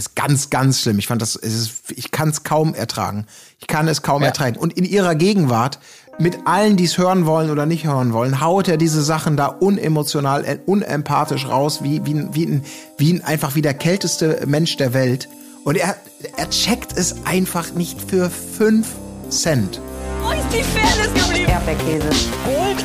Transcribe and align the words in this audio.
Ist 0.00 0.16
ganz, 0.16 0.48
ganz 0.48 0.80
schlimm. 0.80 0.98
Ich 0.98 1.06
fand 1.06 1.20
das, 1.20 1.36
es 1.36 1.54
ist, 1.54 1.72
ich 1.90 2.10
kann 2.10 2.30
es 2.30 2.42
kaum 2.42 2.72
ertragen. 2.72 3.26
Ich 3.58 3.66
kann 3.66 3.86
es 3.86 4.00
kaum 4.00 4.22
ja. 4.22 4.28
ertragen. 4.28 4.56
Und 4.56 4.72
in 4.72 4.86
ihrer 4.86 5.14
Gegenwart, 5.14 5.78
mit 6.18 6.46
allen, 6.46 6.78
die 6.78 6.84
es 6.84 6.96
hören 6.96 7.26
wollen 7.26 7.50
oder 7.50 7.66
nicht 7.66 7.84
hören 7.84 8.14
wollen, 8.14 8.40
haut 8.40 8.66
er 8.68 8.78
diese 8.78 9.02
Sachen 9.02 9.36
da 9.36 9.46
unemotional, 9.46 10.46
äh, 10.46 10.58
unempathisch 10.64 11.46
raus, 11.46 11.82
wie, 11.82 12.06
wie, 12.06 12.24
wie, 12.32 12.46
ein, 12.46 12.64
wie 12.96 13.12
ein, 13.12 13.24
einfach 13.24 13.56
wie 13.56 13.60
der 13.60 13.74
kälteste 13.74 14.42
Mensch 14.46 14.78
der 14.78 14.94
Welt. 14.94 15.28
Und 15.64 15.76
er, 15.76 15.96
er 16.38 16.48
checkt 16.48 16.96
es 16.96 17.16
einfach 17.26 17.72
nicht 17.72 18.00
für 18.00 18.30
fünf 18.30 18.88
Cent. 19.28 19.82
Wo 20.22 20.30
ist 20.30 20.40
die 20.50 20.62
Fairness 20.62 21.12
geblieben? 21.12 21.50
Erdbeerkäse. 21.50 22.08
Gold, 22.46 22.84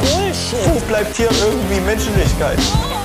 Bullshit. 0.00 0.74
Wo 0.74 0.80
bleibt 0.88 1.14
hier 1.14 1.28
irgendwie 1.30 1.80
Menschlichkeit? 1.80 2.58
Was 2.58 3.03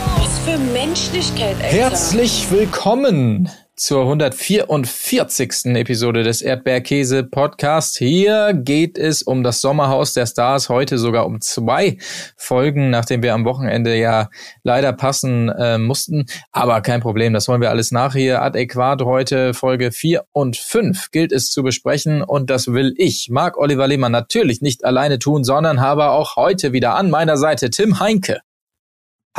für 0.49 0.57
Menschlichkeit, 0.57 1.55
Alter. 1.57 1.67
Herzlich 1.67 2.49
willkommen 2.49 3.49
zur 3.75 4.01
144. 4.01 5.75
Episode 5.75 6.23
des 6.23 6.41
Erdbeerkäse 6.41 7.23
Podcast. 7.23 7.99
Hier 7.99 8.53
geht 8.55 8.97
es 8.97 9.21
um 9.21 9.43
das 9.43 9.61
Sommerhaus 9.61 10.13
der 10.13 10.25
Stars, 10.25 10.67
heute 10.69 10.97
sogar 10.97 11.27
um 11.27 11.39
zwei 11.39 11.97
Folgen, 12.35 12.89
nachdem 12.89 13.21
wir 13.21 13.35
am 13.35 13.45
Wochenende 13.45 13.95
ja 13.95 14.29
leider 14.63 14.91
passen 14.91 15.49
äh, 15.49 15.77
mussten. 15.77 16.25
Aber 16.51 16.81
kein 16.81 17.01
Problem, 17.01 17.33
das 17.33 17.47
wollen 17.47 17.61
wir 17.61 17.69
alles 17.69 17.91
nach 17.91 18.15
hier. 18.15 18.41
Adäquat 18.41 19.03
heute 19.03 19.53
Folge 19.53 19.91
4 19.91 20.23
und 20.31 20.57
5 20.57 21.11
gilt 21.11 21.31
es 21.31 21.51
zu 21.51 21.61
besprechen 21.61 22.23
und 22.23 22.49
das 22.49 22.73
will 22.73 22.95
ich, 22.97 23.27
Marc 23.29 23.55
Oliver 23.57 23.87
Lehmann, 23.87 24.11
natürlich 24.11 24.61
nicht 24.61 24.83
alleine 24.83 25.19
tun, 25.19 25.43
sondern 25.43 25.79
habe 25.79 26.09
auch 26.09 26.37
heute 26.37 26.73
wieder 26.73 26.95
an 26.95 27.11
meiner 27.11 27.37
Seite 27.37 27.69
Tim 27.69 27.99
Heinke. 27.99 28.39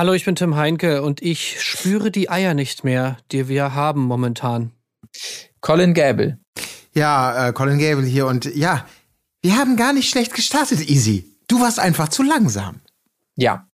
Hallo, 0.00 0.14
ich 0.14 0.24
bin 0.24 0.34
Tim 0.34 0.56
Heinke 0.56 1.02
und 1.02 1.20
ich 1.20 1.60
spüre 1.62 2.10
die 2.10 2.30
Eier 2.30 2.54
nicht 2.54 2.84
mehr, 2.84 3.18
die 3.32 3.48
wir 3.48 3.74
haben 3.74 4.00
momentan. 4.00 4.72
Colin 5.60 5.92
Gable. 5.92 6.38
Ja, 6.94 7.48
äh, 7.48 7.52
Colin 7.52 7.78
Gable 7.78 8.06
hier 8.06 8.26
und 8.26 8.46
ja, 8.56 8.86
wir 9.42 9.58
haben 9.58 9.76
gar 9.76 9.92
nicht 9.92 10.08
schlecht 10.08 10.32
gestartet, 10.32 10.88
Easy. 10.88 11.26
Du 11.48 11.60
warst 11.60 11.78
einfach 11.78 12.08
zu 12.08 12.22
langsam. 12.22 12.80
Ja. 13.36 13.68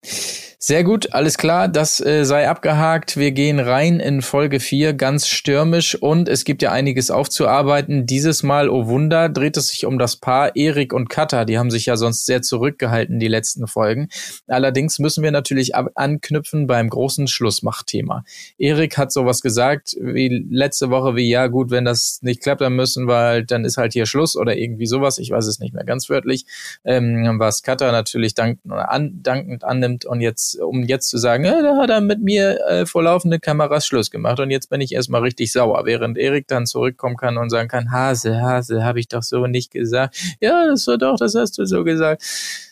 Sehr 0.68 0.84
gut, 0.84 1.14
alles 1.14 1.38
klar, 1.38 1.68
das 1.68 2.04
äh, 2.04 2.26
sei 2.26 2.50
abgehakt. 2.50 3.18
Wir 3.18 3.34
gehen 3.34 3.60
rein 3.60 4.00
in 4.00 4.24
Folge 4.24 4.60
4 4.60 4.94
ganz 4.94 5.28
stürmisch 5.28 5.94
und 5.94 6.28
es 6.28 6.44
gibt 6.44 6.64
ja 6.64 6.72
einiges 6.72 7.12
aufzuarbeiten. 7.12 8.08
Dieses 8.08 8.42
Mal, 8.42 8.68
oh 8.68 8.88
Wunder, 8.88 9.30
dreht 9.30 9.58
es 9.58 9.68
sich 9.68 9.86
um 9.86 10.00
das 10.00 10.16
Paar 10.16 10.56
Erik 10.56 10.92
und 10.92 11.08
Katha. 11.08 11.46
Die 11.46 11.60
haben 11.60 11.70
sich 11.70 11.86
ja 11.86 11.98
sonst 11.98 12.26
sehr 12.26 12.42
zurückgehalten, 12.42 13.20
die 13.20 13.28
letzten 13.28 13.68
Folgen. 13.68 14.10
Allerdings 14.48 14.98
müssen 14.98 15.24
wir 15.24 15.30
natürlich 15.30 15.76
anknüpfen 15.76 16.66
beim 16.66 16.90
großen 16.90 17.28
Schlussmachtthema. 17.28 18.24
Erik 18.58 18.98
hat 18.98 19.12
sowas 19.12 19.44
gesagt 19.44 19.96
wie 20.02 20.48
letzte 20.50 20.90
Woche, 20.90 21.16
wie 21.16 21.30
ja 21.30 21.46
gut, 21.46 21.70
wenn 21.70 21.86
das 21.86 22.18
nicht 22.24 22.42
klappt, 22.42 22.62
dann 22.62 22.76
müssen 22.76 23.08
wir 23.08 23.18
halt, 23.18 23.52
dann 23.52 23.66
ist 23.66 23.78
halt 23.78 23.94
hier 23.94 24.08
Schluss 24.08 24.36
oder 24.36 24.58
irgendwie 24.58 24.88
sowas. 24.88 25.20
Ich 25.20 25.30
weiß 25.30 25.46
es 25.46 25.60
nicht 25.60 25.76
mehr 25.76 25.86
ganz 25.86 26.10
wörtlich. 26.10 26.48
Ähm, 26.84 27.36
was 27.38 27.62
Katha 27.62 27.92
natürlich 27.92 28.34
dankend, 28.34 28.74
an, 28.74 29.20
dankend 29.22 29.64
annimmt 29.64 30.06
und 30.06 30.22
jetzt 30.22 30.55
um 30.60 30.84
jetzt 30.84 31.10
zu 31.10 31.18
sagen, 31.18 31.46
ja, 31.46 31.62
da 31.62 31.78
hat 31.78 31.90
er 31.90 32.02
mit 32.02 32.22
mir 32.22 32.60
äh, 32.68 32.86
vor 32.86 33.04
laufenden 33.04 33.42
Kameras 33.42 33.86
Schluss 33.86 34.12
gemacht 34.12 34.40
und 34.40 34.52
jetzt 34.52 34.70
bin 34.70 34.82
ich 34.82 34.94
erstmal 34.94 35.22
richtig 35.22 35.52
sauer, 35.52 35.86
während 35.86 36.18
Erik 36.18 36.48
dann 36.48 36.66
zurückkommen 36.66 37.18
kann 37.18 37.38
und 37.38 37.50
sagen 37.50 37.70
kann, 37.70 37.92
Hase, 37.92 38.42
Hase, 38.42 38.84
habe 38.84 39.00
ich 39.00 39.08
doch 39.08 39.24
so 39.24 39.48
nicht 39.48 39.72
gesagt. 39.72 40.18
Ja, 40.40 40.66
das 40.66 40.88
war 40.88 40.98
doch, 40.98 41.18
das 41.18 41.36
hast 41.36 41.58
du 41.58 41.66
so 41.66 41.84
gesagt. 41.84 42.24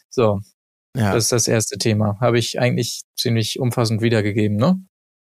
So, 0.09 0.41
ja. 0.95 1.13
das 1.13 1.25
ist 1.25 1.31
das 1.31 1.47
erste 1.47 1.77
Thema. 1.77 2.17
Habe 2.19 2.39
ich 2.39 2.59
eigentlich 2.59 3.01
ziemlich 3.15 3.59
umfassend 3.59 4.01
wiedergegeben, 4.01 4.57
ne? 4.57 4.79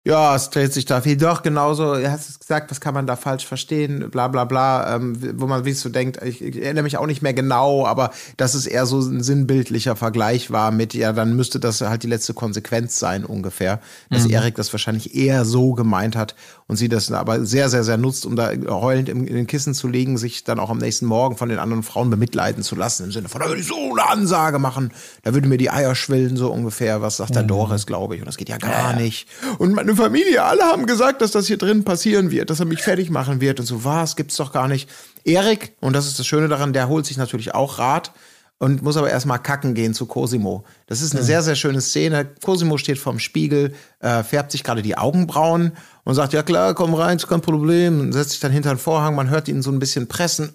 Ja, 0.05 0.33
es 0.33 0.49
dreht 0.49 0.71
sich 0.71 0.85
da 0.85 1.01
viel. 1.01 1.17
Doch, 1.17 1.43
genauso, 1.43 1.93
er 1.93 2.13
hat 2.13 2.21
es 2.21 2.39
gesagt, 2.39 2.71
was 2.71 2.79
kann 2.79 2.93
man 2.93 3.05
da 3.05 3.17
falsch 3.17 3.45
verstehen, 3.45 4.09
bla 4.09 4.29
bla 4.29 4.45
bla, 4.45 4.95
ähm, 4.95 5.17
wo 5.37 5.45
man 5.45 5.65
wie 5.65 5.73
so 5.73 5.89
denkt, 5.89 6.23
ich, 6.23 6.41
ich, 6.41 6.61
erinnere 6.61 6.83
mich 6.83 6.95
auch 6.95 7.05
nicht 7.05 7.21
mehr 7.21 7.33
genau, 7.33 7.85
aber 7.85 8.11
dass 8.37 8.53
es 8.53 8.65
eher 8.65 8.85
so 8.85 8.99
ein 9.01 9.21
sinnbildlicher 9.21 9.97
Vergleich 9.97 10.51
war 10.51 10.71
mit, 10.71 10.93
ja, 10.93 11.11
dann 11.11 11.35
müsste 11.35 11.59
das 11.59 11.81
halt 11.81 12.03
die 12.03 12.07
letzte 12.07 12.33
Konsequenz 12.33 12.97
sein 12.97 13.25
ungefähr, 13.25 13.81
dass 14.09 14.23
mhm. 14.23 14.31
Erik 14.31 14.55
das 14.55 14.71
wahrscheinlich 14.73 15.15
eher 15.15 15.43
so 15.43 15.73
gemeint 15.73 16.15
hat 16.15 16.33
und 16.69 16.75
sie 16.75 16.87
das 16.87 17.11
aber 17.11 17.45
sehr, 17.45 17.67
sehr, 17.67 17.83
sehr 17.83 17.97
nutzt, 17.97 18.27
um 18.27 18.35
da 18.35 18.51
heulend 18.67 19.09
in, 19.09 19.25
in 19.25 19.33
den 19.33 19.47
Kissen 19.47 19.73
zu 19.73 19.87
liegen, 19.87 20.19
sich 20.19 20.43
dann 20.43 20.59
auch 20.59 20.69
am 20.69 20.77
nächsten 20.77 21.07
Morgen 21.07 21.35
von 21.35 21.49
den 21.49 21.57
anderen 21.57 21.81
Frauen 21.81 22.11
bemitleiden 22.11 22.61
zu 22.61 22.75
lassen, 22.75 23.05
im 23.05 23.11
Sinne 23.11 23.27
von, 23.27 23.41
da 23.41 23.47
würde 23.47 23.59
ich 23.59 23.67
so 23.67 23.75
eine 23.91 24.07
Ansage 24.07 24.59
machen, 24.59 24.93
da 25.23 25.33
würde 25.33 25.47
mir 25.47 25.57
die 25.57 25.71
Eier 25.71 25.95
schwillen, 25.95 26.37
so 26.37 26.51
ungefähr, 26.51 27.01
was 27.01 27.17
sagt 27.17 27.33
der 27.33 27.41
mhm. 27.41 27.47
Doris, 27.47 27.87
glaube 27.87 28.15
ich, 28.15 28.21
und 28.21 28.27
das 28.27 28.37
geht 28.37 28.49
ja 28.49 28.59
gar 28.59 28.91
ja. 28.91 28.99
nicht. 28.99 29.27
Und 29.57 29.73
meine 29.73 29.95
Familie, 29.95 30.43
alle 30.43 30.61
haben 30.61 30.85
gesagt, 30.85 31.23
dass 31.23 31.31
das 31.31 31.47
hier 31.47 31.57
drin 31.57 31.83
passieren 31.83 32.29
wird, 32.29 32.51
dass 32.51 32.59
er 32.59 32.67
mich 32.67 32.83
fertig 32.83 33.09
machen 33.09 33.41
wird 33.41 33.59
und 33.59 33.65
so, 33.65 33.83
was, 33.83 34.15
gibt's 34.15 34.37
doch 34.37 34.51
gar 34.51 34.67
nicht. 34.67 34.87
Erik, 35.23 35.73
und 35.79 35.93
das 35.93 36.05
ist 36.05 36.19
das 36.19 36.27
Schöne 36.27 36.49
daran, 36.49 36.71
der 36.71 36.87
holt 36.87 37.07
sich 37.07 37.17
natürlich 37.17 37.55
auch 37.55 37.79
Rat 37.79 38.11
und 38.59 38.83
muss 38.83 38.97
aber 38.97 39.09
erstmal 39.09 39.39
kacken 39.39 39.73
gehen 39.73 39.93
zu 39.93 40.05
Cosimo. 40.05 40.63
Das 40.85 41.01
ist 41.01 41.13
eine 41.13 41.21
mhm. 41.21 41.25
sehr, 41.25 41.41
sehr 41.41 41.55
schöne 41.55 41.81
Szene. 41.81 42.27
Cosimo 42.43 42.77
steht 42.77 42.99
vorm 42.99 43.17
Spiegel, 43.17 43.73
äh, 43.99 44.21
färbt 44.21 44.51
sich 44.51 44.63
gerade 44.63 44.81
die 44.81 44.97
Augenbrauen 44.97 45.71
und 46.03 46.15
sagt, 46.15 46.33
ja 46.33 46.43
klar, 46.43 46.75
komm 46.75 46.93
rein, 46.93 47.17
ist 47.17 47.27
kein 47.27 47.41
Problem. 47.41 48.01
Und 48.01 48.11
setzt 48.11 48.31
sich 48.31 48.41
dann 48.41 48.51
hinter 48.51 48.73
den 48.73 48.77
Vorhang, 48.77 49.15
man 49.15 49.29
hört 49.29 49.47
ihn 49.47 49.61
so 49.61 49.71
ein 49.71 49.79
bisschen 49.79 50.07
pressen. 50.07 50.51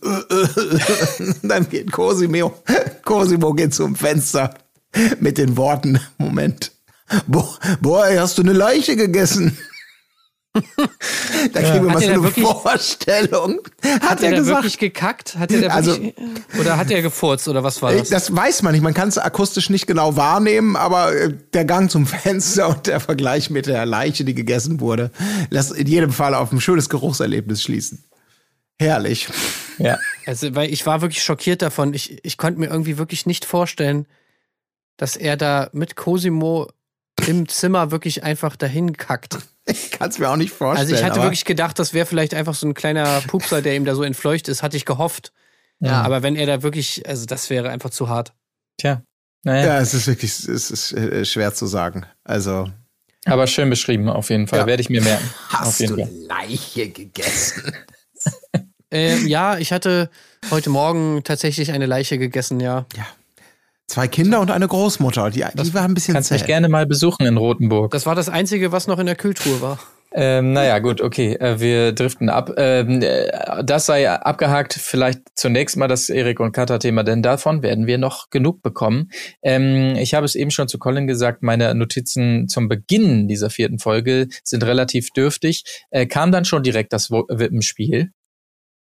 dann 1.42 1.68
geht 1.68 1.90
Cosimo, 1.92 2.54
Cosimo 3.04 3.54
geht 3.54 3.74
zum 3.74 3.96
Fenster 3.96 4.54
mit 5.18 5.38
den 5.38 5.56
Worten, 5.56 5.98
Moment, 6.18 6.72
boah, 7.26 7.58
boah 7.80 8.06
hast 8.16 8.38
du 8.38 8.42
eine 8.42 8.52
Leiche 8.52 8.96
gegessen? 8.96 9.58
Da 10.54 10.60
kriegen 10.60 11.52
ja. 11.52 11.74
wir 11.74 11.82
mal 11.82 12.00
so 12.00 12.08
eine 12.08 12.22
wirklich, 12.22 12.46
Vorstellung. 12.46 13.60
Hat, 13.82 14.02
hat 14.02 14.22
er, 14.22 14.30
er 14.30 14.38
gesagt, 14.38 14.58
wirklich 14.58 14.78
gekackt? 14.78 15.36
Hat 15.36 15.50
er 15.50 15.62
da 15.62 15.68
also, 15.68 15.92
wirklich, 15.92 16.14
oder 16.60 16.76
hat 16.76 16.92
er 16.92 17.02
gefurzt 17.02 17.48
oder 17.48 17.64
was 17.64 17.82
war 17.82 17.92
das? 17.92 18.08
Das 18.08 18.34
weiß 18.34 18.62
man 18.62 18.72
nicht. 18.72 18.82
Man 18.82 18.94
kann 18.94 19.08
es 19.08 19.18
akustisch 19.18 19.68
nicht 19.68 19.88
genau 19.88 20.14
wahrnehmen, 20.14 20.76
aber 20.76 21.12
äh, 21.12 21.34
der 21.52 21.64
Gang 21.64 21.90
zum 21.90 22.06
Fenster 22.06 22.68
und 22.76 22.86
der 22.86 23.00
Vergleich 23.00 23.50
mit 23.50 23.66
der 23.66 23.84
Leiche, 23.84 24.24
die 24.24 24.34
gegessen 24.34 24.78
wurde, 24.78 25.10
lässt 25.50 25.72
in 25.72 25.88
jedem 25.88 26.12
Fall 26.12 26.34
auf 26.34 26.52
ein 26.52 26.60
schönes 26.60 26.88
Geruchserlebnis 26.88 27.62
schließen. 27.62 28.04
Herrlich. 28.78 29.28
Ja. 29.78 29.98
Also, 30.26 30.54
weil 30.54 30.72
ich 30.72 30.86
war 30.86 31.02
wirklich 31.02 31.22
schockiert 31.22 31.60
davon. 31.60 31.92
Ich, 31.92 32.24
ich 32.24 32.38
konnte 32.38 32.58
mir 32.58 32.68
irgendwie 32.68 32.96
wirklich 32.96 33.26
nicht 33.26 33.44
vorstellen, 33.44 34.06
dass 34.96 35.16
er 35.16 35.36
da 35.36 35.68
mit 35.74 35.96
Cosimo 35.96 36.68
im 37.26 37.46
Zimmer 37.46 37.90
wirklich 37.90 38.24
einfach 38.24 38.56
dahin 38.56 38.96
kackt. 38.96 39.36
Ich 39.66 39.90
kann 39.90 40.10
es 40.10 40.18
mir 40.18 40.28
auch 40.28 40.36
nicht 40.36 40.52
vorstellen. 40.52 40.86
Also 40.86 40.94
ich 40.94 41.04
hatte 41.04 41.22
wirklich 41.22 41.44
gedacht, 41.44 41.78
das 41.78 41.94
wäre 41.94 42.06
vielleicht 42.06 42.34
einfach 42.34 42.54
so 42.54 42.66
ein 42.66 42.74
kleiner 42.74 43.22
Pupser, 43.22 43.62
der 43.62 43.76
ihm 43.76 43.84
da 43.84 43.94
so 43.94 44.02
entfleucht 44.02 44.48
ist, 44.48 44.62
hatte 44.62 44.76
ich 44.76 44.84
gehofft. 44.84 45.32
Ja. 45.80 46.02
Aber 46.02 46.22
wenn 46.22 46.36
er 46.36 46.46
da 46.46 46.62
wirklich, 46.62 47.06
also 47.08 47.26
das 47.26 47.50
wäre 47.50 47.70
einfach 47.70 47.90
zu 47.90 48.08
hart. 48.08 48.34
Tja. 48.78 49.02
Naja. 49.42 49.66
Ja, 49.66 49.80
es 49.80 49.94
ist 49.94 50.06
wirklich, 50.06 50.32
es 50.32 50.70
ist 50.70 50.92
äh, 50.92 51.24
schwer 51.24 51.54
zu 51.54 51.66
sagen. 51.66 52.06
Also. 52.24 52.70
Aber 53.26 53.46
schön 53.46 53.70
beschrieben, 53.70 54.08
auf 54.08 54.30
jeden 54.30 54.46
Fall. 54.46 54.60
Ja. 54.60 54.66
Werde 54.66 54.82
ich 54.82 54.90
mir 54.90 55.02
merken. 55.02 55.28
Hast 55.48 55.80
du 55.80 55.96
Fall. 55.96 56.10
Leiche 56.28 56.88
gegessen? 56.88 57.72
äh, 58.92 59.18
ja, 59.26 59.58
ich 59.58 59.72
hatte 59.72 60.10
heute 60.50 60.70
Morgen 60.70 61.22
tatsächlich 61.24 61.72
eine 61.72 61.86
Leiche 61.86 62.18
gegessen, 62.18 62.60
ja. 62.60 62.86
Ja. 62.96 63.06
Zwei 63.86 64.08
Kinder 64.08 64.40
und 64.40 64.50
eine 64.50 64.66
Großmutter. 64.66 65.30
Die, 65.30 65.44
die 65.54 65.74
war 65.74 65.82
ein 65.82 65.94
bisschen 65.94 66.14
Kannst 66.14 66.28
zäh. 66.28 66.34
mich 66.34 66.46
gerne 66.46 66.68
mal 66.68 66.86
besuchen 66.86 67.26
in 67.26 67.36
Rotenburg. 67.36 67.92
Das 67.92 68.06
war 68.06 68.14
das 68.14 68.28
Einzige, 68.28 68.72
was 68.72 68.86
noch 68.86 68.98
in 68.98 69.06
der 69.06 69.16
Kühltruhe 69.16 69.60
war. 69.60 69.78
Ähm, 70.16 70.52
naja, 70.52 70.78
gut, 70.78 71.00
okay, 71.00 71.34
äh, 71.34 71.58
wir 71.58 71.92
driften 71.92 72.28
ab. 72.28 72.52
Ähm, 72.56 73.02
äh, 73.02 73.64
das 73.64 73.86
sei 73.86 74.08
abgehakt. 74.08 74.72
Vielleicht 74.72 75.22
zunächst 75.34 75.76
mal 75.76 75.88
das 75.88 76.08
Erik 76.08 76.38
und 76.38 76.52
Kata-Thema, 76.52 77.02
denn 77.02 77.20
davon 77.20 77.64
werden 77.64 77.88
wir 77.88 77.98
noch 77.98 78.30
genug 78.30 78.62
bekommen. 78.62 79.10
Ähm, 79.42 79.96
ich 79.96 80.14
habe 80.14 80.24
es 80.24 80.36
eben 80.36 80.52
schon 80.52 80.68
zu 80.68 80.78
Colin 80.78 81.08
gesagt, 81.08 81.42
meine 81.42 81.74
Notizen 81.74 82.46
zum 82.46 82.68
Beginn 82.68 83.26
dieser 83.26 83.50
vierten 83.50 83.80
Folge 83.80 84.28
sind 84.44 84.62
relativ 84.64 85.10
dürftig. 85.10 85.64
Äh, 85.90 86.06
kam 86.06 86.30
dann 86.30 86.44
schon 86.44 86.62
direkt 86.62 86.92
das 86.92 87.10
Wippenspiel? 87.10 88.12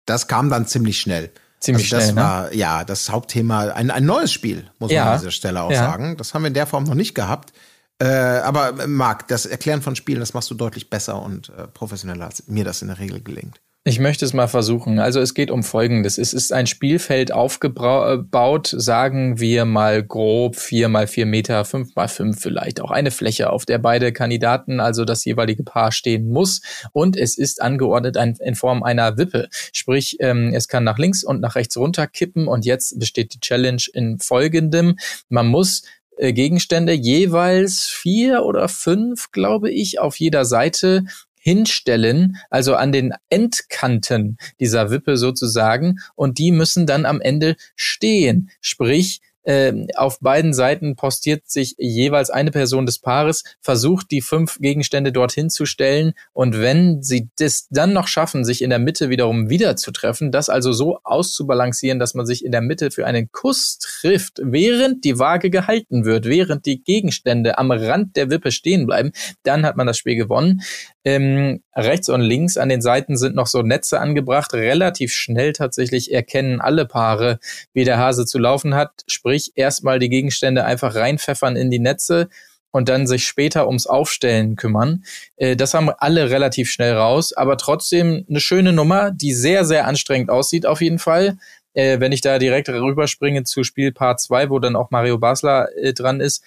Das 0.08 0.28
kam 0.28 0.50
dann 0.50 0.66
ziemlich 0.66 1.00
schnell. 1.00 1.32
Ziemlich 1.60 1.94
also 1.94 1.98
das 1.98 2.12
schnell, 2.12 2.24
ne? 2.24 2.30
war, 2.30 2.54
ja, 2.54 2.84
das 2.84 3.10
Hauptthema, 3.10 3.72
ein, 3.72 3.92
ein 3.92 4.06
neues 4.06 4.32
Spiel, 4.32 4.70
muss 4.80 4.92
ja. 4.92 5.04
man 5.04 5.14
an 5.14 5.20
dieser 5.20 5.32
Stelle 5.32 5.62
auch 5.62 5.72
ja. 5.72 5.78
sagen. 5.78 6.16
Das 6.18 6.34
haben 6.34 6.44
wir 6.44 6.48
in 6.48 6.54
der 6.54 6.68
Form 6.68 6.86
noch 6.86 6.96
nicht 6.96 7.16
gehabt. 7.16 7.54
Äh, 8.02 8.06
aber 8.06 8.88
Marc, 8.88 9.28
das 9.28 9.46
Erklären 9.46 9.82
von 9.82 9.96
Spielen, 9.96 10.22
das 10.22 10.34
machst 10.34 10.50
du 10.50 10.56
deutlich 10.56 10.90
besser 10.90 11.22
und 11.22 11.50
äh, 11.50 11.68
professioneller, 11.68 12.26
als 12.26 12.48
mir 12.48 12.64
das 12.64 12.82
in 12.82 12.88
der 12.88 13.00
Regel 13.00 13.22
gelingt. 13.22 13.60
Ich 13.86 13.98
möchte 13.98 14.26
es 14.26 14.34
mal 14.34 14.48
versuchen. 14.48 15.00
Also 15.00 15.22
es 15.22 15.34
geht 15.34 15.50
um 15.50 15.64
Folgendes. 15.64 16.18
Es 16.18 16.34
ist 16.34 16.52
ein 16.52 16.68
Spielfeld 16.68 17.32
aufgebaut, 17.32 18.68
sagen 18.76 19.40
wir 19.40 19.64
mal 19.64 20.04
grob 20.04 20.58
vier 20.58 20.90
mal 20.90 21.08
vier 21.08 21.26
Meter, 21.26 21.64
fünf 21.64 21.96
mal 21.96 22.10
fünf 22.10 22.42
vielleicht. 22.42 22.82
Auch 22.82 22.92
eine 22.92 23.10
Fläche, 23.10 23.50
auf 23.50 23.66
der 23.66 23.78
beide 23.78 24.12
Kandidaten, 24.12 24.82
also 24.82 25.06
das 25.06 25.24
jeweilige 25.24 25.64
Paar 25.64 25.94
stehen 25.94 26.30
muss. 26.30 26.62
Und 26.92 27.16
es 27.16 27.38
ist 27.38 27.62
angeordnet 27.62 28.18
in 28.18 28.56
Form 28.56 28.84
einer 28.84 29.18
Wippe. 29.18 29.48
Sprich, 29.72 30.18
ähm, 30.20 30.52
es 30.54 30.68
kann 30.68 30.84
nach 30.84 30.98
links 30.98 31.24
und 31.24 31.40
nach 31.40 31.56
rechts 31.56 31.78
runter 31.78 32.06
kippen. 32.06 32.50
Und 32.50 32.66
jetzt 32.66 33.00
besteht 33.00 33.34
die 33.34 33.40
Challenge 33.40 33.84
in 33.94 34.20
folgendem. 34.20 34.98
Man 35.30 35.48
muss 35.48 35.84
äh, 36.18 36.34
Gegenstände 36.34 36.92
jeweils 36.92 37.86
vier 37.86 38.44
oder 38.44 38.68
fünf, 38.68 39.32
glaube 39.32 39.72
ich, 39.72 40.00
auf 40.00 40.18
jeder 40.18 40.44
Seite 40.44 41.06
hinstellen, 41.50 42.38
also 42.52 42.76
an 42.76 42.92
den 42.92 43.14
Endkanten 43.30 44.38
dieser 44.60 44.92
Wippe 44.92 45.18
sozusagen, 45.18 45.98
und 46.16 46.38
die 46.38 46.52
müssen 46.52 46.86
dann 46.86 47.08
am 47.08 47.22
Ende 47.22 47.56
stehen. 47.76 48.52
Sprich, 48.62 49.22
äh, 49.44 49.88
auf 49.96 50.20
beiden 50.20 50.54
Seiten 50.54 50.96
postiert 50.96 51.50
sich 51.50 51.74
jeweils 51.80 52.30
eine 52.30 52.52
Person 52.52 52.86
des 52.86 53.00
Paares, 53.00 53.44
versucht 53.62 54.12
die 54.12 54.22
fünf 54.22 54.60
Gegenstände 54.60 55.12
dorthin 55.12 55.50
zu 55.50 55.66
stellen 55.66 56.14
und 56.34 56.60
wenn 56.60 57.02
sie 57.02 57.30
das 57.40 57.68
dann 57.70 57.94
noch 57.94 58.08
schaffen, 58.08 58.46
sich 58.46 58.62
in 58.62 58.70
der 58.70 58.78
Mitte 58.80 59.10
wiederum 59.10 59.50
wieder 59.50 59.76
zu 59.76 59.92
treffen, 59.92 60.32
das 60.32 60.50
also 60.50 60.72
so 60.72 61.00
auszubalancieren, 61.04 61.98
dass 61.98 62.14
man 62.14 62.28
sich 62.28 62.46
in 62.46 62.52
der 62.52 62.62
Mitte 62.62 62.92
für 62.92 63.08
einen 63.08 63.32
Kuss 63.32 63.80
trifft, 63.80 64.40
während 64.44 65.04
die 65.04 65.18
Waage 65.18 65.50
gehalten 65.50 66.06
wird, 66.06 66.26
während 66.26 66.68
die 66.68 66.84
Gegenstände 66.84 67.58
am 67.58 67.72
Rand 67.72 68.18
der 68.18 68.30
Wippe 68.30 68.52
stehen 68.52 68.86
bleiben, 68.86 69.14
dann 69.42 69.66
hat 69.66 69.78
man 69.78 69.88
das 69.88 69.98
Spiel 69.98 70.16
gewonnen. 70.16 70.62
Ähm, 71.06 71.64
rechts 71.76 72.10
und 72.10 72.22
links 72.22 72.58
an 72.58 72.70
den 72.70 72.82
Seiten 72.82 73.18
sind 73.18 73.36
noch 73.36 73.48
so 73.48 73.62
Netze 73.62 74.00
angebracht. 74.00 74.54
Relativ 74.54 75.14
schnell 75.14 75.54
tatsächlich 75.54 76.12
erkennen 76.14 76.60
alle 76.60 76.86
Paare, 76.86 77.40
wie 77.74 77.86
der 77.86 77.98
Hase 77.98 78.26
zu 78.26 78.38
laufen 78.38 78.76
hat. 78.76 78.92
Sprich, 79.08 79.54
erstmal 79.56 80.00
die 80.00 80.10
Gegenstände 80.10 80.66
einfach 80.66 80.96
reinpfeffern 80.96 81.56
in 81.56 81.72
die 81.72 81.80
Netze 81.80 82.28
und 82.72 82.90
dann 82.90 83.08
sich 83.08 83.26
später 83.26 83.68
ums 83.68 83.88
Aufstellen 83.88 84.56
kümmern. 84.56 85.04
Äh, 85.38 85.56
das 85.56 85.74
haben 85.74 85.90
alle 85.90 86.30
relativ 86.30 86.70
schnell 86.70 86.94
raus, 86.94 87.34
aber 87.34 87.58
trotzdem 87.58 88.26
eine 88.30 88.40
schöne 88.40 88.74
Nummer, 88.74 89.12
die 89.12 89.34
sehr, 89.34 89.66
sehr 89.66 89.88
anstrengend 89.88 90.30
aussieht 90.30 90.66
auf 90.66 90.82
jeden 90.82 91.00
Fall. 91.00 91.38
Äh, 91.74 92.00
wenn 92.00 92.12
ich 92.12 92.22
da 92.22 92.40
direkt 92.40 92.70
rüberspringe 92.70 93.44
zu 93.44 93.64
Spiel 93.64 93.92
Part 93.92 94.20
2, 94.20 94.50
wo 94.50 94.60
dann 94.60 94.76
auch 94.76 94.92
Mario 94.92 95.18
Basler 95.18 95.70
äh, 95.78 95.94
dran 95.94 96.20
ist, 96.20 96.44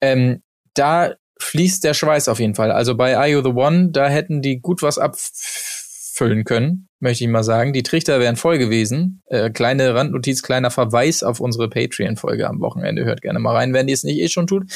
ähm, 0.00 0.42
da 0.74 1.14
fließt 1.38 1.84
der 1.84 1.94
Schweiß 1.94 2.28
auf 2.28 2.40
jeden 2.40 2.54
Fall. 2.54 2.70
Also 2.70 2.94
bei 2.94 3.28
You 3.28 3.42
the 3.42 3.50
One, 3.50 3.90
da 3.90 4.08
hätten 4.08 4.42
die 4.42 4.60
gut 4.60 4.82
was 4.82 4.98
abfüllen 4.98 6.44
können, 6.44 6.88
möchte 7.00 7.24
ich 7.24 7.30
mal 7.30 7.42
sagen. 7.42 7.72
Die 7.72 7.82
Trichter 7.82 8.20
wären 8.20 8.36
voll 8.36 8.58
gewesen. 8.58 9.22
Äh, 9.26 9.50
kleine 9.50 9.94
Randnotiz, 9.94 10.42
kleiner 10.42 10.70
Verweis 10.70 11.22
auf 11.22 11.40
unsere 11.40 11.68
Patreon-Folge 11.68 12.48
am 12.48 12.60
Wochenende. 12.60 13.04
Hört 13.04 13.22
gerne 13.22 13.38
mal 13.38 13.54
rein, 13.54 13.72
wenn 13.72 13.88
ihr 13.88 13.94
es 13.94 14.04
nicht 14.04 14.18
eh 14.18 14.28
schon 14.28 14.46
tut. 14.46 14.70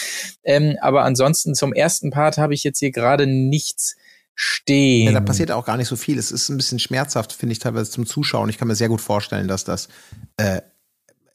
Ähm, 0.45 0.77
aber 0.81 1.05
ansonsten 1.05 1.55
zum 1.55 1.73
ersten 1.73 2.11
Part 2.11 2.39
habe 2.39 2.55
ich 2.55 2.65
jetzt 2.65 2.81
hier 2.81 2.91
gerade 2.91 3.27
nichts 3.27 3.97
stehen. 4.35 5.07
Ja, 5.07 5.13
da 5.13 5.21
passiert 5.21 5.51
auch 5.51 5.65
gar 5.65 5.77
nicht 5.77 5.89
so 5.89 5.97
viel. 5.97 6.17
Es 6.17 6.31
ist 6.31 6.49
ein 6.49 6.57
bisschen 6.57 6.79
schmerzhaft, 6.79 7.33
finde 7.33 7.53
ich 7.53 7.59
teilweise 7.59 7.91
zum 7.91 8.07
Zuschauen. 8.07 8.49
Ich 8.49 8.57
kann 8.57 8.69
mir 8.69 8.77
sehr 8.77 8.89
gut 8.89 9.01
vorstellen, 9.01 9.49
dass 9.49 9.65
das 9.65 9.89
äh, 10.37 10.61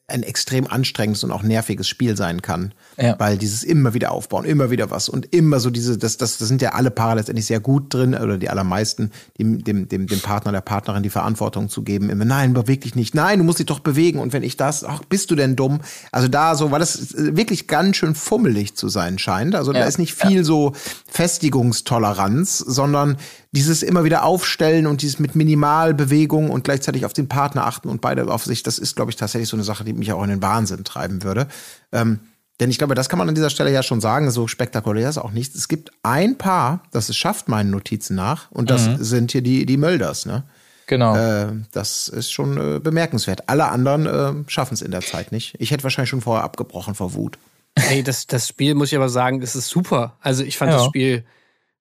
ein 0.06 0.22
extrem 0.22 0.66
anstrengendes 0.66 1.24
und 1.24 1.30
auch 1.30 1.42
nerviges 1.42 1.88
Spiel 1.88 2.14
sein 2.14 2.42
kann. 2.42 2.74
Ja. 2.98 3.18
Weil 3.18 3.38
dieses 3.38 3.64
immer 3.64 3.94
wieder 3.94 4.12
aufbauen, 4.12 4.44
immer 4.44 4.70
wieder 4.70 4.90
was 4.90 5.08
und 5.08 5.34
immer 5.34 5.60
so 5.60 5.70
diese, 5.70 5.96
das, 5.96 6.18
das, 6.18 6.36
das 6.36 6.46
sind 6.46 6.60
ja 6.60 6.72
alle 6.72 6.90
Paare 6.90 7.16
letztendlich 7.16 7.46
sehr 7.46 7.60
gut 7.60 7.92
drin, 7.94 8.14
oder 8.14 8.36
die 8.36 8.50
allermeisten, 8.50 9.12
dem, 9.38 9.64
dem, 9.64 9.88
dem, 9.88 10.06
dem 10.06 10.20
Partner, 10.20 10.52
der 10.52 10.60
Partnerin 10.60 11.02
die 11.02 11.10
Verantwortung 11.10 11.70
zu 11.70 11.82
geben. 11.82 12.10
Immer, 12.10 12.26
nein, 12.26 12.52
beweg 12.52 12.82
dich 12.82 12.94
nicht, 12.94 13.14
nein, 13.14 13.38
du 13.38 13.44
musst 13.44 13.60
dich 13.60 13.66
doch 13.66 13.80
bewegen. 13.80 14.18
Und 14.18 14.34
wenn 14.34 14.42
ich 14.42 14.58
das, 14.58 14.84
ach, 14.84 15.02
bist 15.08 15.30
du 15.30 15.36
denn 15.36 15.56
dumm? 15.56 15.80
Also 16.12 16.28
da 16.28 16.54
so, 16.54 16.70
weil 16.70 16.80
das 16.80 17.14
wirklich 17.16 17.66
ganz 17.66 17.96
schön 17.96 18.14
fummelig 18.14 18.76
zu 18.76 18.90
sein 18.90 19.18
scheint. 19.18 19.54
Also 19.54 19.72
ja. 19.72 19.80
da 19.80 19.86
ist 19.86 19.98
nicht 19.98 20.14
viel 20.14 20.38
ja. 20.38 20.44
so 20.44 20.74
Festigungstoleranz, 21.10 22.58
sondern 22.58 23.16
dieses 23.54 23.84
immer 23.84 24.02
wieder 24.02 24.24
aufstellen 24.24 24.86
und 24.86 25.02
dieses 25.02 25.20
mit 25.20 25.36
Minimalbewegung 25.36 26.50
und 26.50 26.64
gleichzeitig 26.64 27.06
auf 27.06 27.12
den 27.12 27.28
Partner 27.28 27.66
achten 27.66 27.88
und 27.88 28.00
beide 28.00 28.26
auf 28.26 28.44
sich, 28.44 28.64
das 28.64 28.78
ist, 28.78 28.96
glaube 28.96 29.12
ich, 29.12 29.16
tatsächlich 29.16 29.48
so 29.48 29.56
eine 29.56 29.62
Sache, 29.62 29.84
die 29.84 29.92
mich 29.92 30.12
auch 30.12 30.22
in 30.24 30.30
den 30.30 30.42
Wahnsinn 30.42 30.82
treiben 30.82 31.22
würde. 31.22 31.46
Ähm, 31.92 32.18
denn 32.60 32.70
ich 32.70 32.78
glaube, 32.78 32.96
das 32.96 33.08
kann 33.08 33.18
man 33.18 33.28
an 33.28 33.34
dieser 33.34 33.50
Stelle 33.50 33.72
ja 33.72 33.82
schon 33.82 34.00
sagen, 34.00 34.30
so 34.30 34.48
spektakulär 34.48 35.08
ist 35.08 35.18
auch 35.18 35.30
nichts. 35.30 35.54
Es 35.54 35.68
gibt 35.68 35.92
ein 36.02 36.36
Paar, 36.36 36.82
das 36.90 37.08
es 37.08 37.16
schafft 37.16 37.48
meinen 37.48 37.70
Notizen 37.70 38.16
nach, 38.16 38.50
und 38.50 38.70
das 38.70 38.88
mhm. 38.88 39.02
sind 39.02 39.32
hier 39.32 39.42
die, 39.42 39.66
die 39.66 39.76
Mölders, 39.76 40.26
ne? 40.26 40.44
Genau. 40.86 41.16
Äh, 41.16 41.52
das 41.72 42.08
ist 42.08 42.30
schon 42.30 42.58
äh, 42.58 42.80
bemerkenswert. 42.80 43.48
Alle 43.48 43.68
anderen 43.68 44.06
äh, 44.06 44.50
schaffen 44.50 44.74
es 44.74 44.82
in 44.82 44.90
der 44.90 45.00
Zeit 45.00 45.32
nicht. 45.32 45.54
Ich 45.58 45.70
hätte 45.70 45.82
wahrscheinlich 45.82 46.10
schon 46.10 46.20
vorher 46.20 46.44
abgebrochen 46.44 46.94
vor 46.94 47.14
Wut. 47.14 47.38
Hey, 47.78 48.02
das, 48.02 48.26
das 48.26 48.48
Spiel 48.48 48.74
muss 48.74 48.92
ich 48.92 48.96
aber 48.96 49.08
sagen, 49.08 49.40
das 49.40 49.56
ist 49.56 49.68
super. 49.68 50.18
Also 50.20 50.44
ich 50.44 50.58
fand 50.58 50.72
ja. 50.72 50.78
das 50.78 50.86
Spiel 50.86 51.24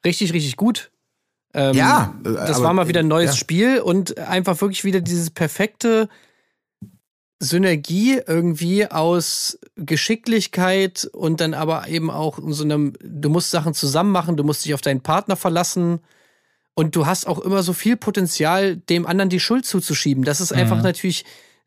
richtig, 0.06 0.34
richtig 0.34 0.56
gut. 0.56 0.90
Ähm, 1.54 1.76
ja, 1.76 2.14
das 2.24 2.62
war 2.62 2.74
mal 2.74 2.88
wieder 2.88 3.02
ein 3.02 3.08
neues 3.08 3.32
ja. 3.32 3.38
Spiel 3.38 3.80
und 3.80 4.18
einfach 4.18 4.60
wirklich 4.62 4.84
wieder 4.84 5.02
dieses 5.02 5.30
perfekte 5.30 6.10
Synergie 7.40 8.20
irgendwie 8.26 8.90
aus 8.90 9.60
Geschicklichkeit 9.76 11.08
und 11.14 11.42
dann 11.42 11.54
aber 11.54 11.88
eben 11.90 12.10
auch 12.10 12.40
so 12.48 12.64
einem, 12.64 12.94
du 13.02 13.30
musst 13.30 13.52
Sachen 13.52 13.74
zusammen 13.74 14.12
machen, 14.12 14.38
du 14.38 14.44
musst 14.44 14.66
dich 14.66 14.74
auf 14.74 14.82
deinen 14.82 15.02
Partner 15.02 15.36
verlassen 15.36 16.00
und 16.74 16.96
du 16.96 17.06
hast 17.06 17.28
auch 17.28 17.40
immer 17.40 17.62
so 17.62 17.74
viel 17.74 17.98
Potenzial, 17.98 18.78
dem 18.78 19.06
anderen 19.06 19.30
die 19.30 19.40
Schuld 19.40 19.66
zuzuschieben. 19.66 20.24
Das 20.24 20.42
ist 20.42 20.54
einfach 20.54 20.78
mhm. 20.78 20.84
natürlich, 20.84 21.26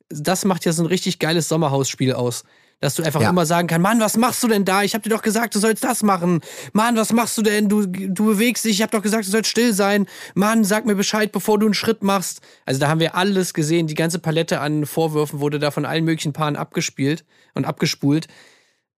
das 0.09 0.44
macht 0.44 0.65
ja 0.65 0.73
so 0.73 0.82
ein 0.82 0.87
richtig 0.87 1.19
geiles 1.19 1.49
Sommerhausspiel 1.49 2.12
aus. 2.12 2.44
Dass 2.81 2.94
du 2.94 3.02
einfach 3.02 3.23
ja. 3.23 3.31
immer 3.31 3.46
sagen 3.46 3.69
kannst, 3.69 3.82
Mann, 3.82 4.00
was 4.00 4.19
machst 4.19 4.43
du 4.43 4.49
denn 4.49 4.67
da? 4.67 4.82
Ich 4.82 4.94
hab 4.94 5.02
dir 5.02 5.08
doch 5.08 5.23
gesagt, 5.23 5.55
du 5.55 5.58
sollst 5.58 5.82
das 5.82 6.02
machen. 6.02 6.40
Mann, 6.75 6.94
was 6.96 7.11
machst 7.11 7.38
du 7.38 7.43
denn? 7.43 7.70
Du, 7.70 7.87
du 7.87 8.26
bewegst 8.26 8.67
dich. 8.67 8.73
Ich 8.73 8.82
hab 8.82 8.90
doch 8.90 9.00
gesagt, 9.00 9.26
du 9.26 9.31
sollst 9.31 9.49
still 9.49 9.73
sein. 9.73 10.06
Mann, 10.34 10.62
sag 10.62 10.84
mir 10.84 10.94
Bescheid, 10.94 11.32
bevor 11.32 11.58
du 11.58 11.67
einen 11.67 11.75
Schritt 11.75 12.02
machst. 12.02 12.43
Also 12.67 12.78
da 12.78 12.88
haben 12.88 13.00
wir 13.00 13.14
alles 13.14 13.55
gesehen. 13.55 13.87
Die 13.87 13.94
ganze 13.94 14.19
Palette 14.19 14.61
an 14.61 14.84
Vorwürfen 14.84 15.40
wurde 15.40 15.58
da 15.58 15.70
von 15.70 15.87
allen 15.87 16.05
möglichen 16.05 16.34
Paaren 16.34 16.56
abgespielt 16.56 17.25
und 17.55 17.64
abgespult. 17.64 18.28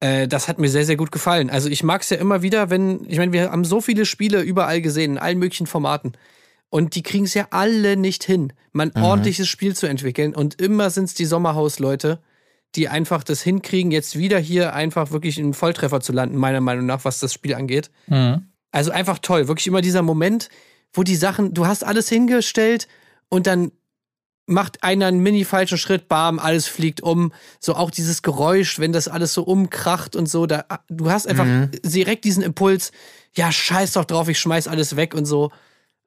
Äh, 0.01 0.27
das 0.27 0.49
hat 0.49 0.59
mir 0.59 0.69
sehr, 0.69 0.85
sehr 0.85 0.97
gut 0.97 1.13
gefallen. 1.13 1.49
Also 1.49 1.69
ich 1.69 1.85
mag's 1.85 2.11
ja 2.11 2.17
immer 2.17 2.43
wieder, 2.43 2.71
wenn, 2.71 3.05
ich 3.09 3.19
meine, 3.19 3.33
wir 3.33 3.53
haben 3.53 3.65
so 3.65 3.81
viele 3.81 4.07
Spiele 4.07 4.41
überall 4.41 4.81
gesehen, 4.81 5.13
in 5.13 5.19
allen 5.19 5.39
möglichen 5.39 5.69
Formaten. 5.69 6.13
Und 6.71 6.97
die 6.97 7.03
kriegen 7.03 7.25
es 7.25 7.35
ja 7.35 7.47
alle 7.51 7.97
nicht 7.97 8.25
hin, 8.25 8.53
mal 8.73 8.91
ein 8.91 8.93
mhm. 8.95 9.03
ordentliches 9.03 9.49
Spiel 9.49 9.75
zu 9.75 9.87
entwickeln. 9.87 10.35
Und 10.35 10.61
immer 10.61 10.91
sind 10.91 11.05
es 11.05 11.15
die 11.15 11.25
Sommerhaus-Leute, 11.25 12.21
die 12.75 12.89
einfach 12.89 13.25
das 13.25 13.43
hinkriegen, 13.43 13.91
jetzt 13.91 14.19
wieder 14.19 14.39
hier 14.39 14.75
einfach 14.75 15.11
wirklich 15.11 15.39
einen 15.39 15.55
Volltreffer 15.55 16.01
zu 16.01 16.13
landen, 16.13 16.37
meiner 16.37 16.61
Meinung 16.61 16.87
nach, 16.87 17.05
was 17.05 17.19
das 17.21 17.33
Spiel 17.33 17.55
angeht. 17.55 17.91
Mhm. 18.07 18.49
Also 18.71 18.91
einfach 18.91 19.19
toll. 19.19 19.49
Wirklich 19.49 19.67
immer 19.67 19.81
dieser 19.81 20.03
Moment, 20.03 20.49
wo 20.93 21.03
die 21.03 21.17
Sachen, 21.17 21.55
du 21.55 21.67
hast 21.67 21.85
alles 21.85 22.09
hingestellt 22.09 22.89
und 23.29 23.47
dann 23.47 23.73
macht 24.47 24.83
einer 24.83 25.07
einen 25.07 25.21
mini 25.21 25.45
falschen 25.45 25.79
Schritt, 25.79 26.09
bam, 26.09 26.39
alles 26.39 26.67
fliegt 26.67 27.03
um. 27.03 27.33
So 27.61 27.75
auch 27.75 27.91
dieses 27.91 28.23
Geräusch, 28.23 28.79
wenn 28.79 28.93
das 28.93 29.07
alles 29.07 29.35
so 29.35 29.43
umkracht 29.43 30.17
und 30.17 30.27
so, 30.27 30.47
da, 30.47 30.65
du 30.89 31.11
hast 31.11 31.29
einfach 31.29 31.45
mhm. 31.45 31.71
direkt 31.85 32.25
diesen 32.25 32.43
Impuls, 32.43 32.93
ja, 33.35 33.53
scheiß 33.53 33.93
doch 33.93 34.07
drauf, 34.07 34.29
ich 34.29 34.39
schmeiß 34.39 34.67
alles 34.67 34.97
weg 34.97 35.15
und 35.15 35.27
so. 35.27 35.51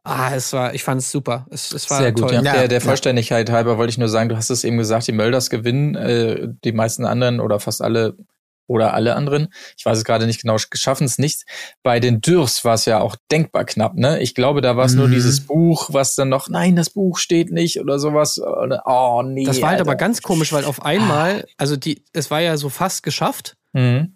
Ah, 0.03 0.31
es 0.33 0.51
war, 0.53 0.73
ich 0.73 0.83
fand 0.83 1.01
es 1.01 1.11
super. 1.11 1.45
Es, 1.51 1.71
es 1.71 1.89
war 1.89 1.99
Sehr 1.99 2.11
gut, 2.11 2.29
toll. 2.29 2.33
ja. 2.33 2.41
Der, 2.41 2.67
der 2.67 2.81
Vollständigkeit 2.81 3.49
ja. 3.49 3.55
halber 3.55 3.77
wollte 3.77 3.91
ich 3.91 3.97
nur 3.97 4.09
sagen, 4.09 4.29
du 4.29 4.35
hast 4.35 4.49
es 4.49 4.63
eben 4.63 4.77
gesagt, 4.77 5.07
die 5.07 5.11
Mölders 5.11 5.49
gewinnen, 5.49 5.95
äh, 5.95 6.47
die 6.63 6.71
meisten 6.71 7.05
anderen 7.05 7.39
oder 7.39 7.59
fast 7.59 7.81
alle 7.81 8.15
oder 8.67 8.93
alle 8.93 9.15
anderen, 9.15 9.49
ich 9.77 9.85
weiß 9.85 9.97
es 9.97 10.05
gerade 10.05 10.25
nicht 10.25 10.41
genau, 10.41 10.55
schaffen 10.57 11.03
es 11.03 11.17
nicht. 11.17 11.43
Bei 11.83 11.99
den 11.99 12.21
Dürrs 12.21 12.63
war 12.63 12.75
es 12.75 12.85
ja 12.85 13.01
auch 13.01 13.17
denkbar 13.29 13.65
knapp, 13.65 13.95
ne? 13.95 14.21
Ich 14.21 14.33
glaube, 14.33 14.61
da 14.61 14.77
war 14.77 14.85
es 14.85 14.93
mhm. 14.93 14.99
nur 14.99 15.09
dieses 15.09 15.41
Buch, 15.41 15.89
was 15.91 16.15
dann 16.15 16.29
noch, 16.29 16.47
nein, 16.47 16.77
das 16.77 16.89
Buch 16.89 17.17
steht 17.17 17.51
nicht 17.51 17.81
oder 17.81 17.99
sowas. 17.99 18.39
Oh, 18.85 19.23
nee. 19.25 19.43
Das 19.43 19.61
war 19.61 19.69
halt 19.69 19.79
Alter. 19.79 19.89
aber 19.89 19.97
ganz 19.97 20.21
komisch, 20.21 20.53
weil 20.53 20.63
auf 20.63 20.85
einmal, 20.85 21.45
also 21.57 21.75
die, 21.75 22.05
es 22.13 22.31
war 22.31 22.39
ja 22.39 22.55
so 22.55 22.69
fast 22.69 23.03
geschafft. 23.03 23.57
Mhm 23.73 24.15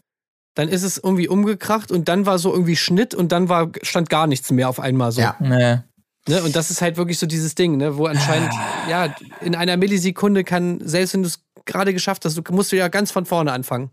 dann 0.55 0.69
ist 0.69 0.83
es 0.83 0.97
irgendwie 0.97 1.27
umgekracht 1.27 1.91
und 1.91 2.07
dann 2.07 2.25
war 2.25 2.39
so 2.39 2.51
irgendwie 2.51 2.75
Schnitt 2.75 3.13
und 3.13 3.31
dann 3.31 3.49
war, 3.49 3.71
stand 3.83 4.09
gar 4.09 4.25
nichts 4.25 4.51
mehr 4.51 4.69
auf 4.69 4.79
einmal 4.79 5.11
so. 5.11 5.21
Ja. 5.21 5.35
Nee. 5.39 5.79
Ne? 6.27 6.43
Und 6.43 6.55
das 6.55 6.71
ist 6.71 6.81
halt 6.81 6.97
wirklich 6.97 7.19
so 7.19 7.27
dieses 7.27 7.53
Ding, 7.53 7.77
ne? 7.77 7.97
wo 7.97 8.07
anscheinend, 8.07 8.51
ja, 8.89 9.13
in 9.41 9.53
einer 9.53 9.77
Millisekunde 9.77 10.43
kann, 10.43 10.79
selbst 10.83 11.13
wenn 11.13 11.21
du 11.21 11.27
es 11.27 11.41
gerade 11.65 11.93
geschafft 11.93 12.25
hast, 12.25 12.37
du 12.37 12.41
musst 12.51 12.71
du 12.71 12.77
ja 12.77 12.87
ganz 12.87 13.11
von 13.11 13.25
vorne 13.25 13.51
anfangen. 13.51 13.91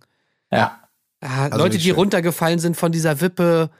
Ja. 0.51 0.81
ja 1.23 1.43
also 1.45 1.59
Leute, 1.59 1.79
die 1.79 1.85
schön. 1.89 1.97
runtergefallen 1.97 2.59
sind 2.59 2.77
von 2.77 2.93
dieser 2.93 3.21
Wippe, 3.21 3.71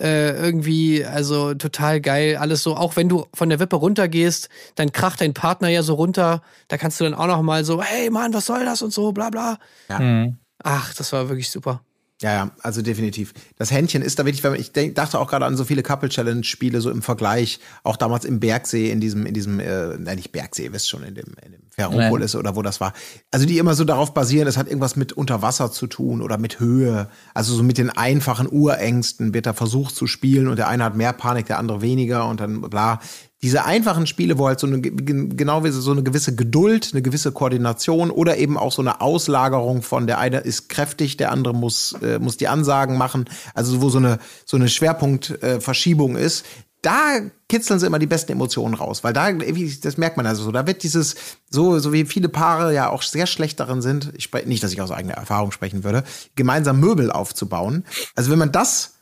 äh, 0.00 0.30
irgendwie, 0.30 1.04
also 1.04 1.54
total 1.54 2.00
geil, 2.00 2.36
alles 2.36 2.62
so. 2.62 2.76
Auch 2.76 2.94
wenn 2.96 3.08
du 3.08 3.26
von 3.34 3.48
der 3.48 3.58
Wippe 3.58 3.76
runtergehst, 3.76 4.48
dann 4.76 4.92
kracht 4.92 5.20
dein 5.20 5.34
Partner 5.34 5.68
ja 5.68 5.82
so 5.82 5.94
runter. 5.94 6.42
Da 6.68 6.78
kannst 6.78 7.00
du 7.00 7.04
dann 7.04 7.14
auch 7.14 7.26
noch 7.26 7.42
mal 7.42 7.64
so, 7.64 7.82
hey 7.82 8.08
Mann, 8.08 8.32
was 8.32 8.46
soll 8.46 8.64
das 8.64 8.80
und 8.80 8.92
so, 8.92 9.12
bla 9.12 9.30
bla. 9.30 9.58
Ja. 9.88 9.98
Mhm. 9.98 10.38
Ach, 10.62 10.94
das 10.94 11.12
war 11.12 11.28
wirklich 11.28 11.50
super. 11.50 11.82
Ja, 12.20 12.32
ja, 12.32 12.50
also 12.62 12.82
definitiv. 12.82 13.32
Das 13.58 13.70
Händchen 13.70 14.02
ist 14.02 14.18
da 14.18 14.24
wirklich, 14.24 14.42
weil 14.42 14.58
ich 14.58 14.72
denk, 14.72 14.96
dachte 14.96 15.20
auch 15.20 15.28
gerade 15.28 15.46
an 15.46 15.56
so 15.56 15.64
viele 15.64 15.84
Couple 15.84 16.08
Challenge 16.08 16.42
Spiele 16.42 16.80
so 16.80 16.90
im 16.90 17.00
Vergleich, 17.00 17.60
auch 17.84 17.96
damals 17.96 18.24
im 18.24 18.40
Bergsee 18.40 18.90
in 18.90 19.00
diesem 19.00 19.24
in 19.24 19.34
diesem 19.34 19.60
äh, 19.60 19.96
nein, 19.98 20.16
nicht 20.16 20.32
Bergsee, 20.32 20.64
ihr 20.64 20.72
wisst 20.72 20.88
schon 20.88 21.04
in 21.04 21.14
dem 21.14 21.36
in 21.44 21.52
dem 21.52 21.60
Ferropolis 21.70 22.34
oder 22.34 22.56
wo 22.56 22.62
das 22.62 22.80
war. 22.80 22.92
Also 23.30 23.46
die 23.46 23.58
immer 23.58 23.74
so 23.76 23.84
darauf 23.84 24.14
basieren, 24.14 24.48
es 24.48 24.56
hat 24.56 24.66
irgendwas 24.66 24.96
mit 24.96 25.12
Unterwasser 25.12 25.70
zu 25.70 25.86
tun 25.86 26.20
oder 26.20 26.38
mit 26.38 26.58
Höhe, 26.58 27.08
also 27.34 27.54
so 27.54 27.62
mit 27.62 27.78
den 27.78 27.90
einfachen 27.90 28.48
Urängsten 28.50 29.32
wird 29.32 29.46
da 29.46 29.52
versucht 29.52 29.94
zu 29.94 30.08
spielen 30.08 30.48
und 30.48 30.56
der 30.56 30.66
eine 30.66 30.82
hat 30.82 30.96
mehr 30.96 31.12
Panik, 31.12 31.46
der 31.46 31.60
andere 31.60 31.82
weniger 31.82 32.26
und 32.26 32.40
dann 32.40 32.62
bla 32.62 32.98
diese 33.42 33.64
einfachen 33.64 34.06
Spiele, 34.06 34.38
wo 34.38 34.48
halt 34.48 34.58
so 34.58 34.66
eine, 34.66 34.80
genau 34.80 35.62
wie 35.62 35.70
so 35.70 35.92
eine 35.92 36.02
gewisse 36.02 36.34
Geduld, 36.34 36.90
eine 36.92 37.02
gewisse 37.02 37.30
Koordination 37.30 38.10
oder 38.10 38.36
eben 38.36 38.58
auch 38.58 38.72
so 38.72 38.82
eine 38.82 39.00
Auslagerung 39.00 39.82
von 39.82 40.08
der 40.08 40.18
eine 40.18 40.38
ist 40.38 40.68
kräftig, 40.68 41.16
der 41.16 41.30
andere 41.30 41.54
muss, 41.54 41.94
äh, 42.02 42.18
muss 42.18 42.36
die 42.36 42.48
Ansagen 42.48 42.98
machen, 42.98 43.26
also 43.54 43.80
wo 43.80 43.90
so 43.90 43.98
eine, 43.98 44.18
so 44.44 44.56
eine 44.56 44.68
Schwerpunktverschiebung 44.68 46.16
äh, 46.16 46.24
ist, 46.24 46.44
da 46.82 47.20
kitzeln 47.48 47.80
sie 47.80 47.86
immer 47.86 47.98
die 47.98 48.06
besten 48.06 48.32
Emotionen 48.32 48.74
raus, 48.74 49.02
weil 49.02 49.12
da, 49.12 49.32
das 49.32 49.96
merkt 49.96 50.16
man 50.16 50.26
also 50.26 50.44
so, 50.44 50.52
da 50.52 50.66
wird 50.66 50.82
dieses, 50.82 51.16
so, 51.50 51.78
so 51.78 51.92
wie 51.92 52.04
viele 52.04 52.28
Paare 52.28 52.72
ja 52.72 52.90
auch 52.90 53.02
sehr 53.02 53.26
schlecht 53.26 53.58
darin 53.58 53.82
sind, 53.82 54.12
ich 54.16 54.24
spreche 54.24 54.48
nicht, 54.48 54.62
dass 54.62 54.72
ich 54.72 54.80
aus 54.80 54.90
eigener 54.92 55.14
Erfahrung 55.14 55.50
sprechen 55.50 55.82
würde, 55.82 56.04
gemeinsam 56.36 56.78
Möbel 56.78 57.10
aufzubauen. 57.10 57.84
Also 58.14 58.30
wenn 58.30 58.38
man 58.38 58.52
das 58.52 58.97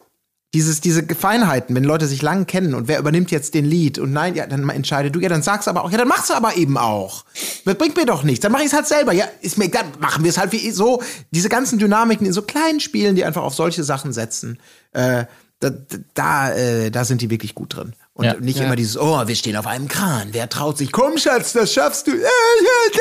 dieses, 0.56 0.80
diese 0.80 1.02
Feinheiten, 1.04 1.76
wenn 1.76 1.84
Leute 1.84 2.06
sich 2.06 2.22
lang 2.22 2.46
kennen 2.46 2.74
und 2.74 2.88
wer 2.88 2.98
übernimmt 2.98 3.30
jetzt 3.30 3.52
den 3.52 3.66
Lied 3.66 3.98
und 3.98 4.10
nein, 4.14 4.34
ja, 4.34 4.46
dann 4.46 4.66
entscheide 4.70 5.10
du, 5.10 5.20
ja, 5.20 5.28
dann 5.28 5.42
sag's 5.42 5.68
aber 5.68 5.84
auch, 5.84 5.90
ja, 5.90 5.98
dann 5.98 6.08
mach's 6.08 6.30
aber 6.30 6.56
eben 6.56 6.78
auch. 6.78 7.26
Das 7.66 7.74
bringt 7.74 7.94
mir 7.94 8.06
doch 8.06 8.22
nichts, 8.22 8.40
dann 8.40 8.52
mach 8.52 8.62
ich's 8.62 8.72
halt 8.72 8.86
selber, 8.86 9.12
ja, 9.12 9.26
ist 9.42 9.58
mir, 9.58 9.68
dann 9.68 9.84
machen 9.98 10.24
wir 10.24 10.30
es 10.30 10.38
halt 10.38 10.52
wie 10.52 10.70
so, 10.70 11.02
diese 11.30 11.50
ganzen 11.50 11.78
Dynamiken 11.78 12.26
in 12.26 12.32
so 12.32 12.40
kleinen 12.40 12.80
Spielen, 12.80 13.16
die 13.16 13.26
einfach 13.26 13.42
auf 13.42 13.52
solche 13.54 13.84
Sachen 13.84 14.14
setzen, 14.14 14.58
äh, 14.92 15.26
da, 15.60 15.70
da, 16.14 16.52
äh, 16.54 16.90
da 16.90 17.04
sind 17.04 17.20
die 17.20 17.28
wirklich 17.28 17.54
gut 17.54 17.76
drin. 17.76 17.92
Und 18.14 18.24
Ja. 18.24 18.34
nicht 18.40 18.58
Ja. 18.58 18.64
immer 18.64 18.76
dieses, 18.76 18.96
oh, 18.96 19.26
wir 19.28 19.36
stehen 19.36 19.56
auf 19.56 19.66
einem 19.66 19.88
Kran, 19.88 20.28
wer 20.32 20.48
traut 20.48 20.78
sich, 20.78 20.90
komm 20.90 21.18
Schatz, 21.18 21.52
das 21.52 21.70
schaffst 21.70 22.06
du, 22.06 22.12
äh, 22.12 22.22
ja, 22.22 23.00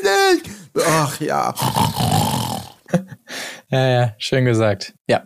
damit 0.00 0.42
nicht. 0.42 0.56
Ach 0.88 1.20
ja. 1.20 1.54
Ja, 3.74 3.88
ja, 3.88 4.14
schön 4.18 4.44
gesagt. 4.44 4.94
Ja, 5.08 5.22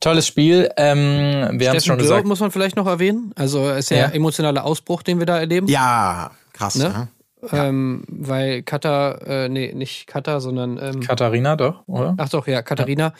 tolles 0.00 0.26
Spiel. 0.26 0.68
Ähm, 0.76 1.58
wir 1.60 1.68
haben 1.70 1.76
es 1.76 1.84
schon 1.84 1.98
Dürr 1.98 2.04
gesagt. 2.08 2.26
muss 2.26 2.40
man 2.40 2.50
vielleicht 2.50 2.76
noch 2.76 2.86
erwähnen. 2.86 3.32
Also 3.36 3.70
ist 3.70 3.90
ja, 3.90 3.96
Ja. 3.98 4.08
emotionaler 4.08 4.64
Ausbruch, 4.64 5.02
den 5.02 5.18
wir 5.18 5.26
da 5.26 5.38
erleben. 5.38 5.66
Ja, 5.68 6.30
krass, 6.52 6.76
Ne? 6.76 6.88
ne? 6.88 7.08
Ähm, 7.52 8.04
weil 8.08 8.62
Kata, 8.62 9.12
äh, 9.26 9.48
nee, 9.48 9.72
nicht 9.74 10.06
Kata, 10.06 10.38
sondern 10.40 10.78
ähm, 10.80 11.00
Katharina 11.00 11.56
doch, 11.56 11.82
oder? 11.88 12.14
Ach 12.16 12.28
doch, 12.28 12.46
ja, 12.46 12.62
Katharina 12.62 13.12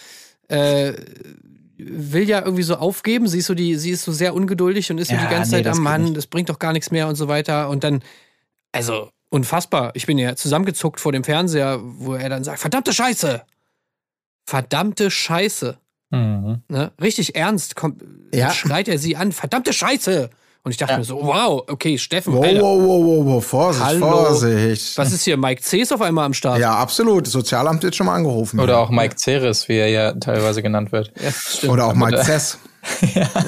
äh, 0.48 0.92
will 1.76 2.28
ja 2.28 2.40
irgendwie 2.44 2.62
so 2.62 2.76
aufgeben. 2.76 3.26
Sie 3.26 3.38
ist 3.38 3.46
so 3.46 3.54
die, 3.54 3.74
sie 3.74 3.90
ist 3.90 4.04
so 4.04 4.12
sehr 4.12 4.34
ungeduldig 4.34 4.90
und 4.92 4.98
ist 4.98 5.08
so 5.08 5.14
Ja, 5.14 5.22
die 5.22 5.26
ganze 5.28 5.56
nee, 5.56 5.62
Zeit 5.64 5.72
am 5.74 5.82
Mann, 5.82 6.02
nicht. 6.04 6.16
das 6.16 6.28
bringt 6.28 6.48
doch 6.50 6.60
gar 6.60 6.72
nichts 6.72 6.90
mehr 6.92 7.08
und 7.08 7.16
so 7.16 7.26
weiter. 7.26 7.68
Und 7.68 7.82
dann, 7.82 8.00
also 8.70 9.10
unfassbar. 9.30 9.90
Ich 9.94 10.06
bin 10.06 10.18
ja 10.18 10.36
zusammengezuckt 10.36 11.00
vor 11.00 11.10
dem 11.10 11.24
Fernseher, 11.24 11.80
wo 11.82 12.14
er 12.14 12.28
dann 12.28 12.44
sagt: 12.44 12.60
Verdammte 12.60 12.92
Scheiße! 12.92 13.42
Verdammte 14.46 15.10
Scheiße. 15.10 15.78
Mhm. 16.10 16.62
Ne? 16.68 16.92
Richtig 17.00 17.34
ernst 17.36 17.74
kommt, 17.76 18.02
Ja. 18.34 18.50
schreit 18.50 18.88
er 18.88 18.98
sie 18.98 19.16
an: 19.16 19.32
Verdammte 19.32 19.72
Scheiße! 19.72 20.30
Und 20.64 20.70
ich 20.70 20.76
dachte 20.76 20.96
mir 20.98 21.04
so: 21.04 21.20
Wow, 21.22 21.64
okay, 21.68 21.96
Steffen, 21.98 22.34
Wow, 22.34 22.44
Alter, 22.44 22.60
wow, 22.60 22.78
wow, 22.80 23.04
wow, 23.04 23.26
wow, 23.26 23.44
Vorsicht, 23.44 23.84
Hallo. 23.84 24.06
Vorsicht. 24.06 24.96
was 24.98 25.12
ist 25.12 25.24
hier? 25.24 25.36
Mike 25.36 25.60
C. 25.62 25.78
ist 25.80 25.92
auf 25.92 26.00
einmal 26.02 26.24
am 26.26 26.34
Start. 26.34 26.60
Ja, 26.60 26.74
absolut. 26.76 27.26
Das 27.26 27.32
Sozialamt 27.32 27.82
wird 27.82 27.96
schon 27.96 28.06
mal 28.06 28.14
angerufen. 28.14 28.60
Oder 28.60 28.78
auch 28.78 28.90
Mike 28.90 29.14
Ceres, 29.18 29.68
wie 29.68 29.76
er 29.78 29.88
ja 29.88 30.12
teilweise 30.12 30.62
genannt 30.62 30.92
wird. 30.92 31.12
Ja. 31.20 31.68
Oder 31.70 31.86
auch 31.86 31.94
Mike 31.94 32.12
Oder- 32.14 32.24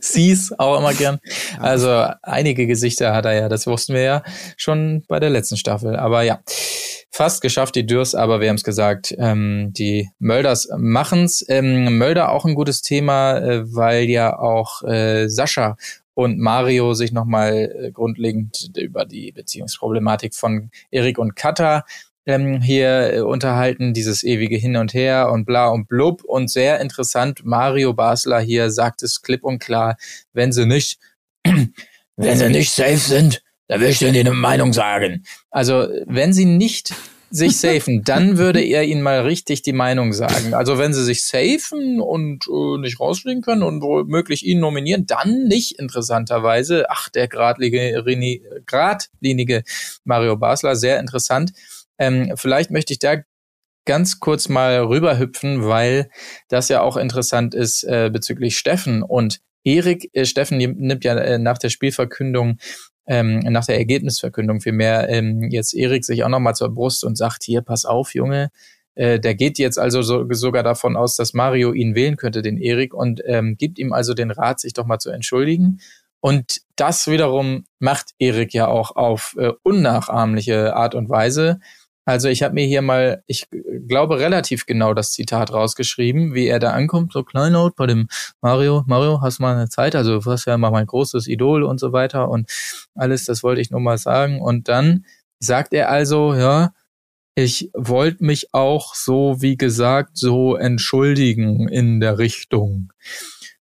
Zess. 0.00 0.26
Sees 0.26 0.58
auch 0.58 0.78
immer 0.78 0.94
gern. 0.94 1.18
Also 1.58 2.06
einige 2.22 2.66
Gesichter 2.66 3.14
hat 3.14 3.24
er 3.24 3.32
ja, 3.34 3.48
das 3.48 3.66
wussten 3.66 3.94
wir 3.94 4.02
ja 4.02 4.22
schon 4.56 5.04
bei 5.08 5.20
der 5.20 5.30
letzten 5.30 5.56
Staffel. 5.56 5.96
Aber 5.96 6.22
ja, 6.22 6.40
fast 7.10 7.42
geschafft 7.42 7.74
die 7.74 7.86
Dürrs, 7.86 8.14
aber 8.14 8.40
wir 8.40 8.48
haben 8.48 8.56
es 8.56 8.64
gesagt, 8.64 9.14
ähm, 9.18 9.72
die 9.72 10.10
Mölders 10.18 10.68
machen's. 10.76 11.44
Ähm, 11.48 11.98
Mölder 11.98 12.30
auch 12.30 12.44
ein 12.44 12.54
gutes 12.54 12.82
Thema, 12.82 13.38
äh, 13.38 13.74
weil 13.74 14.04
ja 14.04 14.38
auch 14.38 14.82
äh, 14.82 15.28
Sascha 15.28 15.76
und 16.14 16.38
Mario 16.38 16.94
sich 16.94 17.12
nochmal 17.12 17.70
äh, 17.74 17.90
grundlegend 17.90 18.70
über 18.76 19.04
die 19.04 19.32
Beziehungsproblematik 19.32 20.34
von 20.34 20.70
Erik 20.90 21.18
und 21.18 21.36
Katha 21.36 21.84
ähm, 22.26 22.60
hier 22.60 23.12
äh, 23.14 23.20
unterhalten, 23.20 23.94
dieses 23.94 24.22
ewige 24.24 24.56
Hin 24.56 24.76
und 24.76 24.92
Her 24.92 25.30
und 25.32 25.44
bla 25.46 25.68
und 25.68 25.88
blub. 25.88 26.22
Und 26.24 26.50
sehr 26.50 26.80
interessant, 26.80 27.44
Mario 27.44 27.94
Basler 27.94 28.40
hier 28.40 28.70
sagt 28.70 29.02
es 29.02 29.22
klipp 29.22 29.44
und 29.44 29.60
klar, 29.60 29.96
wenn 30.32 30.52
sie 30.52 30.66
nicht, 30.66 30.98
wenn 32.16 32.38
sie 32.38 32.48
nicht 32.48 32.72
safe 32.72 32.98
sind, 32.98 33.42
dann 33.68 33.80
will 33.80 33.88
ich 33.88 33.98
denen 33.98 34.16
eine 34.18 34.32
Meinung 34.32 34.72
sagen. 34.72 35.24
Also, 35.50 35.88
wenn 36.06 36.32
sie 36.32 36.44
nicht 36.44 36.94
sich 37.30 37.56
safen, 37.60 38.04
dann 38.04 38.38
würde 38.38 38.60
er 38.60 38.84
ihnen 38.84 39.02
mal 39.02 39.20
richtig 39.20 39.62
die 39.62 39.72
Meinung 39.72 40.12
sagen. 40.12 40.54
Also 40.54 40.78
wenn 40.78 40.94
sie 40.94 41.04
sich 41.04 41.24
safen 41.24 42.00
und 42.00 42.46
äh, 42.46 42.78
nicht 42.80 43.00
rausfliegen 43.00 43.42
können 43.42 43.64
und 43.64 43.82
womöglich 43.82 44.46
ihn 44.46 44.60
nominieren, 44.60 45.06
dann 45.06 45.44
nicht 45.48 45.78
interessanterweise. 45.78 46.86
Ach, 46.88 47.08
der 47.08 47.26
geradlinige, 47.26 47.98
Rini- 48.04 48.42
geradlinige 48.66 49.64
Mario 50.04 50.36
Basler, 50.36 50.76
sehr 50.76 51.00
interessant. 51.00 51.52
Ähm, 51.98 52.32
vielleicht 52.36 52.70
möchte 52.70 52.92
ich 52.92 52.98
da 52.98 53.16
ganz 53.86 54.20
kurz 54.20 54.48
mal 54.48 54.80
rüberhüpfen, 54.80 55.66
weil 55.66 56.10
das 56.48 56.68
ja 56.68 56.82
auch 56.82 56.96
interessant 56.96 57.54
ist 57.54 57.84
äh, 57.84 58.10
bezüglich 58.12 58.58
Steffen 58.58 59.02
und 59.02 59.40
Erik. 59.64 60.10
Äh, 60.12 60.26
Steffen 60.26 60.58
nimmt 60.58 61.04
ja 61.04 61.14
äh, 61.16 61.38
nach 61.38 61.58
der 61.58 61.70
Spielverkündung, 61.70 62.58
ähm, 63.06 63.38
nach 63.38 63.66
der 63.66 63.78
Ergebnisverkündung 63.78 64.60
vielmehr 64.60 65.08
ähm, 65.08 65.48
jetzt 65.50 65.72
Erik 65.72 66.04
sich 66.04 66.24
auch 66.24 66.28
nochmal 66.28 66.54
zur 66.54 66.74
Brust 66.74 67.04
und 67.04 67.16
sagt, 67.16 67.44
hier, 67.44 67.62
pass 67.62 67.84
auf, 67.84 68.14
Junge, 68.14 68.50
äh, 68.96 69.20
der 69.20 69.34
geht 69.34 69.58
jetzt 69.58 69.78
also 69.78 70.02
so, 70.02 70.26
sogar 70.30 70.62
davon 70.62 70.96
aus, 70.96 71.16
dass 71.16 71.34
Mario 71.34 71.72
ihn 71.72 71.94
wählen 71.94 72.16
könnte, 72.16 72.42
den 72.42 72.58
Erik, 72.58 72.94
und 72.94 73.22
ähm, 73.26 73.56
gibt 73.56 73.78
ihm 73.78 73.92
also 73.92 74.14
den 74.14 74.30
Rat, 74.30 74.58
sich 74.58 74.72
doch 74.72 74.86
mal 74.86 74.98
zu 74.98 75.10
entschuldigen. 75.10 75.80
Und 76.20 76.62
das 76.74 77.06
wiederum 77.06 77.66
macht 77.78 78.10
Erik 78.18 78.52
ja 78.52 78.66
auch 78.66 78.96
auf 78.96 79.36
äh, 79.38 79.52
unnachahmliche 79.62 80.74
Art 80.74 80.94
und 80.94 81.08
Weise. 81.08 81.60
Also 82.06 82.28
ich 82.28 82.42
habe 82.44 82.54
mir 82.54 82.64
hier 82.66 82.82
mal, 82.82 83.22
ich 83.26 83.48
glaube 83.88 84.18
relativ 84.20 84.64
genau 84.64 84.94
das 84.94 85.10
Zitat 85.10 85.52
rausgeschrieben, 85.52 86.34
wie 86.34 86.46
er 86.46 86.60
da 86.60 86.70
ankommt, 86.70 87.12
so 87.12 87.24
kleinlaut 87.24 87.74
bei 87.74 87.86
dem 87.86 88.06
Mario. 88.40 88.84
Mario, 88.86 89.20
hast 89.22 89.38
du 89.40 89.42
mal 89.42 89.56
eine 89.56 89.68
Zeit? 89.68 89.96
Also 89.96 90.20
du 90.20 90.24
warst 90.24 90.46
ja 90.46 90.56
mal 90.56 90.70
mein 90.70 90.86
großes 90.86 91.26
Idol 91.26 91.64
und 91.64 91.80
so 91.80 91.92
weiter 91.92 92.28
und 92.30 92.48
alles, 92.94 93.24
das 93.24 93.42
wollte 93.42 93.60
ich 93.60 93.70
nur 93.72 93.80
mal 93.80 93.98
sagen. 93.98 94.40
Und 94.40 94.68
dann 94.68 95.04
sagt 95.40 95.74
er 95.74 95.90
also, 95.90 96.32
ja, 96.34 96.72
ich 97.34 97.70
wollte 97.74 98.24
mich 98.24 98.54
auch 98.54 98.94
so, 98.94 99.42
wie 99.42 99.56
gesagt, 99.56 100.16
so 100.16 100.54
entschuldigen 100.54 101.68
in 101.68 101.98
der 102.00 102.18
Richtung. 102.18 102.92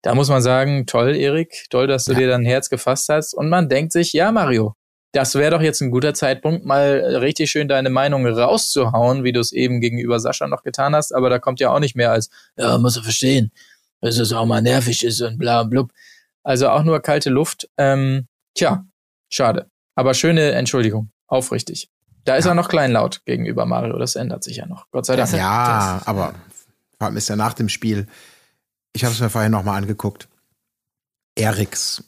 Da 0.02 0.14
muss 0.14 0.30
man 0.30 0.40
sagen, 0.40 0.87
toll, 0.87 1.14
Erik, 1.14 1.66
toll, 1.68 1.87
dass 1.87 2.06
du 2.06 2.12
Ja. 2.12 2.18
dir 2.20 2.28
dein 2.28 2.44
Herz 2.44 2.70
gefasst 2.70 3.11
hast. 3.11 3.35
Und 3.35 3.50
man 3.50 3.68
denkt 3.68 3.92
sich, 3.92 4.14
ja, 4.14 4.32
Mario, 4.32 4.75
das 5.12 5.35
wäre 5.35 5.50
doch 5.50 5.61
jetzt 5.61 5.81
ein 5.81 5.90
guter 5.90 6.14
Zeitpunkt, 6.14 6.64
mal 6.64 7.17
richtig 7.21 7.50
schön 7.50 7.69
deine 7.69 7.90
Meinung 7.90 8.26
rauszuhauen, 8.26 9.25
wie 9.25 9.33
du 9.33 9.40
es 9.40 9.52
eben 9.52 9.81
gegenüber 9.81 10.21
Sascha 10.21 10.47
noch 10.47 10.62
getan 10.62 10.95
hast. 10.95 11.12
Aber 11.12 11.31
da 11.31 11.38
kommt 11.38 11.61
ja 11.61 11.71
auch 11.71 11.81
nicht 11.81 11.97
mehr 11.97 12.12
als, 12.12 12.31
ja, 12.57 12.79
musst 12.79 12.97
du 12.97 13.02
verstehen, 13.02 13.50
dass 14.00 14.19
es 14.19 14.33
auch 14.33 14.47
mal 14.47 14.62
nervig 14.62 15.05
ist 15.05 15.21
und 15.21 15.38
bla 15.38 15.64
blub. 15.64 15.93
Also 16.43 16.69
auch 16.69 16.85
nur 16.85 17.00
kalte 17.00 17.31
Luft. 17.31 17.69
Ähm, 17.76 18.29
tja, 18.55 18.85
schade. 19.29 19.69
Aber 19.95 20.14
schöne 20.14 20.52
Entschuldigung, 20.52 21.11
aufrichtig. 21.26 21.90
Da 22.25 22.37
ist 22.37 22.47
er 22.47 22.55
noch 22.55 22.69
kleinlaut 22.69 23.23
gegenüber 23.25 23.67
Mario, 23.67 23.99
das 23.99 24.14
ändert 24.14 24.45
sich 24.45 24.59
ja 24.59 24.67
noch. 24.67 24.87
Gott 24.90 25.07
sei 25.07 25.17
Dank. 25.17 25.33
Ja, 25.33 26.02
aber 26.05 26.35
vor 26.99 27.07
allem 27.07 27.17
ist 27.17 27.29
ja 27.29 27.37
nach 27.37 27.55
dem 27.55 27.69
Spiel, 27.69 28.07
ich 28.93 29.05
habe 29.05 29.14
es 29.14 29.21
mir 29.21 29.31
vorhin 29.31 29.50
nochmal 29.50 29.79
angeguckt, 29.79 30.29
Eriks 31.35 32.05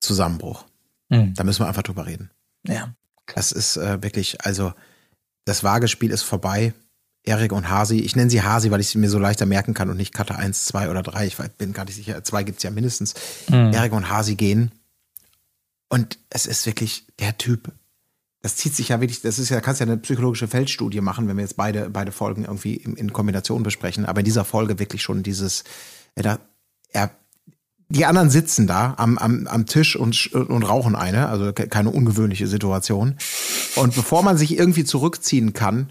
Zusammenbruch. 0.00 0.64
Hm, 1.12 1.34
Da 1.34 1.44
müssen 1.44 1.60
wir 1.62 1.68
einfach 1.68 1.82
drüber 1.82 2.06
reden. 2.06 2.30
ja. 2.66 2.94
Das 3.34 3.52
ist 3.52 3.76
äh, 3.76 4.02
wirklich, 4.02 4.44
also 4.44 4.72
das 5.44 5.62
Waagespiel 5.62 6.10
ist 6.10 6.22
vorbei. 6.22 6.74
Erik 7.22 7.52
und 7.52 7.68
Hasi, 7.70 7.98
ich 7.98 8.16
nenne 8.16 8.30
sie 8.30 8.42
Hasi, 8.42 8.70
weil 8.72 8.80
ich 8.80 8.88
sie 8.88 8.98
mir 8.98 9.08
so 9.08 9.18
leichter 9.20 9.46
merken 9.46 9.74
kann 9.74 9.88
und 9.90 9.96
nicht 9.96 10.12
Cutter 10.12 10.36
1, 10.36 10.64
2 10.66 10.90
oder 10.90 11.02
3. 11.04 11.26
Ich 11.28 11.36
bin 11.56 11.72
gar 11.72 11.84
nicht 11.84 11.94
sicher. 11.94 12.22
Zwei 12.24 12.42
gibt's 12.42 12.64
ja 12.64 12.70
mindestens. 12.70 13.14
Hm. 13.46 13.72
Erik 13.72 13.92
und 13.92 14.10
Hasi 14.10 14.34
gehen. 14.34 14.72
Und 15.88 16.18
es 16.30 16.46
ist 16.46 16.66
wirklich 16.66 17.06
der 17.20 17.38
Typ. 17.38 17.70
Das 18.40 18.56
zieht 18.56 18.74
sich 18.74 18.88
ja 18.88 19.00
wirklich, 19.00 19.20
das 19.22 19.38
ist 19.38 19.50
ja, 19.50 19.60
kannst 19.60 19.80
ja 19.80 19.86
eine 19.86 19.98
psychologische 19.98 20.48
Feldstudie 20.48 21.00
machen, 21.00 21.28
wenn 21.28 21.36
wir 21.36 21.42
jetzt 21.44 21.56
beide, 21.56 21.90
beide 21.90 22.10
Folgen 22.10 22.42
irgendwie 22.44 22.74
in, 22.74 22.96
in 22.96 23.12
Kombination 23.12 23.62
besprechen. 23.62 24.04
Aber 24.04 24.20
in 24.20 24.24
dieser 24.24 24.44
Folge 24.44 24.78
wirklich 24.80 25.02
schon 25.02 25.22
dieses, 25.22 25.62
er, 26.16 26.22
da- 26.24 26.38
er 26.88 27.10
die 27.92 28.06
anderen 28.06 28.30
sitzen 28.30 28.66
da 28.66 28.94
am, 28.96 29.18
am, 29.18 29.46
am 29.46 29.66
Tisch 29.66 29.96
und, 29.96 30.32
und 30.32 30.62
rauchen 30.62 30.96
eine, 30.96 31.28
also 31.28 31.52
ke- 31.52 31.68
keine 31.68 31.90
ungewöhnliche 31.90 32.46
Situation. 32.46 33.16
Und 33.76 33.94
bevor 33.94 34.22
man 34.22 34.36
sich 34.38 34.56
irgendwie 34.58 34.84
zurückziehen 34.84 35.52
kann, 35.52 35.90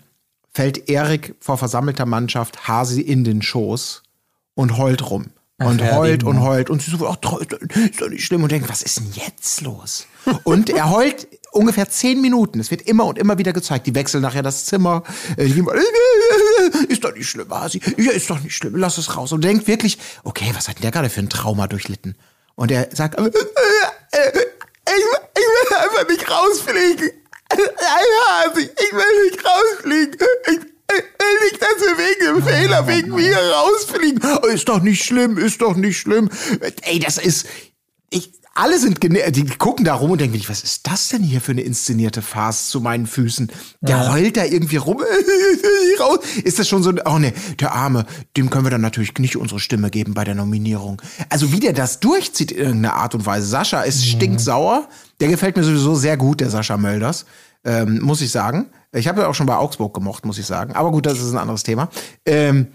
fällt 0.51 0.89
Erik 0.89 1.35
vor 1.39 1.57
versammelter 1.57 2.05
Mannschaft 2.05 2.67
Hasi 2.67 3.01
in 3.01 3.23
den 3.23 3.41
Schoß 3.41 4.03
und 4.55 4.77
heult 4.77 5.09
rum. 5.09 5.27
Und 5.59 5.79
heult 5.83 6.23
und 6.23 6.41
heult. 6.41 6.71
Und 6.71 6.81
sie 6.81 6.89
so, 6.89 7.07
ach, 7.07 7.17
ist 7.39 8.01
doch 8.01 8.09
nicht 8.09 8.25
schlimm. 8.25 8.41
Und 8.41 8.51
denkt, 8.51 8.67
was 8.67 8.81
ist 8.81 8.97
denn 8.97 9.11
jetzt 9.13 9.61
los? 9.61 10.07
Und 10.43 10.71
er 10.71 10.89
heult 10.89 11.27
ungefähr 11.51 11.89
zehn 11.89 12.21
Minuten. 12.21 12.59
Es 12.59 12.71
wird 12.71 12.81
immer 12.83 13.05
und 13.05 13.17
immer 13.17 13.37
wieder 13.37 13.53
gezeigt. 13.53 13.87
Die 13.87 13.95
wechseln 13.95 14.21
nachher 14.21 14.43
das 14.43 14.65
Zimmer. 14.65 15.03
Äh, 15.37 15.45
jemand, 15.45 15.79
Ist 16.87 17.03
doch 17.03 17.13
nicht 17.13 17.29
schlimm, 17.29 17.49
Hasi. 17.49 17.81
Ja, 17.97 18.11
ist 18.11 18.29
doch 18.29 18.39
nicht 18.39 18.55
schlimm. 18.55 18.75
Lass 18.75 18.97
es 18.97 19.15
raus. 19.15 19.31
Und 19.31 19.43
denkt 19.43 19.67
wirklich, 19.67 19.97
okay, 20.23 20.51
was 20.53 20.67
hat 20.67 20.77
denn 20.77 20.83
der 20.83 20.91
gerade 20.91 21.09
für 21.09 21.21
ein 21.21 21.29
Trauma 21.29 21.67
durchlitten? 21.67 22.15
Und 22.55 22.71
er 22.71 22.89
sagt, 22.93 23.19
äh, 23.19 23.23
äh, 23.23 23.29
äh, 23.29 24.31
ich, 24.85 24.95
will 24.95 25.77
einfach 25.77 26.07
nicht 26.07 26.29
rausfliegen. 26.29 27.11
Nein, 27.49 27.67
Hasi, 28.27 28.61
ich 28.61 28.93
will 28.93 29.29
nicht 29.29 29.45
rausfliegen. 29.45 30.17
Ich, 30.47 30.59
nicht, 31.43 31.61
dass 31.61 31.81
wir 31.81 31.97
wegen 31.97 32.35
dem 32.35 32.43
Fehler, 32.43 32.87
wegen 32.87 33.15
mir 33.15 33.37
rausfliegen. 33.37 34.21
Ist 34.53 34.67
doch 34.67 34.81
nicht 34.81 35.03
schlimm, 35.03 35.37
ist 35.37 35.61
doch 35.61 35.75
nicht 35.75 35.97
schlimm. 35.97 36.29
Ey, 36.81 36.99
das 36.99 37.17
ist, 37.17 37.47
ich, 38.09 38.40
alle 38.53 38.79
sind, 38.79 39.01
die 39.01 39.45
gucken 39.57 39.85
da 39.85 39.93
rum 39.93 40.11
und 40.11 40.21
denken, 40.21 40.41
was 40.47 40.63
ist 40.63 40.87
das 40.87 41.07
denn 41.09 41.23
hier 41.23 41.41
für 41.41 41.53
eine 41.53 41.61
inszenierte 41.61 42.21
Farce 42.21 42.69
zu 42.69 42.81
meinen 42.81 43.07
Füßen? 43.07 43.51
Der 43.79 44.11
heult 44.11 44.37
da 44.37 44.43
irgendwie 44.43 44.75
rum. 44.75 45.01
raus. 46.01 46.19
Ist 46.43 46.59
das 46.59 46.67
schon 46.67 46.83
so, 46.83 46.93
oh 47.05 47.19
nee, 47.19 47.33
der 47.59 47.73
Arme, 47.73 48.05
dem 48.37 48.49
können 48.49 48.65
wir 48.65 48.71
dann 48.71 48.81
natürlich 48.81 49.13
nicht 49.17 49.37
unsere 49.37 49.59
Stimme 49.59 49.89
geben 49.89 50.13
bei 50.13 50.23
der 50.23 50.35
Nominierung. 50.35 51.01
Also 51.29 51.51
wie 51.51 51.59
der 51.59 51.73
das 51.73 51.99
durchzieht 51.99 52.51
in 52.51 52.57
irgendeiner 52.57 52.95
Art 52.95 53.15
und 53.15 53.25
Weise. 53.25 53.47
Sascha 53.47 53.81
ist 53.81 54.05
stinksauer. 54.05 54.87
Der 55.19 55.27
gefällt 55.27 55.55
mir 55.55 55.63
sowieso 55.63 55.95
sehr 55.95 56.17
gut, 56.17 56.41
der 56.41 56.49
Sascha 56.49 56.77
Mölders. 56.77 57.25
Ähm, 57.63 57.99
muss 58.01 58.21
ich 58.21 58.31
sagen. 58.31 58.67
Ich 58.91 59.07
habe 59.07 59.21
ja 59.21 59.27
auch 59.27 59.35
schon 59.35 59.45
bei 59.45 59.55
Augsburg 59.55 59.93
gemocht, 59.93 60.25
muss 60.25 60.39
ich 60.39 60.45
sagen. 60.45 60.73
Aber 60.73 60.91
gut, 60.91 61.05
das 61.05 61.19
ist 61.19 61.31
ein 61.31 61.37
anderes 61.37 61.63
Thema. 61.63 61.89
Ähm, 62.25 62.67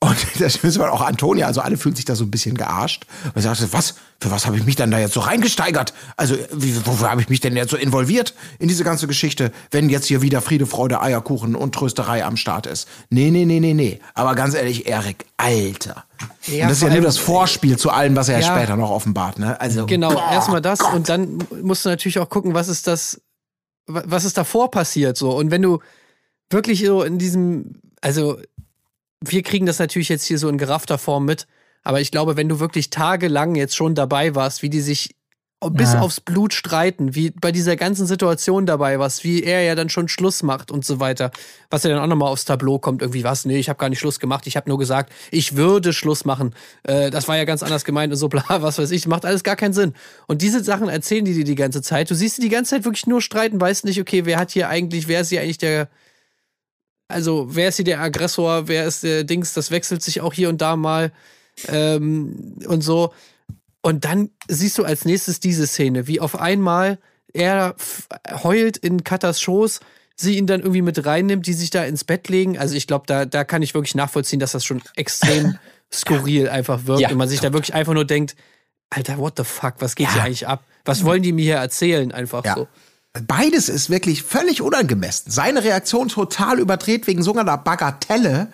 und 0.00 0.16
das 0.40 0.62
müssen 0.62 0.80
wir 0.80 0.92
auch 0.92 1.00
Antonia, 1.00 1.46
also 1.46 1.60
alle 1.60 1.76
fühlen 1.76 1.96
sich 1.96 2.04
da 2.04 2.14
so 2.14 2.24
ein 2.24 2.30
bisschen 2.30 2.56
gearscht. 2.56 3.04
Und 3.24 3.32
ich 3.36 3.42
sagte, 3.42 3.72
was, 3.72 3.94
für 4.20 4.30
was 4.30 4.46
habe 4.46 4.56
ich 4.56 4.64
mich 4.64 4.76
denn 4.76 4.90
da 4.90 4.98
jetzt 4.98 5.14
so 5.14 5.20
reingesteigert? 5.20 5.92
Also, 6.16 6.36
wie, 6.52 6.74
wofür 6.86 7.10
habe 7.10 7.20
ich 7.20 7.28
mich 7.28 7.40
denn 7.40 7.56
jetzt 7.56 7.70
so 7.70 7.76
involviert 7.76 8.34
in 8.60 8.68
diese 8.68 8.84
ganze 8.84 9.06
Geschichte, 9.08 9.52
wenn 9.70 9.88
jetzt 9.90 10.06
hier 10.06 10.22
wieder 10.22 10.40
Friede, 10.40 10.66
Freude, 10.66 11.00
Eierkuchen 11.00 11.54
und 11.56 11.74
Trösterei 11.74 12.24
am 12.24 12.36
Start 12.36 12.66
ist? 12.66 12.86
Nee, 13.10 13.30
nee, 13.30 13.44
nee, 13.44 13.58
nee, 13.60 13.74
nee. 13.74 14.00
Aber 14.14 14.34
ganz 14.36 14.54
ehrlich, 14.54 14.86
Erik, 14.86 15.26
Alter. 15.36 16.04
Ja, 16.46 16.62
und 16.64 16.68
das 16.70 16.78
ist 16.78 16.82
ja 16.84 16.90
nur 16.90 17.00
das 17.02 17.18
Vorspiel 17.18 17.76
zu 17.76 17.90
allem, 17.90 18.14
was 18.16 18.28
er 18.28 18.40
Ja. 18.40 18.56
später 18.56 18.76
noch 18.76 18.90
offenbart, 18.90 19.38
ne? 19.38 19.60
Also, 19.60 19.86
Genau, 19.86 20.12
boah, 20.12 20.30
erstmal 20.32 20.60
das 20.62 20.78
Gott. 20.78 20.94
und 20.94 21.08
dann 21.08 21.38
musst 21.62 21.84
du 21.84 21.88
natürlich 21.88 22.18
auch 22.18 22.28
gucken, 22.28 22.54
was 22.54 22.68
ist 22.68 22.86
das, 22.86 23.20
wa- 23.86 24.02
was 24.06 24.24
ist 24.24 24.36
davor 24.38 24.70
passiert 24.70 25.16
so. 25.16 25.30
Und 25.36 25.50
wenn 25.50 25.62
du 25.62 25.80
wirklich 26.50 26.84
so 26.84 27.02
in 27.02 27.18
diesem, 27.18 27.80
also 28.00 28.38
wir 29.24 29.42
kriegen 29.42 29.66
das 29.66 29.78
natürlich 29.78 30.08
jetzt 30.08 30.24
hier 30.24 30.38
so 30.38 30.48
in 30.48 30.58
geraffter 30.58 30.98
Form 30.98 31.24
mit, 31.24 31.46
aber 31.82 32.00
ich 32.00 32.10
glaube, 32.10 32.36
wenn 32.36 32.48
du 32.48 32.60
wirklich 32.60 32.90
tagelang 32.90 33.54
jetzt 33.54 33.76
schon 33.76 33.94
dabei 33.94 34.34
warst, 34.34 34.62
wie 34.62 34.70
die 34.70 34.80
sich 34.80 35.14
bis 35.72 35.94
Ja. 35.94 36.02
aufs 36.02 36.20
Blut 36.20 36.54
streiten, 36.54 37.16
wie 37.16 37.30
bei 37.30 37.50
dieser 37.50 37.74
ganzen 37.74 38.06
Situation 38.06 38.64
dabei 38.64 39.00
warst, 39.00 39.24
wie 39.24 39.42
er 39.42 39.62
ja 39.62 39.74
dann 39.74 39.88
schon 39.88 40.06
Schluss 40.06 40.44
macht 40.44 40.70
und 40.70 40.84
so 40.84 41.00
weiter, 41.00 41.32
was 41.68 41.82
ja 41.82 41.90
dann 41.90 41.98
auch 41.98 42.06
nochmal 42.06 42.28
aufs 42.28 42.44
Tableau 42.44 42.78
kommt, 42.78 43.02
irgendwie 43.02 43.24
was, 43.24 43.44
nee, 43.44 43.58
ich 43.58 43.68
habe 43.68 43.76
gar 43.76 43.88
nicht 43.88 43.98
Schluss 43.98 44.20
gemacht, 44.20 44.46
ich 44.46 44.56
habe 44.56 44.68
nur 44.68 44.78
gesagt, 44.78 45.12
ich 45.32 45.56
würde 45.56 45.92
Schluss 45.92 46.24
machen. 46.24 46.54
Äh, 46.84 47.10
das 47.10 47.26
war 47.26 47.36
ja 47.36 47.44
ganz 47.44 47.64
anders 47.64 47.84
gemeint 47.84 48.12
und 48.12 48.18
so 48.18 48.28
bla, 48.28 48.44
was 48.48 48.78
weiß 48.78 48.92
ich, 48.92 49.08
macht 49.08 49.24
alles 49.24 49.42
gar 49.42 49.56
keinen 49.56 49.72
Sinn. 49.72 49.94
Und 50.28 50.42
diese 50.42 50.62
Sachen 50.62 50.88
erzählen 50.88 51.24
die 51.24 51.34
dir 51.34 51.44
die 51.44 51.56
ganze 51.56 51.82
Zeit. 51.82 52.08
Du 52.08 52.14
siehst 52.14 52.36
sie 52.36 52.42
die 52.42 52.50
ganze 52.50 52.76
Zeit 52.76 52.84
wirklich 52.84 53.08
nur 53.08 53.20
streiten, 53.20 53.60
weißt 53.60 53.84
nicht, 53.84 54.00
okay, 54.00 54.26
wer 54.26 54.38
hat 54.38 54.52
hier 54.52 54.68
eigentlich, 54.68 55.08
wer 55.08 55.22
ist 55.22 55.30
hier 55.30 55.40
eigentlich 55.40 55.58
der, 55.58 55.88
also 57.08 57.46
wer 57.50 57.68
ist 57.70 57.76
hier 57.76 57.84
der 57.84 58.00
Aggressor, 58.00 58.68
wer 58.68 58.84
ist 58.84 59.02
der 59.02 59.24
Dings, 59.24 59.52
das 59.54 59.70
wechselt 59.70 60.02
sich 60.02 60.20
auch 60.20 60.32
hier 60.32 60.48
und 60.48 60.60
da 60.60 60.76
mal 60.76 61.12
ähm, 61.68 62.56
und 62.66 62.82
so. 62.82 63.12
Und 63.80 64.04
dann 64.04 64.30
siehst 64.48 64.76
du 64.78 64.84
als 64.84 65.04
nächstes 65.04 65.40
diese 65.40 65.66
Szene, 65.66 66.06
wie 66.06 66.20
auf 66.20 66.38
einmal 66.38 66.98
er 67.32 67.74
heult 68.42 68.76
in 68.76 69.04
Katas 69.04 69.40
Schoß, 69.40 69.80
sie 70.16 70.36
ihn 70.36 70.46
dann 70.46 70.60
irgendwie 70.60 70.82
mit 70.82 71.04
reinnimmt, 71.06 71.46
die 71.46 71.52
sich 71.52 71.70
da 71.70 71.84
ins 71.84 72.04
Bett 72.04 72.28
legen. 72.28 72.58
Also 72.58 72.74
ich 72.74 72.86
glaube, 72.86 73.04
da, 73.06 73.24
da 73.24 73.44
kann 73.44 73.62
ich 73.62 73.74
wirklich 73.74 73.94
nachvollziehen, 73.94 74.40
dass 74.40 74.52
das 74.52 74.64
schon 74.64 74.82
extrem 74.96 75.58
skurril 75.92 76.48
einfach 76.48 76.86
wirkt 76.86 77.00
Ja. 77.02 77.10
und 77.10 77.16
man 77.16 77.28
sich 77.28 77.40
da 77.40 77.52
wirklich 77.52 77.74
einfach 77.74 77.94
nur 77.94 78.04
denkt, 78.04 78.34
Alter, 78.90 79.18
what 79.18 79.34
the 79.36 79.44
fuck, 79.44 79.74
was 79.78 79.94
geht 79.94 80.08
Ja. 80.08 80.14
hier 80.14 80.22
eigentlich 80.24 80.46
ab? 80.48 80.64
Was 80.84 81.04
wollen 81.04 81.22
die 81.22 81.32
mir 81.32 81.44
hier 81.44 81.56
erzählen 81.56 82.10
einfach 82.12 82.44
Ja. 82.44 82.54
so? 82.54 82.68
Beides 83.26 83.68
ist 83.68 83.90
wirklich 83.90 84.22
völlig 84.22 84.62
unangemessen. 84.62 85.30
Seine 85.30 85.64
Reaktion 85.64 86.08
total 86.08 86.58
überdreht 86.58 87.06
wegen 87.06 87.22
so 87.22 87.34
einer 87.34 87.56
Bagatelle. 87.56 88.48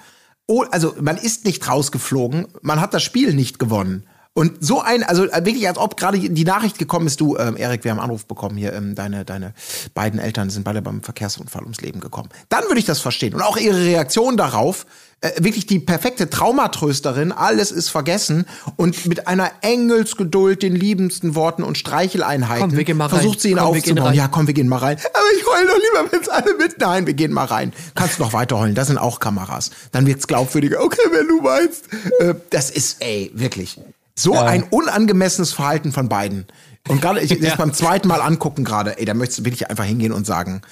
Oh, 0.47 0.64
also 0.71 0.94
man 1.00 1.16
ist 1.16 1.44
nicht 1.44 1.68
rausgeflogen, 1.68 2.47
man 2.62 2.80
hat 2.80 2.94
das 2.94 3.02
Spiel 3.02 3.35
nicht 3.35 3.59
gewonnen. 3.59 4.06
Und 4.36 4.64
so 4.64 4.80
ein, 4.80 5.04
also 5.04 5.22
wirklich, 5.22 5.68
als 5.68 5.78
ob 5.78 5.96
gerade 5.96 6.18
die 6.18 6.44
Nachricht 6.44 6.76
gekommen 6.76 7.06
ist, 7.06 7.20
du, 7.20 7.36
ähm, 7.36 7.56
Erik, 7.56 7.84
wir 7.84 7.92
haben 7.92 7.98
einen 8.00 8.06
Anruf 8.06 8.26
bekommen 8.26 8.56
hier, 8.56 8.72
ähm, 8.72 8.96
deine, 8.96 9.24
deine 9.24 9.54
beiden 9.94 10.18
Eltern 10.18 10.50
sind 10.50 10.64
beide 10.64 10.82
beim 10.82 11.02
Verkehrsunfall 11.02 11.62
ums 11.62 11.80
Leben 11.80 12.00
gekommen. 12.00 12.30
Dann 12.49 12.64
würde 12.64 12.80
ich 12.80 12.84
das 12.84 12.99
verstehen. 12.99 13.32
Und 13.34 13.42
auch 13.42 13.56
ihre 13.56 13.78
Reaktion 13.78 14.36
darauf, 14.36 14.86
äh, 15.20 15.30
wirklich 15.38 15.66
die 15.66 15.78
perfekte 15.78 16.28
Traumatrösterin, 16.28 17.30
alles 17.30 17.70
ist 17.70 17.90
vergessen 17.90 18.44
und 18.75 19.06
mit 19.06 19.28
einer 19.28 19.52
Engelsgeduld, 19.60 20.64
den 20.64 20.75
liebendsten 20.75 21.36
Worten 21.36 21.62
und 21.62 21.78
Streicheleinheiten 21.78 22.70
Komm, 22.70 22.76
wir 22.76 22.82
gehen 22.82 22.97
mal 22.97 23.06
rein. 23.06 23.20
versucht 23.20 23.40
sie 23.40 23.50
ihn 23.50 23.58
Komm, 23.58 23.68
aufzubauen. 23.76 24.14
Ja, 24.14 24.26
komm, 24.26 24.49
wir 24.49 24.54
gehen 24.54 24.66
mal 24.66 24.78
rein. 24.78 24.97
Aber 24.99 25.26
ich 25.38 25.47
heul 25.47 25.66
doch 25.68 25.76
lieber, 25.76 26.12
wenn 26.12 26.20
es 26.20 26.28
alle 26.28 26.54
mit. 26.58 26.80
Nein, 26.80 27.06
wir 27.06 27.14
gehen 27.14 27.32
mal 27.32 27.44
rein. 27.44 27.73
Kannst 27.94 28.18
noch 28.18 28.32
weiter 28.32 28.58
heulen. 28.58 28.75
Das 28.75 28.88
sind 28.88 28.99
auch 28.99 29.20
Kameras. 29.20 29.70
Dann 29.92 30.06
wird's 30.06 30.26
glaubwürdiger. 30.26 30.82
Okay, 30.82 30.99
wenn 31.12 31.28
du 31.28 31.40
meinst. 31.40 31.84
Äh, 32.18 32.34
das 32.50 32.70
ist, 32.70 32.97
ey, 33.00 33.30
wirklich. 33.32 33.78
So 34.16 34.34
ein 34.34 34.62
unangemessenes 34.64 35.52
Verhalten 35.52 35.92
von 35.92 36.08
beiden. 36.08 36.46
Und 36.88 37.00
gerade, 37.00 37.20
ich 37.20 37.38
das 37.40 37.56
beim 37.56 37.72
zweiten 37.72 38.08
Mal 38.08 38.20
angucken 38.20 38.64
gerade, 38.64 38.98
ey, 38.98 39.04
da 39.04 39.14
möchtest 39.14 39.40
du 39.40 39.44
wirklich 39.44 39.68
einfach 39.68 39.84
hingehen 39.84 40.12
und 40.12 40.26
sagen, 40.26 40.62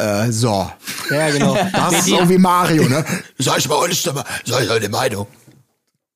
äh, 0.00 0.30
so. 0.30 0.70
Ja, 1.10 1.30
genau. 1.30 1.56
Das 1.72 1.92
ist 1.92 2.06
so 2.06 2.28
wie 2.28 2.38
Mario, 2.38 2.88
ne? 2.88 3.04
Sag 3.38 3.58
ich 3.58 3.68
mal 3.68 3.76
eure 3.76 3.94
Stimme, 3.94 4.24
sag 4.44 4.62
ich 4.62 4.70
eure 4.70 4.88
Meinung. 4.88 5.26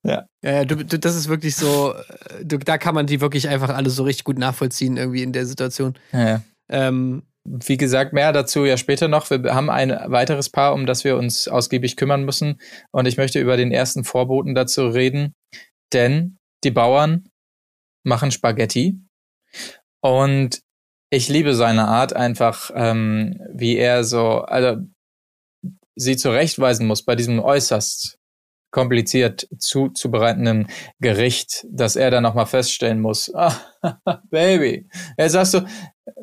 Ja, 0.07 0.27
ja 0.43 0.65
du, 0.65 0.77
du, 0.77 0.99
das 0.99 1.15
ist 1.15 1.29
wirklich 1.29 1.57
so, 1.57 1.95
äh, 1.95 2.45
du, 2.45 2.59
da 2.59 2.79
kann 2.79 2.95
man 2.95 3.07
die 3.07 3.21
wirklich 3.21 3.49
einfach 3.49 3.71
alle 3.71 3.91
so 3.91 4.05
richtig 4.05 4.25
gut 4.25 4.39
nachvollziehen, 4.39 4.97
irgendwie 4.97 5.23
in 5.23 5.33
der 5.33 5.47
Situation. 5.47 5.95
Ja. 6.13 6.43
Ähm, 6.71 7.23
Wie 7.45 7.77
gesagt, 7.77 8.15
mehr 8.15 8.33
dazu 8.33 8.65
ja 8.65 8.77
später 8.77 9.09
noch. 9.09 9.29
Wir 9.29 9.55
haben 9.55 9.69
ein 9.69 9.91
weiteres 10.07 10.49
Paar, 10.49 10.73
um 10.73 10.87
das 10.87 11.05
wir 11.05 11.17
uns 11.17 11.47
ausgiebig 11.47 11.97
kümmern 11.97 12.25
müssen. 12.25 12.59
Und 12.91 13.07
ich 13.07 13.19
möchte 13.19 13.39
über 13.39 13.57
den 13.59 13.71
ersten 13.71 14.05
Vorboten 14.05 14.55
dazu 14.55 14.89
reden. 14.89 15.35
Denn 15.93 16.39
die 16.65 16.71
Bauern 16.71 17.29
machen 18.03 18.31
Spaghetti. 18.31 19.01
Und 20.01 20.61
ich 21.11 21.29
liebe 21.29 21.55
seine 21.55 21.87
Art 21.89 22.15
einfach, 22.15 22.71
ähm, 22.75 23.41
wie 23.53 23.77
er 23.77 24.05
so, 24.05 24.41
also 24.41 24.83
sie 25.97 26.17
zurechtweisen 26.17 26.87
muss 26.87 27.05
bei 27.05 27.15
diesem 27.15 27.39
äußerst 27.39 28.19
kompliziert 28.75 29.47
zuzubereitenden 29.59 30.67
Gericht, 30.99 31.65
dass 31.71 31.95
er 31.95 32.11
dann 32.11 32.25
nochmal 32.25 32.47
feststellen 32.47 33.01
muss, 33.01 33.33
ah, 33.33 33.55
Baby, 34.31 34.89
jetzt 35.17 35.33
sagst 35.33 35.55
du, 35.55 35.61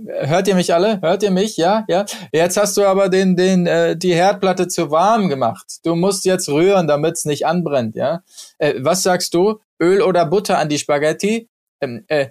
hört 0.05 0.49
ihr 0.49 0.55
mich 0.55 0.73
alle? 0.73 0.99
Hört 0.99 1.23
ihr 1.23 1.31
mich? 1.31 1.55
Ja, 1.55 1.85
ja. 1.87 2.05
Jetzt 2.33 2.57
hast 2.57 2.75
du 2.75 2.83
aber 2.85 3.07
den, 3.07 3.37
den, 3.37 3.67
äh, 3.67 3.95
die 3.95 4.13
Herdplatte 4.13 4.67
zu 4.67 4.91
warm 4.91 5.29
gemacht. 5.29 5.65
Du 5.83 5.95
musst 5.95 6.25
jetzt 6.25 6.49
rühren, 6.49 6.87
damit 6.87 7.15
es 7.15 7.25
nicht 7.25 7.45
anbrennt, 7.45 7.95
ja. 7.95 8.21
Äh, 8.57 8.75
was 8.79 9.03
sagst 9.03 9.33
du? 9.33 9.59
Öl 9.81 10.01
oder 10.01 10.25
Butter 10.25 10.57
an 10.59 10.69
die 10.69 10.77
Spaghetti? 10.79 11.49
Ähm, 11.81 12.03
äh, 12.07 12.27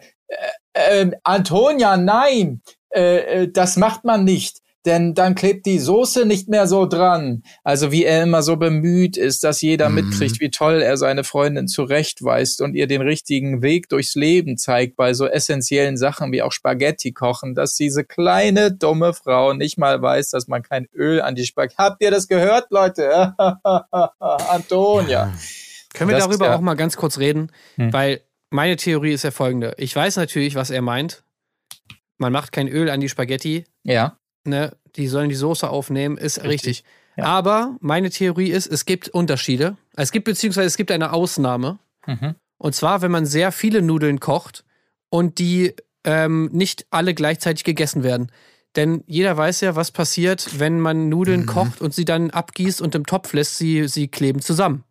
äh, 0.75 1.03
äh, 1.03 1.11
Antonia, 1.25 1.97
nein, 1.97 2.63
äh, 2.95 3.43
äh, 3.43 3.49
das 3.53 3.77
macht 3.77 4.05
man 4.05 4.25
nicht. 4.25 4.59
Denn 4.87 5.13
dann 5.13 5.35
klebt 5.35 5.67
die 5.67 5.79
Soße 5.79 6.25
nicht 6.25 6.49
mehr 6.49 6.67
so 6.67 6.87
dran. 6.87 7.43
Also 7.65 7.93
wie 7.93 8.05
er 8.07 8.23
immer 8.23 8.41
so 8.43 8.57
bemüht 8.57 9.19
ist, 9.19 9.45
dass 9.45 9.61
jeder 9.61 9.91
Mhm. 9.91 9.97
mitkriegt, 9.97 10.41
wie 10.41 10.49
toll 10.51 10.81
er 10.81 10.97
seine 10.97 11.23
Freundin 11.23 11.69
zurechtweist 11.69 12.63
und 12.63 12.75
ihr 12.75 12.87
den 12.87 13.03
richtigen 13.03 13.61
Weg 13.61 13.91
durchs 13.91 14.15
Leben 14.15 14.57
zeigt 14.57 14.97
bei 14.97 15.13
so 15.13 15.27
essentiellen 15.27 15.99
Sachen 15.99 16.33
wie 16.33 16.41
auch 16.41 16.53
Spaghetti 16.53 17.13
kochen, 17.13 17.55
dass 17.55 17.75
diese 17.75 18.05
kleine 18.05 18.73
dumme 18.73 19.13
Frau 19.13 19.53
nicht 19.53 19.77
mal 19.77 20.01
weiß, 20.01 20.31
dass 20.31 20.49
man 20.49 20.63
kein 20.63 20.87
Öl 20.95 21.21
an 21.21 21.35
die 21.35 21.45
Spaghetti. 21.45 21.75
Habt 21.77 22.03
ihr 22.03 22.11
das 22.11 22.27
gehört, 22.27 22.69
Leute? 22.71 23.35
Antonia. 24.19 25.31
Können 25.94 26.11
wir 26.11 26.16
Das 26.16 26.26
darüber 26.26 26.46
ja- 26.46 26.57
auch 26.57 26.61
mal 26.61 26.74
ganz 26.74 26.96
kurz 26.96 27.18
reden? 27.18 27.50
Hm. 27.76 27.92
Weil 27.92 28.20
meine 28.50 28.76
Theorie 28.76 29.12
ist 29.12 29.24
ja 29.24 29.31
folgende. 29.31 29.74
Ich 29.79 29.94
weiß 29.94 30.16
natürlich, 30.16 30.55
was 30.55 30.70
er 30.70 30.83
meint. 30.83 31.22
Man 32.18 32.33
macht 32.33 32.53
kein 32.53 32.68
Öl 32.68 32.90
an 32.90 33.00
die 33.00 33.09
Spaghetti, 33.09 33.64
Ja. 33.85 34.16
ne? 34.44 34.76
Die 34.96 35.07
sollen 35.07 35.29
die 35.29 35.37
Soße 35.37 35.68
aufnehmen, 35.70 36.16
ist 36.18 36.42
richtig. 36.42 36.83
Ja. 37.16 37.24
Aber 37.24 37.76
meine 37.81 38.11
Theorie 38.11 38.50
ist, 38.50 38.66
es 38.66 38.85
gibt 38.87 39.09
Unterschiede. 39.09 39.76
Es 39.94 40.11
gibt 40.11 40.24
beziehungsweise 40.24 40.66
es 40.66 40.76
gibt 40.76 40.90
eine 40.90 41.12
Ausnahme. 41.12 41.79
Mhm. 42.07 42.35
Und 42.59 42.74
zwar, 42.74 43.00
wenn 43.03 43.11
man 43.11 43.24
sehr 43.26 43.53
viele 43.53 43.83
Nudeln 43.83 44.18
kocht 44.20 44.64
und 45.09 45.38
die 45.38 45.74
ähm, 46.05 46.48
nicht 46.53 46.87
alle 46.90 47.14
gleichzeitig 47.14 47.62
gegessen 47.64 48.03
werden. 48.03 48.33
Denn 48.76 49.03
jeder 49.07 49.37
weiß 49.37 49.61
ja, 49.61 49.76
was 49.76 49.90
passiert, 49.90 50.59
wenn 50.59 50.81
man 50.81 51.09
Nudeln 51.09 51.46
kocht 51.46 51.81
und 51.81 51.92
sie 51.94 52.05
dann 52.05 52.31
abgießt 52.31 52.81
und 52.81 52.94
im 52.94 53.05
Topf 53.07 53.33
lässt, 53.33 53.59
sie, 53.59 53.87
sie 53.88 54.09
kleben 54.09 54.40
zusammen. 54.40 54.85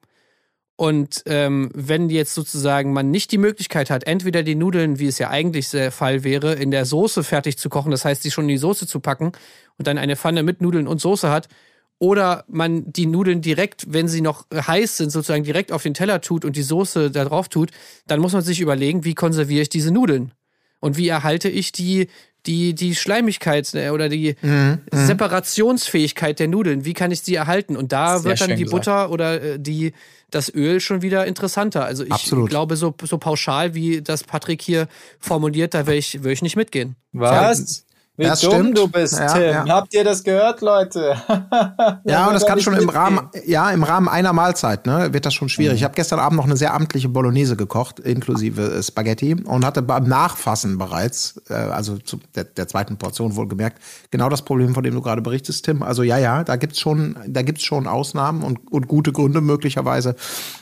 Und 0.80 1.24
ähm, 1.26 1.70
wenn 1.74 2.10
jetzt 2.10 2.34
sozusagen 2.34 2.94
man 2.94 3.12
nicht 3.12 3.34
die 3.34 3.38
Möglichkeit 3.38 3.90
hat, 3.90 4.06
entweder 4.06 4.44
die 4.44 4.56
Nudeln, 4.56 4.98
wie 4.98 5.08
es 5.08 5.20
ja 5.20 5.30
eigentlich 5.30 5.70
der 5.72 5.92
Fall 5.92 6.24
wäre, 6.24 6.54
in 6.54 6.72
der 6.72 6.86
Soße 6.86 7.26
fertig 7.26 7.58
zu 7.58 7.68
kochen, 7.68 7.92
das 7.92 8.06
heißt, 8.06 8.24
sie 8.24 8.32
schon 8.32 8.46
in 8.46 8.56
die 8.56 8.58
Soße 8.58 8.88
zu 8.88 9.02
packen 9.02 9.34
und 9.78 9.88
dann 9.88 9.98
eine 9.98 10.16
Pfanne 10.16 10.42
mit 10.42 10.62
Nudeln 10.62 10.88
und 10.88 11.02
Soße 11.02 11.30
hat, 11.30 11.50
oder 11.98 12.46
man 12.48 12.94
die 12.94 13.08
Nudeln 13.08 13.42
direkt, 13.42 13.88
wenn 13.90 14.08
sie 14.08 14.22
noch 14.22 14.46
heiß 14.54 14.96
sind, 14.96 15.10
sozusagen 15.10 15.44
direkt 15.44 15.74
auf 15.74 15.84
den 15.84 15.94
Teller 15.94 16.22
tut 16.22 16.46
und 16.46 16.56
die 16.56 16.64
Soße 16.64 17.12
da 17.12 17.26
drauf 17.26 17.50
tut, 17.50 17.72
dann 18.08 18.22
muss 18.22 18.32
man 18.32 18.42
sich 18.42 18.62
überlegen, 18.62 19.04
wie 19.04 19.16
konserviere 19.16 19.64
ich 19.64 19.70
diese 19.70 19.92
Nudeln? 19.92 20.32
Und 20.80 20.96
wie 20.96 21.10
erhalte 21.10 21.50
ich 21.50 21.74
die 21.74 22.08
die, 22.46 22.74
die 22.74 22.96
Schleimigkeit 22.96 23.74
äh, 23.74 23.90
oder 23.90 24.10
die 24.10 24.36
Mhm, 24.42 24.80
Separationsfähigkeit 24.92 26.40
der 26.40 26.48
Nudeln, 26.48 26.86
wie 26.86 26.94
kann 26.94 27.12
ich 27.12 27.22
sie 27.22 27.36
erhalten? 27.36 27.76
Und 27.76 27.92
da 27.92 28.20
Sehr 28.20 28.32
wird 28.32 28.42
dann 28.42 28.56
die 28.56 28.64
gesagt. 28.64 28.86
Butter 28.86 29.12
oder 29.12 29.42
äh, 29.42 29.60
die, 29.60 29.94
das 30.32 30.54
Öl 30.54 30.80
schon 30.80 31.02
wieder 31.02 31.26
interessanter. 31.26 31.86
Also 31.86 32.04
ich 32.04 32.12
Absolut. 32.12 32.50
glaube, 32.50 32.76
so, 32.76 32.94
so 33.04 33.18
pauschal, 33.18 33.74
wie 33.74 34.02
das 34.02 34.24
Patrick 34.24 34.62
hier 34.62 34.88
formuliert, 35.20 35.74
da 35.74 35.88
will 35.88 35.96
ich, 35.96 36.24
will 36.24 36.32
ich 36.32 36.42
nicht 36.42 36.56
mitgehen. 36.56 36.96
Was? 37.12 37.86
Wie 38.20 38.26
Das 38.26 38.42
dumm 38.42 38.52
stimmt. 38.52 38.78
du 38.78 38.88
bist, 38.90 39.18
Ja, 39.18 39.28
Tim. 39.34 39.42
ja. 39.42 39.66
Habt 39.70 39.94
ihr 39.94 40.04
das 40.04 40.22
gehört, 40.26 40.60
Leute? 40.60 41.16
Ja, 42.04 42.28
und 42.28 42.34
das 42.34 42.46
kann 42.46 42.60
schon 42.60 42.74
im. 42.76 42.90
Rahmen, 42.90 43.30
ja, 43.46 43.72
im 43.72 43.84
Rahmen 43.84 44.10
einer 44.10 44.34
Mahlzeit, 44.34 44.86
ne, 44.86 45.14
wird 45.14 45.26
das 45.26 45.34
schon 45.34 45.48
schwierig. 45.48 45.78
Ich 45.78 45.84
habe 45.84 45.94
gestern 45.96 46.20
Abend 46.20 46.38
noch 46.38 46.46
eine 46.46 46.58
sehr 46.58 46.74
amtliche 46.74 47.08
Bolognese 47.08 47.56
gekocht, 47.56 48.00
inklusive 48.00 48.62
äh, 48.62 48.84
Spaghetti, 48.84 49.36
und 49.36 49.66
hatte 49.66 49.82
beim 49.82 50.04
Nachfassen 50.08 50.78
bereits, 50.78 51.42
äh, 51.50 51.54
also 51.54 51.98
zu 51.98 52.20
der, 52.36 52.44
der 52.44 52.68
zweiten 52.68 52.98
Portion 52.98 53.36
wohlgemerkt, 53.36 53.82
genau 54.12 54.28
das 54.30 54.42
Problem, 54.42 54.74
von 54.74 54.84
dem 54.84 54.96
du 54.96 55.02
gerade 55.02 55.22
berichtest, 55.22 55.64
Tim. 55.66 55.82
Also 55.82 56.04
ja, 56.04 56.18
ja, 56.18 56.44
da 56.44 56.58
gibt's 56.58 56.80
schon, 56.80 57.16
da 57.28 57.42
gibt's 57.42 57.64
schon 57.64 57.88
Ausnahmen 57.88 58.44
und, 58.44 58.60
und 58.72 58.88
gute 58.88 59.12
Gründe 59.14 59.40
möglicherweise. 59.42 60.16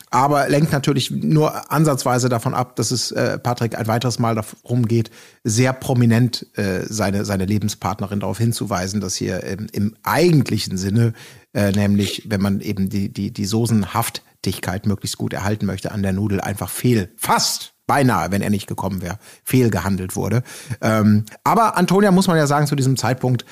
Aber 0.10 0.48
lenkt 0.48 0.72
natürlich 0.72 1.12
nur 1.12 1.72
ansatzweise 1.72 2.30
davon 2.30 2.54
ab, 2.54 2.78
dass 2.78 2.92
es 2.92 3.12
äh, 3.12 3.38
Patrick 3.38 3.78
ein 3.78 3.88
weiteres 3.88 4.20
Mal 4.20 4.36
darum 4.36 4.88
geht, 4.88 5.12
sehr 5.44 5.74
prominent 5.74 6.48
äh, 6.58 6.82
seine, 6.88 7.26
seine 7.26 7.46
Lebenspartnerin 7.46 8.22
darauf 8.22 8.38
hinzuweisen, 8.38 9.02
dass 9.02 9.16
hier 9.16 9.44
im, 9.44 9.68
im 9.74 9.96
eigentlichen 10.04 10.78
Sinne, 10.78 11.14
äh, 11.54 11.72
nämlich 11.72 12.24
wenn 12.30 12.42
man 12.42 12.62
eben 12.62 12.88
die, 12.88 13.12
die, 13.12 13.32
die 13.32 13.46
Soßenhaftigkeit 13.46 14.86
möglichst 14.86 15.18
gut 15.18 15.34
erhalten 15.34 15.66
möchte 15.66 15.92
an 15.92 16.04
der 16.04 16.14
Nudel, 16.14 16.40
einfach 16.40 16.70
fehl, 16.70 17.12
fast 17.18 17.74
beinahe, 17.86 18.32
wenn 18.32 18.42
er 18.42 18.50
nicht 18.50 18.68
gekommen 18.68 19.02
wäre, 19.02 19.18
fehlgehandelt 19.44 20.16
wurde. 20.16 20.44
Ähm, 20.82 21.26
aber 21.44 21.78
Antonia, 21.78 22.12
muss 22.12 22.28
man 22.28 22.38
ja 22.38 22.48
sagen, 22.48 22.68
zu 22.68 22.76
diesem 22.76 22.98
Zeitpunkt 22.98 23.46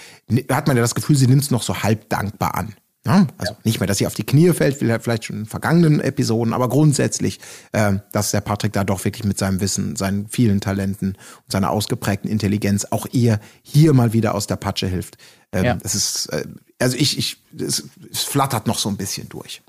hat 0.50 0.68
man 0.68 0.78
ja 0.78 0.84
das 0.84 0.96
Gefühl, 0.96 1.16
sie 1.16 1.28
nimmt 1.28 1.44
es 1.44 1.52
noch 1.52 1.64
so 1.64 1.84
halb 1.84 2.10
dankbar 2.10 2.56
an. 2.56 2.76
Ja, 3.06 3.28
also 3.38 3.56
nicht 3.64 3.80
mehr, 3.80 3.88
dass 3.88 4.00
sie 4.00 4.08
auf 4.08 4.16
die 4.16 4.26
Knie 4.26 4.52
fällt, 4.54 4.78
vielleicht 4.78 5.26
schon 5.26 5.40
in 5.40 5.46
vergangenen 5.46 6.00
Episoden, 6.00 6.54
aber 6.54 6.70
grundsätzlich, 6.70 7.40
äh, 7.72 7.94
dass 8.12 8.32
der 8.32 8.42
Patrick 8.42 8.74
da 8.74 8.84
doch 8.84 9.06
wirklich 9.06 9.24
mit 9.24 9.38
seinem 9.38 9.62
Wissen, 9.62 9.96
seinen 9.96 10.28
vielen 10.28 10.60
Talenten 10.60 11.10
und 11.10 11.52
seiner 11.52 11.70
ausgeprägten 11.70 12.30
Intelligenz 12.30 12.88
auch 12.90 13.06
ihr 13.12 13.40
hier 13.62 13.94
mal 13.94 14.14
wieder 14.14 14.34
aus 14.34 14.48
der 14.48 14.56
Patsche 14.56 14.88
hilft. 14.88 15.18
Ähm, 15.52 15.66
Ja. 15.66 15.76
Das 15.76 15.94
ist, 15.94 16.28
äh, 16.28 16.46
also 16.80 16.98
ich, 16.98 17.18
ich, 17.18 17.38
es, 17.60 17.88
es 18.12 18.24
flattert 18.24 18.66
noch 18.66 18.80
so 18.80 18.90
ein 18.90 18.98
bisschen 18.98 19.30
durch. 19.30 19.62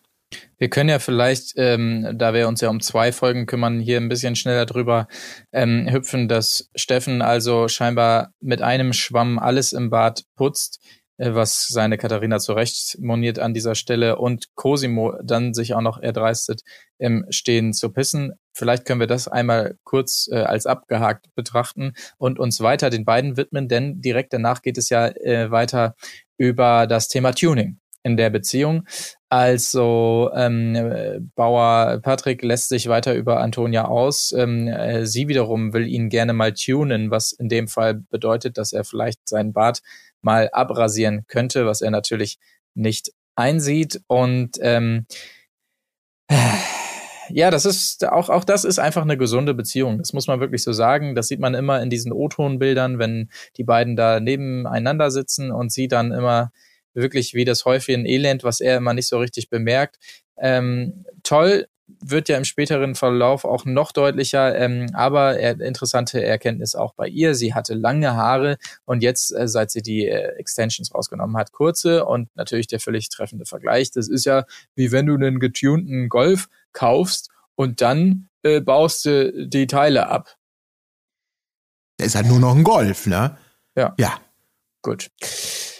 Wir 0.58 0.70
können 0.70 0.88
ja 0.88 0.98
vielleicht, 0.98 1.52
ähm, 1.56 2.14
da 2.14 2.32
wir 2.32 2.48
uns 2.48 2.60
ja 2.60 2.70
um 2.70 2.80
zwei 2.80 3.12
Folgen 3.12 3.46
kümmern, 3.46 3.78
hier 3.78 3.98
ein 3.98 4.08
bisschen 4.08 4.34
schneller 4.34 4.66
drüber 4.66 5.06
ähm, 5.52 5.88
hüpfen, 5.90 6.28
dass 6.28 6.70
Steffen 6.74 7.22
also 7.22 7.68
scheinbar 7.68 8.32
mit 8.40 8.62
einem 8.62 8.92
Schwamm 8.92 9.38
alles 9.38 9.72
im 9.72 9.90
Bad 9.90 10.24
putzt, 10.34 10.80
was 11.18 11.66
seine 11.68 11.98
Katharina 11.98 12.38
zurecht 12.38 12.98
moniert 13.00 13.38
an 13.38 13.54
dieser 13.54 13.74
Stelle 13.74 14.16
und 14.16 14.54
Cosimo 14.54 15.14
dann 15.22 15.54
sich 15.54 15.74
auch 15.74 15.80
noch 15.80 16.00
erdreistet, 16.00 16.62
im 16.98 17.24
Stehen 17.30 17.72
zu 17.72 17.90
pissen. 17.90 18.34
Vielleicht 18.52 18.84
können 18.84 19.00
wir 19.00 19.06
das 19.06 19.28
einmal 19.28 19.76
kurz 19.84 20.28
äh, 20.30 20.36
als 20.36 20.66
abgehakt 20.66 21.26
betrachten 21.34 21.94
und 22.18 22.38
uns 22.38 22.60
weiter 22.60 22.90
den 22.90 23.04
beiden 23.04 23.36
widmen, 23.36 23.68
denn 23.68 24.00
direkt 24.00 24.32
danach 24.32 24.62
geht 24.62 24.78
es 24.78 24.88
ja 24.88 25.08
äh, 25.08 25.50
weiter 25.50 25.94
über 26.38 26.86
das 26.86 27.08
Thema 27.08 27.32
Tuning 27.32 27.78
in 28.02 28.16
der 28.16 28.30
Beziehung. 28.30 28.86
Also 29.28 30.30
ähm, 30.32 30.76
äh, 30.76 31.18
Bauer 31.34 31.98
Patrick 32.00 32.42
lässt 32.42 32.68
sich 32.68 32.88
weiter 32.88 33.14
über 33.14 33.40
Antonia 33.40 33.86
aus. 33.86 34.30
Ähm, 34.30 34.68
äh, 34.68 35.04
sie 35.06 35.26
wiederum 35.26 35.72
will 35.72 35.88
ihn 35.88 36.08
gerne 36.08 36.32
mal 36.32 36.52
tunen, 36.52 37.10
was 37.10 37.32
in 37.32 37.48
dem 37.48 37.66
Fall 37.66 37.94
bedeutet, 37.94 38.58
dass 38.58 38.72
er 38.72 38.84
vielleicht 38.84 39.28
seinen 39.28 39.52
Bart 39.52 39.80
mal 40.22 40.50
abrasieren 40.52 41.24
könnte, 41.26 41.66
was 41.66 41.80
er 41.80 41.90
natürlich 41.90 42.38
nicht 42.74 43.12
einsieht. 43.34 44.00
Und 44.06 44.58
ähm, 44.60 45.06
ja, 47.30 47.50
das 47.50 47.64
ist 47.64 48.04
auch, 48.06 48.28
auch 48.28 48.44
das 48.44 48.64
ist 48.64 48.78
einfach 48.78 49.02
eine 49.02 49.16
gesunde 49.16 49.54
Beziehung. 49.54 49.98
Das 49.98 50.12
muss 50.12 50.26
man 50.26 50.40
wirklich 50.40 50.62
so 50.62 50.72
sagen. 50.72 51.14
Das 51.14 51.28
sieht 51.28 51.40
man 51.40 51.54
immer 51.54 51.82
in 51.82 51.90
diesen 51.90 52.12
O-Ton-Bildern, 52.12 52.98
wenn 52.98 53.30
die 53.56 53.64
beiden 53.64 53.96
da 53.96 54.20
nebeneinander 54.20 55.10
sitzen 55.10 55.50
und 55.50 55.72
sie 55.72 55.88
dann 55.88 56.12
immer 56.12 56.52
wirklich 56.94 57.34
wie 57.34 57.44
das 57.44 57.64
Häufchen 57.64 58.06
Elend, 58.06 58.42
was 58.42 58.60
er 58.60 58.78
immer 58.78 58.94
nicht 58.94 59.08
so 59.08 59.18
richtig 59.18 59.50
bemerkt. 59.50 59.98
Ähm, 60.38 61.04
toll 61.22 61.66
wird 61.86 62.28
ja 62.28 62.36
im 62.36 62.44
späteren 62.44 62.94
Verlauf 62.94 63.44
auch 63.44 63.64
noch 63.64 63.92
deutlicher, 63.92 64.56
ähm, 64.56 64.90
aber 64.92 65.38
er, 65.38 65.60
interessante 65.60 66.22
Erkenntnis 66.22 66.74
auch 66.74 66.94
bei 66.94 67.06
ihr. 67.08 67.34
Sie 67.34 67.54
hatte 67.54 67.74
lange 67.74 68.14
Haare 68.14 68.58
und 68.84 69.02
jetzt, 69.02 69.34
äh, 69.34 69.46
seit 69.48 69.70
sie 69.70 69.82
die 69.82 70.06
äh, 70.06 70.36
Extensions 70.36 70.94
rausgenommen 70.94 71.36
hat, 71.36 71.52
kurze 71.52 72.04
und 72.04 72.34
natürlich 72.34 72.66
der 72.66 72.80
völlig 72.80 73.08
treffende 73.08 73.46
Vergleich. 73.46 73.90
Das 73.92 74.08
ist 74.08 74.24
ja 74.24 74.44
wie 74.74 74.92
wenn 74.92 75.06
du 75.06 75.14
einen 75.14 75.38
getunten 75.38 76.08
Golf 76.08 76.48
kaufst 76.72 77.30
und 77.54 77.80
dann 77.80 78.28
äh, 78.42 78.60
baust 78.60 79.04
du 79.04 79.46
die 79.46 79.66
Teile 79.66 80.08
ab. 80.08 80.36
Der 81.98 82.06
ist 82.06 82.14
halt 82.14 82.26
nur 82.26 82.40
noch 82.40 82.54
ein 82.54 82.64
Golf, 82.64 83.06
ne? 83.06 83.38
Ja. 83.74 83.94
Ja, 83.98 84.18
Gut. 84.86 85.10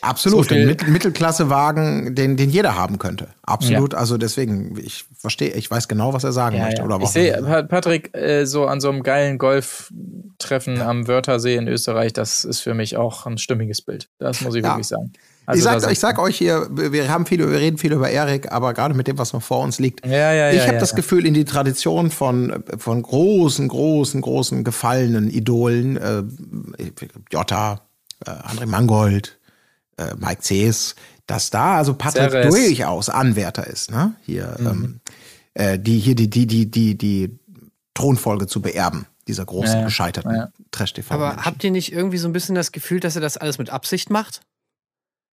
absolut. 0.03 0.49
So 0.49 0.55
viel- 0.55 0.63
ein 0.63 0.67
Mit 0.67 0.89
Mittelklassewagen, 0.89 2.17
den, 2.17 2.37
den 2.37 2.51
jeder 2.51 2.75
haben 2.77 2.99
könnte. 2.99 3.29
Absolut. 3.43 3.95
Also 3.95 4.19
deswegen, 4.19 4.77
ich 4.85 5.05
verstehe, 5.17 5.51
ich 5.51 5.71
weiß 5.71 5.87
genau, 5.87 6.13
was 6.13 6.25
er 6.25 6.33
sagen 6.33 6.59
möchte. 6.59 6.83
Oder 6.83 6.99
ich 7.01 7.09
sehe 7.11 7.41
Pa- 7.41 7.63
Patrick 7.63 8.13
äh, 8.17 8.47
so 8.47 8.67
an 8.67 8.81
so 8.81 8.89
einem 8.89 9.05
geilen 9.05 9.39
Golftreffen 9.39 10.83
am 10.83 11.07
Wörthersee 11.07 11.55
in 11.55 11.69
Österreich, 11.69 12.13
das 12.13 12.45
ist 12.45 12.61
für 12.61 12.75
mich 12.75 12.97
auch 12.97 13.27
ein 13.27 13.39
stimmiges 13.39 13.81
Bild. 13.83 14.09
Das 14.19 14.41
muss 14.41 14.57
ich 14.57 14.65
Ja. 14.65 14.71
wirklich 14.71 14.89
sagen. 14.89 15.13
Also 15.49 15.59
ich, 15.71 15.81
sag, 15.81 15.93
ich 15.93 16.01
sag 16.01 16.19
euch 16.19 16.37
hier, 16.37 16.67
wir 16.73 17.09
haben 17.09 17.25
viel, 17.25 17.39
wir 17.39 17.61
reden 17.61 17.79
viel 17.79 17.93
über 17.93 18.11
Erik, 18.11 18.51
aber 18.51 18.75
gerade 18.75 18.95
mit 18.95 19.07
dem, 19.07 19.17
was 19.17 19.33
noch 19.33 19.43
vor 19.45 19.61
uns 19.61 19.79
liegt, 19.79 20.05
Ja, 20.05 20.33
ja, 20.33 20.51
ich 20.51 20.57
ja, 20.57 20.63
habe 20.65 20.73
ja, 20.75 20.81
das 20.81 20.91
ja. 20.91 20.97
Gefühl, 20.97 21.25
in 21.25 21.35
die 21.35 21.45
Tradition 21.45 22.11
von, 22.11 22.65
von 22.79 23.01
großen, 23.01 23.69
großen, 23.69 24.21
großen 24.23 24.65
gefallenen 24.65 25.31
Idolen, 25.31 25.97
äh, 25.97 26.25
Jota, 27.31 27.86
äh, 28.25 28.31
André 28.31 28.67
Mangold, 28.67 29.39
äh, 29.99 30.15
Mike 30.17 30.43
Cees, 30.43 30.95
dass 31.27 31.51
da 31.51 31.77
also 31.77 31.95
Patrick 31.95 32.31
Ceres. 32.31 32.55
durchaus 32.55 33.09
Anwärter 33.09 33.67
ist, 33.67 33.91
ne? 33.91 34.15
Hier, 34.23 34.57
Mhm. 34.59 34.67
ähm, 34.67 35.01
äh, 35.55 35.79
die 35.79 35.99
hier 35.99 36.15
die, 36.15 36.31
die, 36.31 36.47
die, 36.47 36.71
die, 36.71 36.97
die 36.97 37.39
Thronfolge 37.95 38.47
zu 38.47 38.61
beerben, 38.63 39.07
dieser 39.27 39.45
großen, 39.45 39.79
Ja, 39.81 39.85
gescheiterten 39.85 40.35
Ja. 40.35 40.53
Trash-TV. 40.71 41.13
Aber 41.15 41.37
habt 41.45 41.65
ihr 41.65 41.71
nicht 41.71 41.93
irgendwie 41.93 42.19
so 42.19 42.29
ein 42.29 42.33
bisschen 42.33 42.55
das 42.55 42.73
Gefühl, 42.73 43.01
dass 43.01 43.15
er 43.17 43.23
das 43.23 43.37
alles 43.37 43.59
mit 43.59 43.71
Absicht 43.71 44.11
macht? 44.11 44.41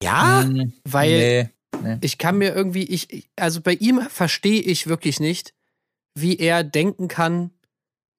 ja? 0.03 0.41
Hm, 0.43 0.73
Weil 0.83 1.51
nee. 1.83 1.97
ich 2.01 2.17
kann 2.17 2.37
mir 2.37 2.53
irgendwie, 2.55 2.83
ich- 2.83 3.29
also 3.35 3.61
bei 3.61 3.73
ihm 3.73 4.01
verstehe 4.09 4.61
ich 4.61 4.87
wirklich 4.87 5.19
nicht, 5.19 5.53
wie 6.15 6.37
er 6.37 6.63
denken 6.63 7.07
kann, 7.07 7.51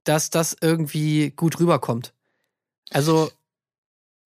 dass 0.04 0.30
das 0.30 0.56
irgendwie 0.60 1.30
gut 1.30 1.60
rüberkommt. 1.60 2.12
Also 2.90 3.30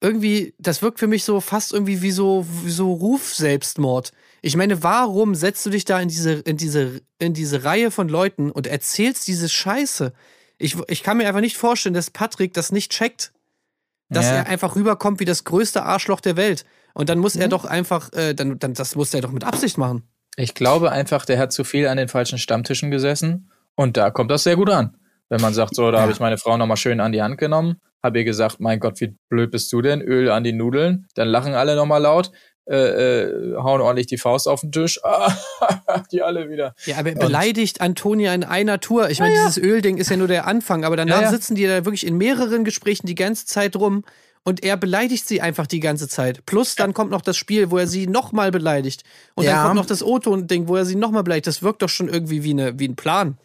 irgendwie, 0.01 0.53
das 0.59 0.81
wirkt 0.81 0.99
für 0.99 1.07
mich 1.07 1.23
so 1.23 1.41
fast 1.41 1.73
irgendwie 1.73 2.01
wie 2.01 2.11
so, 2.11 2.45
wie 2.63 2.69
so 2.71 2.93
Ruf-Selbstmord. 2.93 4.11
Ich 4.41 4.55
meine, 4.55 4.83
warum 4.83 5.33
setzt 5.35 5.65
du 5.65 5.69
dich 5.69 5.85
da 5.85 5.99
in 5.99 6.07
diese, 6.09 6.33
in 6.33 6.57
diese, 6.57 7.01
in 7.19 7.33
diese 7.33 7.63
Reihe 7.63 7.89
von 7.91 8.07
Leuten 8.07 8.51
und 8.51 8.67
erzählst 8.67 9.27
diese 9.27 9.49
Scheiße? 9.49 10.13
Ich, 10.59 10.75
ich 10.87 11.03
kann 11.03 11.17
mir 11.17 11.27
einfach 11.27 11.41
nicht 11.41 11.57
vorstellen, 11.57 11.95
dass 11.95 12.11
Patrick 12.11 12.53
das 12.53 12.71
nicht 12.71 12.91
checkt. 12.91 13.31
Dass 14.09 14.25
Ja. 14.25 14.35
er 14.37 14.47
einfach 14.47 14.75
rüberkommt 14.75 15.19
wie 15.19 15.25
das 15.25 15.43
größte 15.43 15.83
Arschloch 15.83 16.21
der 16.21 16.37
Welt. 16.37 16.65
Und 16.93 17.09
dann 17.09 17.19
muss 17.19 17.35
er 17.35 17.47
doch 17.49 17.65
einfach, 17.65 18.11
äh, 18.13 18.33
dann, 18.33 18.57
dann, 18.57 18.73
das 18.73 18.95
muss 18.95 19.13
er 19.13 19.21
doch 19.21 19.31
mit 19.31 19.43
Absicht 19.43 19.77
machen. 19.77 20.03
Ich 20.37 20.53
glaube 20.53 20.91
einfach, 20.91 21.25
der 21.25 21.39
hat 21.39 21.51
zu 21.51 21.63
viel 21.63 21.87
an 21.87 21.97
den 21.97 22.07
falschen 22.07 22.37
Stammtischen 22.37 22.89
gesessen 22.91 23.51
und 23.75 23.97
da 23.97 24.09
kommt 24.11 24.31
das 24.31 24.43
sehr 24.43 24.55
gut 24.55 24.69
an. 24.69 24.95
Wenn 25.29 25.41
man 25.41 25.53
sagt, 25.53 25.75
so, 25.75 25.91
da 25.91 25.99
habe 26.01 26.11
ich 26.11 26.19
meine 26.19 26.37
Frau 26.37 26.55
nochmal 26.55 26.77
schön 26.77 27.01
an 27.01 27.11
die 27.11 27.21
Hand 27.21 27.37
genommen, 27.37 27.81
habe 28.03 28.19
ihr 28.19 28.25
gesagt, 28.25 28.59
mein 28.59 28.79
Gott, 28.79 28.99
wie 29.01 29.15
blöd 29.29 29.51
bist 29.51 29.71
du 29.73 29.81
denn? 29.81 30.01
Öl 30.01 30.29
an 30.31 30.43
die 30.43 30.53
Nudeln. 30.53 31.07
Dann 31.15 31.27
lachen 31.27 31.53
alle 31.53 31.75
nochmal 31.75 32.01
laut, 32.01 32.31
äh, 32.69 32.75
äh, 32.75 33.55
hauen 33.55 33.81
ordentlich 33.81 34.07
die 34.07 34.17
Faust 34.17 34.47
auf 34.47 34.61
den 34.61 34.71
Tisch. 34.71 34.99
Ah, 35.89 36.03
die 36.11 36.21
alle 36.21 36.49
wieder. 36.49 36.75
Ja, 36.85 36.97
aber 36.97 37.09
er 37.09 37.15
beleidigt 37.15 37.81
Antonia 37.81 38.33
in 38.33 38.43
einer 38.43 38.79
Tour. 38.79 39.09
Ich 39.09 39.19
meine, 39.19 39.33
dieses 39.33 39.57
Ölding 39.57 39.97
ist 39.97 40.09
ja 40.11 40.17
nur 40.17 40.27
der 40.27 40.45
Anfang, 40.45 40.83
aber 40.85 40.95
danach 40.97 41.15
Ja, 41.17 41.21
ja. 41.23 41.29
sitzen 41.31 41.55
die 41.55 41.65
da 41.65 41.85
wirklich 41.85 42.05
in 42.05 42.17
mehreren 42.17 42.63
Gesprächen 42.65 43.07
die 43.07 43.15
ganze 43.15 43.45
Zeit 43.45 43.75
rum 43.77 44.03
und 44.43 44.63
er 44.63 44.77
beleidigt 44.77 45.27
sie 45.27 45.41
einfach 45.41 45.65
die 45.65 45.79
ganze 45.79 46.07
Zeit. 46.07 46.45
Plus 46.45 46.75
dann 46.75 46.93
kommt 46.93 47.11
noch 47.11 47.21
das 47.21 47.37
Spiel, 47.37 47.71
wo 47.71 47.77
er 47.77 47.87
sie 47.87 48.05
nochmal 48.07 48.51
beleidigt. 48.51 49.03
Und 49.35 49.45
Ja. 49.45 49.53
dann 49.53 49.63
kommt 49.63 49.75
noch 49.75 49.85
das 49.85 50.03
O-Ton-Ding, 50.03 50.67
wo 50.67 50.75
er 50.75 50.85
sie 50.85 50.95
nochmal 50.95 51.23
beleidigt. 51.23 51.47
Das 51.47 51.63
wirkt 51.63 51.81
doch 51.81 51.89
schon 51.89 52.07
irgendwie 52.09 52.43
wie, 52.43 52.51
eine, 52.51 52.77
wie 52.79 52.87
ein 52.87 52.95
Plan. 52.95 53.37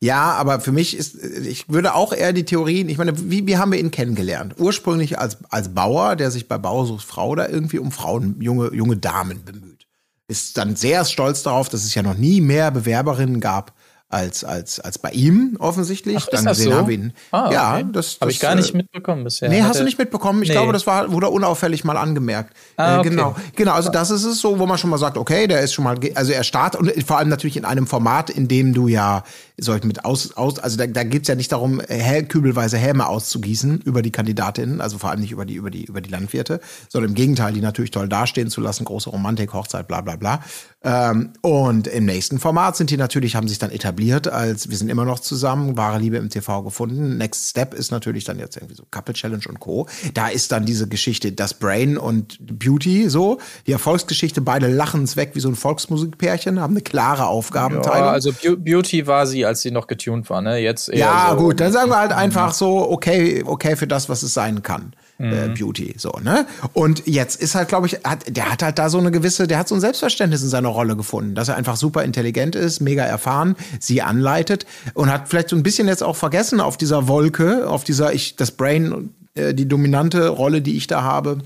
Ja, 0.00 0.32
aber 0.32 0.60
für 0.60 0.72
mich 0.72 0.96
ist, 0.96 1.14
ich 1.14 1.70
würde 1.70 1.94
auch 1.94 2.12
eher 2.12 2.34
die 2.34 2.44
Theorien, 2.44 2.88
ich 2.88 2.98
meine, 2.98 3.30
wie, 3.30 3.46
wie 3.46 3.56
haben 3.56 3.72
wir 3.72 3.78
ihn 3.78 3.90
kennengelernt? 3.90 4.54
Ursprünglich 4.58 5.18
als, 5.18 5.38
als 5.48 5.74
Bauer, 5.74 6.16
der 6.16 6.30
sich 6.30 6.48
bei 6.48 6.58
Bauersucht 6.58 7.04
Frau 7.04 7.34
da 7.34 7.48
irgendwie 7.48 7.78
um 7.78 7.90
Frauen, 7.90 8.40
junge, 8.40 8.74
junge 8.74 8.98
Damen 8.98 9.44
bemüht. 9.44 9.86
Ist 10.28 10.58
dann 10.58 10.76
sehr 10.76 11.04
stolz 11.04 11.42
darauf, 11.42 11.68
dass 11.68 11.84
es 11.84 11.94
ja 11.94 12.02
noch 12.02 12.16
nie 12.16 12.40
mehr 12.40 12.70
Bewerberinnen 12.70 13.40
gab 13.40 13.74
als, 14.08 14.44
als, 14.44 14.78
als 14.78 14.98
bei 14.98 15.10
ihm 15.10 15.56
offensichtlich. 15.58 16.16
Ach, 16.18 16.28
ist 16.28 16.46
das 16.46 16.58
so? 16.58 16.72
haben 16.72 16.86
wir 16.86 16.94
ihn, 16.94 17.12
Ah, 17.32 17.50
ja, 17.52 17.74
okay. 17.74 17.86
das, 17.92 18.18
Habe 18.20 18.26
das, 18.26 18.34
ich 18.34 18.40
gar 18.40 18.52
äh, 18.52 18.56
nicht 18.56 18.72
mitbekommen 18.72 19.24
bisher. 19.24 19.48
Nee, 19.48 19.62
hast 19.62 19.80
du 19.80 19.84
nicht 19.84 19.98
mitbekommen? 19.98 20.42
Ich 20.42 20.48
Nee. 20.48 20.54
glaube, 20.54 20.72
das 20.72 20.86
war, 20.86 21.10
wurde 21.10 21.28
unauffällig 21.28 21.82
mal 21.84 21.96
angemerkt. 21.96 22.54
Ah, 22.76 22.96
Äh, 22.96 22.98
okay. 23.00 23.08
Genau, 23.10 23.34
genau. 23.56 23.72
Also 23.72 23.90
das 23.90 24.10
ist 24.10 24.24
es 24.24 24.40
so, 24.40 24.58
wo 24.60 24.66
man 24.66 24.78
schon 24.78 24.90
mal 24.90 24.98
sagt, 24.98 25.18
okay, 25.18 25.48
der 25.48 25.60
ist 25.62 25.72
schon 25.72 25.84
mal, 25.84 25.98
also 26.14 26.32
er 26.32 26.44
startet 26.44 26.80
und 26.80 26.92
vor 27.04 27.18
allem 27.18 27.28
natürlich 27.28 27.56
in 27.56 27.64
einem 27.64 27.86
Format, 27.88 28.30
in 28.30 28.46
dem 28.46 28.74
du 28.74 28.86
ja 28.86 29.24
solch 29.58 29.82
mit 29.82 30.04
aus, 30.04 30.36
aus 30.36 30.58
also 30.60 30.76
da, 30.76 30.86
da 30.86 31.02
geht's 31.02 31.26
ja 31.28 31.34
nicht 31.34 31.50
darum, 31.50 31.80
hell, 31.88 32.24
kübelweise 32.26 32.76
Häme 32.78 33.08
auszugießen 33.08 33.80
über 33.80 34.02
die 34.02 34.12
Kandidatinnen, 34.12 34.80
also 34.80 34.98
vor 34.98 35.10
allem 35.10 35.20
nicht 35.20 35.32
über 35.32 35.44
die, 35.46 35.54
über 35.54 35.70
die, 35.70 35.84
über 35.84 36.00
die 36.00 36.10
Landwirte, 36.10 36.60
sondern 36.88 37.10
im 37.10 37.14
Gegenteil, 37.16 37.52
die 37.54 37.60
natürlich 37.60 37.90
toll 37.90 38.08
dastehen 38.08 38.50
zu 38.50 38.60
lassen, 38.60 38.84
große 38.84 39.10
Romantik, 39.10 39.52
Hochzeit, 39.52 39.88
bla 39.88 40.00
bla 40.00 40.14
bla. 40.16 40.40
Ähm, 40.88 41.32
und 41.40 41.88
im 41.88 42.04
nächsten 42.04 42.38
Format 42.38 42.76
sind 42.76 42.90
die 42.90 42.96
natürlich, 42.96 43.34
haben 43.34 43.48
sich 43.48 43.58
dann 43.58 43.72
etabliert 43.72 44.28
als, 44.28 44.70
wir 44.70 44.76
sind 44.76 44.88
immer 44.88 45.04
noch 45.04 45.18
zusammen, 45.18 45.76
wahre 45.76 45.98
Liebe 45.98 46.16
im 46.16 46.28
TV 46.30 46.62
gefunden. 46.62 47.16
Next 47.18 47.50
Step 47.50 47.74
ist 47.74 47.90
natürlich 47.90 48.22
dann 48.22 48.38
jetzt 48.38 48.56
irgendwie 48.56 48.76
so 48.76 48.84
Couple 48.92 49.12
Challenge 49.12 49.42
und 49.48 49.58
Co. 49.58 49.88
Da 50.14 50.28
ist 50.28 50.52
dann 50.52 50.64
diese 50.64 50.86
Geschichte, 50.86 51.32
das 51.32 51.54
Brain 51.54 51.98
und 51.98 52.38
Beauty 52.40 53.10
so, 53.10 53.38
die 53.66 53.72
Erfolgsgeschichte, 53.72 54.40
beide 54.40 54.68
lachen 54.68 55.02
es 55.02 55.16
weg 55.16 55.32
wie 55.34 55.40
so 55.40 55.48
ein 55.48 55.56
Volksmusikpärchen, 55.56 56.60
haben 56.60 56.74
eine 56.74 56.82
klare 56.82 57.26
Aufgabenteilung. 57.26 57.98
Ja, 58.06 58.12
also 58.12 58.30
Beau- 58.32 58.54
Beauty 58.56 59.08
war 59.08 59.26
sie, 59.26 59.44
als 59.44 59.62
sie 59.62 59.72
noch 59.72 59.88
getuned 59.88 60.30
war, 60.30 60.40
ne? 60.40 60.58
Jetzt 60.58 60.88
eher 60.88 60.98
Ja, 61.00 61.28
so. 61.32 61.38
gut, 61.44 61.58
dann 61.58 61.72
sagen 61.72 61.90
wir 61.90 61.98
halt 61.98 62.12
einfach 62.12 62.52
so, 62.52 62.88
okay, 62.88 63.42
okay 63.44 63.74
für 63.74 63.88
das, 63.88 64.08
was 64.08 64.22
es 64.22 64.32
sein 64.34 64.62
kann. 64.62 64.92
Äh, 65.18 65.48
Beauty, 65.48 65.94
so, 65.96 66.12
ne? 66.22 66.46
Und 66.74 67.06
jetzt 67.06 67.40
ist 67.40 67.54
halt, 67.54 67.68
glaube 67.68 67.86
ich, 67.86 67.94
hat, 68.04 68.24
der 68.28 68.52
hat 68.52 68.62
halt 68.62 68.78
da 68.78 68.90
so 68.90 68.98
eine 68.98 69.10
gewisse, 69.10 69.46
der 69.46 69.58
hat 69.58 69.68
so 69.68 69.74
ein 69.74 69.80
Selbstverständnis 69.80 70.42
in 70.42 70.50
seiner 70.50 70.68
Rolle 70.68 70.94
gefunden, 70.94 71.34
dass 71.34 71.48
er 71.48 71.56
einfach 71.56 71.76
super 71.76 72.04
intelligent 72.04 72.54
ist, 72.54 72.80
mega 72.80 73.02
erfahren, 73.02 73.56
sie 73.80 74.02
anleitet 74.02 74.66
und 74.92 75.10
hat 75.10 75.28
vielleicht 75.28 75.48
so 75.48 75.56
ein 75.56 75.62
bisschen 75.62 75.88
jetzt 75.88 76.02
auch 76.02 76.16
vergessen 76.16 76.60
auf 76.60 76.76
dieser 76.76 77.08
Wolke, 77.08 77.66
auf 77.66 77.82
dieser, 77.82 78.12
ich, 78.12 78.36
das 78.36 78.50
Brain, 78.50 79.14
äh, 79.34 79.54
die 79.54 79.66
dominante 79.66 80.28
Rolle, 80.28 80.60
die 80.60 80.76
ich 80.76 80.86
da 80.86 81.02
habe, 81.02 81.38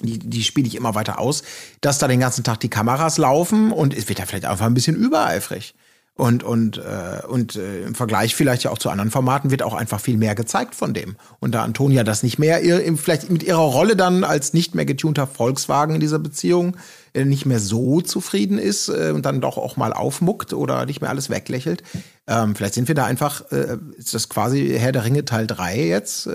die, 0.00 0.18
die 0.18 0.42
spiele 0.42 0.66
ich 0.66 0.74
immer 0.74 0.94
weiter 0.94 1.18
aus, 1.18 1.42
dass 1.80 1.98
da 1.98 2.08
den 2.08 2.20
ganzen 2.20 2.44
Tag 2.44 2.60
die 2.60 2.70
Kameras 2.70 3.18
laufen 3.18 3.72
und 3.72 3.94
es 3.94 4.08
wird 4.08 4.20
ja 4.20 4.26
vielleicht 4.26 4.46
einfach 4.46 4.66
ein 4.66 4.74
bisschen 4.74 4.96
übereifrig. 4.96 5.74
Und, 6.14 6.44
und, 6.44 6.76
äh, 6.76 7.26
und 7.26 7.56
äh, 7.56 7.84
im 7.84 7.94
Vergleich 7.94 8.34
vielleicht 8.34 8.64
ja 8.64 8.70
auch 8.70 8.76
zu 8.76 8.90
anderen 8.90 9.10
Formaten 9.10 9.50
wird 9.50 9.62
auch 9.62 9.72
einfach 9.72 9.98
viel 9.98 10.18
mehr 10.18 10.34
gezeigt 10.34 10.74
von 10.74 10.92
dem. 10.92 11.16
Und 11.40 11.54
da 11.54 11.62
Antonia 11.62 12.04
das 12.04 12.22
nicht 12.22 12.38
mehr, 12.38 12.62
ihr, 12.62 12.96
vielleicht 12.98 13.30
mit 13.30 13.42
ihrer 13.42 13.62
Rolle 13.62 13.96
dann 13.96 14.22
als 14.22 14.52
nicht 14.52 14.74
mehr 14.74 14.84
getunter 14.84 15.26
Volkswagen 15.26 15.94
in 15.94 16.00
dieser 16.02 16.18
Beziehung 16.18 16.76
äh, 17.14 17.24
nicht 17.24 17.46
mehr 17.46 17.60
so 17.60 18.02
zufrieden 18.02 18.58
ist 18.58 18.90
äh, 18.90 19.12
und 19.14 19.24
dann 19.24 19.40
doch 19.40 19.56
auch 19.56 19.78
mal 19.78 19.94
aufmuckt 19.94 20.52
oder 20.52 20.84
nicht 20.84 21.00
mehr 21.00 21.08
alles 21.08 21.30
weglächelt. 21.30 21.82
Ähm, 22.26 22.54
vielleicht 22.54 22.74
sind 22.74 22.88
wir 22.88 22.94
da 22.94 23.06
einfach, 23.06 23.50
äh, 23.50 23.78
ist 23.96 24.12
das 24.12 24.28
quasi 24.28 24.76
Herr 24.78 24.92
der 24.92 25.06
Ringe 25.06 25.24
Teil 25.24 25.46
3 25.46 25.86
jetzt, 25.86 26.28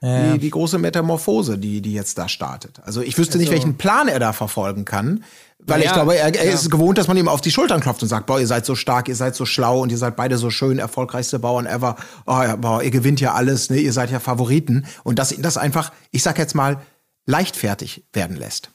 äh, 0.00 0.32
die, 0.32 0.38
die 0.38 0.50
große 0.50 0.78
Metamorphose, 0.78 1.58
die, 1.58 1.80
die 1.80 1.92
jetzt 1.92 2.18
da 2.18 2.28
startet. 2.28 2.80
Also 2.84 3.02
ich 3.02 3.16
wüsste 3.18 3.38
nicht, 3.38 3.50
welchen 3.50 3.76
Plan 3.76 4.08
er 4.08 4.18
da 4.18 4.32
verfolgen 4.32 4.84
kann, 4.84 5.24
weil 5.58 5.80
ich 5.80 5.86
Naja, 5.86 5.96
glaube, 5.96 6.16
er, 6.16 6.34
er 6.34 6.46
ja. 6.46 6.52
ist 6.52 6.70
gewohnt, 6.70 6.96
dass 6.96 7.06
man 7.06 7.16
ihm 7.16 7.28
auf 7.28 7.40
die 7.42 7.50
Schultern 7.50 7.80
klopft 7.80 8.02
und 8.02 8.08
sagt, 8.08 8.26
boah, 8.26 8.40
ihr 8.40 8.46
seid 8.46 8.64
so 8.64 8.74
stark, 8.74 9.08
ihr 9.08 9.14
seid 9.14 9.34
so 9.34 9.44
schlau 9.44 9.80
und 9.80 9.92
ihr 9.92 9.98
seid 9.98 10.16
beide 10.16 10.38
so 10.38 10.48
schön, 10.50 10.78
erfolgreichste 10.78 11.38
Bauern 11.38 11.66
ever. 11.66 11.96
Oh, 12.26 12.40
ja, 12.42 12.56
boah, 12.56 12.82
ihr 12.82 12.90
gewinnt 12.90 13.20
ja 13.20 13.34
alles, 13.34 13.68
ne? 13.68 13.78
ihr 13.78 13.92
seid 13.92 14.10
ja 14.10 14.20
Favoriten. 14.20 14.86
Und 15.04 15.18
dass 15.18 15.32
ihn 15.32 15.42
das 15.42 15.58
einfach, 15.58 15.92
ich 16.12 16.22
sag 16.22 16.38
jetzt 16.38 16.54
mal, 16.54 16.80
leichtfertig 17.26 18.04
werden 18.12 18.36
lässt. 18.36 18.70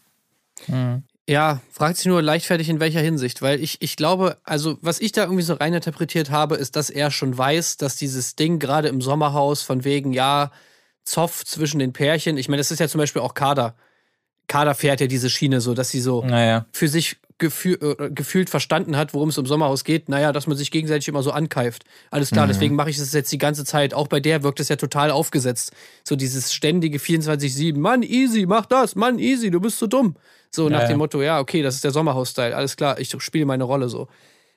Ja, 1.27 1.59
fragt 1.71 1.97
sich 1.97 2.05
nur 2.05 2.21
leichtfertig 2.21 2.69
in 2.69 2.79
welcher 2.79 3.01
Hinsicht, 3.01 3.41
weil 3.41 3.59
ich, 3.59 3.81
ich 3.81 3.95
glaube, 3.95 4.37
also 4.43 4.77
was 4.81 4.99
ich 4.99 5.11
da 5.11 5.23
irgendwie 5.23 5.41
so 5.41 5.55
reininterpretiert 5.55 6.29
habe, 6.29 6.55
ist, 6.55 6.75
dass 6.75 6.91
er 6.91 7.09
schon 7.09 7.35
weiß, 7.35 7.77
dass 7.77 7.95
dieses 7.95 8.35
Ding 8.35 8.59
gerade 8.59 8.89
im 8.89 9.01
Sommerhaus 9.01 9.63
von 9.63 9.83
wegen, 9.83 10.13
ja, 10.13 10.51
Zoff 11.05 11.45
zwischen 11.45 11.79
den 11.79 11.93
Pärchen, 11.93 12.37
ich 12.37 12.49
meine, 12.49 12.59
das 12.59 12.71
ist 12.71 12.79
ja 12.79 12.87
zum 12.87 12.99
Beispiel 12.99 13.21
auch 13.21 13.33
Kader. 13.33 13.75
Kader 14.47 14.75
fährt 14.75 15.01
ja 15.01 15.07
diese 15.07 15.29
Schiene 15.29 15.61
so, 15.61 15.73
dass 15.73 15.89
sie 15.89 16.01
so 16.01 16.23
Naja. 16.23 16.65
für 16.71 16.87
sich 16.87 17.17
gefühl, 17.37 17.77
äh, 17.99 18.09
gefühlt 18.11 18.49
verstanden 18.49 18.95
hat, 18.95 19.13
worum 19.13 19.29
es 19.29 19.37
im 19.37 19.45
Sommerhaus 19.45 19.83
geht. 19.83 20.07
Naja, 20.07 20.31
dass 20.31 20.47
man 20.47 20.55
sich 20.55 20.71
gegenseitig 20.71 21.07
immer 21.07 21.21
so 21.23 21.31
ankeift. 21.31 21.83
Alles 22.11 22.29
klar, 22.31 22.47
deswegen 22.47 22.75
mache 22.75 22.89
ich 22.89 22.97
das 22.97 23.11
jetzt 23.11 23.31
die 23.31 23.37
ganze 23.39 23.65
Zeit. 23.65 23.93
Auch 23.93 24.07
bei 24.07 24.19
der 24.19 24.43
wirkt 24.43 24.59
es 24.59 24.69
ja 24.69 24.75
total 24.77 25.11
aufgesetzt. 25.11 25.71
So 26.07 26.15
dieses 26.15 26.53
ständige 26.53 26.97
24-7. 26.99 27.77
Mann, 27.77 28.03
easy, 28.03 28.45
mach 28.45 28.65
das. 28.67 28.95
Mann, 28.95 29.19
easy, 29.19 29.49
du 29.51 29.59
bist 29.59 29.79
so 29.79 29.87
dumm. 29.87 30.15
So 30.51 30.69
nach 30.69 30.81
Ja, 30.83 30.87
dem. 30.87 30.97
Motto, 30.99 31.21
ja, 31.21 31.39
okay, 31.39 31.61
das 31.61 31.75
ist 31.75 31.83
der 31.83 31.91
Sommerhaus-Style. 31.91 32.55
Alles 32.55 32.77
klar, 32.77 32.99
ich 32.99 33.13
spiele 33.19 33.45
meine 33.45 33.63
Rolle 33.65 33.89
so. 33.89 34.07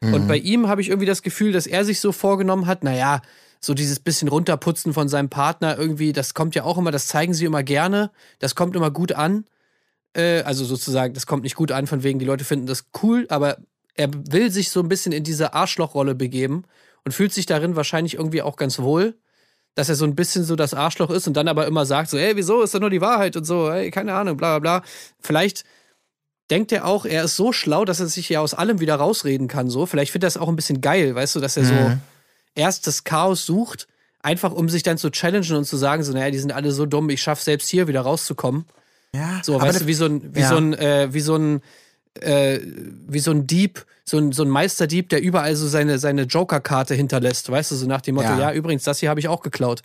Und 0.00 0.28
bei 0.28 0.36
ihm 0.36 0.68
habe 0.68 0.80
ich 0.80 0.90
irgendwie 0.90 1.06
das 1.08 1.22
Gefühl, 1.22 1.50
dass 1.50 1.66
er 1.66 1.84
sich 1.84 1.98
so 1.98 2.12
vorgenommen 2.12 2.68
hat, 2.68 2.84
naja, 2.84 3.20
so 3.60 3.74
dieses 3.74 4.00
bisschen 4.00 4.28
runterputzen 4.28 4.92
von 4.92 5.08
seinem 5.08 5.28
Partner 5.28 5.76
irgendwie, 5.78 6.12
das 6.12 6.34
kommt 6.34 6.54
ja 6.54 6.64
auch 6.64 6.78
immer, 6.78 6.90
das 6.90 7.06
zeigen 7.06 7.34
sie 7.34 7.44
immer 7.44 7.62
gerne, 7.62 8.10
das 8.38 8.54
kommt 8.54 8.76
immer 8.76 8.90
gut 8.90 9.12
an. 9.12 9.44
Äh, 10.14 10.42
also 10.42 10.64
sozusagen, 10.64 11.14
das 11.14 11.26
kommt 11.26 11.42
nicht 11.42 11.56
gut 11.56 11.72
an, 11.72 11.86
von 11.86 12.02
wegen, 12.02 12.18
die 12.18 12.24
Leute 12.24 12.44
finden 12.44 12.66
das 12.66 12.86
cool, 13.02 13.26
aber 13.28 13.58
er 13.94 14.10
will 14.30 14.50
sich 14.50 14.70
so 14.70 14.80
ein 14.80 14.88
bisschen 14.88 15.12
in 15.12 15.24
diese 15.24 15.54
Arschlochrolle 15.54 16.14
begeben 16.14 16.64
und 17.04 17.12
fühlt 17.12 17.32
sich 17.32 17.46
darin 17.46 17.76
wahrscheinlich 17.76 18.14
irgendwie 18.14 18.42
auch 18.42 18.56
ganz 18.56 18.78
wohl, 18.78 19.16
dass 19.74 19.88
er 19.88 19.94
so 19.96 20.04
ein 20.04 20.14
bisschen 20.14 20.44
so 20.44 20.56
das 20.56 20.74
Arschloch 20.74 21.10
ist 21.10 21.26
und 21.26 21.34
dann 21.34 21.48
aber 21.48 21.66
immer 21.66 21.84
sagt, 21.84 22.10
so, 22.10 22.16
ey, 22.16 22.36
wieso 22.36 22.62
ist 22.62 22.74
das 22.74 22.80
nur 22.80 22.90
die 22.90 23.00
Wahrheit 23.00 23.36
und 23.36 23.44
so, 23.44 23.70
ey, 23.70 23.90
keine 23.90 24.14
Ahnung, 24.14 24.36
bla 24.36 24.58
bla 24.58 24.80
bla. 24.80 24.88
Vielleicht 25.20 25.64
denkt 26.50 26.72
er 26.72 26.84
auch, 26.86 27.04
er 27.04 27.24
ist 27.24 27.36
so 27.36 27.52
schlau, 27.52 27.84
dass 27.84 28.00
er 28.00 28.06
sich 28.06 28.28
ja 28.28 28.40
aus 28.40 28.54
allem 28.54 28.80
wieder 28.80 28.96
rausreden 28.96 29.48
kann, 29.48 29.68
so. 29.68 29.86
Vielleicht 29.86 30.12
findet 30.12 30.26
er 30.26 30.32
das 30.34 30.36
auch 30.36 30.48
ein 30.48 30.56
bisschen 30.56 30.80
geil, 30.80 31.14
weißt 31.14 31.36
du, 31.36 31.40
dass 31.40 31.56
er 31.56 31.64
so 31.64 31.92
erst 32.58 32.86
das 32.86 33.04
Chaos 33.04 33.46
sucht, 33.46 33.86
einfach 34.20 34.52
um 34.52 34.68
sich 34.68 34.82
dann 34.82 34.98
zu 34.98 35.10
challengen 35.10 35.56
und 35.56 35.64
zu 35.64 35.76
sagen, 35.76 36.02
so, 36.02 36.12
naja, 36.12 36.30
die 36.30 36.38
sind 36.38 36.52
alle 36.52 36.72
so 36.72 36.86
dumm, 36.86 37.08
ich 37.08 37.22
schaff 37.22 37.40
selbst 37.40 37.68
hier 37.68 37.88
wieder 37.88 38.00
rauszukommen. 38.02 38.66
Ja, 39.14 39.40
So, 39.42 39.60
weißt 39.60 39.82
du, 39.82 39.86
wie 39.86 39.94
so 39.94 40.04
ein, 40.06 40.34
wie 40.34 40.40
ja. 40.40 40.48
so 40.48 40.56
ein, 40.56 40.74
äh, 40.74 41.08
wie 41.12 41.20
so 41.20 41.36
ein, 41.36 41.62
äh, 42.20 42.60
wie 43.06 43.20
so 43.20 43.30
ein 43.30 43.46
Dieb, 43.46 43.86
so 44.04 44.18
ein, 44.18 44.32
so 44.32 44.42
ein 44.42 44.48
Meisterdieb, 44.48 45.08
der 45.08 45.22
überall 45.22 45.54
so 45.56 45.66
seine, 45.68 45.98
seine 45.98 46.22
Joker-Karte 46.22 46.94
hinterlässt, 46.94 47.50
weißt 47.50 47.70
du, 47.70 47.76
so 47.76 47.86
nach 47.86 48.00
dem 48.02 48.16
Motto, 48.16 48.28
Ja. 48.28 48.38
ja, 48.38 48.52
übrigens, 48.52 48.82
das 48.82 48.98
hier 48.98 49.08
habe 49.08 49.20
ich 49.20 49.28
auch 49.28 49.42
geklaut. 49.42 49.82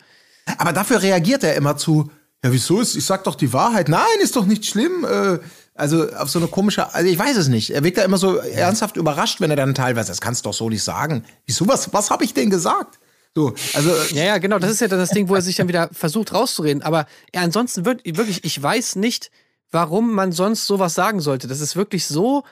Aber 0.57 0.73
dafür 0.73 1.01
reagiert 1.01 1.43
er 1.43 1.55
immer 1.55 1.77
zu, 1.77 2.11
ja, 2.43 2.51
wieso 2.51 2.81
ist, 2.81 2.95
ich 2.95 3.05
sag 3.05 3.23
doch 3.23 3.35
die 3.35 3.53
Wahrheit. 3.53 3.87
Nein, 3.87 4.03
ist 4.21 4.35
doch 4.35 4.45
nicht 4.45 4.65
schlimm. 4.65 5.05
Äh, 5.05 5.39
also 5.75 6.09
auf 6.13 6.29
so 6.29 6.39
eine 6.39 6.47
komische, 6.47 6.93
also 6.93 7.09
ich 7.09 7.17
weiß 7.17 7.35
es 7.37 7.47
nicht. 7.47 7.71
Er 7.71 7.83
wirkt 7.83 7.97
da 7.97 8.03
immer 8.03 8.17
so 8.17 8.35
ernsthaft 8.37 8.95
überrascht, 8.97 9.41
wenn 9.41 9.49
er 9.49 9.55
dann 9.55 9.73
teilweise, 9.73 10.09
das 10.09 10.21
kannst 10.21 10.45
du 10.45 10.49
doch 10.49 10.53
so 10.53 10.69
nicht 10.69 10.83
sagen. 10.83 11.25
Wieso, 11.45 11.67
was, 11.67 11.91
was 11.93 12.11
habe 12.11 12.23
ich 12.23 12.33
denn 12.33 12.49
gesagt? 12.49 12.99
So, 13.35 13.55
also, 13.73 13.89
Ja, 14.13 14.23
ja, 14.25 14.37
genau, 14.37 14.59
das 14.59 14.69
ist 14.69 14.81
ja 14.81 14.87
dann 14.87 14.99
das 14.99 15.09
Ding, 15.09 15.27
wo 15.29 15.35
er 15.35 15.41
sich 15.41 15.55
dann 15.55 15.67
wieder 15.67 15.89
versucht 15.91 16.33
rauszureden. 16.33 16.83
Aber 16.83 17.07
ja, 17.33 17.41
ansonsten 17.41 17.85
wird, 17.85 18.05
wirklich, 18.05 18.43
ich 18.43 18.61
weiß 18.61 18.95
nicht, 18.97 19.31
warum 19.71 20.13
man 20.13 20.31
sonst 20.31 20.67
sowas 20.67 20.93
sagen 20.93 21.19
sollte. 21.19 21.47
Das 21.47 21.59
ist 21.59 21.75
wirklich 21.75 22.05
so 22.05 22.43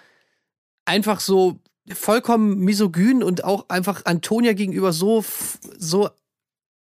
einfach 0.86 1.20
so 1.20 1.60
vollkommen 1.94 2.58
misogyn 2.60 3.22
und 3.22 3.44
auch 3.44 3.66
einfach 3.70 4.06
Antonia 4.06 4.54
gegenüber 4.54 4.92
so, 4.94 5.24
so 5.78 6.10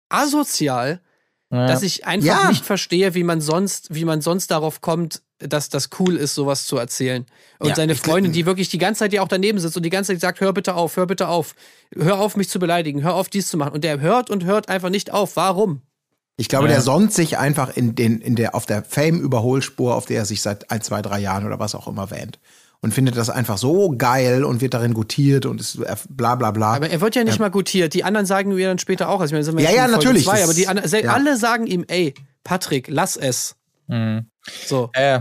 asozial, 0.09 1.01
Ja. 1.49 1.67
dass 1.67 1.83
ich 1.83 2.05
einfach 2.05 2.43
Ja. 2.43 2.49
nicht 2.49 2.65
verstehe, 2.65 3.13
wie 3.13 3.23
man 3.23 3.41
sonst, 3.41 3.93
wie 3.93 4.05
man 4.05 4.21
sonst 4.21 4.51
darauf 4.51 4.79
kommt, 4.79 5.21
dass 5.47 5.69
das 5.69 5.89
cool 5.99 6.15
ist, 6.17 6.35
sowas 6.35 6.65
zu 6.65 6.77
erzählen. 6.77 7.25
Und 7.59 7.69
Ja, 7.69 7.75
seine 7.75 7.95
Freundin, 7.95 8.31
die 8.31 8.45
wirklich 8.45 8.69
die 8.69 8.77
ganze 8.77 8.99
Zeit 8.99 9.13
ja 9.13 9.21
auch 9.21 9.27
daneben 9.27 9.59
sitzt 9.59 9.77
und 9.77 9.83
die 9.83 9.89
ganze 9.89 10.13
Zeit 10.13 10.21
sagt, 10.21 10.39
hör 10.41 10.53
bitte 10.53 10.75
auf, 10.75 10.97
hör 10.97 11.05
bitte 11.07 11.27
auf, 11.27 11.55
hör 11.95 12.19
auf, 12.19 12.35
mich 12.35 12.49
zu 12.49 12.59
beleidigen, 12.59 13.03
hör 13.03 13.15
auf, 13.15 13.29
dies 13.29 13.47
zu 13.47 13.57
machen. 13.57 13.73
Und 13.73 13.83
der 13.83 13.99
hört 13.99 14.29
und 14.29 14.45
hört 14.45 14.69
einfach 14.69 14.89
nicht 14.89 15.11
auf. 15.11 15.35
Warum? 15.35 15.81
ich 16.37 16.47
glaube, 16.49 16.65
Ja. 16.67 16.73
der 16.73 16.81
sonnt 16.81 17.13
sich 17.13 17.37
einfach 17.37 17.75
in 17.77 17.93
den, 17.93 18.19
in 18.19 18.35
der, 18.35 18.55
auf 18.55 18.65
der 18.65 18.83
Fame-Überholspur, 18.83 19.95
auf 19.95 20.05
der 20.07 20.19
er 20.19 20.25
sich 20.25 20.41
seit 20.41 20.71
ein, 20.71 20.81
zwei, 20.81 21.01
drei 21.03 21.19
Jahren 21.19 21.45
oder 21.45 21.59
was 21.59 21.75
auch 21.75 21.87
immer 21.87 22.09
wähnt. 22.09 22.39
Und 22.83 22.95
findet 22.95 23.15
das 23.15 23.29
einfach 23.29 23.59
so 23.59 23.93
geil 23.95 24.43
und 24.43 24.59
wird 24.59 24.73
darin 24.73 24.95
gutiert 24.95 25.45
und 25.45 25.61
ist 25.61 25.79
bla 26.09 26.33
bla 26.33 26.49
bla. 26.49 26.73
Aber 26.73 26.89
er 26.89 26.99
wird 26.99 27.15
ja 27.15 27.23
nicht 27.23 27.37
mal 27.39 27.51
gutiert. 27.51 27.93
Die 27.93 28.03
anderen 28.03 28.25
sagen 28.25 28.55
mir 28.55 28.67
dann 28.67 28.79
später 28.79 29.07
auch. 29.09 29.21
Also 29.21 29.25
ich 29.25 29.33
meine, 29.33 29.43
sind 29.43 29.55
wir 29.55 29.63
Ja, 29.63 29.71
ja, 29.71 29.87
natürlich. 29.87 30.23
Zwei, 30.23 30.43
aber 30.43 30.55
die 30.55 30.67
anderen, 30.67 30.89
ja. 31.03 31.13
alle 31.13 31.37
sagen 31.37 31.67
ihm, 31.67 31.85
ey, 31.87 32.15
Patrick, 32.43 32.87
lass 32.89 33.17
es. 33.17 33.55
Mhm. 33.87 34.25
So. 34.65 34.89
Äh, 34.93 35.19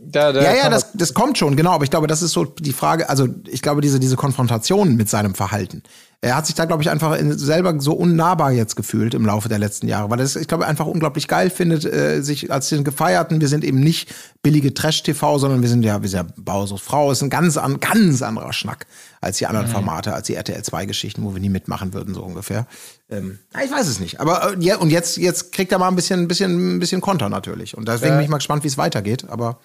da, 0.00 0.32
da 0.32 0.42
ja, 0.42 0.54
ja, 0.54 0.70
das, 0.70 0.92
das 0.92 1.14
kommt 1.14 1.38
schon, 1.38 1.56
genau. 1.56 1.70
Aber 1.70 1.84
ich 1.84 1.90
glaube, 1.90 2.06
das 2.06 2.22
ist 2.22 2.32
so 2.32 2.44
die 2.44 2.72
Frage, 2.72 3.08
also 3.08 3.26
ich 3.46 3.62
glaube, 3.62 3.80
diese, 3.80 3.98
diese 3.98 4.16
Konfrontation 4.16 4.96
mit 4.96 5.08
seinem 5.08 5.34
Verhalten. 5.34 5.82
Er 6.20 6.36
hat 6.36 6.46
sich 6.46 6.56
da, 6.56 6.64
glaube 6.64 6.82
ich, 6.82 6.90
einfach 6.90 7.16
in, 7.16 7.38
selber 7.38 7.80
so 7.80 7.92
unnahbar 7.92 8.50
jetzt 8.50 8.74
gefühlt 8.74 9.14
im 9.14 9.24
Laufe 9.24 9.48
der 9.48 9.58
letzten 9.58 9.86
Jahre, 9.86 10.10
weil 10.10 10.18
er 10.18 10.24
es, 10.24 10.36
ich 10.36 10.48
glaube, 10.48 10.66
einfach 10.66 10.86
unglaublich 10.86 11.28
geil 11.28 11.48
findet, 11.48 11.84
äh, 11.84 12.22
sich 12.22 12.50
als 12.50 12.68
den 12.68 12.84
Gefeierten, 12.84 13.40
wir 13.40 13.48
sind 13.48 13.64
eben 13.64 13.80
nicht 13.80 14.12
billige 14.42 14.74
Trash-TV, 14.74 15.38
sondern 15.38 15.62
wir 15.62 15.68
sind 15.68 15.84
ja, 15.84 16.02
wir 16.02 16.08
sind 16.08 16.26
ja 16.26 16.34
Bauersucht 16.36 16.82
Frau, 16.82 17.12
ist 17.12 17.22
ein 17.22 17.30
ganz, 17.30 17.56
an, 17.56 17.78
ganz 17.80 18.20
anderer 18.20 18.52
Schnack 18.52 18.86
als 19.20 19.38
die 19.38 19.46
anderen 19.46 19.66
Formate, 19.68 20.14
als 20.14 20.26
die 20.26 20.34
RTL 20.34 20.60
2-Geschichten, 20.60 21.24
wo 21.24 21.34
wir 21.34 21.40
nie 21.40 21.48
mitmachen 21.48 21.92
würden, 21.94 22.14
so 22.14 22.22
ungefähr. 22.22 22.66
Ähm, 23.10 23.38
ja, 23.54 23.60
ich 23.64 23.70
weiß 23.70 23.86
es 23.88 24.00
nicht. 24.00 24.20
Aber 24.20 24.52
äh, 24.52 24.56
ja, 24.60 24.76
und 24.76 24.90
jetzt, 24.90 25.16
jetzt 25.16 25.52
kriegt 25.52 25.72
er 25.72 25.78
mal 25.78 25.88
ein 25.88 25.96
bisschen, 25.96 26.20
ein 26.20 26.28
bisschen, 26.28 26.76
ein 26.76 26.78
bisschen 26.80 27.00
Konter 27.00 27.28
natürlich. 27.28 27.76
Und 27.76 27.88
deswegen 27.88 28.14
bin 28.14 28.24
ich 28.24 28.30
mal 28.30 28.36
gespannt, 28.38 28.64
wie 28.64 28.68
es 28.68 28.78
weitergeht. 28.78 29.24
Aber 29.28 29.58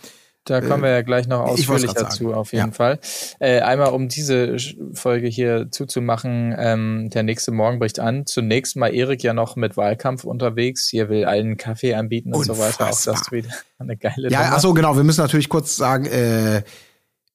Da 0.45 0.59
kommen 0.59 0.83
wir 0.83 0.89
ja 0.89 1.01
gleich 1.03 1.25
noch 1.27 1.41
ausführlich 1.41 1.93
dazu, 1.93 2.33
auf 2.33 2.51
jeden 2.51 2.67
Ja. 2.67 2.73
Fall. 2.73 2.99
Äh, 3.39 3.61
einmal, 3.61 3.91
um 3.93 4.09
diese 4.09 4.57
Folge 4.93 5.27
hier 5.27 5.67
zuzumachen, 5.71 6.53
ähm, 6.57 7.09
der 7.13 7.23
nächste 7.23 7.51
Morgen 7.51 7.79
bricht 7.79 7.99
an. 7.99 8.25
Zunächst 8.25 8.75
mal 8.75 8.93
Erik 8.93 9.23
ja 9.23 9.33
noch 9.33 9.55
mit 9.55 9.77
Wahlkampf 9.77 10.25
unterwegs. 10.25 10.89
Hier 10.89 11.07
will 11.07 11.23
allen 11.25 11.55
Kaffee 11.57 11.93
anbieten 11.93 12.33
und 12.33 12.43
so 12.45 12.57
weiter. 12.57 12.89
Auch 12.89 13.01
das 13.01 13.31
wieder 13.31 13.49
eine 13.79 13.95
geile 13.95 14.29
Ja, 14.29 14.43
Nummer. 14.43 14.55
ach 14.55 14.59
so, 14.59 14.73
genau. 14.73 14.95
Wir 14.97 15.03
müssen 15.05 15.21
natürlich 15.21 15.47
kurz 15.47 15.77
sagen, 15.77 16.05
äh, 16.07 16.63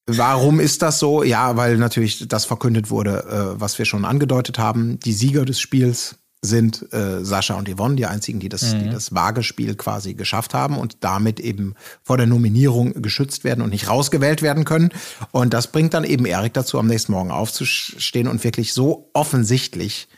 warum 0.09 0.59
ist 0.59 0.83
das 0.83 0.99
so? 0.99 1.23
Ja, 1.23 1.57
weil 1.57 1.77
natürlich 1.77 2.27
das 2.27 2.45
verkündet 2.45 2.91
wurde, 2.91 3.25
äh, 3.25 3.61
was 3.61 3.79
wir 3.79 3.85
schon 3.85 4.05
angedeutet 4.05 4.59
haben. 4.59 4.99
Die 5.01 5.13
Sieger 5.13 5.45
des 5.45 5.61
Spiels 5.61 6.17
sind 6.41 6.93
äh, 6.93 7.25
Sascha 7.25 7.55
und 7.55 7.69
Yvonne, 7.69 7.97
die 7.97 8.07
einzigen, 8.07 8.39
die 8.39 8.49
das, 8.49 8.61
die 8.61 8.89
das 8.89 9.13
Vagespiel 9.13 9.75
quasi 9.75 10.15
geschafft 10.15 10.55
haben 10.55 10.79
und 10.79 10.99
damit 11.01 11.41
eben 11.41 11.75
vor 12.03 12.17
der 12.17 12.27
Nominierung 12.27 13.03
geschützt 13.03 13.43
werden 13.43 13.63
und 13.63 13.71
nicht 13.71 13.89
rausgewählt 13.89 14.41
werden 14.41 14.65
können. 14.65 14.91
Und 15.33 15.53
das 15.53 15.73
bringt 15.73 15.95
dann 15.95 16.05
eben 16.05 16.27
Erik 16.27 16.55
dazu, 16.55 16.79
am 16.79 16.87
nächsten 16.87 17.13
Morgen 17.13 17.33
aufzustehen 17.33 18.29
und 18.29 18.45
wirklich 18.45 18.73
so 18.73 19.11
offensichtlich 19.15 20.09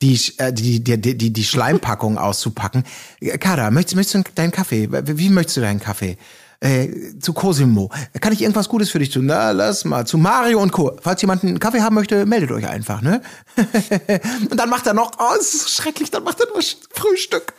die, 0.00 0.18
äh, 0.38 0.52
die, 0.52 0.82
die, 0.82 0.98
die, 0.98 1.32
die, 1.32 1.44
Schleimpackung 1.44 2.16
auszupacken. 2.18 2.84
Äh, 3.20 3.36
Kada, 3.38 3.70
möchtest, 3.70 3.96
möchtest 3.96 4.28
du 4.28 4.32
deinen 4.34 4.52
Kaffee? 4.52 4.88
Wie 4.90 5.28
möchtest 5.28 5.58
du 5.58 5.60
deinen 5.60 5.80
Kaffee? 5.80 6.16
Äh, 6.62 7.18
zu 7.18 7.32
Cosimo. 7.32 7.90
Kann 8.20 8.34
ich 8.34 8.42
irgendwas 8.42 8.68
Gutes 8.68 8.90
für 8.90 8.98
dich 8.98 9.08
tun? 9.08 9.24
Na, 9.24 9.50
lass 9.52 9.86
mal. 9.86 10.06
Zu 10.06 10.18
Mario 10.18 10.60
und 10.60 10.72
Co. 10.72 10.92
Falls 11.00 11.22
jemand 11.22 11.42
einen 11.42 11.58
Kaffee 11.58 11.80
haben 11.80 11.94
möchte, 11.94 12.26
meldet 12.26 12.50
euch 12.52 12.68
einfach, 12.68 13.00
ne? 13.00 13.22
und 14.50 14.60
dann 14.60 14.68
macht 14.68 14.86
er 14.86 14.92
noch, 14.92 15.12
oh, 15.18 15.34
es 15.40 15.54
ist 15.54 15.62
so 15.62 15.82
schrecklich, 15.82 16.10
dann 16.10 16.22
macht 16.22 16.38
er 16.38 16.48
noch 16.48 16.62
Frühstück. 16.92 17.54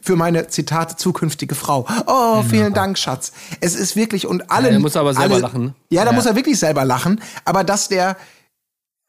Für 0.00 0.14
meine, 0.14 0.46
Zitat, 0.46 1.00
zukünftige 1.00 1.56
Frau. 1.56 1.84
Oh, 2.06 2.44
vielen 2.48 2.74
Dank, 2.74 2.96
Schatz. 2.96 3.32
Es 3.60 3.74
ist 3.74 3.96
wirklich, 3.96 4.24
und 4.24 4.48
alle. 4.52 4.66
Ja, 4.66 4.70
der 4.70 4.80
muss 4.80 4.96
aber 4.96 5.14
selber 5.14 5.34
alle, 5.34 5.42
lachen, 5.42 5.64
ne? 5.64 5.74
Ja, 5.90 6.04
da 6.04 6.12
muss 6.12 6.26
er 6.26 6.36
wirklich 6.36 6.60
selber 6.60 6.84
lachen. 6.84 7.20
Aber 7.44 7.64
dass 7.64 7.88
der, 7.88 8.16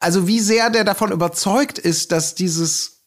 also 0.00 0.26
wie 0.26 0.40
sehr 0.40 0.70
der 0.70 0.82
davon 0.82 1.12
überzeugt 1.12 1.78
ist, 1.78 2.10
dass 2.10 2.34
dieses, 2.34 3.02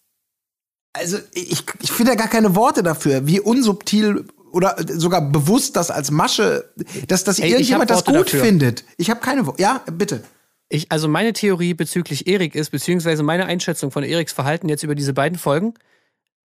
also 0.93 1.17
ich, 1.33 1.65
ich 1.81 1.91
finde 1.91 2.13
ja 2.13 2.17
gar 2.17 2.29
keine 2.29 2.55
Worte 2.55 2.81
dafür, 2.81 3.27
wie 3.27 3.41
unsubtil 3.41 4.25
oder 4.51 4.75
sogar 4.87 5.21
bewusst 5.29 5.75
das 5.75 5.91
als 5.91 6.11
Masche, 6.11 6.71
dass, 7.07 7.23
dass 7.23 7.39
Ey, 7.39 7.51
irgendjemand 7.51 7.89
das 7.89 8.05
gut 8.05 8.15
dafür. 8.15 8.43
findet. 8.43 8.83
Ich 8.97 9.09
habe 9.09 9.19
keine 9.19 9.45
Worte. 9.45 9.61
Ja, 9.61 9.83
bitte. 9.91 10.23
Ich, 10.69 10.91
also 10.91 11.07
meine 11.07 11.33
Theorie 11.33 11.73
bezüglich 11.73 12.27
Erik 12.27 12.53
ist, 12.55 12.69
beziehungsweise 12.69 13.23
meine 13.23 13.45
Einschätzung 13.45 13.91
von 13.91 14.03
Eriks 14.03 14.33
Verhalten 14.33 14.69
jetzt 14.69 14.83
über 14.83 14.95
diese 14.95 15.13
beiden 15.13 15.37
Folgen, 15.39 15.73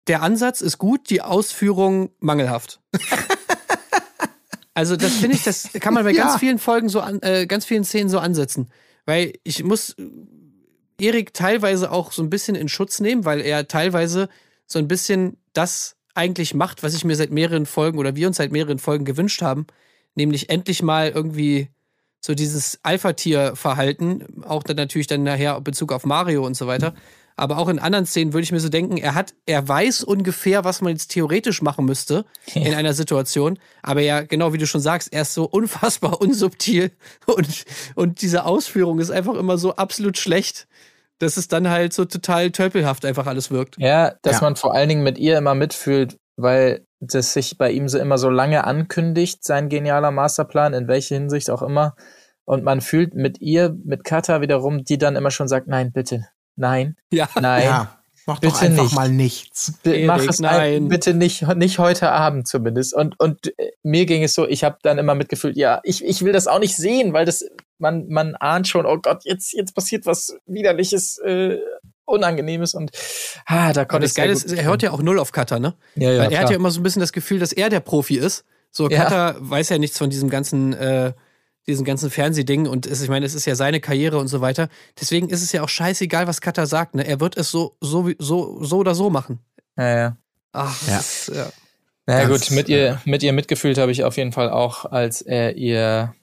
der 0.07 0.21
Ansatz 0.21 0.61
ist 0.61 0.77
gut, 0.77 1.09
die 1.09 1.21
Ausführung 1.21 2.09
mangelhaft. 2.19 2.79
also 4.73 4.95
das 4.95 5.13
finde 5.13 5.35
ich, 5.35 5.43
das 5.43 5.69
kann 5.79 5.93
man 5.93 6.03
bei 6.03 6.11
Ja. 6.11 6.25
ganz 6.25 6.39
vielen 6.39 6.59
Folgen 6.59 6.89
so 6.89 6.99
an, 7.01 7.21
äh, 7.21 7.45
ganz 7.47 7.65
vielen 7.65 7.83
Szenen 7.83 8.09
so 8.09 8.19
ansetzen. 8.19 8.69
Weil 9.05 9.33
ich 9.43 9.63
muss 9.63 9.95
Erik 10.99 11.33
teilweise 11.33 11.91
auch 11.91 12.11
so 12.11 12.21
ein 12.23 12.29
bisschen 12.29 12.55
in 12.55 12.69
Schutz 12.69 12.99
nehmen, 12.99 13.25
weil 13.25 13.41
er 13.41 13.67
teilweise 13.67 14.29
so 14.65 14.79
ein 14.79 14.87
bisschen 14.87 15.37
das 15.53 15.95
eigentlich 16.13 16.53
macht, 16.53 16.83
was 16.83 16.93
ich 16.93 17.03
mir 17.03 17.15
seit 17.15 17.31
mehreren 17.31 17.65
Folgen 17.65 17.97
oder 17.97 18.15
wir 18.15 18.27
uns 18.27 18.37
seit 18.37 18.51
mehreren 18.51 18.79
Folgen 18.79 19.05
gewünscht 19.05 19.41
haben, 19.41 19.67
nämlich 20.15 20.49
endlich 20.49 20.81
mal 20.81 21.09
irgendwie 21.09 21.69
so 22.19 22.33
dieses 22.35 22.79
Alpha-Tier-Verhalten, 22.83 24.43
auch 24.43 24.63
dann 24.63 24.77
natürlich 24.77 25.07
dann 25.07 25.23
nachher 25.23 25.57
in 25.57 25.63
Bezug 25.63 25.91
auf 25.91 26.05
Mario 26.05 26.45
und 26.45 26.55
so 26.55 26.67
weiter. 26.67 26.93
Aber 27.35 27.57
auch 27.57 27.67
in 27.67 27.79
anderen 27.79 28.05
Szenen 28.05 28.33
würde 28.33 28.43
ich 28.43 28.51
mir 28.51 28.59
so 28.59 28.69
denken, 28.69 28.97
er 28.97 29.15
hat, 29.15 29.33
er 29.45 29.67
weiß 29.67 30.03
ungefähr, 30.03 30.63
was 30.63 30.81
man 30.81 30.93
jetzt 30.93 31.09
theoretisch 31.09 31.61
machen 31.61 31.85
müsste 31.85 32.25
in 32.53 32.75
einer 32.75 32.93
Situation. 32.93 33.57
Aber 33.81 34.01
ja, 34.01 34.21
genau 34.21 34.53
wie 34.53 34.59
du 34.59 34.67
schon 34.67 34.81
sagst, 34.81 35.11
er 35.11 35.23
ist 35.23 35.33
so 35.33 35.45
unfassbar 35.45 36.21
unsubtil 36.21 36.91
und, 37.25 37.65
und 37.95 38.21
diese 38.21 38.45
Ausführung 38.45 38.99
ist 38.99 39.09
einfach 39.09 39.33
immer 39.35 39.57
so 39.57 39.75
absolut 39.75 40.17
schlecht, 40.17 40.67
dass 41.19 41.37
es 41.37 41.47
dann 41.47 41.69
halt 41.69 41.93
so 41.93 42.05
total 42.05 42.51
tölpelhaft 42.51 43.05
einfach 43.05 43.27
alles 43.27 43.51
wirkt. 43.51 43.75
Ja, 43.77 44.15
dass 44.23 44.37
Ja. 44.37 44.41
man 44.41 44.55
vor 44.55 44.73
allen 44.73 44.89
Dingen 44.89 45.03
mit 45.03 45.17
ihr 45.17 45.37
immer 45.37 45.55
mitfühlt, 45.55 46.17
weil 46.35 46.85
das 46.99 47.33
sich 47.33 47.57
bei 47.57 47.71
ihm 47.71 47.87
so 47.87 47.99
immer 47.99 48.17
so 48.17 48.29
lange 48.29 48.63
ankündigt, 48.65 49.43
sein 49.43 49.69
genialer 49.69 50.11
Masterplan, 50.11 50.73
in 50.73 50.87
welche 50.87 51.15
Hinsicht 51.15 51.49
auch 51.49 51.61
immer. 51.61 51.95
Und 52.45 52.63
man 52.63 52.81
fühlt 52.81 53.13
mit 53.13 53.39
ihr, 53.41 53.75
mit 53.85 54.03
Kata 54.03 54.41
wiederum, 54.41 54.83
die 54.83 54.97
dann 54.97 55.15
immer 55.15 55.31
schon 55.31 55.47
sagt, 55.47 55.67
nein, 55.67 55.91
bitte, 55.93 56.27
nein, 56.55 56.95
Ja. 57.11 57.29
nein. 57.39 57.63
Ja, 57.63 58.02
mach 58.25 58.39
doch 58.39 58.51
bitte 58.53 58.65
einfach 58.65 58.83
nicht. 58.83 58.95
mal 58.95 59.09
nichts. 59.09 59.73
B- 59.83 59.91
Erik, 59.91 60.07
Mach 60.07 60.19
es 60.27 60.39
nein. 60.39 60.83
ein, 60.83 60.87
bitte 60.89 61.13
nicht, 61.13 61.47
nicht 61.55 61.79
heute 61.79 62.11
Abend 62.11 62.47
zumindest. 62.47 62.93
Und, 62.93 63.19
und 63.19 63.47
äh, 63.59 63.71
mir 63.83 64.05
ging 64.05 64.23
es 64.23 64.33
so, 64.33 64.47
ich 64.47 64.63
habe 64.63 64.77
dann 64.83 64.97
immer 64.97 65.15
mitgefühlt, 65.15 65.55
ja, 65.57 65.81
ich, 65.83 66.03
ich 66.03 66.23
will 66.23 66.33
das 66.33 66.47
auch 66.47 66.59
nicht 66.59 66.75
sehen, 66.75 67.13
weil 67.13 67.25
das, 67.25 67.43
man, 67.79 68.07
man 68.07 68.35
ahnt 68.35 68.67
schon, 68.67 68.85
oh 68.85 68.97
Gott, 68.97 69.23
jetzt, 69.25 69.53
jetzt 69.53 69.73
passiert 69.75 70.05
was 70.05 70.35
widerliches, 70.45 71.17
äh, 71.19 71.57
Unangenehmes 72.05 72.73
und 72.73 72.91
ah, 73.45 73.71
da 73.71 73.85
konnte 73.85 74.03
das 74.03 74.11
ich 74.11 74.17
Geile 74.17 74.33
ist, 74.33 74.51
er 74.51 74.65
hört 74.65 74.83
ja 74.83 74.91
auch 74.91 75.01
null 75.01 75.17
auf 75.19 75.31
Cutter, 75.31 75.59
ne? 75.59 75.73
Ja, 75.95 76.11
ja, 76.11 76.17
Weil 76.17 76.23
er 76.25 76.29
klar. 76.31 76.41
hat 76.43 76.49
ja 76.49 76.55
immer 76.57 76.69
so 76.69 76.81
ein 76.81 76.83
bisschen 76.83 76.99
das 76.99 77.13
Gefühl, 77.13 77.39
dass 77.39 77.53
er 77.53 77.69
der 77.69 77.79
Profi 77.79 78.17
ist. 78.17 78.43
So, 78.71 78.89
Ja. 78.89 79.03
Cutter 79.05 79.35
weiß 79.39 79.69
ja 79.69 79.77
nichts 79.77 79.97
von 79.97 80.09
diesem 80.09 80.29
ganzen, 80.29 80.73
äh, 80.73 81.13
diesen 81.67 81.85
ganzen 81.85 82.09
Fernsehding 82.09 82.67
und 82.67 82.85
es, 82.85 83.01
ich 83.01 83.09
meine, 83.09 83.25
es 83.25 83.33
ist 83.35 83.45
ja 83.45 83.55
seine 83.55 83.79
Karriere 83.79 84.17
und 84.17 84.27
so 84.27 84.41
weiter. 84.41 84.69
Deswegen 84.99 85.29
ist 85.29 85.41
es 85.41 85.51
ja 85.51 85.61
auch 85.63 85.69
scheißegal, 85.69 86.27
was 86.27 86.41
Cutter 86.41 86.65
sagt, 86.65 86.95
ne? 86.95 87.05
Er 87.07 87.19
wird 87.19 87.37
es 87.37 87.51
so, 87.51 87.77
so, 87.81 88.09
so, 88.19 88.63
so 88.63 88.77
oder 88.77 88.95
so 88.95 89.09
machen. 89.09 89.39
Ja, 89.77 89.97
ja. 89.97 90.17
Ach, 90.51 90.87
Ja. 90.87 90.99
ist, 90.99 91.31
ja. 91.33 91.49
Naja 92.05 92.27
gut, 92.27 92.51
mit 92.51 92.67
ihr, 92.67 93.01
mit 93.05 93.23
ihr 93.23 93.31
mitgefühlt 93.31 93.77
habe 93.77 93.91
ich 93.91 94.03
auf 94.03 94.17
jeden 94.17 94.33
Fall 94.33 94.49
auch, 94.49 94.85
als 94.85 95.21
er 95.21 95.55
ihr 95.55 96.13